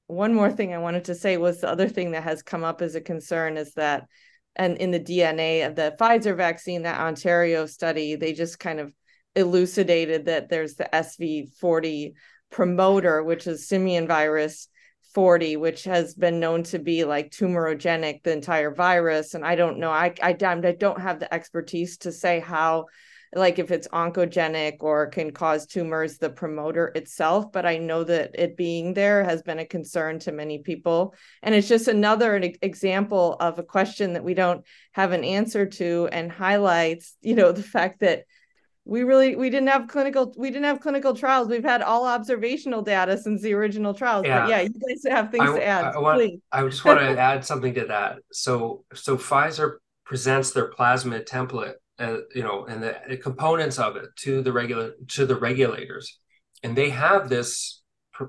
one 0.07 0.33
more 0.33 0.51
thing 0.51 0.73
i 0.73 0.77
wanted 0.77 1.03
to 1.05 1.15
say 1.15 1.37
was 1.37 1.59
the 1.59 1.69
other 1.69 1.87
thing 1.87 2.11
that 2.11 2.23
has 2.23 2.41
come 2.41 2.63
up 2.63 2.81
as 2.81 2.95
a 2.95 3.01
concern 3.01 3.57
is 3.57 3.73
that 3.73 4.07
and 4.55 4.77
in 4.77 4.91
the 4.91 4.99
dna 4.99 5.67
of 5.67 5.75
the 5.75 5.95
pfizer 5.99 6.35
vaccine 6.35 6.83
that 6.83 6.99
ontario 6.99 7.65
study 7.65 8.15
they 8.15 8.33
just 8.33 8.57
kind 8.57 8.79
of 8.79 8.93
elucidated 9.35 10.25
that 10.25 10.49
there's 10.49 10.75
the 10.75 10.89
sv40 10.93 12.13
promoter 12.49 13.21
which 13.23 13.45
is 13.45 13.67
simian 13.67 14.07
virus 14.07 14.69
40 15.13 15.57
which 15.57 15.83
has 15.83 16.13
been 16.13 16.39
known 16.39 16.63
to 16.63 16.79
be 16.79 17.03
like 17.03 17.31
tumorigenic 17.31 18.21
the 18.23 18.31
entire 18.31 18.73
virus. 18.73 19.33
And 19.33 19.45
i 19.45 19.55
don't 19.55 19.79
know 19.79 19.89
i 19.89 20.13
i, 20.21 20.29
I 20.29 20.33
don't 20.33 21.01
have 21.01 21.19
the 21.19 21.33
expertise 21.33 21.97
to 21.99 22.11
say 22.11 22.39
how 22.39 22.85
like 23.35 23.59
if 23.59 23.71
it's 23.71 23.87
oncogenic 23.89 24.77
or 24.79 25.07
can 25.07 25.31
cause 25.31 25.65
tumors, 25.65 26.17
the 26.17 26.29
promoter 26.29 26.91
itself. 26.95 27.51
But 27.51 27.65
I 27.65 27.77
know 27.77 28.03
that 28.03 28.31
it 28.33 28.57
being 28.57 28.93
there 28.93 29.23
has 29.23 29.41
been 29.41 29.59
a 29.59 29.65
concern 29.65 30.19
to 30.19 30.31
many 30.31 30.59
people. 30.59 31.13
And 31.43 31.53
it's 31.53 31.67
just 31.67 31.87
another 31.87 32.35
example 32.61 33.35
of 33.39 33.59
a 33.59 33.63
question 33.63 34.13
that 34.13 34.23
we 34.23 34.33
don't 34.33 34.65
have 34.93 35.11
an 35.11 35.23
answer 35.23 35.65
to 35.65 36.09
and 36.11 36.31
highlights, 36.31 37.15
you 37.21 37.35
know, 37.35 37.51
the 37.51 37.63
fact 37.63 37.99
that 37.99 38.23
we 38.87 39.03
really 39.03 39.35
we 39.35 39.49
didn't 39.49 39.67
have 39.67 39.87
clinical 39.89 40.33
we 40.37 40.49
didn't 40.49 40.63
have 40.63 40.79
clinical 40.79 41.13
trials 41.13 41.49
we've 41.49 41.63
had 41.63 41.81
all 41.81 42.05
observational 42.05 42.81
data 42.81 43.17
since 43.17 43.41
the 43.41 43.53
original 43.53 43.93
trials 43.93 44.25
yeah. 44.25 44.41
but 44.41 44.49
yeah 44.49 44.61
you 44.61 44.69
guys 44.69 45.03
have 45.11 45.29
things 45.29 45.49
I, 45.49 45.57
to 45.57 45.65
add 45.65 45.85
I, 45.93 45.97
want, 45.99 46.41
I 46.53 46.63
just 46.63 46.85
want 46.85 46.99
to 47.01 47.19
add 47.19 47.43
something 47.43 47.73
to 47.73 47.85
that 47.87 48.19
so 48.31 48.85
so 48.93 49.17
pfizer 49.17 49.75
presents 50.05 50.51
their 50.51 50.71
plasmid 50.71 51.27
template 51.27 51.73
uh, 51.99 52.17
you 52.33 52.43
know, 52.43 52.65
and 52.65 52.83
the, 52.83 52.95
the, 53.09 53.17
components 53.17 53.79
of 53.79 53.95
it 53.95 54.05
to 54.17 54.41
the 54.41 54.51
regular 54.51 54.91
to 55.09 55.25
the 55.25 55.35
regulators, 55.35 56.19
and 56.63 56.75
they 56.75 56.89
have 56.89 57.29
this 57.29 57.81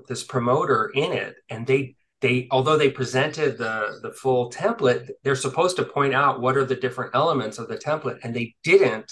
this 0.07 0.23
promoter 0.23 0.91
in 0.93 1.11
it, 1.11 1.35
and 1.49 1.67
they 1.67 1.95
they 2.21 2.47
although 2.51 2.77
they 2.77 2.89
presented 2.89 3.57
the 3.57 3.99
the 4.01 4.11
full 4.11 4.51
template, 4.51 5.09
they're 5.23 5.35
supposed 5.35 5.75
to 5.77 5.83
point 5.83 6.13
out 6.13 6.41
what 6.41 6.57
are 6.57 6.65
the 6.65 6.75
different 6.75 7.11
elements 7.13 7.59
of 7.59 7.67
the 7.67 7.77
template, 7.77 8.19
and 8.23 8.35
they 8.35 8.55
didn't 8.63 9.11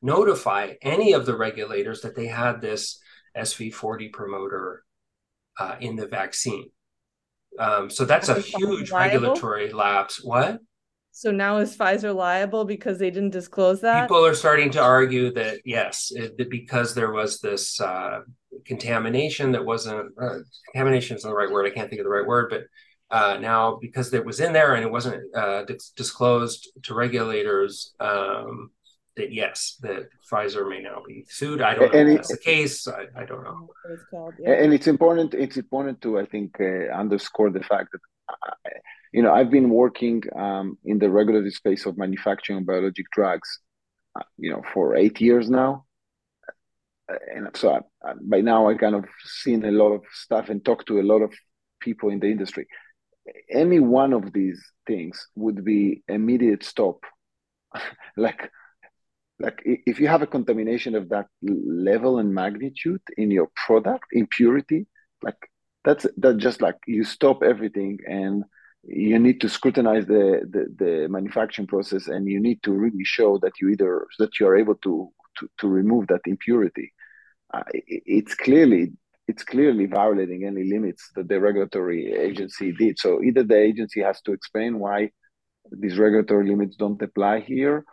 notify 0.00 0.74
any 0.82 1.12
of 1.12 1.26
the 1.26 1.36
regulators 1.36 2.00
that 2.02 2.16
they 2.16 2.26
had 2.26 2.60
this 2.60 3.00
SV40 3.36 4.12
promoter 4.12 4.84
uh, 5.58 5.76
in 5.80 5.96
the 5.96 6.06
vaccine. 6.06 6.70
Um, 7.58 7.90
so 7.90 8.04
that's 8.04 8.28
a 8.28 8.40
huge 8.40 8.90
regulatory 8.90 9.72
lapse. 9.72 10.22
What? 10.22 10.60
So 11.18 11.32
now 11.32 11.58
is 11.58 11.76
Pfizer 11.76 12.14
liable 12.14 12.64
because 12.64 13.00
they 13.00 13.10
didn't 13.10 13.30
disclose 13.30 13.80
that? 13.80 14.02
People 14.02 14.24
are 14.24 14.34
starting 14.34 14.70
to 14.70 14.80
argue 14.80 15.32
that 15.32 15.58
yes, 15.64 16.12
it, 16.14 16.48
because 16.48 16.94
there 16.94 17.10
was 17.10 17.40
this 17.40 17.80
uh, 17.80 18.20
contamination 18.64 19.50
that 19.50 19.64
wasn't 19.64 20.12
uh, 20.16 20.36
contamination 20.66 21.16
is 21.16 21.24
not 21.24 21.30
the 21.30 21.34
right 21.34 21.50
word. 21.50 21.66
I 21.66 21.70
can't 21.70 21.90
think 21.90 21.98
of 21.98 22.04
the 22.04 22.10
right 22.10 22.24
word, 22.24 22.50
but 22.50 22.62
uh, 23.10 23.36
now 23.38 23.80
because 23.82 24.14
it 24.14 24.24
was 24.24 24.38
in 24.38 24.52
there 24.52 24.76
and 24.76 24.84
it 24.84 24.92
wasn't 24.92 25.20
uh, 25.34 25.64
dis- 25.64 25.90
disclosed 25.96 26.70
to 26.84 26.94
regulators, 26.94 27.94
um, 27.98 28.70
that 29.16 29.32
yes, 29.32 29.76
that 29.80 30.02
Pfizer 30.30 30.70
may 30.70 30.80
now 30.80 31.02
be 31.04 31.26
sued. 31.28 31.60
I 31.60 31.74
don't 31.74 31.92
know 31.92 31.98
and 31.98 32.10
if 32.10 32.14
it, 32.14 32.16
that's 32.18 32.28
the 32.28 32.38
case. 32.38 32.86
I, 32.86 33.06
I 33.20 33.24
don't 33.24 33.42
know. 33.42 33.68
It's 33.90 34.04
called, 34.08 34.34
yeah. 34.38 34.52
And 34.52 34.72
it's 34.72 34.86
important. 34.86 35.34
It's 35.34 35.56
important 35.56 36.00
to 36.02 36.20
I 36.20 36.26
think 36.26 36.60
uh, 36.60 36.92
underscore 36.92 37.50
the 37.50 37.64
fact 37.64 37.88
that 37.90 38.02
I, 38.04 38.17
you 39.12 39.22
know 39.22 39.32
I've 39.32 39.50
been 39.50 39.70
working 39.70 40.22
um, 40.36 40.78
in 40.84 40.98
the 40.98 41.10
regulatory 41.10 41.50
space 41.50 41.86
of 41.86 41.98
manufacturing 41.98 42.64
biologic 42.64 43.06
drugs, 43.12 43.60
uh, 44.18 44.24
you 44.36 44.50
know, 44.50 44.62
for 44.72 44.96
eight 44.96 45.20
years 45.20 45.48
now. 45.48 45.84
And 47.34 47.48
so 47.54 47.72
I, 47.72 48.08
I, 48.08 48.12
by 48.20 48.40
now 48.42 48.68
I 48.68 48.74
kind 48.74 48.94
of 48.94 49.06
seen 49.24 49.64
a 49.64 49.70
lot 49.70 49.92
of 49.92 50.02
stuff 50.12 50.50
and 50.50 50.62
talked 50.62 50.88
to 50.88 51.00
a 51.00 51.02
lot 51.02 51.22
of 51.22 51.32
people 51.80 52.10
in 52.10 52.20
the 52.20 52.26
industry. 52.26 52.66
Any 53.50 53.80
one 53.80 54.12
of 54.12 54.32
these 54.32 54.62
things 54.86 55.26
would 55.34 55.64
be 55.64 56.02
immediate 56.08 56.64
stop 56.64 57.04
like 58.16 58.50
like 59.40 59.62
if 59.64 60.00
you 60.00 60.08
have 60.08 60.22
a 60.22 60.26
contamination 60.26 60.94
of 60.94 61.08
that 61.10 61.26
level 61.42 62.18
and 62.18 62.34
magnitude 62.34 63.00
in 63.16 63.30
your 63.30 63.48
product 63.54 64.06
impurity 64.12 64.86
like 65.22 65.38
that's 65.84 66.06
that 66.16 66.36
just 66.38 66.60
like 66.60 66.76
you 66.86 67.04
stop 67.04 67.42
everything 67.42 67.98
and 68.06 68.44
you 68.84 69.18
need 69.18 69.40
to 69.40 69.48
scrutinize 69.48 70.06
the, 70.06 70.40
the, 70.50 70.66
the 70.78 71.08
manufacturing 71.08 71.66
process 71.66 72.06
and 72.06 72.28
you 72.28 72.40
need 72.40 72.62
to 72.62 72.72
really 72.72 73.04
show 73.04 73.38
that 73.38 73.52
you 73.60 73.68
either 73.70 74.06
that 74.18 74.38
you 74.38 74.46
are 74.46 74.56
able 74.56 74.76
to 74.76 75.08
to, 75.38 75.48
to 75.58 75.68
remove 75.68 76.06
that 76.08 76.20
impurity 76.26 76.92
uh, 77.54 77.62
it, 77.72 78.02
it's 78.06 78.34
clearly 78.34 78.92
it's 79.26 79.44
clearly 79.44 79.86
violating 79.86 80.44
any 80.44 80.64
limits 80.64 81.10
that 81.14 81.28
the 81.28 81.38
regulatory 81.38 82.12
agency 82.12 82.72
did 82.72 82.98
so 82.98 83.22
either 83.22 83.42
the 83.42 83.58
agency 83.58 84.00
has 84.00 84.20
to 84.22 84.32
explain 84.32 84.78
why 84.78 85.10
these 85.70 85.98
regulatory 85.98 86.48
limits 86.48 86.76
don't 86.76 87.02
apply 87.02 87.40
here 87.40 87.84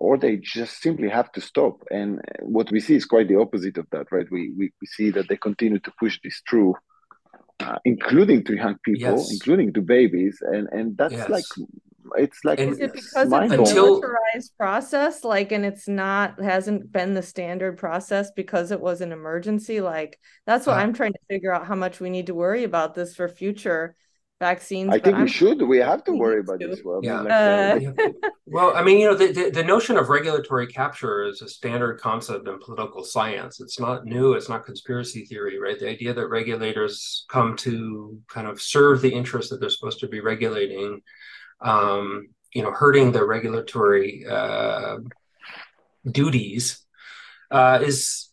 or 0.00 0.16
they 0.16 0.36
just 0.36 0.80
simply 0.82 1.08
have 1.08 1.30
to 1.32 1.40
stop. 1.40 1.82
And 1.90 2.20
what 2.40 2.70
we 2.72 2.80
see 2.80 2.96
is 2.96 3.04
quite 3.04 3.28
the 3.28 3.38
opposite 3.38 3.76
of 3.76 3.86
that, 3.92 4.06
right? 4.10 4.26
We 4.30 4.52
we, 4.56 4.72
we 4.80 4.86
see 4.86 5.10
that 5.10 5.28
they 5.28 5.36
continue 5.36 5.78
to 5.80 5.92
push 6.00 6.18
this 6.24 6.42
through, 6.48 6.74
uh, 7.60 7.78
including 7.84 8.44
to 8.44 8.54
young 8.56 8.76
people, 8.84 9.16
yes. 9.16 9.32
including 9.32 9.72
to 9.74 9.82
babies, 9.82 10.38
and 10.40 10.68
and 10.72 10.96
that's 10.96 11.14
yes. 11.14 11.28
like 11.28 11.44
it's 12.16 12.44
like 12.44 12.58
is 12.58 12.78
it 12.78 12.92
because 12.92 13.32
it's 13.32 13.52
a 13.52 13.74
militarized 13.74 14.56
process 14.56 15.22
like 15.22 15.52
and 15.52 15.64
it's 15.64 15.86
not 15.86 16.40
hasn't 16.40 16.90
been 16.90 17.14
the 17.14 17.22
standard 17.22 17.76
process 17.76 18.30
because 18.32 18.70
it 18.70 18.80
was 18.80 19.00
an 19.00 19.12
emergency 19.12 19.80
like 19.80 20.18
that's 20.46 20.66
what 20.66 20.76
uh, 20.76 20.80
i'm 20.80 20.92
trying 20.92 21.12
to 21.12 21.18
figure 21.28 21.52
out 21.52 21.66
how 21.66 21.74
much 21.74 22.00
we 22.00 22.10
need 22.10 22.26
to 22.26 22.34
worry 22.34 22.64
about 22.64 22.94
this 22.94 23.14
for 23.14 23.28
future 23.28 23.94
vaccines. 24.40 24.90
I 24.90 24.98
think 24.98 25.16
we 25.16 25.22
I'm 25.22 25.28
should. 25.28 25.62
We 25.62 25.78
have 25.78 26.02
to 26.04 26.12
worry 26.12 26.40
about 26.40 26.58
this. 26.58 26.80
Well, 26.84 27.00
yeah. 27.02 27.20
I 27.20 27.78
mean, 27.78 27.94
like, 27.94 28.14
uh... 28.14 28.28
well, 28.46 28.74
I 28.74 28.82
mean, 28.82 28.98
you 28.98 29.06
know, 29.06 29.14
the, 29.14 29.30
the, 29.30 29.50
the 29.50 29.62
notion 29.62 29.96
of 29.96 30.08
regulatory 30.08 30.66
capture 30.66 31.24
is 31.24 31.42
a 31.42 31.48
standard 31.48 32.00
concept 32.00 32.48
in 32.48 32.58
political 32.58 33.04
science. 33.04 33.60
It's 33.60 33.78
not 33.78 34.04
new. 34.04 34.32
It's 34.32 34.48
not 34.48 34.64
conspiracy 34.64 35.26
theory, 35.26 35.60
right? 35.60 35.78
The 35.78 35.88
idea 35.88 36.12
that 36.14 36.26
regulators 36.28 37.26
come 37.28 37.54
to 37.58 38.18
kind 38.28 38.48
of 38.48 38.60
serve 38.60 39.02
the 39.02 39.12
interests 39.12 39.50
that 39.50 39.60
they're 39.60 39.70
supposed 39.70 40.00
to 40.00 40.08
be 40.08 40.20
regulating, 40.20 41.02
um, 41.60 42.28
you 42.54 42.62
know, 42.62 42.72
hurting 42.72 43.12
the 43.12 43.24
regulatory 43.24 44.24
uh, 44.28 44.96
duties 46.10 46.84
uh, 47.50 47.78
is 47.82 48.30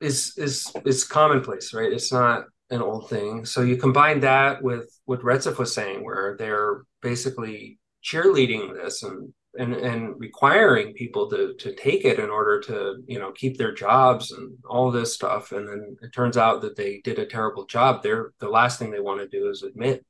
is 0.00 0.34
is 0.38 0.72
is 0.86 1.04
commonplace, 1.04 1.74
right? 1.74 1.92
It's 1.92 2.12
not 2.12 2.44
an 2.70 2.82
old 2.82 3.08
thing. 3.08 3.44
So 3.44 3.62
you 3.62 3.76
combine 3.76 4.20
that 4.20 4.62
with 4.62 4.88
what 5.04 5.22
Recep 5.22 5.58
was 5.58 5.74
saying, 5.74 6.04
where 6.04 6.36
they're 6.38 6.82
basically 7.02 7.78
cheerleading 8.04 8.74
this 8.74 9.02
and 9.02 9.32
and 9.58 9.74
and 9.74 10.20
requiring 10.20 10.92
people 10.92 11.28
to 11.30 11.54
to 11.58 11.74
take 11.74 12.04
it 12.04 12.18
in 12.18 12.30
order 12.30 12.60
to 12.60 13.02
you 13.06 13.18
know 13.18 13.32
keep 13.32 13.56
their 13.56 13.72
jobs 13.72 14.30
and 14.32 14.56
all 14.68 14.90
this 14.90 15.14
stuff. 15.14 15.52
And 15.52 15.68
then 15.68 15.96
it 16.02 16.12
turns 16.12 16.36
out 16.36 16.60
that 16.62 16.76
they 16.76 17.00
did 17.02 17.18
a 17.18 17.26
terrible 17.26 17.66
job. 17.66 18.02
They're 18.02 18.32
the 18.38 18.48
last 18.48 18.78
thing 18.78 18.90
they 18.90 19.00
want 19.00 19.20
to 19.20 19.28
do 19.28 19.48
is 19.48 19.62
admit 19.62 20.04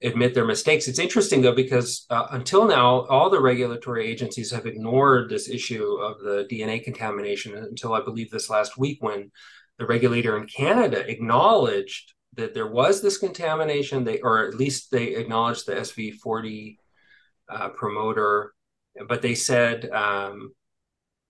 admit 0.00 0.32
their 0.32 0.46
mistakes. 0.46 0.86
It's 0.86 0.98
interesting 0.98 1.42
though 1.42 1.54
because 1.54 2.06
uh, 2.10 2.28
until 2.30 2.66
now, 2.66 3.06
all 3.06 3.30
the 3.30 3.40
regulatory 3.40 4.06
agencies 4.06 4.50
have 4.52 4.66
ignored 4.66 5.28
this 5.28 5.48
issue 5.48 5.96
of 5.96 6.20
the 6.20 6.46
DNA 6.50 6.82
contamination 6.82 7.56
until 7.56 7.94
I 7.94 8.02
believe 8.02 8.30
this 8.30 8.48
last 8.48 8.78
week 8.78 8.98
when 9.02 9.30
the 9.78 9.86
regulator 9.86 10.36
in 10.36 10.46
Canada 10.46 11.08
acknowledged 11.08 12.14
that 12.34 12.54
there 12.54 12.70
was 12.70 13.00
this 13.00 13.18
contamination. 13.18 14.04
They, 14.04 14.20
or 14.20 14.46
at 14.46 14.54
least 14.54 14.90
they 14.90 15.16
acknowledged 15.16 15.66
the 15.66 15.74
SV40 15.74 16.76
uh, 17.48 17.68
promoter, 17.70 18.54
but 19.08 19.22
they 19.22 19.34
said 19.34 19.88
um, 19.90 20.52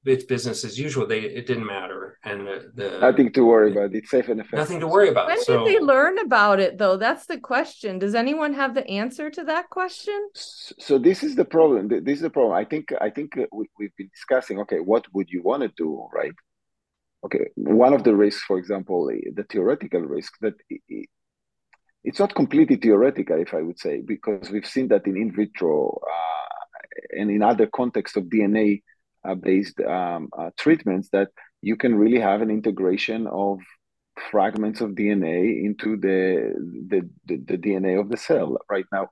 it's 0.05 0.25
business 0.25 0.65
as 0.65 0.79
usual. 0.79 1.07
They 1.07 1.21
it 1.21 1.47
didn't 1.47 1.67
matter, 1.67 2.19
and 2.25 2.47
the, 2.47 2.73
the 2.75 2.99
nothing 3.01 3.33
to 3.33 3.45
worry 3.45 3.73
about. 3.73 3.95
It's 3.95 4.11
safe 4.11 4.29
and 4.29 4.41
effective. 4.41 4.59
Nothing 4.59 4.81
to 4.81 4.87
worry 4.87 5.09
about. 5.09 5.29
When 5.29 5.43
so, 5.43 5.65
did 5.65 5.75
they 5.75 5.81
learn 5.81 6.19
about 6.19 6.61
it, 6.61 6.79
though? 6.79 6.97
That's 6.97 7.27
the 7.27 7.39
question. 7.39 7.99
Does 7.99 8.15
anyone 8.15 8.55
have 8.55 8.75
the 8.75 8.89
answer 8.89 9.31
to 9.31 9.45
that 9.45 9.71
question? 9.71 10.29
So 10.35 10.99
this 10.99 11.23
is 11.23 11.37
the 11.37 11.45
problem. 11.45 11.89
This 11.89 12.17
is 12.17 12.23
the 12.23 12.31
problem. 12.31 12.55
I 12.55 12.65
think. 12.65 12.93
I 13.01 13.11
think 13.11 13.35
we, 13.53 13.67
we've 13.79 13.97
been 13.97 14.11
discussing. 14.15 14.59
Okay, 14.61 14.81
what 14.81 15.07
would 15.13 15.29
you 15.31 15.43
want 15.43 15.63
to 15.63 15.69
do, 15.77 16.09
right? 16.13 16.33
Okay 17.25 17.47
one 17.57 17.93
of 17.93 18.05
the 18.05 18.15
risks 18.15 18.43
for 18.45 18.59
example 18.59 19.07
the 19.07 19.45
theoretical 19.51 20.01
risk 20.01 20.33
that 20.41 20.55
it, 20.71 21.09
it's 22.05 22.19
not 22.19 22.35
completely 22.35 22.77
theoretical 22.77 23.39
if 23.41 23.55
i 23.55 23.63
would 23.63 23.79
say 23.79 24.01
because 24.01 24.51
we've 24.51 24.67
seen 24.67 24.89
that 24.89 25.07
in 25.07 25.17
in 25.17 25.35
vitro 25.35 26.01
uh, 26.11 27.19
and 27.19 27.31
in 27.31 27.43
other 27.43 27.67
contexts 27.67 28.17
of 28.17 28.25
dna 28.25 28.81
uh, 29.25 29.35
based 29.35 29.81
um, 29.81 30.29
uh, 30.39 30.51
treatments 30.57 31.09
that 31.11 31.29
you 31.61 31.77
can 31.77 31.95
really 31.95 32.21
have 32.21 32.41
an 32.41 32.51
integration 32.51 33.27
of 33.27 33.59
fragments 34.31 34.81
of 34.81 34.91
dna 34.91 35.65
into 35.65 35.97
the 35.97 36.55
the, 36.89 37.09
the, 37.27 37.37
the 37.37 37.59
dna 37.59 38.01
of 38.01 38.09
the 38.09 38.17
cell. 38.17 38.59
Right 38.69 38.87
now 38.93 39.09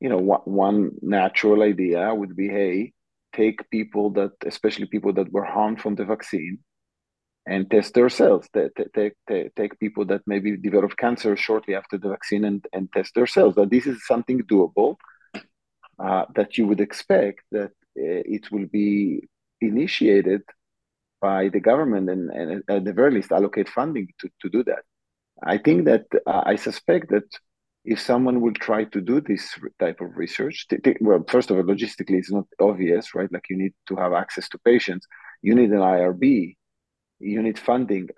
you 0.00 0.08
know 0.08 0.18
one 0.18 0.90
natural 1.02 1.62
idea 1.62 2.12
would 2.14 2.34
be 2.34 2.48
hey 2.48 2.92
take 3.34 3.68
people 3.70 4.10
that 4.10 4.32
especially 4.44 4.86
people 4.86 5.12
that 5.12 5.30
were 5.30 5.44
harmed 5.44 5.80
from 5.80 5.94
the 5.94 6.04
vaccine 6.04 6.58
and 7.46 7.70
test 7.70 7.94
their 7.94 8.08
cells. 8.08 8.48
Take, 8.52 9.14
take, 9.28 9.54
take 9.54 9.78
people 9.78 10.04
that 10.06 10.22
maybe 10.26 10.56
develop 10.56 10.96
cancer 10.96 11.36
shortly 11.36 11.74
after 11.74 11.98
the 11.98 12.10
vaccine 12.10 12.44
and, 12.44 12.64
and 12.72 12.92
test 12.92 13.14
their 13.14 13.26
cells. 13.26 13.54
That 13.54 13.70
this 13.70 13.86
is 13.86 14.06
something 14.06 14.42
doable 14.42 14.96
uh, 15.98 16.24
that 16.34 16.58
you 16.58 16.66
would 16.66 16.80
expect 16.80 17.40
that 17.52 17.72
uh, 17.98 18.22
it 18.36 18.50
will 18.50 18.66
be 18.66 19.28
initiated 19.60 20.42
by 21.20 21.48
the 21.48 21.60
government 21.60 22.08
and, 22.08 22.30
and 22.30 22.62
at 22.68 22.84
the 22.84 22.92
very 22.92 23.12
least 23.12 23.32
allocate 23.32 23.68
funding 23.68 24.08
to, 24.18 24.30
to 24.40 24.48
do 24.48 24.64
that. 24.64 24.82
I 25.42 25.58
think 25.58 25.84
that 25.86 26.06
uh, 26.26 26.42
I 26.44 26.56
suspect 26.56 27.10
that 27.10 27.24
if 27.84 27.98
someone 28.00 28.40
will 28.40 28.52
try 28.52 28.84
to 28.84 29.00
do 29.00 29.20
this 29.20 29.58
type 29.78 30.00
of 30.00 30.16
research, 30.16 30.66
well, 31.00 31.24
first 31.28 31.50
of 31.50 31.56
all, 31.56 31.62
logistically, 31.62 32.18
it's 32.18 32.30
not 32.30 32.46
obvious, 32.60 33.14
right? 33.14 33.32
Like 33.32 33.46
you 33.48 33.56
need 33.56 33.72
to 33.88 33.96
have 33.96 34.12
access 34.12 34.48
to 34.50 34.58
patients, 34.58 35.06
you 35.42 35.54
need 35.54 35.70
an 35.70 35.78
IRB, 35.78 36.56
you 37.20 37.42
need 37.42 37.58
funding. 37.58 38.08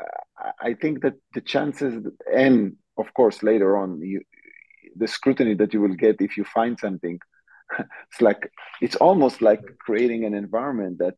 I 0.60 0.74
think 0.74 1.02
that 1.02 1.14
the 1.34 1.40
chances, 1.40 2.06
and 2.32 2.76
of 2.96 3.12
course 3.14 3.42
later 3.42 3.76
on, 3.76 4.00
you, 4.00 4.22
the 4.96 5.08
scrutiny 5.08 5.54
that 5.54 5.74
you 5.74 5.80
will 5.80 5.94
get 5.94 6.20
if 6.20 6.36
you 6.36 6.44
find 6.44 6.78
something, 6.78 7.18
it's 7.78 8.20
like 8.20 8.50
it's 8.80 8.96
almost 8.96 9.42
like 9.42 9.62
creating 9.78 10.24
an 10.24 10.34
environment 10.34 10.98
that 10.98 11.16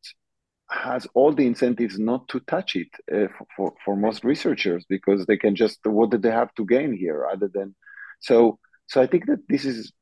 has 0.71 1.07
all 1.15 1.33
the 1.33 1.47
incentives 1.47 1.99
not 1.99 2.27
to 2.29 2.41
touch 2.41 2.75
it 2.75 2.89
uh, 3.15 3.29
for, 3.57 3.75
for 3.85 3.97
most 3.97 4.25
researchers 4.25 4.85
because 4.89 5.27
they 5.27 5.37
can 5.37 5.55
just 5.55 5.79
what 5.85 6.11
do 6.11 6.19
they 6.19 6.31
have 6.31 6.53
to 6.55 6.65
gain 6.65 6.97
here 6.97 7.27
other 7.31 7.51
than 7.53 7.75
so 8.21 8.59
so 8.87 9.03
I 9.03 9.07
think 9.07 9.27
that 9.27 9.41
this 9.49 9.65
is 9.65 9.93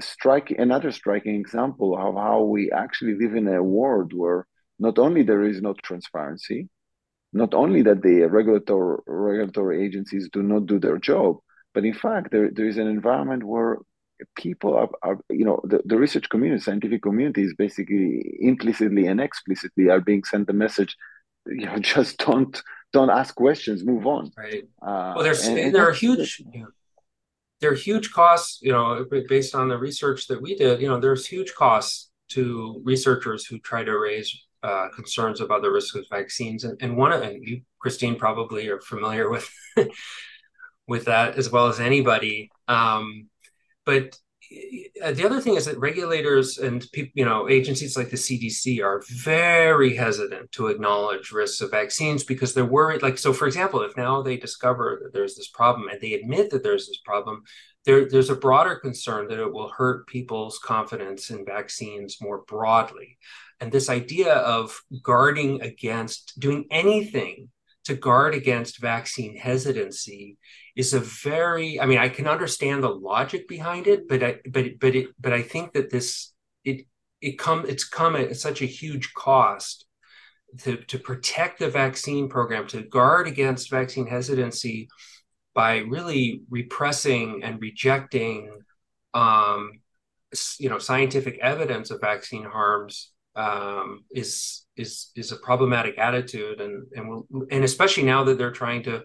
striking 0.00 0.60
another 0.60 0.92
striking 0.92 1.36
example 1.36 1.96
of 1.96 2.14
how 2.14 2.42
we 2.42 2.70
actually 2.72 3.14
live 3.14 3.34
in 3.34 3.48
a 3.48 3.62
world 3.62 4.12
where 4.12 4.46
not 4.78 4.98
only 4.98 5.22
there 5.22 5.42
is 5.42 5.60
no 5.60 5.74
transparency 5.74 6.68
not 7.32 7.54
only 7.54 7.82
that 7.82 8.02
the 8.02 8.22
regulatory 8.22 8.98
regulatory 9.06 9.84
agencies 9.84 10.28
do 10.32 10.42
not 10.42 10.66
do 10.66 10.78
their 10.78 10.98
job, 10.98 11.38
but 11.74 11.84
in 11.84 11.94
fact 11.94 12.30
there, 12.30 12.50
there 12.50 12.66
is 12.66 12.76
an 12.76 12.88
environment 12.88 13.44
where 13.44 13.78
people 14.36 14.74
are, 14.74 14.90
are 15.02 15.18
you 15.30 15.44
know 15.44 15.60
the, 15.64 15.80
the 15.84 15.96
research 15.96 16.28
community 16.28 16.60
scientific 16.60 17.02
community 17.02 17.42
is 17.42 17.54
basically 17.54 18.22
implicitly 18.40 19.06
and 19.06 19.20
explicitly 19.20 19.88
are 19.88 20.00
being 20.00 20.22
sent 20.24 20.46
the 20.46 20.52
message 20.52 20.96
you 21.46 21.66
know 21.66 21.78
just 21.94 22.18
don't 22.18 22.62
don't 22.92 23.10
ask 23.10 23.34
questions 23.34 23.84
move 23.84 24.06
on. 24.06 24.32
Right. 24.36 24.64
Uh, 24.82 25.12
well 25.14 25.24
there's 25.24 25.46
and, 25.46 25.58
and 25.58 25.74
there 25.74 25.88
are 25.88 25.92
huge 25.92 26.42
there 27.60 27.70
are 27.70 27.74
huge 27.74 28.10
costs 28.10 28.58
you 28.62 28.72
know 28.72 29.06
based 29.28 29.54
on 29.54 29.68
the 29.68 29.78
research 29.78 30.26
that 30.26 30.42
we 30.42 30.56
did 30.56 30.80
you 30.80 30.88
know 30.88 30.98
there's 30.98 31.26
huge 31.26 31.54
costs 31.54 32.10
to 32.30 32.80
researchers 32.84 33.44
who 33.46 33.58
try 33.58 33.84
to 33.84 33.98
raise 33.98 34.46
uh, 34.62 34.88
concerns 34.94 35.40
about 35.40 35.62
the 35.62 35.70
risk 35.70 35.96
of 35.96 36.04
vaccines, 36.10 36.64
and, 36.64 36.80
and 36.82 36.96
one 36.96 37.12
of 37.12 37.22
and 37.22 37.46
you, 37.46 37.62
Christine, 37.78 38.16
probably 38.16 38.68
are 38.68 38.80
familiar 38.80 39.30
with 39.30 39.50
with 40.88 41.06
that 41.06 41.36
as 41.36 41.50
well 41.50 41.68
as 41.68 41.80
anybody. 41.80 42.50
Um, 42.68 43.28
but 43.86 44.16
uh, 45.02 45.12
the 45.12 45.24
other 45.24 45.40
thing 45.40 45.54
is 45.54 45.66
that 45.66 45.78
regulators 45.78 46.58
and 46.58 46.84
you 47.14 47.24
know 47.24 47.48
agencies 47.48 47.96
like 47.96 48.10
the 48.10 48.16
CDC 48.16 48.82
are 48.82 49.02
very 49.08 49.94
hesitant 49.94 50.50
to 50.52 50.66
acknowledge 50.66 51.30
risks 51.30 51.60
of 51.60 51.70
vaccines 51.70 52.24
because 52.24 52.52
they're 52.52 52.64
worried. 52.64 53.02
Like 53.02 53.16
so, 53.16 53.32
for 53.32 53.46
example, 53.46 53.82
if 53.82 53.96
now 53.96 54.22
they 54.22 54.36
discover 54.36 55.00
that 55.02 55.12
there's 55.12 55.36
this 55.36 55.48
problem 55.48 55.88
and 55.88 56.00
they 56.00 56.14
admit 56.14 56.50
that 56.50 56.64
there's 56.64 56.88
this 56.88 56.98
problem, 57.04 57.44
there, 57.86 58.08
there's 58.08 58.30
a 58.30 58.34
broader 58.34 58.74
concern 58.76 59.28
that 59.28 59.38
it 59.38 59.52
will 59.52 59.68
hurt 59.68 60.06
people's 60.08 60.58
confidence 60.58 61.30
in 61.30 61.44
vaccines 61.44 62.18
more 62.20 62.42
broadly. 62.48 63.18
And 63.60 63.70
this 63.70 63.90
idea 63.90 64.34
of 64.34 64.80
guarding 65.02 65.60
against 65.62 66.38
doing 66.40 66.64
anything 66.70 67.50
to 67.84 67.94
guard 67.94 68.34
against 68.34 68.80
vaccine 68.80 69.36
hesitancy 69.36 70.36
is 70.76 70.94
a 70.94 71.00
very 71.00 71.80
i 71.80 71.86
mean 71.86 71.98
i 71.98 72.08
can 72.08 72.26
understand 72.26 72.82
the 72.82 72.88
logic 72.88 73.48
behind 73.48 73.86
it 73.86 74.08
but 74.08 74.22
i 74.22 74.36
but 74.48 74.78
but 74.78 74.94
it 74.94 75.08
but 75.18 75.32
i 75.32 75.42
think 75.42 75.72
that 75.72 75.90
this 75.90 76.32
it 76.64 76.86
it 77.20 77.38
come 77.38 77.64
it's 77.66 77.84
come 77.84 78.16
at 78.16 78.36
such 78.36 78.62
a 78.62 78.66
huge 78.66 79.12
cost 79.14 79.86
to 80.58 80.76
to 80.84 80.98
protect 80.98 81.58
the 81.58 81.70
vaccine 81.70 82.28
program 82.28 82.66
to 82.66 82.82
guard 82.82 83.26
against 83.26 83.70
vaccine 83.70 84.06
hesitancy 84.06 84.88
by 85.54 85.78
really 85.78 86.42
repressing 86.50 87.42
and 87.42 87.60
rejecting 87.60 88.50
um 89.14 89.80
you 90.58 90.68
know 90.68 90.78
scientific 90.78 91.38
evidence 91.40 91.90
of 91.90 92.00
vaccine 92.00 92.44
harms 92.44 93.10
um, 93.36 94.04
is 94.10 94.66
is 94.76 95.10
is 95.14 95.32
a 95.32 95.36
problematic 95.36 95.98
attitude, 95.98 96.60
and 96.60 96.86
and 96.94 97.08
we'll, 97.08 97.26
and 97.50 97.64
especially 97.64 98.04
now 98.04 98.24
that 98.24 98.38
they're 98.38 98.50
trying 98.50 98.82
to, 98.84 99.02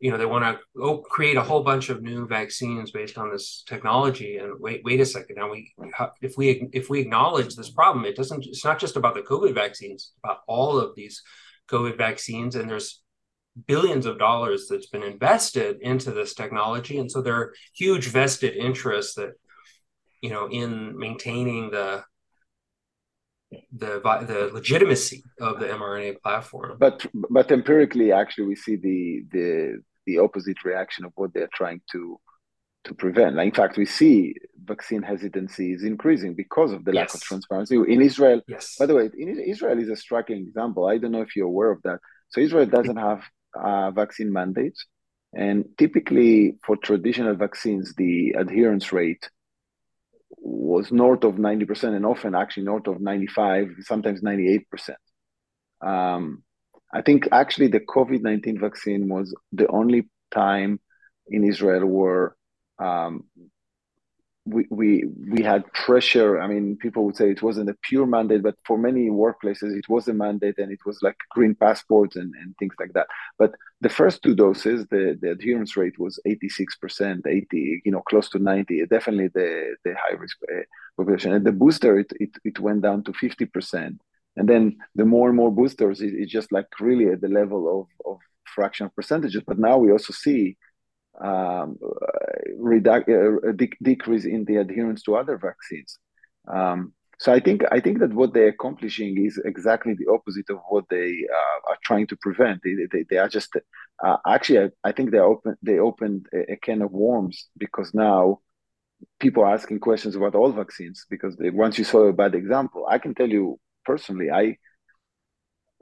you 0.00 0.10
know, 0.10 0.16
they 0.16 0.26
want 0.26 0.44
to 0.44 0.82
oh, 0.82 0.98
create 0.98 1.36
a 1.36 1.42
whole 1.42 1.62
bunch 1.62 1.88
of 1.88 2.02
new 2.02 2.26
vaccines 2.26 2.90
based 2.90 3.18
on 3.18 3.30
this 3.30 3.64
technology. 3.66 4.38
And 4.38 4.54
wait, 4.58 4.82
wait 4.84 5.00
a 5.00 5.06
second, 5.06 5.36
now 5.36 5.50
we 5.50 5.72
if 6.20 6.34
we 6.36 6.68
if 6.72 6.90
we 6.90 7.00
acknowledge 7.00 7.54
this 7.54 7.70
problem, 7.70 8.04
it 8.04 8.16
doesn't. 8.16 8.46
It's 8.46 8.64
not 8.64 8.78
just 8.78 8.96
about 8.96 9.14
the 9.14 9.22
COVID 9.22 9.54
vaccines, 9.54 10.12
about 10.24 10.38
all 10.48 10.78
of 10.78 10.94
these 10.96 11.22
COVID 11.70 11.96
vaccines, 11.96 12.56
and 12.56 12.68
there's 12.68 13.02
billions 13.66 14.06
of 14.06 14.18
dollars 14.18 14.66
that's 14.68 14.86
been 14.86 15.02
invested 15.02 15.78
into 15.82 16.10
this 16.10 16.34
technology, 16.34 16.98
and 16.98 17.10
so 17.10 17.22
there 17.22 17.34
are 17.34 17.54
huge 17.74 18.08
vested 18.08 18.56
interests 18.56 19.14
that 19.14 19.32
you 20.20 20.30
know 20.30 20.48
in 20.48 20.98
maintaining 20.98 21.70
the 21.70 22.02
the 23.50 24.00
the 24.26 24.50
legitimacy 24.52 25.22
of 25.40 25.60
the 25.60 25.66
mRNA 25.66 26.20
platform. 26.22 26.76
But 26.78 27.06
but 27.30 27.50
empirically, 27.50 28.12
actually, 28.12 28.46
we 28.46 28.56
see 28.56 28.76
the 28.76 29.24
the 29.32 29.82
the 30.06 30.18
opposite 30.18 30.64
reaction 30.64 31.04
of 31.04 31.12
what 31.16 31.32
they're 31.34 31.50
trying 31.52 31.80
to 31.92 32.20
to 32.84 32.94
prevent. 32.94 33.36
Like, 33.36 33.48
in 33.48 33.54
fact, 33.54 33.76
we 33.76 33.86
see 33.86 34.34
vaccine 34.64 35.02
hesitancy 35.02 35.72
is 35.72 35.82
increasing 35.82 36.34
because 36.34 36.72
of 36.72 36.84
the 36.84 36.92
lack 36.92 37.08
yes. 37.08 37.14
of 37.14 37.22
transparency 37.22 37.76
in 37.76 38.00
Israel. 38.02 38.40
Yes. 38.46 38.76
By 38.78 38.86
the 38.86 38.94
way, 38.94 39.10
in 39.16 39.38
Israel 39.38 39.78
is 39.78 39.88
a 39.88 39.96
striking 39.96 40.38
example. 40.38 40.86
I 40.86 40.98
don't 40.98 41.12
know 41.12 41.22
if 41.22 41.34
you're 41.34 41.46
aware 41.46 41.70
of 41.70 41.82
that. 41.82 42.00
So 42.30 42.40
Israel 42.40 42.66
doesn't 42.66 42.96
have 42.96 43.22
uh, 43.54 43.90
vaccine 43.90 44.32
mandates, 44.32 44.84
and 45.34 45.64
typically 45.78 46.56
for 46.64 46.76
traditional 46.76 47.34
vaccines, 47.34 47.94
the 47.94 48.34
adherence 48.38 48.92
rate 48.92 49.28
was 50.40 50.92
north 50.92 51.24
of 51.24 51.34
90% 51.34 51.94
and 51.94 52.06
often 52.06 52.34
actually 52.34 52.64
north 52.64 52.86
of 52.86 53.00
95, 53.00 53.76
sometimes 53.80 54.22
98%. 54.22 54.64
Um, 55.80 56.42
I 56.92 57.02
think 57.02 57.28
actually 57.32 57.68
the 57.68 57.80
COVID 57.80 58.22
19 58.22 58.60
vaccine 58.60 59.08
was 59.08 59.34
the 59.52 59.68
only 59.68 60.08
time 60.30 60.80
in 61.28 61.44
Israel 61.44 61.86
where 61.86 62.34
um, 62.78 63.24
we, 64.54 64.66
we 64.70 65.04
we 65.34 65.42
had 65.42 65.70
pressure. 65.86 66.40
I 66.40 66.46
mean, 66.52 66.76
people 66.84 67.04
would 67.04 67.16
say 67.16 67.30
it 67.30 67.42
wasn't 67.48 67.70
a 67.70 67.76
pure 67.88 68.06
mandate, 68.06 68.42
but 68.42 68.56
for 68.66 68.76
many 68.78 69.04
workplaces, 69.10 69.76
it 69.80 69.88
was 69.88 70.08
a 70.08 70.14
mandate, 70.14 70.58
and 70.58 70.70
it 70.72 70.84
was 70.86 70.98
like 71.06 71.16
green 71.30 71.54
passports 71.54 72.16
and, 72.16 72.30
and 72.40 72.56
things 72.58 72.74
like 72.80 72.92
that. 72.94 73.08
But 73.38 73.52
the 73.80 73.88
first 73.88 74.22
two 74.22 74.34
doses, 74.34 74.86
the, 74.90 75.04
the 75.20 75.30
adherence 75.32 75.76
rate 75.76 75.98
was 75.98 76.20
eighty 76.30 76.48
six 76.48 76.76
percent, 76.76 77.26
eighty, 77.26 77.82
you 77.84 77.92
know, 77.92 78.02
close 78.10 78.28
to 78.30 78.38
ninety. 78.38 78.84
Definitely 78.86 79.28
the 79.38 79.76
the 79.84 79.94
high 80.02 80.16
risk 80.16 80.36
uh, 80.42 80.62
population, 80.96 81.32
and 81.32 81.44
the 81.44 81.52
booster 81.52 81.98
it, 81.98 82.10
it 82.24 82.30
it 82.44 82.58
went 82.60 82.82
down 82.82 83.04
to 83.04 83.12
fifty 83.12 83.46
percent, 83.46 84.00
and 84.36 84.48
then 84.48 84.76
the 84.94 85.04
more 85.04 85.28
and 85.28 85.36
more 85.36 85.52
boosters, 85.52 86.00
it, 86.00 86.12
it's 86.14 86.32
just 86.32 86.50
like 86.52 86.68
really 86.80 87.08
at 87.08 87.20
the 87.20 87.28
level 87.40 87.62
of 87.80 88.10
of 88.10 88.18
fraction 88.54 88.86
of 88.86 88.94
percentages. 88.94 89.42
But 89.46 89.58
now 89.58 89.76
we 89.78 89.92
also 89.92 90.12
see 90.12 90.56
um, 91.20 91.78
reduc- 92.60 93.08
uh, 93.08 93.52
de- 93.52 93.78
decrease 93.82 94.24
in 94.24 94.44
the 94.44 94.56
adherence 94.56 95.02
to 95.02 95.16
other 95.16 95.36
vaccines. 95.38 95.98
Um, 96.46 96.92
so 97.20 97.32
I 97.32 97.40
think 97.40 97.62
I 97.72 97.80
think 97.80 97.98
that 97.98 98.12
what 98.12 98.32
they're 98.32 98.48
accomplishing 98.48 99.24
is 99.24 99.40
exactly 99.44 99.94
the 99.94 100.06
opposite 100.12 100.48
of 100.50 100.58
what 100.68 100.84
they 100.88 101.26
uh, 101.32 101.70
are 101.70 101.78
trying 101.82 102.06
to 102.08 102.16
prevent. 102.16 102.60
They, 102.62 102.74
they, 102.92 103.04
they 103.10 103.18
are 103.18 103.28
just 103.28 103.56
uh, 104.04 104.16
actually 104.26 104.60
I, 104.60 104.68
I, 104.84 104.92
think 104.92 105.10
they 105.10 105.18
open 105.18 105.56
they 105.60 105.80
opened 105.80 106.26
a, 106.32 106.52
a, 106.52 106.56
can 106.56 106.80
of 106.80 106.92
worms 106.92 107.48
because 107.58 107.92
now 107.92 108.38
people 109.18 109.42
are 109.42 109.52
asking 109.52 109.80
questions 109.80 110.14
about 110.14 110.36
all 110.36 110.52
vaccines 110.52 111.06
because 111.10 111.36
they, 111.36 111.50
once 111.50 111.76
you 111.76 111.84
saw 111.84 112.04
a 112.04 112.12
bad 112.12 112.36
example, 112.36 112.86
I 112.88 112.98
can 112.98 113.14
tell 113.14 113.28
you 113.28 113.58
personally, 113.84 114.30
I 114.30 114.56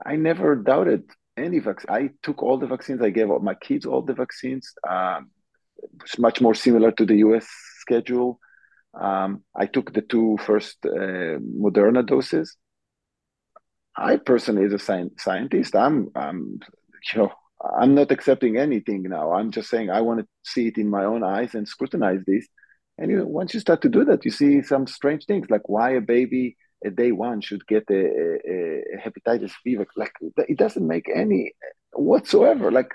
I 0.03 0.15
never 0.15 0.55
doubted 0.55 1.03
any 1.37 1.59
vaccine. 1.59 1.89
I 1.89 2.09
took 2.23 2.43
all 2.43 2.57
the 2.57 2.67
vaccines. 2.67 3.01
I 3.01 3.09
gave 3.09 3.27
my 3.41 3.55
kids 3.55 3.85
all 3.85 4.01
the 4.01 4.13
vaccines. 4.13 4.73
Um, 4.89 5.31
it's 6.03 6.17
much 6.17 6.41
more 6.41 6.55
similar 6.55 6.91
to 6.91 7.05
the 7.05 7.17
US 7.17 7.47
schedule. 7.79 8.39
Um, 8.99 9.43
I 9.55 9.67
took 9.67 9.93
the 9.93 10.01
two 10.01 10.37
first 10.45 10.77
uh, 10.85 11.37
Moderna 11.63 12.05
doses. 12.05 12.57
I 13.95 14.17
personally, 14.17 14.65
as 14.65 14.73
a 14.73 14.79
sci- 14.79 15.15
scientist, 15.17 15.75
I'm, 15.75 16.09
I'm, 16.15 16.59
you 17.13 17.21
know, 17.21 17.31
I'm 17.79 17.95
not 17.95 18.11
accepting 18.11 18.57
anything 18.57 19.03
now. 19.03 19.33
I'm 19.33 19.51
just 19.51 19.69
saying 19.69 19.89
I 19.89 20.01
want 20.01 20.19
to 20.19 20.27
see 20.43 20.67
it 20.67 20.77
in 20.77 20.89
my 20.89 21.05
own 21.05 21.23
eyes 21.23 21.55
and 21.55 21.67
scrutinize 21.67 22.21
this. 22.25 22.47
And 22.97 23.11
you 23.11 23.17
know, 23.17 23.25
once 23.25 23.53
you 23.53 23.59
start 23.59 23.81
to 23.83 23.89
do 23.89 24.05
that, 24.05 24.25
you 24.25 24.31
see 24.31 24.61
some 24.61 24.87
strange 24.87 25.25
things, 25.25 25.47
like 25.49 25.67
why 25.67 25.91
a 25.91 26.01
baby 26.01 26.57
a 26.85 26.89
day 26.89 27.11
one 27.11 27.41
should 27.41 27.65
get 27.67 27.85
a, 27.89 27.95
a, 27.95 28.81
a 28.95 28.97
hepatitis 29.03 29.53
B. 29.63 29.77
Like 29.95 30.11
it 30.37 30.57
doesn't 30.57 30.87
make 30.87 31.09
any 31.13 31.53
whatsoever. 31.93 32.71
Like, 32.71 32.91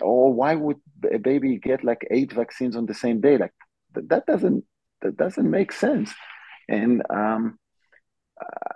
or 0.00 0.32
why 0.32 0.54
would 0.54 0.78
a 1.12 1.18
baby 1.18 1.58
get 1.58 1.84
like 1.84 2.06
eight 2.10 2.32
vaccines 2.32 2.76
on 2.76 2.86
the 2.86 2.94
same 2.94 3.20
day? 3.20 3.38
Like 3.38 3.54
that 3.94 4.26
doesn't 4.26 4.64
that 5.02 5.16
doesn't 5.16 5.50
make 5.50 5.72
sense. 5.72 6.12
And 6.68 7.02
um, 7.10 7.58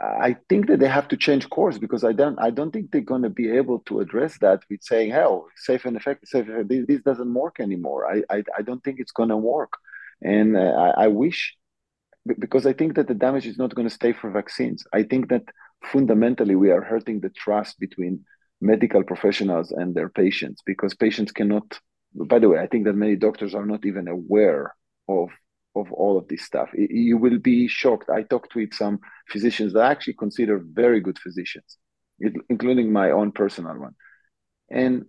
I 0.00 0.36
think 0.48 0.66
that 0.68 0.80
they 0.80 0.88
have 0.88 1.08
to 1.08 1.16
change 1.16 1.48
course 1.48 1.78
because 1.78 2.04
I 2.04 2.12
don't 2.12 2.38
I 2.38 2.50
don't 2.50 2.72
think 2.72 2.90
they're 2.90 3.00
going 3.00 3.22
to 3.22 3.30
be 3.30 3.50
able 3.50 3.80
to 3.80 4.00
address 4.00 4.38
that 4.40 4.60
with 4.70 4.82
saying, 4.82 5.10
"Hell, 5.10 5.46
safe 5.56 5.84
and 5.84 5.96
effective, 5.96 6.28
safe. 6.28 6.46
This, 6.66 6.86
this 6.86 7.02
doesn't 7.02 7.32
work 7.32 7.60
anymore." 7.60 8.06
I, 8.10 8.22
I 8.34 8.42
I 8.58 8.62
don't 8.62 8.82
think 8.84 9.00
it's 9.00 9.12
going 9.12 9.30
to 9.30 9.36
work, 9.36 9.72
and 10.22 10.56
uh, 10.56 10.60
I, 10.60 11.04
I 11.04 11.06
wish 11.08 11.56
because 12.38 12.66
I 12.66 12.72
think 12.72 12.94
that 12.94 13.08
the 13.08 13.14
damage 13.14 13.46
is 13.46 13.58
not 13.58 13.74
going 13.74 13.88
to 13.88 13.94
stay 13.94 14.12
for 14.12 14.30
vaccines. 14.30 14.84
I 14.92 15.02
think 15.02 15.28
that 15.28 15.44
fundamentally 15.84 16.56
we 16.56 16.70
are 16.70 16.82
hurting 16.82 17.20
the 17.20 17.30
trust 17.30 17.78
between 17.78 18.24
medical 18.60 19.02
professionals 19.02 19.70
and 19.72 19.94
their 19.94 20.08
patients 20.08 20.62
because 20.64 20.94
patients 20.94 21.32
cannot. 21.32 21.78
By 22.14 22.38
the 22.38 22.48
way, 22.48 22.58
I 22.58 22.66
think 22.66 22.84
that 22.86 22.94
many 22.94 23.16
doctors 23.16 23.54
are 23.54 23.66
not 23.66 23.84
even 23.84 24.08
aware 24.08 24.74
of 25.08 25.30
of 25.74 25.92
all 25.92 26.16
of 26.16 26.26
this 26.28 26.42
stuff. 26.42 26.70
You 26.74 27.18
will 27.18 27.38
be 27.38 27.68
shocked. 27.68 28.08
I 28.08 28.22
talked 28.22 28.54
with 28.54 28.72
some 28.72 28.98
physicians 29.28 29.74
that 29.74 29.84
I 29.84 29.90
actually 29.90 30.14
consider 30.14 30.62
very 30.72 31.00
good 31.00 31.18
physicians, 31.18 31.76
including 32.48 32.92
my 32.92 33.10
own 33.10 33.32
personal 33.32 33.78
one, 33.78 33.94
and 34.70 35.04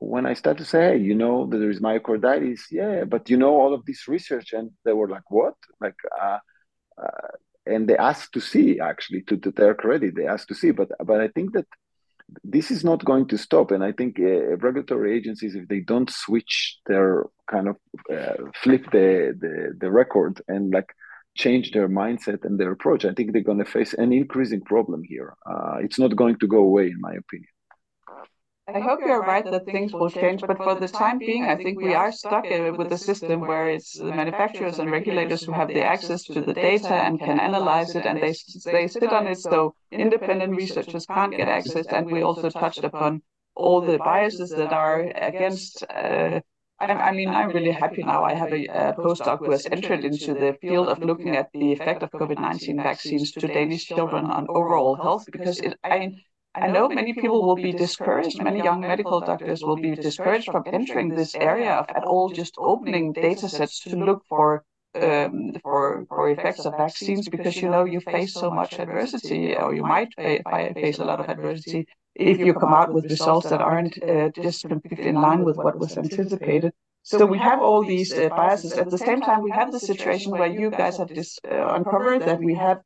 when 0.00 0.24
I 0.24 0.32
started 0.32 0.64
to 0.64 0.68
say, 0.68 0.80
hey, 0.80 0.96
you 0.96 1.14
know 1.14 1.46
that 1.46 1.58
there 1.58 1.70
is 1.70 1.80
myocarditis, 1.80 2.62
yeah, 2.70 3.04
but 3.04 3.28
you 3.28 3.36
know 3.36 3.60
all 3.60 3.74
of 3.74 3.84
this 3.84 4.08
research, 4.08 4.52
and 4.54 4.70
they 4.84 4.94
were 4.94 5.08
like, 5.08 5.30
what? 5.30 5.54
Like, 5.80 5.96
uh, 6.20 6.38
uh, 7.00 7.28
and 7.66 7.86
they 7.86 7.96
asked 7.96 8.32
to 8.32 8.40
see 8.40 8.80
actually 8.80 9.22
to, 9.22 9.36
to 9.36 9.50
their 9.50 9.74
credit, 9.74 10.16
they 10.16 10.26
asked 10.26 10.48
to 10.48 10.54
see, 10.54 10.70
but 10.70 10.88
but 11.04 11.20
I 11.20 11.28
think 11.28 11.52
that 11.52 11.66
this 12.42 12.70
is 12.70 12.82
not 12.82 13.04
going 13.04 13.28
to 13.28 13.36
stop, 13.36 13.70
and 13.72 13.84
I 13.84 13.92
think 13.92 14.18
uh, 14.18 14.56
regulatory 14.56 15.14
agencies, 15.16 15.54
if 15.54 15.68
they 15.68 15.80
don't 15.80 16.08
switch 16.08 16.78
their 16.86 17.24
kind 17.50 17.68
of 17.68 17.76
uh, 18.10 18.50
flip 18.62 18.86
the, 18.92 19.36
the 19.38 19.74
the 19.78 19.90
record 19.90 20.40
and 20.48 20.72
like 20.72 20.94
change 21.36 21.72
their 21.72 21.88
mindset 21.88 22.44
and 22.46 22.58
their 22.58 22.72
approach, 22.72 23.04
I 23.04 23.12
think 23.12 23.32
they're 23.32 23.42
going 23.42 23.58
to 23.58 23.64
face 23.64 23.92
an 23.92 24.14
increasing 24.14 24.62
problem 24.62 25.02
here. 25.04 25.34
Uh, 25.44 25.76
it's 25.80 25.98
not 25.98 26.16
going 26.16 26.38
to 26.38 26.46
go 26.46 26.58
away, 26.58 26.86
in 26.86 27.00
my 27.00 27.12
opinion. 27.12 27.52
I 28.74 28.80
hope 28.80 29.00
you're 29.04 29.22
right 29.22 29.44
that 29.44 29.66
things 29.66 29.92
will 29.92 30.10
change, 30.10 30.40
but 30.40 30.56
for 30.56 30.74
the 30.74 30.88
time 30.88 31.18
being, 31.18 31.44
I 31.44 31.56
think 31.56 31.80
we 31.80 31.94
are 31.94 32.12
stuck 32.12 32.44
with 32.44 32.92
a 32.92 32.98
system 32.98 33.40
where 33.40 33.68
it's 33.68 33.98
the 33.98 34.04
manufacturers 34.04 34.78
and 34.78 34.90
regulators 34.90 35.42
who 35.42 35.52
have 35.52 35.68
the 35.68 35.82
access 35.82 36.24
to 36.24 36.40
the 36.40 36.54
data 36.54 36.94
and 36.94 37.18
can 37.18 37.40
analyze 37.40 37.94
it, 37.94 38.06
and 38.06 38.22
they 38.22 38.34
they 38.64 38.86
sit 38.88 39.12
on 39.12 39.26
it, 39.26 39.38
so 39.38 39.74
independent 39.90 40.56
researchers 40.56 41.06
can't 41.06 41.36
get 41.36 41.48
access. 41.48 41.86
And 41.86 42.10
we 42.10 42.22
also 42.22 42.50
touched 42.50 42.84
upon 42.84 43.22
all 43.54 43.80
the 43.80 43.98
biases 43.98 44.50
that 44.50 44.72
are 44.72 45.00
against 45.00 45.84
uh, 45.90 46.40
I, 46.80 46.86
I 46.86 47.12
mean, 47.12 47.28
I'm 47.28 47.50
really 47.50 47.72
happy 47.72 48.02
now. 48.02 48.24
I 48.24 48.34
have 48.34 48.52
a, 48.52 48.64
a 48.66 48.94
postdoc 48.94 49.40
who 49.40 49.50
has 49.50 49.66
entered 49.70 50.02
into 50.02 50.32
the 50.32 50.56
field 50.62 50.88
of 50.88 51.00
looking 51.00 51.36
at 51.36 51.50
the 51.52 51.72
effect 51.72 52.02
of 52.02 52.10
COVID-19 52.10 52.82
vaccines 52.82 53.32
to 53.32 53.46
Danish 53.46 53.84
children 53.84 54.24
on 54.30 54.46
overall 54.48 54.96
health 54.96 55.26
because 55.30 55.60
it, 55.60 55.78
I, 55.84 56.14
I 56.54 56.66
know 56.68 56.88
many 56.88 57.14
people 57.14 57.44
will 57.44 57.56
be 57.58 57.72
discouraged, 57.72 58.40
many 58.40 58.60
young 58.60 58.84
medical 58.86 59.20
doctors 59.22 59.64
will 59.64 59.76
be 59.78 59.96
discouraged 59.96 60.50
from 60.50 60.64
entering 60.72 61.12
this 61.14 61.36
area 61.40 61.72
of 61.72 61.86
at 61.94 62.04
all 62.04 62.30
just 62.30 62.58
opening 62.62 63.16
data 63.20 63.48
sets 63.48 63.80
to 63.86 63.96
look 63.96 64.24
for 64.28 64.64
um, 65.00 65.52
for 65.62 66.06
for 66.14 66.28
effects 66.30 66.64
of 66.64 66.76
vaccines 66.76 67.28
because 67.28 67.60
you 67.62 67.68
know 67.68 67.84
you 67.84 68.00
face 68.00 68.34
so 68.36 68.50
much 68.50 68.78
adversity 68.78 69.54
or 69.56 69.74
you 69.74 69.84
might 69.84 70.14
face 70.80 70.98
a 70.98 71.04
lot 71.04 71.20
of 71.20 71.28
adversity 71.28 71.86
if 72.14 72.44
you 72.44 72.54
come 72.54 72.74
out 72.74 72.92
with 72.92 73.08
results 73.10 73.48
that 73.48 73.60
aren't 73.60 73.96
uh, 74.08 74.30
just 74.40 74.66
completely 74.66 75.08
in 75.10 75.20
line 75.20 75.42
with 75.44 75.58
what 75.60 75.78
was 75.78 75.96
anticipated. 75.96 76.72
So 77.02 77.26
we 77.26 77.38
have 77.38 77.60
all 77.60 77.84
these 77.84 78.16
uh, 78.16 78.30
biases. 78.34 78.76
At 78.76 78.90
the 78.90 78.98
same 78.98 79.22
time, 79.22 79.42
we 79.42 79.52
have 79.52 79.70
the 79.70 79.80
situation 79.80 80.36
where 80.36 80.48
you 80.48 80.72
guys 80.72 80.96
have 80.98 81.12
dis- 81.12 81.38
uh, 81.50 81.68
uncovered 81.74 82.24
that 82.24 82.42
we 82.42 82.54
have 82.56 82.78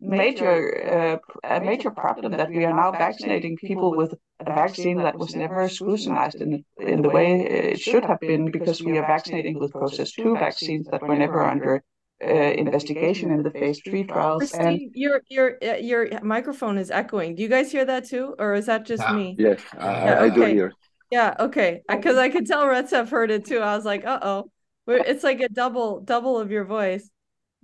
major 0.00 1.20
uh, 1.44 1.56
a 1.56 1.60
major 1.60 1.90
problem 1.90 2.32
that 2.32 2.50
we 2.50 2.64
are 2.64 2.74
now 2.74 2.92
vaccinating 2.92 3.56
people 3.56 3.96
with 3.96 4.14
a 4.40 4.44
vaccine 4.44 4.98
that 4.98 5.18
was 5.18 5.34
never 5.34 5.68
scrutinized 5.68 6.40
in 6.40 6.50
the, 6.50 6.86
in 6.86 7.02
the 7.02 7.08
way 7.08 7.40
it 7.40 7.80
should 7.80 8.04
have 8.04 8.20
been 8.20 8.50
because 8.50 8.80
we 8.82 8.96
are 8.96 9.06
vaccinating 9.06 9.58
with 9.58 9.72
process 9.72 10.12
two 10.12 10.34
vaccines 10.34 10.86
that 10.90 11.02
were 11.02 11.16
never 11.16 11.42
under 11.44 11.82
uh, 12.24 12.26
investigation 12.26 13.30
in 13.30 13.42
the 13.42 13.50
phase 13.50 13.80
three 13.84 14.04
trials. 14.04 14.38
Christine, 14.38 14.66
and 14.66 14.80
your 14.94 15.22
your 15.28 15.58
uh, 15.62 15.76
your 15.76 16.20
microphone 16.22 16.78
is 16.78 16.90
echoing. 16.90 17.34
Do 17.34 17.42
you 17.42 17.48
guys 17.48 17.70
hear 17.72 17.84
that 17.84 18.06
too, 18.06 18.34
or 18.38 18.54
is 18.54 18.66
that 18.66 18.86
just 18.86 19.02
yeah. 19.02 19.12
me? 19.12 19.36
Yes, 19.38 19.60
I, 19.76 19.86
yeah, 19.86 20.22
I 20.22 20.28
do 20.28 20.42
hear. 20.42 20.72
Yeah. 21.10 21.34
Okay. 21.40 21.82
Because 21.88 22.16
I 22.16 22.28
could 22.28 22.46
tell 22.46 22.66
Retsav 22.66 23.08
heard 23.08 23.30
it 23.30 23.46
too. 23.46 23.60
I 23.60 23.74
was 23.74 23.84
like, 23.84 24.04
uh 24.04 24.18
oh, 24.22 24.50
it's 24.86 25.24
like 25.24 25.40
a 25.40 25.48
double 25.48 26.00
double 26.00 26.38
of 26.38 26.50
your 26.50 26.64
voice. 26.64 27.08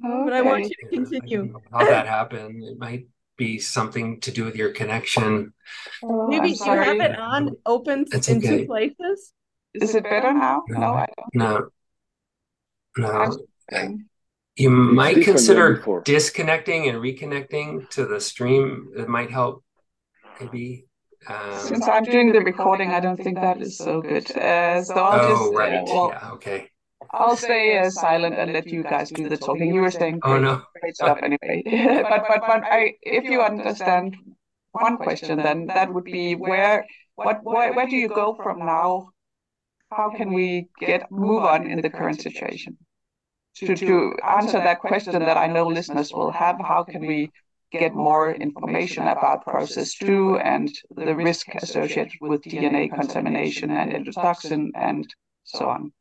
Okay. 0.02 0.24
But 0.24 0.32
I 0.32 0.42
want 0.42 0.64
you 0.64 0.70
to 0.70 0.88
continue. 0.88 1.60
How 1.72 1.84
that 1.84 2.06
happened? 2.06 2.64
It 2.64 2.78
might 2.78 3.06
be 3.36 3.58
something 3.58 4.20
to 4.20 4.30
do 4.30 4.44
with 4.44 4.56
your 4.56 4.70
connection. 4.70 5.52
Oh, 6.02 6.28
Maybe 6.28 6.50
you 6.50 6.64
have 6.64 6.98
it 6.98 7.18
on 7.18 7.50
open 7.66 8.06
it's 8.12 8.28
in 8.28 8.38
okay. 8.38 8.58
two 8.58 8.66
places. 8.66 9.32
Is 9.74 9.94
it 9.94 10.04
better 10.04 10.32
now? 10.32 10.62
No, 10.68 10.94
I 10.94 11.06
don't. 11.16 11.34
No. 11.34 11.68
No. 12.96 13.36
You 14.56 14.70
might 14.70 15.22
consider 15.24 15.82
disconnecting 16.04 16.88
and 16.88 16.98
reconnecting 16.98 17.88
to 17.90 18.06
the 18.06 18.20
stream. 18.20 18.92
It 18.96 19.08
might 19.08 19.30
help, 19.30 19.64
maybe. 20.40 20.86
Um, 21.26 21.58
Since 21.58 21.88
I'm 21.88 22.04
doing 22.04 22.32
the 22.32 22.40
recording, 22.40 22.90
I 22.90 23.00
don't 23.00 23.16
think 23.16 23.40
that 23.40 23.60
is 23.60 23.78
so 23.78 24.00
good. 24.00 24.30
Uh, 24.30 24.82
so 24.84 24.94
I'll 24.94 25.20
oh, 25.20 25.46
just, 25.46 25.54
right. 25.54 25.74
Uh, 25.74 25.84
well, 25.86 26.08
yeah, 26.10 26.30
okay. 26.32 26.70
I'll 27.18 27.36
stay 27.36 27.78
uh, 27.78 27.90
silent 27.90 28.34
and 28.38 28.52
let 28.52 28.66
you 28.66 28.82
guys 28.82 29.10
do 29.10 29.28
the 29.28 29.36
talking. 29.36 29.74
You 29.74 29.82
were 29.82 29.90
saying 29.90 30.20
oh, 30.22 30.30
great, 30.30 30.42
no. 30.42 30.62
great 30.80 30.94
stuff 30.96 31.18
anyway. 31.22 31.62
but 32.10 32.24
but 32.28 32.40
but 32.46 32.62
I, 32.64 32.94
if 33.02 33.24
you 33.24 33.40
understand 33.42 34.16
one 34.72 34.96
question, 34.96 35.38
then 35.38 35.66
that 35.66 35.92
would 35.92 36.04
be 36.04 36.34
where 36.34 36.86
what 37.14 37.44
where, 37.44 37.72
where 37.72 37.86
do 37.86 37.96
you 37.96 38.08
go 38.08 38.34
from 38.34 38.58
now? 38.60 39.10
How 39.90 40.10
can 40.10 40.32
we 40.32 40.68
get 40.80 41.10
move 41.10 41.44
on 41.44 41.70
in 41.70 41.80
the 41.80 41.90
current 41.90 42.20
situation? 42.20 42.76
to, 43.56 43.76
to 43.76 44.16
answer 44.28 44.58
that 44.58 44.80
question 44.80 45.12
that 45.12 45.36
I 45.36 45.46
know 45.46 45.66
listeners 45.66 46.12
will 46.12 46.32
have, 46.32 46.56
how 46.60 46.84
can 46.84 47.06
we 47.06 47.30
get 47.70 47.94
more 47.94 48.32
information 48.32 49.06
about 49.06 49.44
process 49.44 49.94
two 49.94 50.38
and 50.38 50.70
the 50.94 51.14
risk 51.14 51.46
associated 51.54 52.12
with 52.20 52.42
DNA 52.42 52.92
contamination 52.92 53.70
and 53.70 53.92
endotoxin 53.92 54.70
and 54.74 55.06
so 55.44 55.68
on? 55.68 55.92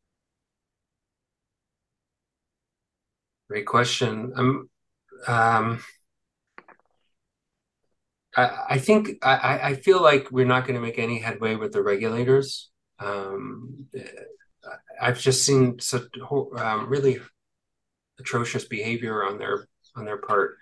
Great 3.53 3.67
question. 3.67 4.33
Um, 4.35 4.69
um, 5.27 5.83
I, 8.35 8.49
I 8.71 8.79
think 8.79 9.09
I, 9.21 9.59
I 9.61 9.73
feel 9.75 10.01
like 10.01 10.31
we're 10.31 10.47
not 10.47 10.65
going 10.65 10.73
to 10.73 10.81
make 10.81 10.97
any 10.97 11.19
headway 11.19 11.53
with 11.53 11.71
the 11.71 11.83
regulators. 11.83 12.71
Um, 12.97 13.85
I've 14.99 15.19
just 15.19 15.45
seen 15.45 15.79
such 15.79 16.01
um, 16.57 16.89
really 16.89 17.19
atrocious 18.19 18.65
behavior 18.65 19.23
on 19.23 19.37
their 19.37 19.67
on 19.95 20.05
their 20.05 20.17
part 20.17 20.55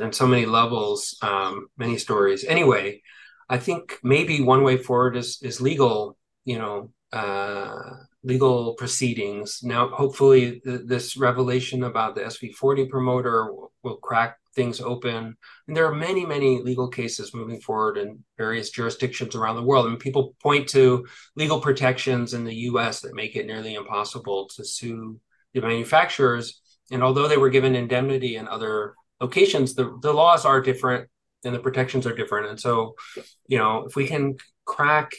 on 0.00 0.14
so 0.14 0.26
many 0.26 0.46
levels 0.46 1.18
um, 1.20 1.66
many 1.76 1.98
stories 1.98 2.44
anyway 2.44 3.02
i 3.50 3.58
think 3.58 3.98
maybe 4.02 4.40
one 4.40 4.62
way 4.62 4.78
forward 4.78 5.16
is 5.16 5.38
is 5.42 5.60
legal 5.60 6.16
you 6.46 6.58
know 6.58 6.90
uh, 7.12 7.90
legal 8.24 8.74
proceedings. 8.74 9.60
Now 9.62 9.88
hopefully 9.88 10.60
th- 10.60 10.82
this 10.84 11.16
revelation 11.16 11.84
about 11.84 12.14
the 12.14 12.22
sv40 12.22 12.88
promoter 12.88 13.52
will, 13.52 13.72
will 13.82 13.96
crack 13.96 14.38
things 14.54 14.80
open. 14.80 15.36
And 15.66 15.76
there 15.76 15.86
are 15.86 15.94
many 15.94 16.24
many 16.24 16.60
legal 16.62 16.88
cases 16.88 17.34
moving 17.34 17.60
forward 17.60 17.98
in 17.98 18.22
various 18.38 18.70
jurisdictions 18.70 19.34
around 19.34 19.56
the 19.56 19.62
world. 19.62 19.86
And 19.86 19.98
people 19.98 20.34
point 20.42 20.68
to 20.70 21.06
legal 21.36 21.60
protections 21.60 22.34
in 22.34 22.44
the 22.44 22.54
us 22.54 23.00
that 23.00 23.14
make 23.14 23.34
it 23.34 23.46
nearly 23.46 23.74
impossible 23.74 24.48
to 24.56 24.64
sue 24.64 25.18
the 25.54 25.60
manufacturers. 25.60 26.60
And 26.90 27.02
although 27.02 27.28
they 27.28 27.38
were 27.38 27.50
given 27.50 27.74
indemnity 27.74 28.36
in 28.36 28.48
other 28.48 28.94
locations, 29.20 29.74
the, 29.74 29.98
the 30.02 30.12
laws 30.12 30.44
are 30.44 30.60
different 30.60 31.08
and 31.44 31.54
the 31.54 31.60
protections 31.60 32.06
are 32.06 32.14
different. 32.14 32.50
And 32.50 32.60
so, 32.60 32.94
you 33.48 33.58
know, 33.58 33.84
if 33.86 33.96
we 33.96 34.06
can 34.06 34.36
crack 34.64 35.12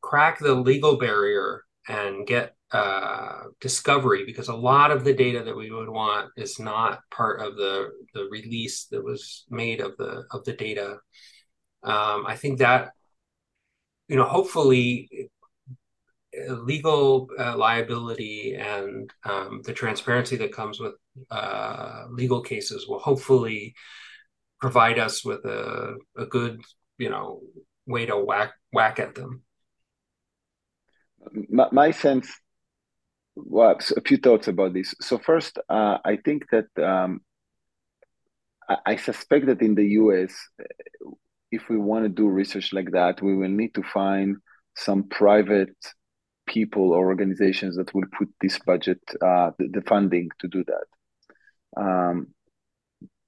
crack 0.00 0.38
the 0.38 0.54
legal 0.54 0.96
barrier 0.96 1.64
and 1.88 2.26
get 2.26 2.54
uh, 2.70 3.44
discovery, 3.60 4.24
because 4.26 4.48
a 4.48 4.54
lot 4.54 4.90
of 4.90 5.02
the 5.02 5.14
data 5.14 5.42
that 5.42 5.56
we 5.56 5.70
would 5.70 5.88
want 5.88 6.30
is 6.36 6.58
not 6.58 7.00
part 7.10 7.40
of 7.40 7.56
the 7.56 7.90
the 8.14 8.28
release 8.30 8.84
that 8.86 9.02
was 9.02 9.46
made 9.48 9.80
of 9.80 9.96
the 9.96 10.24
of 10.30 10.44
the 10.44 10.52
data. 10.52 10.98
Um, 11.82 12.26
I 12.26 12.36
think 12.36 12.58
that 12.58 12.92
you 14.08 14.16
know, 14.16 14.24
hopefully, 14.24 15.30
legal 16.48 17.28
uh, 17.38 17.56
liability 17.56 18.54
and 18.54 19.10
um, 19.24 19.60
the 19.64 19.72
transparency 19.72 20.36
that 20.36 20.52
comes 20.52 20.80
with 20.80 20.94
uh, 21.30 22.04
legal 22.10 22.40
cases 22.40 22.86
will 22.88 22.98
hopefully 22.98 23.74
provide 24.60 24.98
us 24.98 25.24
with 25.24 25.44
a, 25.44 25.96
a 26.16 26.26
good, 26.26 26.60
you 26.98 27.10
know, 27.10 27.40
way 27.86 28.06
to 28.06 28.16
whack 28.18 28.52
whack 28.72 28.98
at 28.98 29.14
them. 29.14 29.42
My, 31.48 31.68
my 31.72 31.90
sense, 31.90 32.30
well, 33.36 33.78
a 33.96 34.00
few 34.00 34.16
thoughts 34.16 34.48
about 34.48 34.74
this. 34.74 34.94
So 35.00 35.18
first, 35.18 35.58
uh, 35.68 35.98
I 36.04 36.16
think 36.16 36.44
that 36.50 36.66
um, 36.82 37.20
I, 38.68 38.76
I 38.86 38.96
suspect 38.96 39.46
that 39.46 39.62
in 39.62 39.74
the 39.74 39.86
U.S., 40.02 40.34
if 41.50 41.68
we 41.68 41.78
want 41.78 42.04
to 42.04 42.08
do 42.08 42.28
research 42.28 42.72
like 42.72 42.90
that, 42.92 43.22
we 43.22 43.36
will 43.36 43.48
need 43.48 43.74
to 43.74 43.82
find 43.82 44.36
some 44.76 45.04
private 45.04 45.76
people 46.46 46.92
or 46.92 47.06
organizations 47.06 47.76
that 47.76 47.92
will 47.94 48.06
put 48.16 48.28
this 48.40 48.58
budget, 48.58 49.00
uh, 49.22 49.50
the, 49.58 49.68
the, 49.68 49.82
funding 49.82 50.28
to 50.40 50.48
do 50.48 50.64
that. 50.64 51.80
Um, 51.80 52.28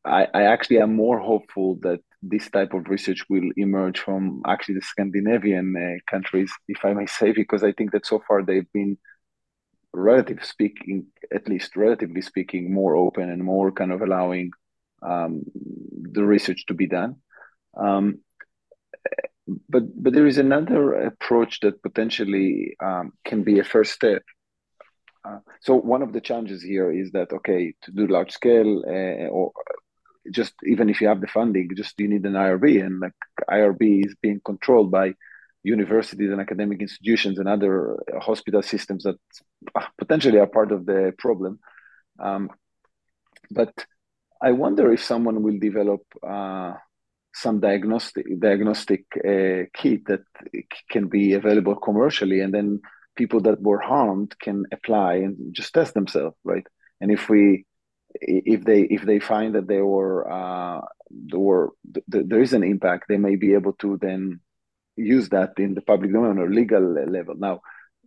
I, 0.04 0.26
I 0.32 0.42
actually 0.44 0.80
am 0.80 0.94
more 0.94 1.18
hopeful 1.18 1.76
that 1.82 2.00
this 2.22 2.50
type 2.50 2.74
of 2.74 2.88
research 2.88 3.24
will 3.28 3.50
emerge 3.56 3.98
from 3.98 4.42
actually 4.46 4.74
the 4.76 4.82
Scandinavian 4.82 5.74
uh, 5.76 6.10
countries, 6.10 6.52
if 6.68 6.84
I 6.84 6.92
may 6.92 7.06
say, 7.06 7.32
because 7.32 7.64
I 7.64 7.72
think 7.72 7.92
that 7.92 8.06
so 8.06 8.22
far 8.26 8.42
they've 8.42 8.70
been, 8.72 8.98
relatively 9.92 10.44
speaking, 10.44 11.06
at 11.34 11.48
least 11.48 11.76
relatively 11.76 12.20
speaking, 12.20 12.72
more 12.72 12.94
open 12.94 13.30
and 13.30 13.42
more 13.42 13.72
kind 13.72 13.92
of 13.92 14.02
allowing 14.02 14.50
um, 15.02 15.42
the 16.12 16.24
research 16.24 16.66
to 16.66 16.74
be 16.74 16.86
done. 16.86 17.16
Um, 17.76 18.20
but 19.68 19.82
but 20.00 20.12
there 20.12 20.26
is 20.26 20.38
another 20.38 20.92
approach 20.92 21.60
that 21.60 21.82
potentially 21.82 22.76
um, 22.80 23.12
can 23.24 23.42
be 23.42 23.58
a 23.58 23.64
first 23.64 23.92
step. 23.92 24.22
Uh, 25.24 25.38
so 25.60 25.74
one 25.74 26.02
of 26.02 26.12
the 26.12 26.20
challenges 26.20 26.62
here 26.62 26.92
is 26.92 27.10
that 27.12 27.32
okay 27.32 27.74
to 27.82 27.90
do 27.92 28.06
large 28.06 28.30
scale 28.30 28.82
uh, 28.86 29.28
or 29.28 29.52
just 30.30 30.54
even 30.64 30.88
if 30.88 31.00
you 31.00 31.08
have 31.08 31.20
the 31.20 31.26
funding, 31.26 31.70
just 31.76 31.98
you 31.98 32.08
need 32.08 32.24
an 32.26 32.34
IRB, 32.34 32.84
and 32.84 33.00
like 33.00 33.12
IRB 33.48 34.06
is 34.06 34.14
being 34.20 34.40
controlled 34.44 34.90
by 34.90 35.14
universities 35.62 36.30
and 36.30 36.40
academic 36.40 36.80
institutions 36.80 37.38
and 37.38 37.48
other 37.48 37.98
hospital 38.20 38.62
systems 38.62 39.04
that 39.04 39.16
potentially 39.98 40.38
are 40.38 40.46
part 40.46 40.72
of 40.72 40.86
the 40.86 41.12
problem. 41.18 41.58
Um, 42.18 42.50
but 43.50 43.72
I 44.42 44.52
wonder 44.52 44.92
if 44.92 45.02
someone 45.02 45.42
will 45.42 45.58
develop 45.58 46.00
uh, 46.26 46.74
some 47.34 47.60
diagnostic 47.60 48.26
diagnostic 48.40 49.04
uh, 49.16 49.64
kit 49.74 50.06
that 50.06 50.22
can 50.90 51.08
be 51.08 51.34
available 51.34 51.76
commercially, 51.76 52.40
and 52.40 52.52
then 52.52 52.80
people 53.16 53.40
that 53.40 53.60
were 53.60 53.80
harmed 53.80 54.38
can 54.38 54.64
apply 54.72 55.14
and 55.14 55.54
just 55.54 55.74
test 55.74 55.94
themselves, 55.94 56.36
right? 56.44 56.66
And 57.00 57.10
if 57.10 57.28
we 57.28 57.66
if 58.14 58.64
they 58.64 58.82
if 58.82 59.02
they 59.02 59.20
find 59.20 59.54
that 59.54 59.68
there 59.68 59.86
were 59.86 60.30
uh, 60.30 60.80
there 61.10 61.38
were 61.38 61.70
th- 61.92 62.26
there 62.26 62.42
is 62.42 62.52
an 62.52 62.64
impact, 62.64 63.04
they 63.08 63.16
may 63.16 63.36
be 63.36 63.54
able 63.54 63.72
to 63.74 63.98
then 64.00 64.40
use 64.96 65.28
that 65.30 65.52
in 65.58 65.74
the 65.74 65.80
public 65.80 66.12
domain 66.12 66.38
or 66.38 66.50
legal 66.50 66.82
level. 66.82 67.34
Now, 67.36 67.60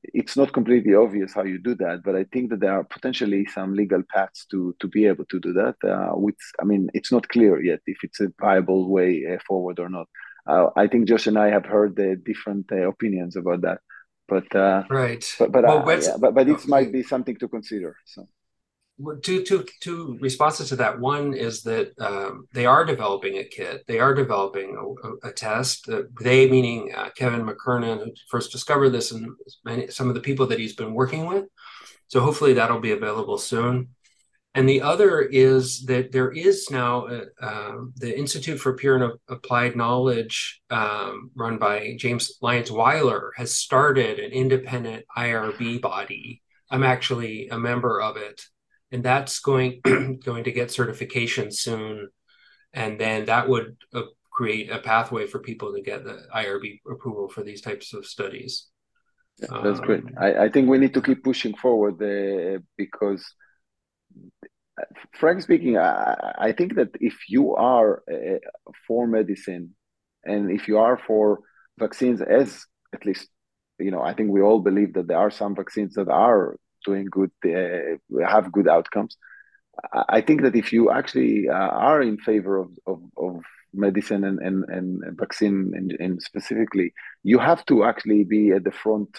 it's 0.03 0.35
not 0.35 0.53
completely 0.53 0.93
obvious 0.93 1.33
how 1.33 1.43
you 1.43 1.57
do 1.57 1.75
that, 1.75 2.01
but 2.03 2.15
I 2.15 2.25
think 2.25 2.49
that 2.49 2.59
there 2.59 2.73
are 2.73 2.83
potentially 2.83 3.45
some 3.45 3.73
legal 3.73 4.03
paths 4.13 4.45
to 4.51 4.75
to 4.79 4.87
be 4.87 5.05
able 5.05 5.25
to 5.25 5.39
do 5.39 5.53
that. 5.53 5.75
Uh, 5.83 6.15
which 6.15 6.39
I 6.61 6.65
mean, 6.65 6.89
it's 6.93 7.11
not 7.11 7.29
clear 7.29 7.61
yet 7.61 7.79
if 7.85 8.03
it's 8.03 8.19
a 8.19 8.31
viable 8.39 8.89
way 8.89 9.25
uh, 9.25 9.39
forward 9.47 9.79
or 9.79 9.89
not. 9.89 10.07
Uh, 10.45 10.67
I 10.75 10.87
think 10.87 11.07
Josh 11.07 11.27
and 11.27 11.37
I 11.37 11.49
have 11.49 11.65
heard 11.65 11.95
the 11.95 12.17
different 12.17 12.69
uh, 12.71 12.89
opinions 12.89 13.37
about 13.37 13.61
that, 13.61 13.79
but 14.27 14.53
uh, 14.53 14.83
right. 14.89 15.23
But 15.39 15.53
but 15.53 15.63
well, 15.63 15.89
uh, 15.89 15.95
yeah, 15.95 16.17
but, 16.19 16.33
but 16.35 16.49
it 16.49 16.67
might 16.67 16.91
be 16.91 17.03
something 17.03 17.37
to 17.37 17.47
consider. 17.47 17.95
So 18.05 18.27
two 19.21 19.43
two 19.43 19.65
two 19.81 20.17
responses 20.21 20.69
to 20.69 20.75
that. 20.77 20.99
One 20.99 21.33
is 21.33 21.63
that 21.63 21.93
um, 21.99 22.47
they 22.53 22.65
are 22.65 22.85
developing 22.85 23.37
a 23.37 23.43
kit. 23.43 23.83
They 23.87 23.99
are 23.99 24.13
developing 24.13 24.95
a, 25.03 25.29
a 25.29 25.31
test. 25.31 25.89
Uh, 25.89 26.03
they 26.21 26.49
meaning 26.49 26.93
uh, 26.95 27.09
Kevin 27.15 27.45
McKernan, 27.45 28.03
who 28.03 28.11
first 28.29 28.51
discovered 28.51 28.89
this, 28.89 29.11
and 29.11 29.29
many, 29.65 29.87
some 29.87 30.09
of 30.09 30.15
the 30.15 30.21
people 30.21 30.47
that 30.47 30.59
he's 30.59 30.75
been 30.75 30.93
working 30.93 31.25
with. 31.25 31.45
So 32.07 32.19
hopefully 32.19 32.53
that'll 32.53 32.79
be 32.79 32.91
available 32.91 33.37
soon. 33.37 33.89
And 34.55 34.69
the 34.69 34.83
other 34.83 35.19
is 35.19 35.85
that 35.85 36.11
there 36.11 36.31
is 36.31 36.69
now 36.69 37.07
a, 37.07 37.21
uh, 37.41 37.69
um, 37.71 37.93
the 37.95 38.15
Institute 38.15 38.59
for 38.59 38.75
Pure 38.75 39.03
and 39.03 39.13
Applied 39.27 39.75
Knowledge, 39.75 40.61
um, 40.69 41.31
run 41.33 41.57
by 41.57 41.95
James 41.97 42.37
Lyons 42.39 42.71
Weiler, 42.71 43.33
has 43.35 43.55
started 43.55 44.19
an 44.19 44.31
independent 44.31 45.05
IRB 45.17 45.81
body. 45.81 46.43
I'm 46.69 46.83
actually 46.83 47.49
a 47.49 47.57
member 47.57 47.99
of 47.99 48.17
it 48.17 48.43
and 48.93 49.03
that's 49.03 49.39
going 49.39 49.81
going 50.23 50.43
to 50.45 50.51
get 50.51 50.71
certification 50.71 51.51
soon. 51.51 52.09
And 52.73 52.99
then 52.99 53.25
that 53.25 53.49
would 53.49 53.75
uh, 53.93 54.03
create 54.31 54.71
a 54.71 54.79
pathway 54.79 55.25
for 55.27 55.39
people 55.39 55.73
to 55.73 55.81
get 55.81 56.03
the 56.05 56.25
irb 56.33 56.79
approval 56.89 57.27
for 57.27 57.43
these 57.43 57.61
types 57.61 57.93
of 57.93 58.05
studies. 58.05 58.67
Yeah, 59.41 59.61
that's 59.63 59.79
um, 59.79 59.85
great 59.85 60.03
I, 60.19 60.45
I, 60.45 60.49
think 60.49 60.69
we 60.69 60.77
need 60.77 60.93
to 60.93 61.01
keep 61.01 61.23
pushing 61.23 61.55
forward 61.55 61.95
uh, 62.03 62.59
because 62.77 63.25
frank 65.19 65.41
speaking 65.41 65.75
I, 65.75 66.33
I, 66.37 66.51
think 66.51 66.75
that 66.75 66.91
if 66.99 67.15
you 67.29 67.55
are 67.55 68.03
uh, 68.11 68.37
for 68.87 69.07
medicine 69.07 69.73
and 70.23 70.51
if 70.51 70.67
you 70.67 70.77
are 70.77 70.99
for 71.07 71.39
vaccines 71.79 72.21
as 72.21 72.63
at 72.93 73.07
least 73.07 73.27
you 73.79 73.89
know 73.89 74.03
i 74.03 74.13
think 74.13 74.29
we 74.29 74.41
all 74.41 74.59
believe 74.59 74.93
that 74.93 75.07
there 75.07 75.17
are 75.17 75.31
some 75.31 75.55
vaccines 75.55 75.95
that 75.95 76.09
are 76.09 76.57
doing 76.83 77.05
good, 77.05 77.31
uh, 77.45 78.25
have 78.27 78.51
good 78.51 78.67
outcomes. 78.67 79.17
I 79.91 80.21
think 80.21 80.43
that 80.43 80.55
if 80.55 80.71
you 80.71 80.91
actually 80.91 81.49
uh, 81.49 81.53
are 81.53 82.01
in 82.01 82.17
favor 82.17 82.57
of, 82.57 82.69
of, 82.85 83.01
of 83.17 83.41
medicine 83.73 84.23
and, 84.23 84.39
and, 84.39 84.63
and 84.69 85.17
vaccine 85.17 85.71
and, 85.75 85.91
and, 85.99 86.21
specifically, 86.21 86.93
you 87.23 87.39
have 87.39 87.65
to 87.65 87.83
actually 87.83 88.23
be 88.23 88.51
at 88.51 88.63
the 88.63 88.71
front 88.71 89.09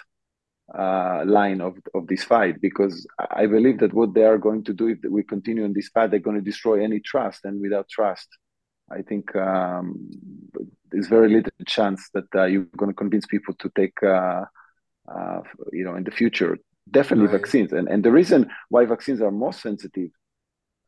uh, 0.72 1.24
line 1.26 1.60
of, 1.60 1.76
of 1.94 2.06
this 2.06 2.24
fight 2.24 2.60
because 2.60 3.06
I 3.30 3.46
believe 3.46 3.80
that 3.80 3.92
what 3.92 4.14
they 4.14 4.24
are 4.24 4.38
going 4.38 4.64
to 4.64 4.72
do 4.72 4.88
if 4.88 4.98
we 5.10 5.22
continue 5.24 5.64
on 5.64 5.72
this 5.72 5.90
path, 5.90 6.10
they're 6.10 6.20
going 6.20 6.36
to 6.36 6.42
destroy 6.42 6.82
any 6.82 7.00
trust. 7.00 7.40
And 7.44 7.60
without 7.60 7.88
trust, 7.88 8.28
I 8.90 9.02
think 9.02 9.34
um, 9.34 10.08
there's 10.90 11.08
very 11.08 11.28
little 11.28 11.50
chance 11.66 12.10
that 12.14 12.26
uh, 12.34 12.44
you're 12.44 12.66
going 12.76 12.90
to 12.90 12.96
convince 12.96 13.26
people 13.26 13.54
to 13.54 13.70
take, 13.76 14.00
uh, 14.02 14.44
uh, 15.12 15.40
you 15.72 15.84
know, 15.84 15.96
in 15.96 16.04
the 16.04 16.10
future 16.10 16.56
definitely 16.90 17.26
right. 17.26 17.40
vaccines. 17.40 17.72
And 17.72 17.88
and 17.88 18.04
the 18.04 18.12
reason 18.12 18.50
why 18.68 18.84
vaccines 18.84 19.20
are 19.20 19.30
more 19.30 19.52
sensitive 19.52 20.10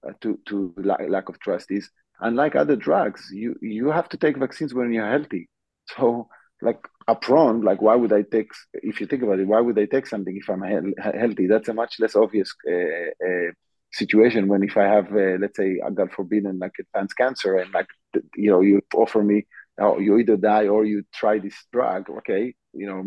uh, 0.06 0.12
to 0.20 0.38
to 0.48 0.74
la- 0.76 0.96
lack 1.08 1.28
of 1.28 1.38
trust 1.40 1.70
is 1.70 1.90
unlike 2.20 2.56
other 2.56 2.76
drugs 2.76 3.28
you 3.32 3.54
you 3.60 3.88
have 3.88 4.08
to 4.08 4.16
take 4.16 4.36
vaccines 4.36 4.74
when 4.74 4.92
you're 4.92 5.10
healthy. 5.10 5.48
So 5.96 6.28
like 6.62 6.80
upfront 7.08 7.62
like 7.64 7.80
why 7.82 7.94
would 7.94 8.12
i 8.12 8.22
take 8.22 8.50
if 8.72 9.00
you 9.00 9.06
think 9.06 9.22
about 9.22 9.38
it 9.38 9.46
why 9.46 9.60
would 9.60 9.78
i 9.78 9.84
take 9.84 10.06
something 10.06 10.36
if 10.36 10.48
i'm 10.48 10.62
he- 10.62 11.18
healthy? 11.18 11.46
That's 11.46 11.68
a 11.68 11.74
much 11.74 11.96
less 12.00 12.16
obvious 12.16 12.52
uh, 12.68 13.26
uh, 13.28 13.50
situation 13.92 14.48
when 14.48 14.62
if 14.64 14.76
i 14.76 14.84
have 14.84 15.08
uh, 15.12 15.36
let's 15.40 15.56
say 15.56 15.78
god 15.94 16.10
forbid 16.12 16.44
and 16.44 16.58
like 16.58 16.72
advanced 16.80 17.16
cancer 17.16 17.56
and 17.56 17.72
like 17.72 17.86
you 18.34 18.50
know 18.50 18.60
you 18.60 18.80
offer 18.94 19.22
me 19.22 19.46
oh, 19.80 19.98
you 19.98 20.18
either 20.18 20.36
die 20.36 20.68
or 20.68 20.84
you 20.84 21.04
try 21.14 21.38
this 21.38 21.54
drug 21.72 22.08
okay? 22.10 22.54
You 22.72 22.86
know 22.86 23.04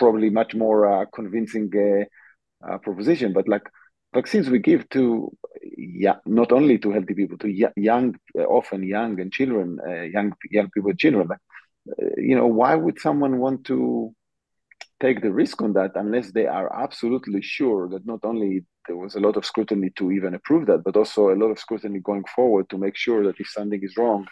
probably 0.00 0.30
much 0.30 0.52
more 0.54 0.80
uh, 0.92 1.04
convincing 1.14 1.70
uh, 1.76 2.04
uh, 2.66 2.78
proposition. 2.78 3.32
But 3.32 3.46
like 3.54 3.66
vaccines 4.14 4.50
we 4.50 4.58
give 4.58 4.88
to 4.96 5.30
yeah, 5.76 6.16
not 6.26 6.50
only 6.52 6.76
to 6.78 6.90
healthy 6.90 7.14
people, 7.14 7.38
to 7.38 7.70
young, 7.90 8.16
often 8.58 8.82
young 8.82 9.20
and 9.20 9.30
children, 9.38 9.78
young 10.16 10.32
young 10.50 10.68
people, 10.70 10.92
children. 10.94 11.28
Like, 11.28 11.44
you 12.16 12.36
know, 12.36 12.46
why 12.60 12.74
would 12.74 12.98
someone 13.06 13.38
want 13.38 13.64
to 13.66 14.14
take 15.00 15.22
the 15.22 15.32
risk 15.32 15.62
on 15.62 15.72
that 15.72 15.92
unless 15.94 16.32
they 16.32 16.46
are 16.46 16.68
absolutely 16.86 17.42
sure 17.42 17.88
that 17.88 18.04
not 18.12 18.20
only 18.30 18.64
there 18.86 18.96
was 18.96 19.14
a 19.14 19.20
lot 19.20 19.36
of 19.36 19.46
scrutiny 19.46 19.90
to 19.96 20.10
even 20.10 20.34
approve 20.34 20.66
that, 20.66 20.82
but 20.84 20.96
also 20.96 21.30
a 21.30 21.40
lot 21.42 21.50
of 21.50 21.58
scrutiny 21.58 22.00
going 22.00 22.24
forward 22.36 22.68
to 22.68 22.78
make 22.78 22.96
sure 22.96 23.24
that 23.26 23.40
if 23.40 23.48
something 23.48 23.82
is 23.82 23.96
wrong, 23.96 24.26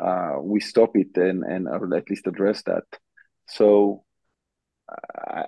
uh, 0.00 0.34
we 0.40 0.60
stop 0.60 0.90
it 0.96 1.16
and 1.16 1.44
and 1.44 1.68
or 1.68 1.94
at 1.96 2.08
least 2.10 2.26
address 2.26 2.62
that. 2.64 2.84
So 3.46 4.03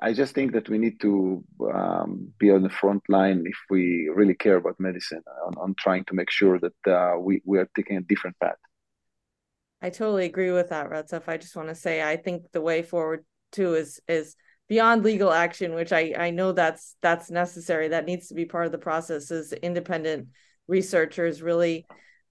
I 0.00 0.12
just 0.12 0.34
think 0.34 0.52
that 0.52 0.68
we 0.68 0.78
need 0.78 1.00
to 1.00 1.44
um, 1.72 2.32
be 2.38 2.50
on 2.50 2.62
the 2.62 2.68
front 2.68 3.02
line 3.08 3.44
if 3.46 3.58
we 3.70 4.10
really 4.12 4.34
care 4.34 4.56
about 4.56 4.80
medicine 4.80 5.22
on, 5.46 5.54
on 5.58 5.74
trying 5.78 6.04
to 6.06 6.14
make 6.14 6.30
sure 6.30 6.58
that 6.58 6.90
uh, 6.90 7.18
we, 7.18 7.42
we 7.44 7.58
are 7.58 7.68
taking 7.76 7.96
a 7.96 8.00
different 8.00 8.38
path. 8.40 8.56
I 9.80 9.90
totally 9.90 10.24
agree 10.24 10.50
with 10.50 10.70
that, 10.70 10.90
Retzef. 10.90 11.28
I 11.28 11.36
just 11.36 11.56
want 11.56 11.68
to 11.68 11.74
say 11.74 12.02
I 12.02 12.16
think 12.16 12.50
the 12.52 12.60
way 12.60 12.82
forward 12.82 13.24
too 13.52 13.74
is 13.74 14.00
is 14.08 14.34
beyond 14.68 15.04
legal 15.04 15.32
action, 15.32 15.74
which 15.74 15.92
I 15.92 16.14
I 16.16 16.30
know 16.30 16.52
that's 16.52 16.96
that's 17.02 17.30
necessary. 17.30 17.88
That 17.88 18.06
needs 18.06 18.28
to 18.28 18.34
be 18.34 18.46
part 18.46 18.66
of 18.66 18.72
the 18.72 18.78
process. 18.78 19.30
Is 19.30 19.52
independent 19.52 20.28
researchers 20.66 21.42
really 21.42 21.86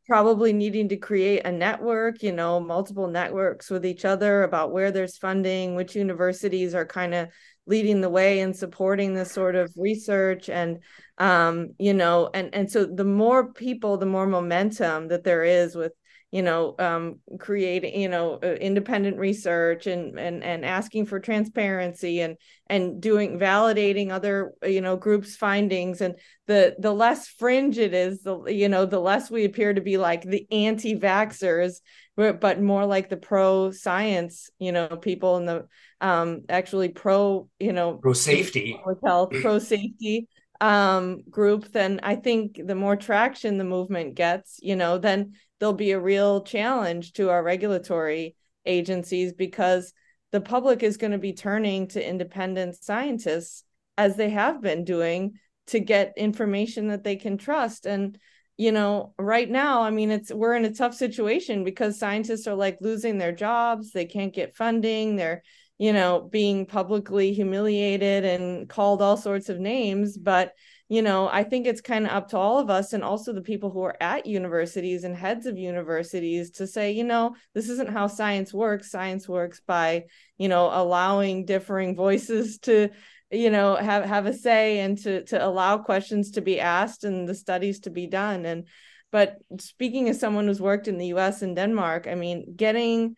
probably 0.08 0.54
needing 0.54 0.90
to 0.90 0.98
create 0.98 1.46
a 1.46 1.52
network, 1.52 2.22
you 2.22 2.32
know, 2.32 2.60
multiple 2.60 3.08
networks 3.08 3.70
with 3.70 3.86
each 3.86 4.06
other 4.06 4.44
about 4.44 4.72
where 4.72 4.92
there's 4.92 5.18
funding, 5.18 5.76
which 5.76 5.96
universities 5.96 6.76
are 6.76 6.86
kind 6.86 7.14
of 7.14 7.30
leading 7.68 8.02
the 8.02 8.10
way 8.10 8.42
and 8.42 8.56
supporting 8.56 9.14
this 9.14 9.32
sort 9.32 9.56
of 9.56 9.74
research. 9.76 10.50
And 10.50 10.80
um, 11.18 11.70
you 11.80 11.94
know, 11.94 12.30
and 12.34 12.54
and 12.54 12.72
so 12.72 12.86
the 12.86 13.06
more 13.06 13.52
people, 13.54 13.98
the 13.98 14.06
more 14.06 14.28
momentum 14.28 15.08
that 15.08 15.24
there 15.24 15.44
is 15.44 15.76
with 15.76 15.94
you 16.36 16.42
know 16.42 16.76
um, 16.80 17.20
creating 17.40 17.98
you 17.98 18.10
know 18.10 18.38
uh, 18.44 18.48
independent 18.60 19.18
research 19.18 19.88
and 19.88 20.20
and 20.20 20.44
and 20.44 20.66
asking 20.66 21.06
for 21.06 21.18
transparency 21.18 22.20
and 22.20 22.36
and 22.68 23.02
doing 23.02 23.40
validating 23.40 24.12
other 24.12 24.52
you 24.62 24.82
know 24.82 24.98
groups 24.98 25.38
findings. 25.38 26.02
And 26.02 26.16
the 26.46 26.76
the 26.78 26.92
less 26.92 27.30
fringe 27.30 27.78
it 27.78 27.94
is 27.94 28.22
the 28.24 28.44
you 28.48 28.68
know 28.68 28.86
the 28.86 29.00
less 29.00 29.32
we 29.32 29.46
appear 29.46 29.74
to 29.74 29.80
be 29.80 29.96
like 29.96 30.24
the 30.24 30.46
anti-vaxxers 30.52 31.76
but 32.18 32.62
more 32.62 32.86
like 32.86 33.08
the 33.08 33.18
pro 33.18 33.72
science 33.72 34.50
you 34.60 34.74
know 34.74 34.88
people 34.88 35.38
and 35.38 35.48
the 35.48 35.68
um 36.02 36.42
actually 36.50 36.90
pro 36.90 37.48
you 37.60 37.72
know 37.72 37.94
pro 37.94 38.14
safety. 38.14 38.78
health 39.06 39.32
pro 39.42 39.60
safety 39.60 40.28
um 40.62 41.22
group 41.30 41.72
then 41.74 42.00
i 42.04 42.16
think 42.16 42.60
the 42.66 42.76
more 42.76 42.96
traction 42.96 43.58
the 43.58 43.64
movement 43.64 44.16
gets 44.16 44.60
you 44.62 44.76
know 44.76 44.98
then 44.98 45.34
there'll 45.60 45.74
be 45.74 45.92
a 45.92 46.00
real 46.00 46.42
challenge 46.42 47.14
to 47.14 47.30
our 47.30 47.44
regulatory 47.44 48.36
agencies 48.66 49.34
because 49.34 49.94
the 50.32 50.42
public 50.42 50.84
is 50.84 50.98
going 50.98 51.12
to 51.12 51.18
be 51.18 51.34
turning 51.34 51.88
to 51.90 52.08
independent 52.08 52.76
scientists 52.76 53.64
as 53.98 54.16
they 54.16 54.30
have 54.30 54.62
been 54.62 54.84
doing 54.84 55.34
to 55.68 55.80
get 55.80 56.14
information 56.18 56.90
that 56.90 57.04
they 57.04 57.16
can 57.16 57.38
trust. 57.38 57.86
And 57.86 58.18
you 58.58 58.72
know 58.72 59.14
right 59.20 59.50
now 59.50 59.82
i 59.82 59.90
mean 59.90 60.10
it's 60.10 60.32
we're 60.32 60.56
in 60.56 60.64
a 60.64 60.74
tough 60.74 60.96
situation 60.96 61.66
because 61.66 62.00
scientists 62.00 62.48
are 62.48 62.56
like 62.56 62.78
losing 62.80 63.18
their 63.18 63.34
jobs 63.34 63.92
they 63.92 64.06
can't 64.06 64.34
get 64.34 64.56
funding 64.56 65.18
they're 65.18 65.44
you 65.78 65.94
know 65.94 66.28
being 66.32 66.66
publicly 66.66 67.34
humiliated 67.34 68.24
and 68.24 68.70
called 68.70 69.02
all 69.02 69.18
sorts 69.18 69.50
of 69.50 69.60
names. 69.60 70.18
But 70.18 70.54
you 70.88 71.02
know, 71.02 71.28
I 71.28 71.44
think 71.44 71.66
it's 71.66 71.82
kind 71.82 72.06
of 72.06 72.12
up 72.12 72.30
to 72.30 72.38
all 72.38 72.60
of 72.60 72.70
us 72.70 72.94
and 72.94 73.04
also 73.04 73.34
the 73.34 73.42
people 73.42 73.72
who 73.72 73.82
are 73.82 73.98
at 74.00 74.28
universities 74.28 75.04
and 75.04 75.16
heads 75.16 75.48
of 75.48 75.58
universities 75.58 76.52
to 76.52 76.68
say, 76.68 76.92
you 76.92 77.04
know, 77.04 77.36
this 77.56 77.70
isn't 77.70 77.90
how 77.90 78.06
science 78.06 78.54
works. 78.54 78.92
Science 78.92 79.28
works 79.28 79.62
by, 79.66 80.04
you 80.38 80.48
know, 80.48 80.70
allowing 80.72 81.46
differing 81.46 81.96
voices 81.96 82.60
to, 82.60 82.90
you 83.32 83.50
know, 83.50 83.76
have 83.76 84.06
have 84.06 84.28
a 84.28 84.34
say 84.34 84.80
and 84.80 84.98
to 85.00 85.24
to 85.26 85.44
allow 85.44 85.80
questions 85.80 86.32
to 86.32 86.42
be 86.42 86.60
asked 86.60 87.04
and 87.04 87.28
the 87.28 87.36
studies 87.36 87.80
to 87.82 87.90
be 87.90 88.06
done. 88.06 88.46
And 88.46 88.68
but 89.12 89.38
speaking 89.60 90.08
as 90.08 90.20
someone 90.20 90.46
who's 90.46 90.62
worked 90.62 90.88
in 90.88 91.00
the 91.00 91.08
US 91.08 91.42
and 91.42 91.56
Denmark, 91.56 92.06
I 92.06 92.14
mean, 92.14 92.54
getting 92.56 93.16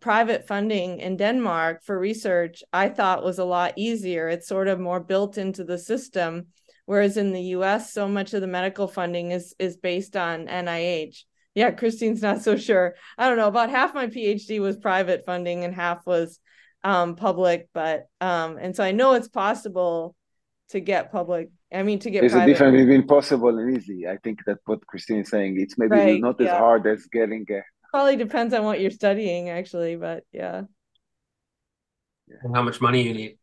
private 0.00 0.46
funding 0.46 0.98
in 1.00 1.16
Denmark 1.16 1.82
for 1.82 1.98
research, 1.98 2.62
I 2.74 2.90
thought 2.90 3.24
was 3.24 3.38
a 3.38 3.44
lot 3.44 3.72
easier. 3.76 4.28
It's 4.28 4.48
sort 4.48 4.68
of 4.68 4.78
more 4.78 5.00
built 5.00 5.38
into 5.38 5.64
the 5.64 5.78
system 5.78 6.48
whereas 6.86 7.16
in 7.16 7.32
the 7.32 7.42
US 7.42 7.92
so 7.92 8.08
much 8.08 8.32
of 8.34 8.40
the 8.40 8.46
medical 8.46 8.88
funding 8.88 9.30
is 9.30 9.54
is 9.58 9.76
based 9.76 10.16
on 10.16 10.46
NIH. 10.46 11.24
Yeah, 11.54 11.70
Christine's 11.70 12.22
not 12.22 12.42
so 12.42 12.56
sure. 12.56 12.96
I 13.16 13.28
don't 13.28 13.38
know, 13.38 13.48
about 13.48 13.70
half 13.70 13.94
my 13.94 14.08
PhD 14.08 14.60
was 14.60 14.76
private 14.76 15.24
funding 15.24 15.64
and 15.64 15.74
half 15.74 16.06
was 16.06 16.38
um, 16.84 17.16
public, 17.16 17.68
but 17.72 18.06
um, 18.20 18.58
and 18.58 18.74
so 18.74 18.84
I 18.84 18.92
know 18.92 19.14
it's 19.14 19.28
possible 19.28 20.14
to 20.70 20.80
get 20.80 21.12
public. 21.12 21.50
I 21.72 21.82
mean, 21.82 21.98
to 22.00 22.10
get 22.10 22.20
there's 22.20 22.34
a 22.34 22.46
difference 22.46 22.76
between 22.76 23.06
possible 23.06 23.58
and 23.58 23.76
easy. 23.76 24.06
I 24.06 24.18
think 24.18 24.44
that 24.46 24.58
what 24.66 24.86
Christine 24.86 25.20
is 25.20 25.30
saying. 25.30 25.58
It's 25.60 25.76
maybe 25.76 25.96
right, 25.96 26.20
not 26.20 26.36
yeah. 26.38 26.54
as 26.54 26.58
hard 26.58 26.86
as 26.86 27.06
getting. 27.06 27.44
A... 27.50 27.62
Probably 27.90 28.16
depends 28.16 28.54
on 28.54 28.64
what 28.64 28.80
you're 28.80 28.90
studying, 28.90 29.50
actually, 29.50 29.96
but 29.96 30.24
yeah. 30.32 30.62
And 32.42 32.54
how 32.54 32.62
much 32.62 32.80
money 32.80 33.02
you 33.02 33.14
need. 33.14 33.38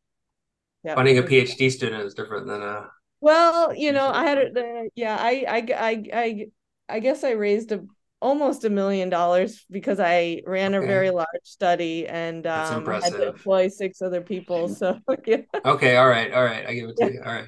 Yeah. 0.84 0.96
Funding 0.96 1.18
a 1.18 1.24
PhD 1.24 1.72
student 1.72 2.04
is 2.04 2.14
different 2.14 2.48
than 2.48 2.62
a. 2.62 2.90
Well, 3.24 3.74
you 3.74 3.94
know, 3.94 4.10
I 4.10 4.26
had 4.26 4.38
a, 4.38 4.90
yeah, 4.96 5.16
I, 5.18 5.46
I, 5.48 5.66
I, 5.78 6.04
I, 6.14 6.46
I 6.90 7.00
guess 7.00 7.24
I 7.24 7.32
raised 7.32 7.72
a 7.72 7.86
almost 8.20 8.66
a 8.66 8.70
million 8.70 9.08
dollars 9.10 9.66
because 9.72 9.98
I 10.02 10.42
ran 10.46 10.76
okay. 10.76 10.84
a 10.84 10.88
very 10.88 11.10
large 11.10 11.46
study 11.46 12.06
and 12.06 12.46
um, 12.46 12.86
had 12.86 13.14
to 13.14 13.30
employ 13.30 13.70
six 13.70 14.02
other 14.02 14.20
people. 14.20 14.68
So 14.68 15.00
yeah. 15.26 15.38
Okay, 15.64 15.96
all 15.96 16.10
right, 16.10 16.34
all 16.34 16.44
right. 16.44 16.68
I 16.68 16.74
give 16.74 16.90
it 16.90 16.98
to 16.98 17.14
you. 17.14 17.22
All 17.26 17.32
right. 17.32 17.48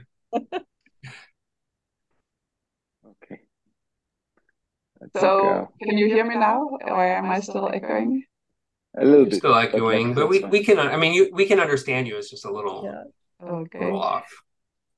okay. 3.06 3.42
so 5.18 5.68
can 5.84 5.98
you 5.98 6.08
hear 6.08 6.26
me 6.26 6.36
now, 6.36 6.70
or 6.86 7.04
am 7.04 7.30
I 7.30 7.42
still 7.42 7.68
echoing? 7.68 8.24
A 8.98 9.04
little 9.04 9.26
bit. 9.26 9.40
Still 9.40 9.56
echoing, 9.56 10.14
but 10.14 10.30
we, 10.30 10.40
we 10.46 10.64
can. 10.64 10.80
I 10.80 10.96
mean, 10.96 11.14
you 11.14 11.32
we 11.34 11.46
can 11.46 11.60
understand 11.60 12.08
you. 12.08 12.16
It's 12.16 12.30
just 12.30 12.46
a 12.46 12.50
little, 12.50 12.86
yeah. 12.86 13.04
okay. 13.46 13.80
little 13.84 14.02
off. 14.02 14.32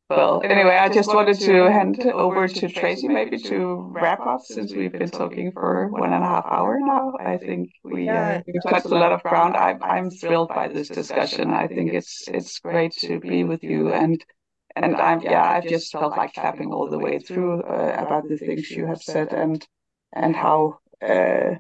Well, 0.10 0.42
anyway, 0.44 0.78
I 0.78 0.88
just 0.90 1.14
wanted 1.14 1.40
to 1.42 1.70
hand 1.70 2.00
over 2.14 2.48
to 2.48 2.70
Tracy 2.70 3.10
maybe 3.10 3.38
to 3.40 3.92
wrap 4.00 4.26
up 4.26 4.46
since 4.46 4.74
we've 4.74 4.96
been 4.98 5.12
talking 5.12 5.52
for 5.52 5.90
one 5.94 6.14
and 6.14 6.24
a 6.24 6.28
half 6.28 6.46
hour 6.50 6.80
now. 6.80 7.14
I 7.20 7.38
think 7.38 7.72
we 7.84 8.16
uh, 8.16 8.40
we've 8.46 8.66
touched 8.66 8.92
a 8.92 8.96
lot 8.96 9.12
of 9.12 9.26
ground. 9.26 9.58
I'm 9.58 9.84
I'm 9.84 10.10
thrilled 10.10 10.54
by 10.54 10.70
this 10.70 10.90
discussion. 10.90 11.54
I 11.54 11.68
think 11.68 11.94
it's 11.94 12.30
it's 12.30 12.60
great 12.60 12.94
to 13.02 13.20
be 13.20 13.44
with 13.44 13.64
you 13.64 13.92
and 13.92 14.24
and 14.76 14.96
I'm 14.96 15.24
yeah 15.28 15.44
I've 15.44 15.68
just 15.68 15.98
felt 15.98 16.16
like 16.16 16.34
clapping 16.34 16.72
all 16.72 16.90
the 16.90 17.00
way 17.00 17.20
through 17.20 17.64
uh, 17.64 17.96
about 17.98 18.28
the 18.30 18.38
things 18.38 18.76
you 18.76 18.86
have 18.88 19.02
said 19.02 19.34
and 19.34 19.66
and 20.14 20.36
how 20.36 20.80
uh, 21.02 21.56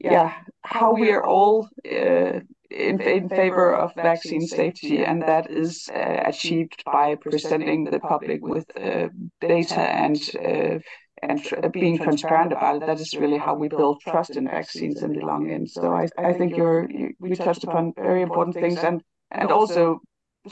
yeah 0.00 0.32
how 0.62 0.94
we 0.94 1.12
are 1.12 1.24
all 1.24 1.68
uh, 1.90 2.40
in, 2.72 3.00
in 3.00 3.28
favor 3.28 3.74
of 3.74 3.94
vaccine 3.94 4.46
safety, 4.46 5.04
and 5.04 5.22
that 5.22 5.50
is 5.50 5.88
uh, 5.94 6.22
achieved 6.26 6.82
by 6.84 7.16
presenting 7.16 7.84
the 7.84 8.00
public 8.00 8.40
with 8.42 8.66
uh, 8.76 9.08
data 9.40 9.80
and 9.80 10.18
uh, 10.38 10.78
and 11.22 11.44
tr- 11.44 11.68
being 11.72 11.98
transparent 11.98 12.52
about 12.52 12.76
it. 12.76 12.86
That 12.86 13.00
is 13.00 13.14
really 13.14 13.38
how 13.38 13.54
we 13.54 13.68
build 13.68 14.00
trust 14.00 14.36
in 14.36 14.46
vaccines 14.46 15.02
in 15.02 15.12
the 15.12 15.24
long 15.24 15.50
end. 15.50 15.70
So 15.70 15.92
I, 15.92 16.08
I 16.18 16.32
think 16.32 16.56
you're 16.56 16.90
you, 16.90 17.10
we 17.20 17.36
touched 17.36 17.64
upon 17.64 17.92
very 17.96 18.22
important 18.22 18.56
things, 18.56 18.78
and 18.78 19.02
and 19.30 19.50
also 19.50 20.00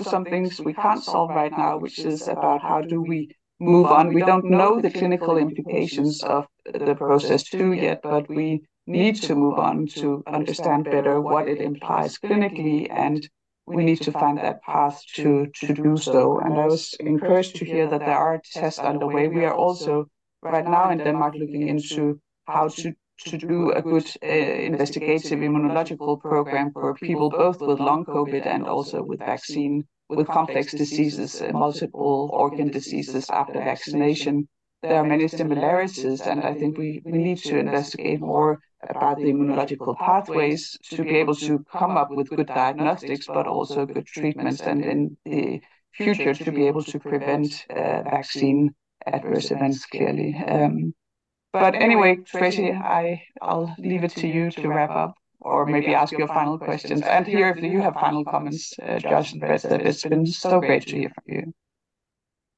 some 0.00 0.24
things 0.24 0.60
we 0.60 0.74
can't 0.74 1.02
solve 1.02 1.30
right 1.30 1.52
now, 1.52 1.78
which 1.78 1.98
is 1.98 2.28
about 2.28 2.62
how 2.62 2.80
do 2.82 3.02
we 3.02 3.34
move 3.58 3.86
on. 3.86 4.14
We 4.14 4.22
don't 4.22 4.44
know 4.44 4.80
the 4.80 4.90
clinical 4.90 5.36
implications 5.36 6.22
of 6.22 6.46
the 6.64 6.94
process 6.94 7.42
two 7.42 7.72
yet, 7.72 8.00
but 8.02 8.28
we 8.28 8.62
need 8.90 9.16
to 9.26 9.34
move 9.34 9.58
on 9.58 9.86
to 9.86 10.22
understand 10.26 10.84
better 10.84 11.20
what 11.20 11.48
it 11.48 11.60
implies 11.60 12.18
clinically 12.18 12.88
and 12.90 13.28
we 13.66 13.84
need 13.84 14.00
to 14.02 14.12
find 14.12 14.38
that 14.38 14.62
path 14.62 15.02
to 15.14 15.46
to 15.60 15.74
do 15.74 15.96
so. 15.96 16.40
And 16.40 16.54
i 16.58 16.66
was 16.66 16.94
encouraged 17.00 17.56
to 17.56 17.64
hear 17.64 17.86
that 17.88 18.00
there 18.00 18.22
are 18.28 18.40
tests 18.52 18.80
underway. 18.80 19.28
We 19.28 19.44
are 19.44 19.54
also 19.54 20.06
right 20.42 20.66
now 20.76 20.90
in 20.90 20.98
denmark 20.98 21.34
looking 21.34 21.68
into 21.68 22.20
how 22.46 22.68
to 22.68 22.92
to 23.26 23.36
do 23.36 23.70
a 23.72 23.82
good 23.82 24.08
uh, 24.24 24.26
investigative 24.70 25.40
immunological 25.40 26.18
program 26.20 26.72
for 26.72 26.94
people 26.94 27.28
both 27.30 27.60
with 27.60 27.78
long 27.78 28.04
covid 28.04 28.46
and 28.46 28.66
also 28.66 29.02
with 29.02 29.20
vaccine 29.20 29.84
with 30.08 30.26
complex 30.26 30.72
diseases 30.72 31.30
uh, 31.42 31.50
multiple 31.52 32.30
organ 32.32 32.68
diseases 32.70 33.28
after 33.30 33.58
vaccination. 33.72 34.48
There 34.82 34.96
are 35.00 35.04
many 35.14 35.28
similarities 35.28 36.20
and 36.22 36.38
i 36.50 36.54
think 36.54 36.78
we, 36.78 37.02
we 37.04 37.18
need 37.26 37.40
to 37.50 37.58
investigate 37.58 38.20
more 38.20 38.58
about 38.88 39.18
the 39.18 39.24
immunological 39.24 39.96
pathways 39.98 40.78
to 40.82 41.02
be 41.02 41.16
able 41.16 41.34
to 41.34 41.64
come 41.70 41.96
up 41.96 42.10
with 42.10 42.30
good 42.30 42.46
diagnostics, 42.46 43.26
but 43.26 43.46
also 43.46 43.86
good 43.86 44.06
treatments, 44.06 44.60
and 44.60 44.84
in 44.84 45.16
the 45.24 45.60
future 45.92 46.34
to 46.34 46.52
be 46.52 46.66
able 46.66 46.82
to 46.82 46.98
prevent 46.98 47.66
uh, 47.70 48.02
vaccine 48.02 48.74
adverse 49.06 49.50
events 49.50 49.84
clearly. 49.86 50.34
Um, 50.46 50.94
but 51.52 51.74
anyway, 51.74 52.16
Tracy, 52.24 52.72
I, 52.72 53.22
I'll 53.42 53.74
leave 53.78 54.04
it 54.04 54.12
to 54.12 54.28
you 54.28 54.50
to 54.52 54.68
wrap 54.68 54.90
up 54.90 55.14
or 55.40 55.66
maybe 55.66 55.94
ask 55.94 56.12
your 56.12 56.28
final 56.28 56.58
questions. 56.58 57.02
And 57.02 57.26
here, 57.26 57.50
if 57.50 57.62
you 57.62 57.80
have 57.80 57.94
final 57.94 58.24
comments, 58.24 58.74
uh, 58.80 58.98
Josh 58.98 59.32
and 59.32 59.40
Brett, 59.40 59.64
it's 59.64 60.04
been 60.04 60.26
so 60.26 60.60
great 60.60 60.86
to 60.86 60.96
hear 60.96 61.10
from 61.10 61.24
you. 61.26 61.54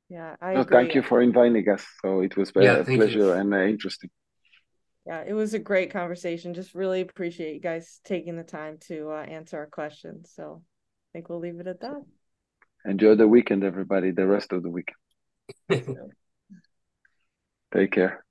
Yeah, 0.08 0.36
I 0.42 0.54
no, 0.54 0.64
thank 0.64 0.94
you 0.94 1.02
for 1.02 1.22
inviting 1.22 1.66
us. 1.68 1.86
So 2.02 2.20
it 2.20 2.36
was 2.36 2.52
yeah, 2.54 2.76
a 2.76 2.84
pleasure 2.84 3.18
you. 3.18 3.32
and 3.32 3.54
uh, 3.54 3.62
interesting 3.62 4.10
yeah 5.06 5.22
it 5.26 5.32
was 5.32 5.54
a 5.54 5.58
great 5.58 5.90
conversation. 5.90 6.54
Just 6.54 6.74
really 6.74 7.00
appreciate 7.00 7.54
you 7.54 7.60
guys 7.60 8.00
taking 8.04 8.36
the 8.36 8.44
time 8.44 8.78
to 8.88 9.10
uh, 9.10 9.22
answer 9.22 9.58
our 9.58 9.66
questions. 9.66 10.32
So 10.34 10.62
i 10.62 11.08
think 11.12 11.28
we'll 11.28 11.40
leave 11.40 11.60
it 11.60 11.66
at 11.66 11.80
that. 11.80 12.02
Enjoy 12.84 13.14
the 13.14 13.28
weekend 13.28 13.64
everybody 13.64 14.10
the 14.10 14.26
rest 14.26 14.52
of 14.52 14.62
the 14.62 14.70
weekend 14.70 14.96
take 17.72 17.92
care 17.92 18.24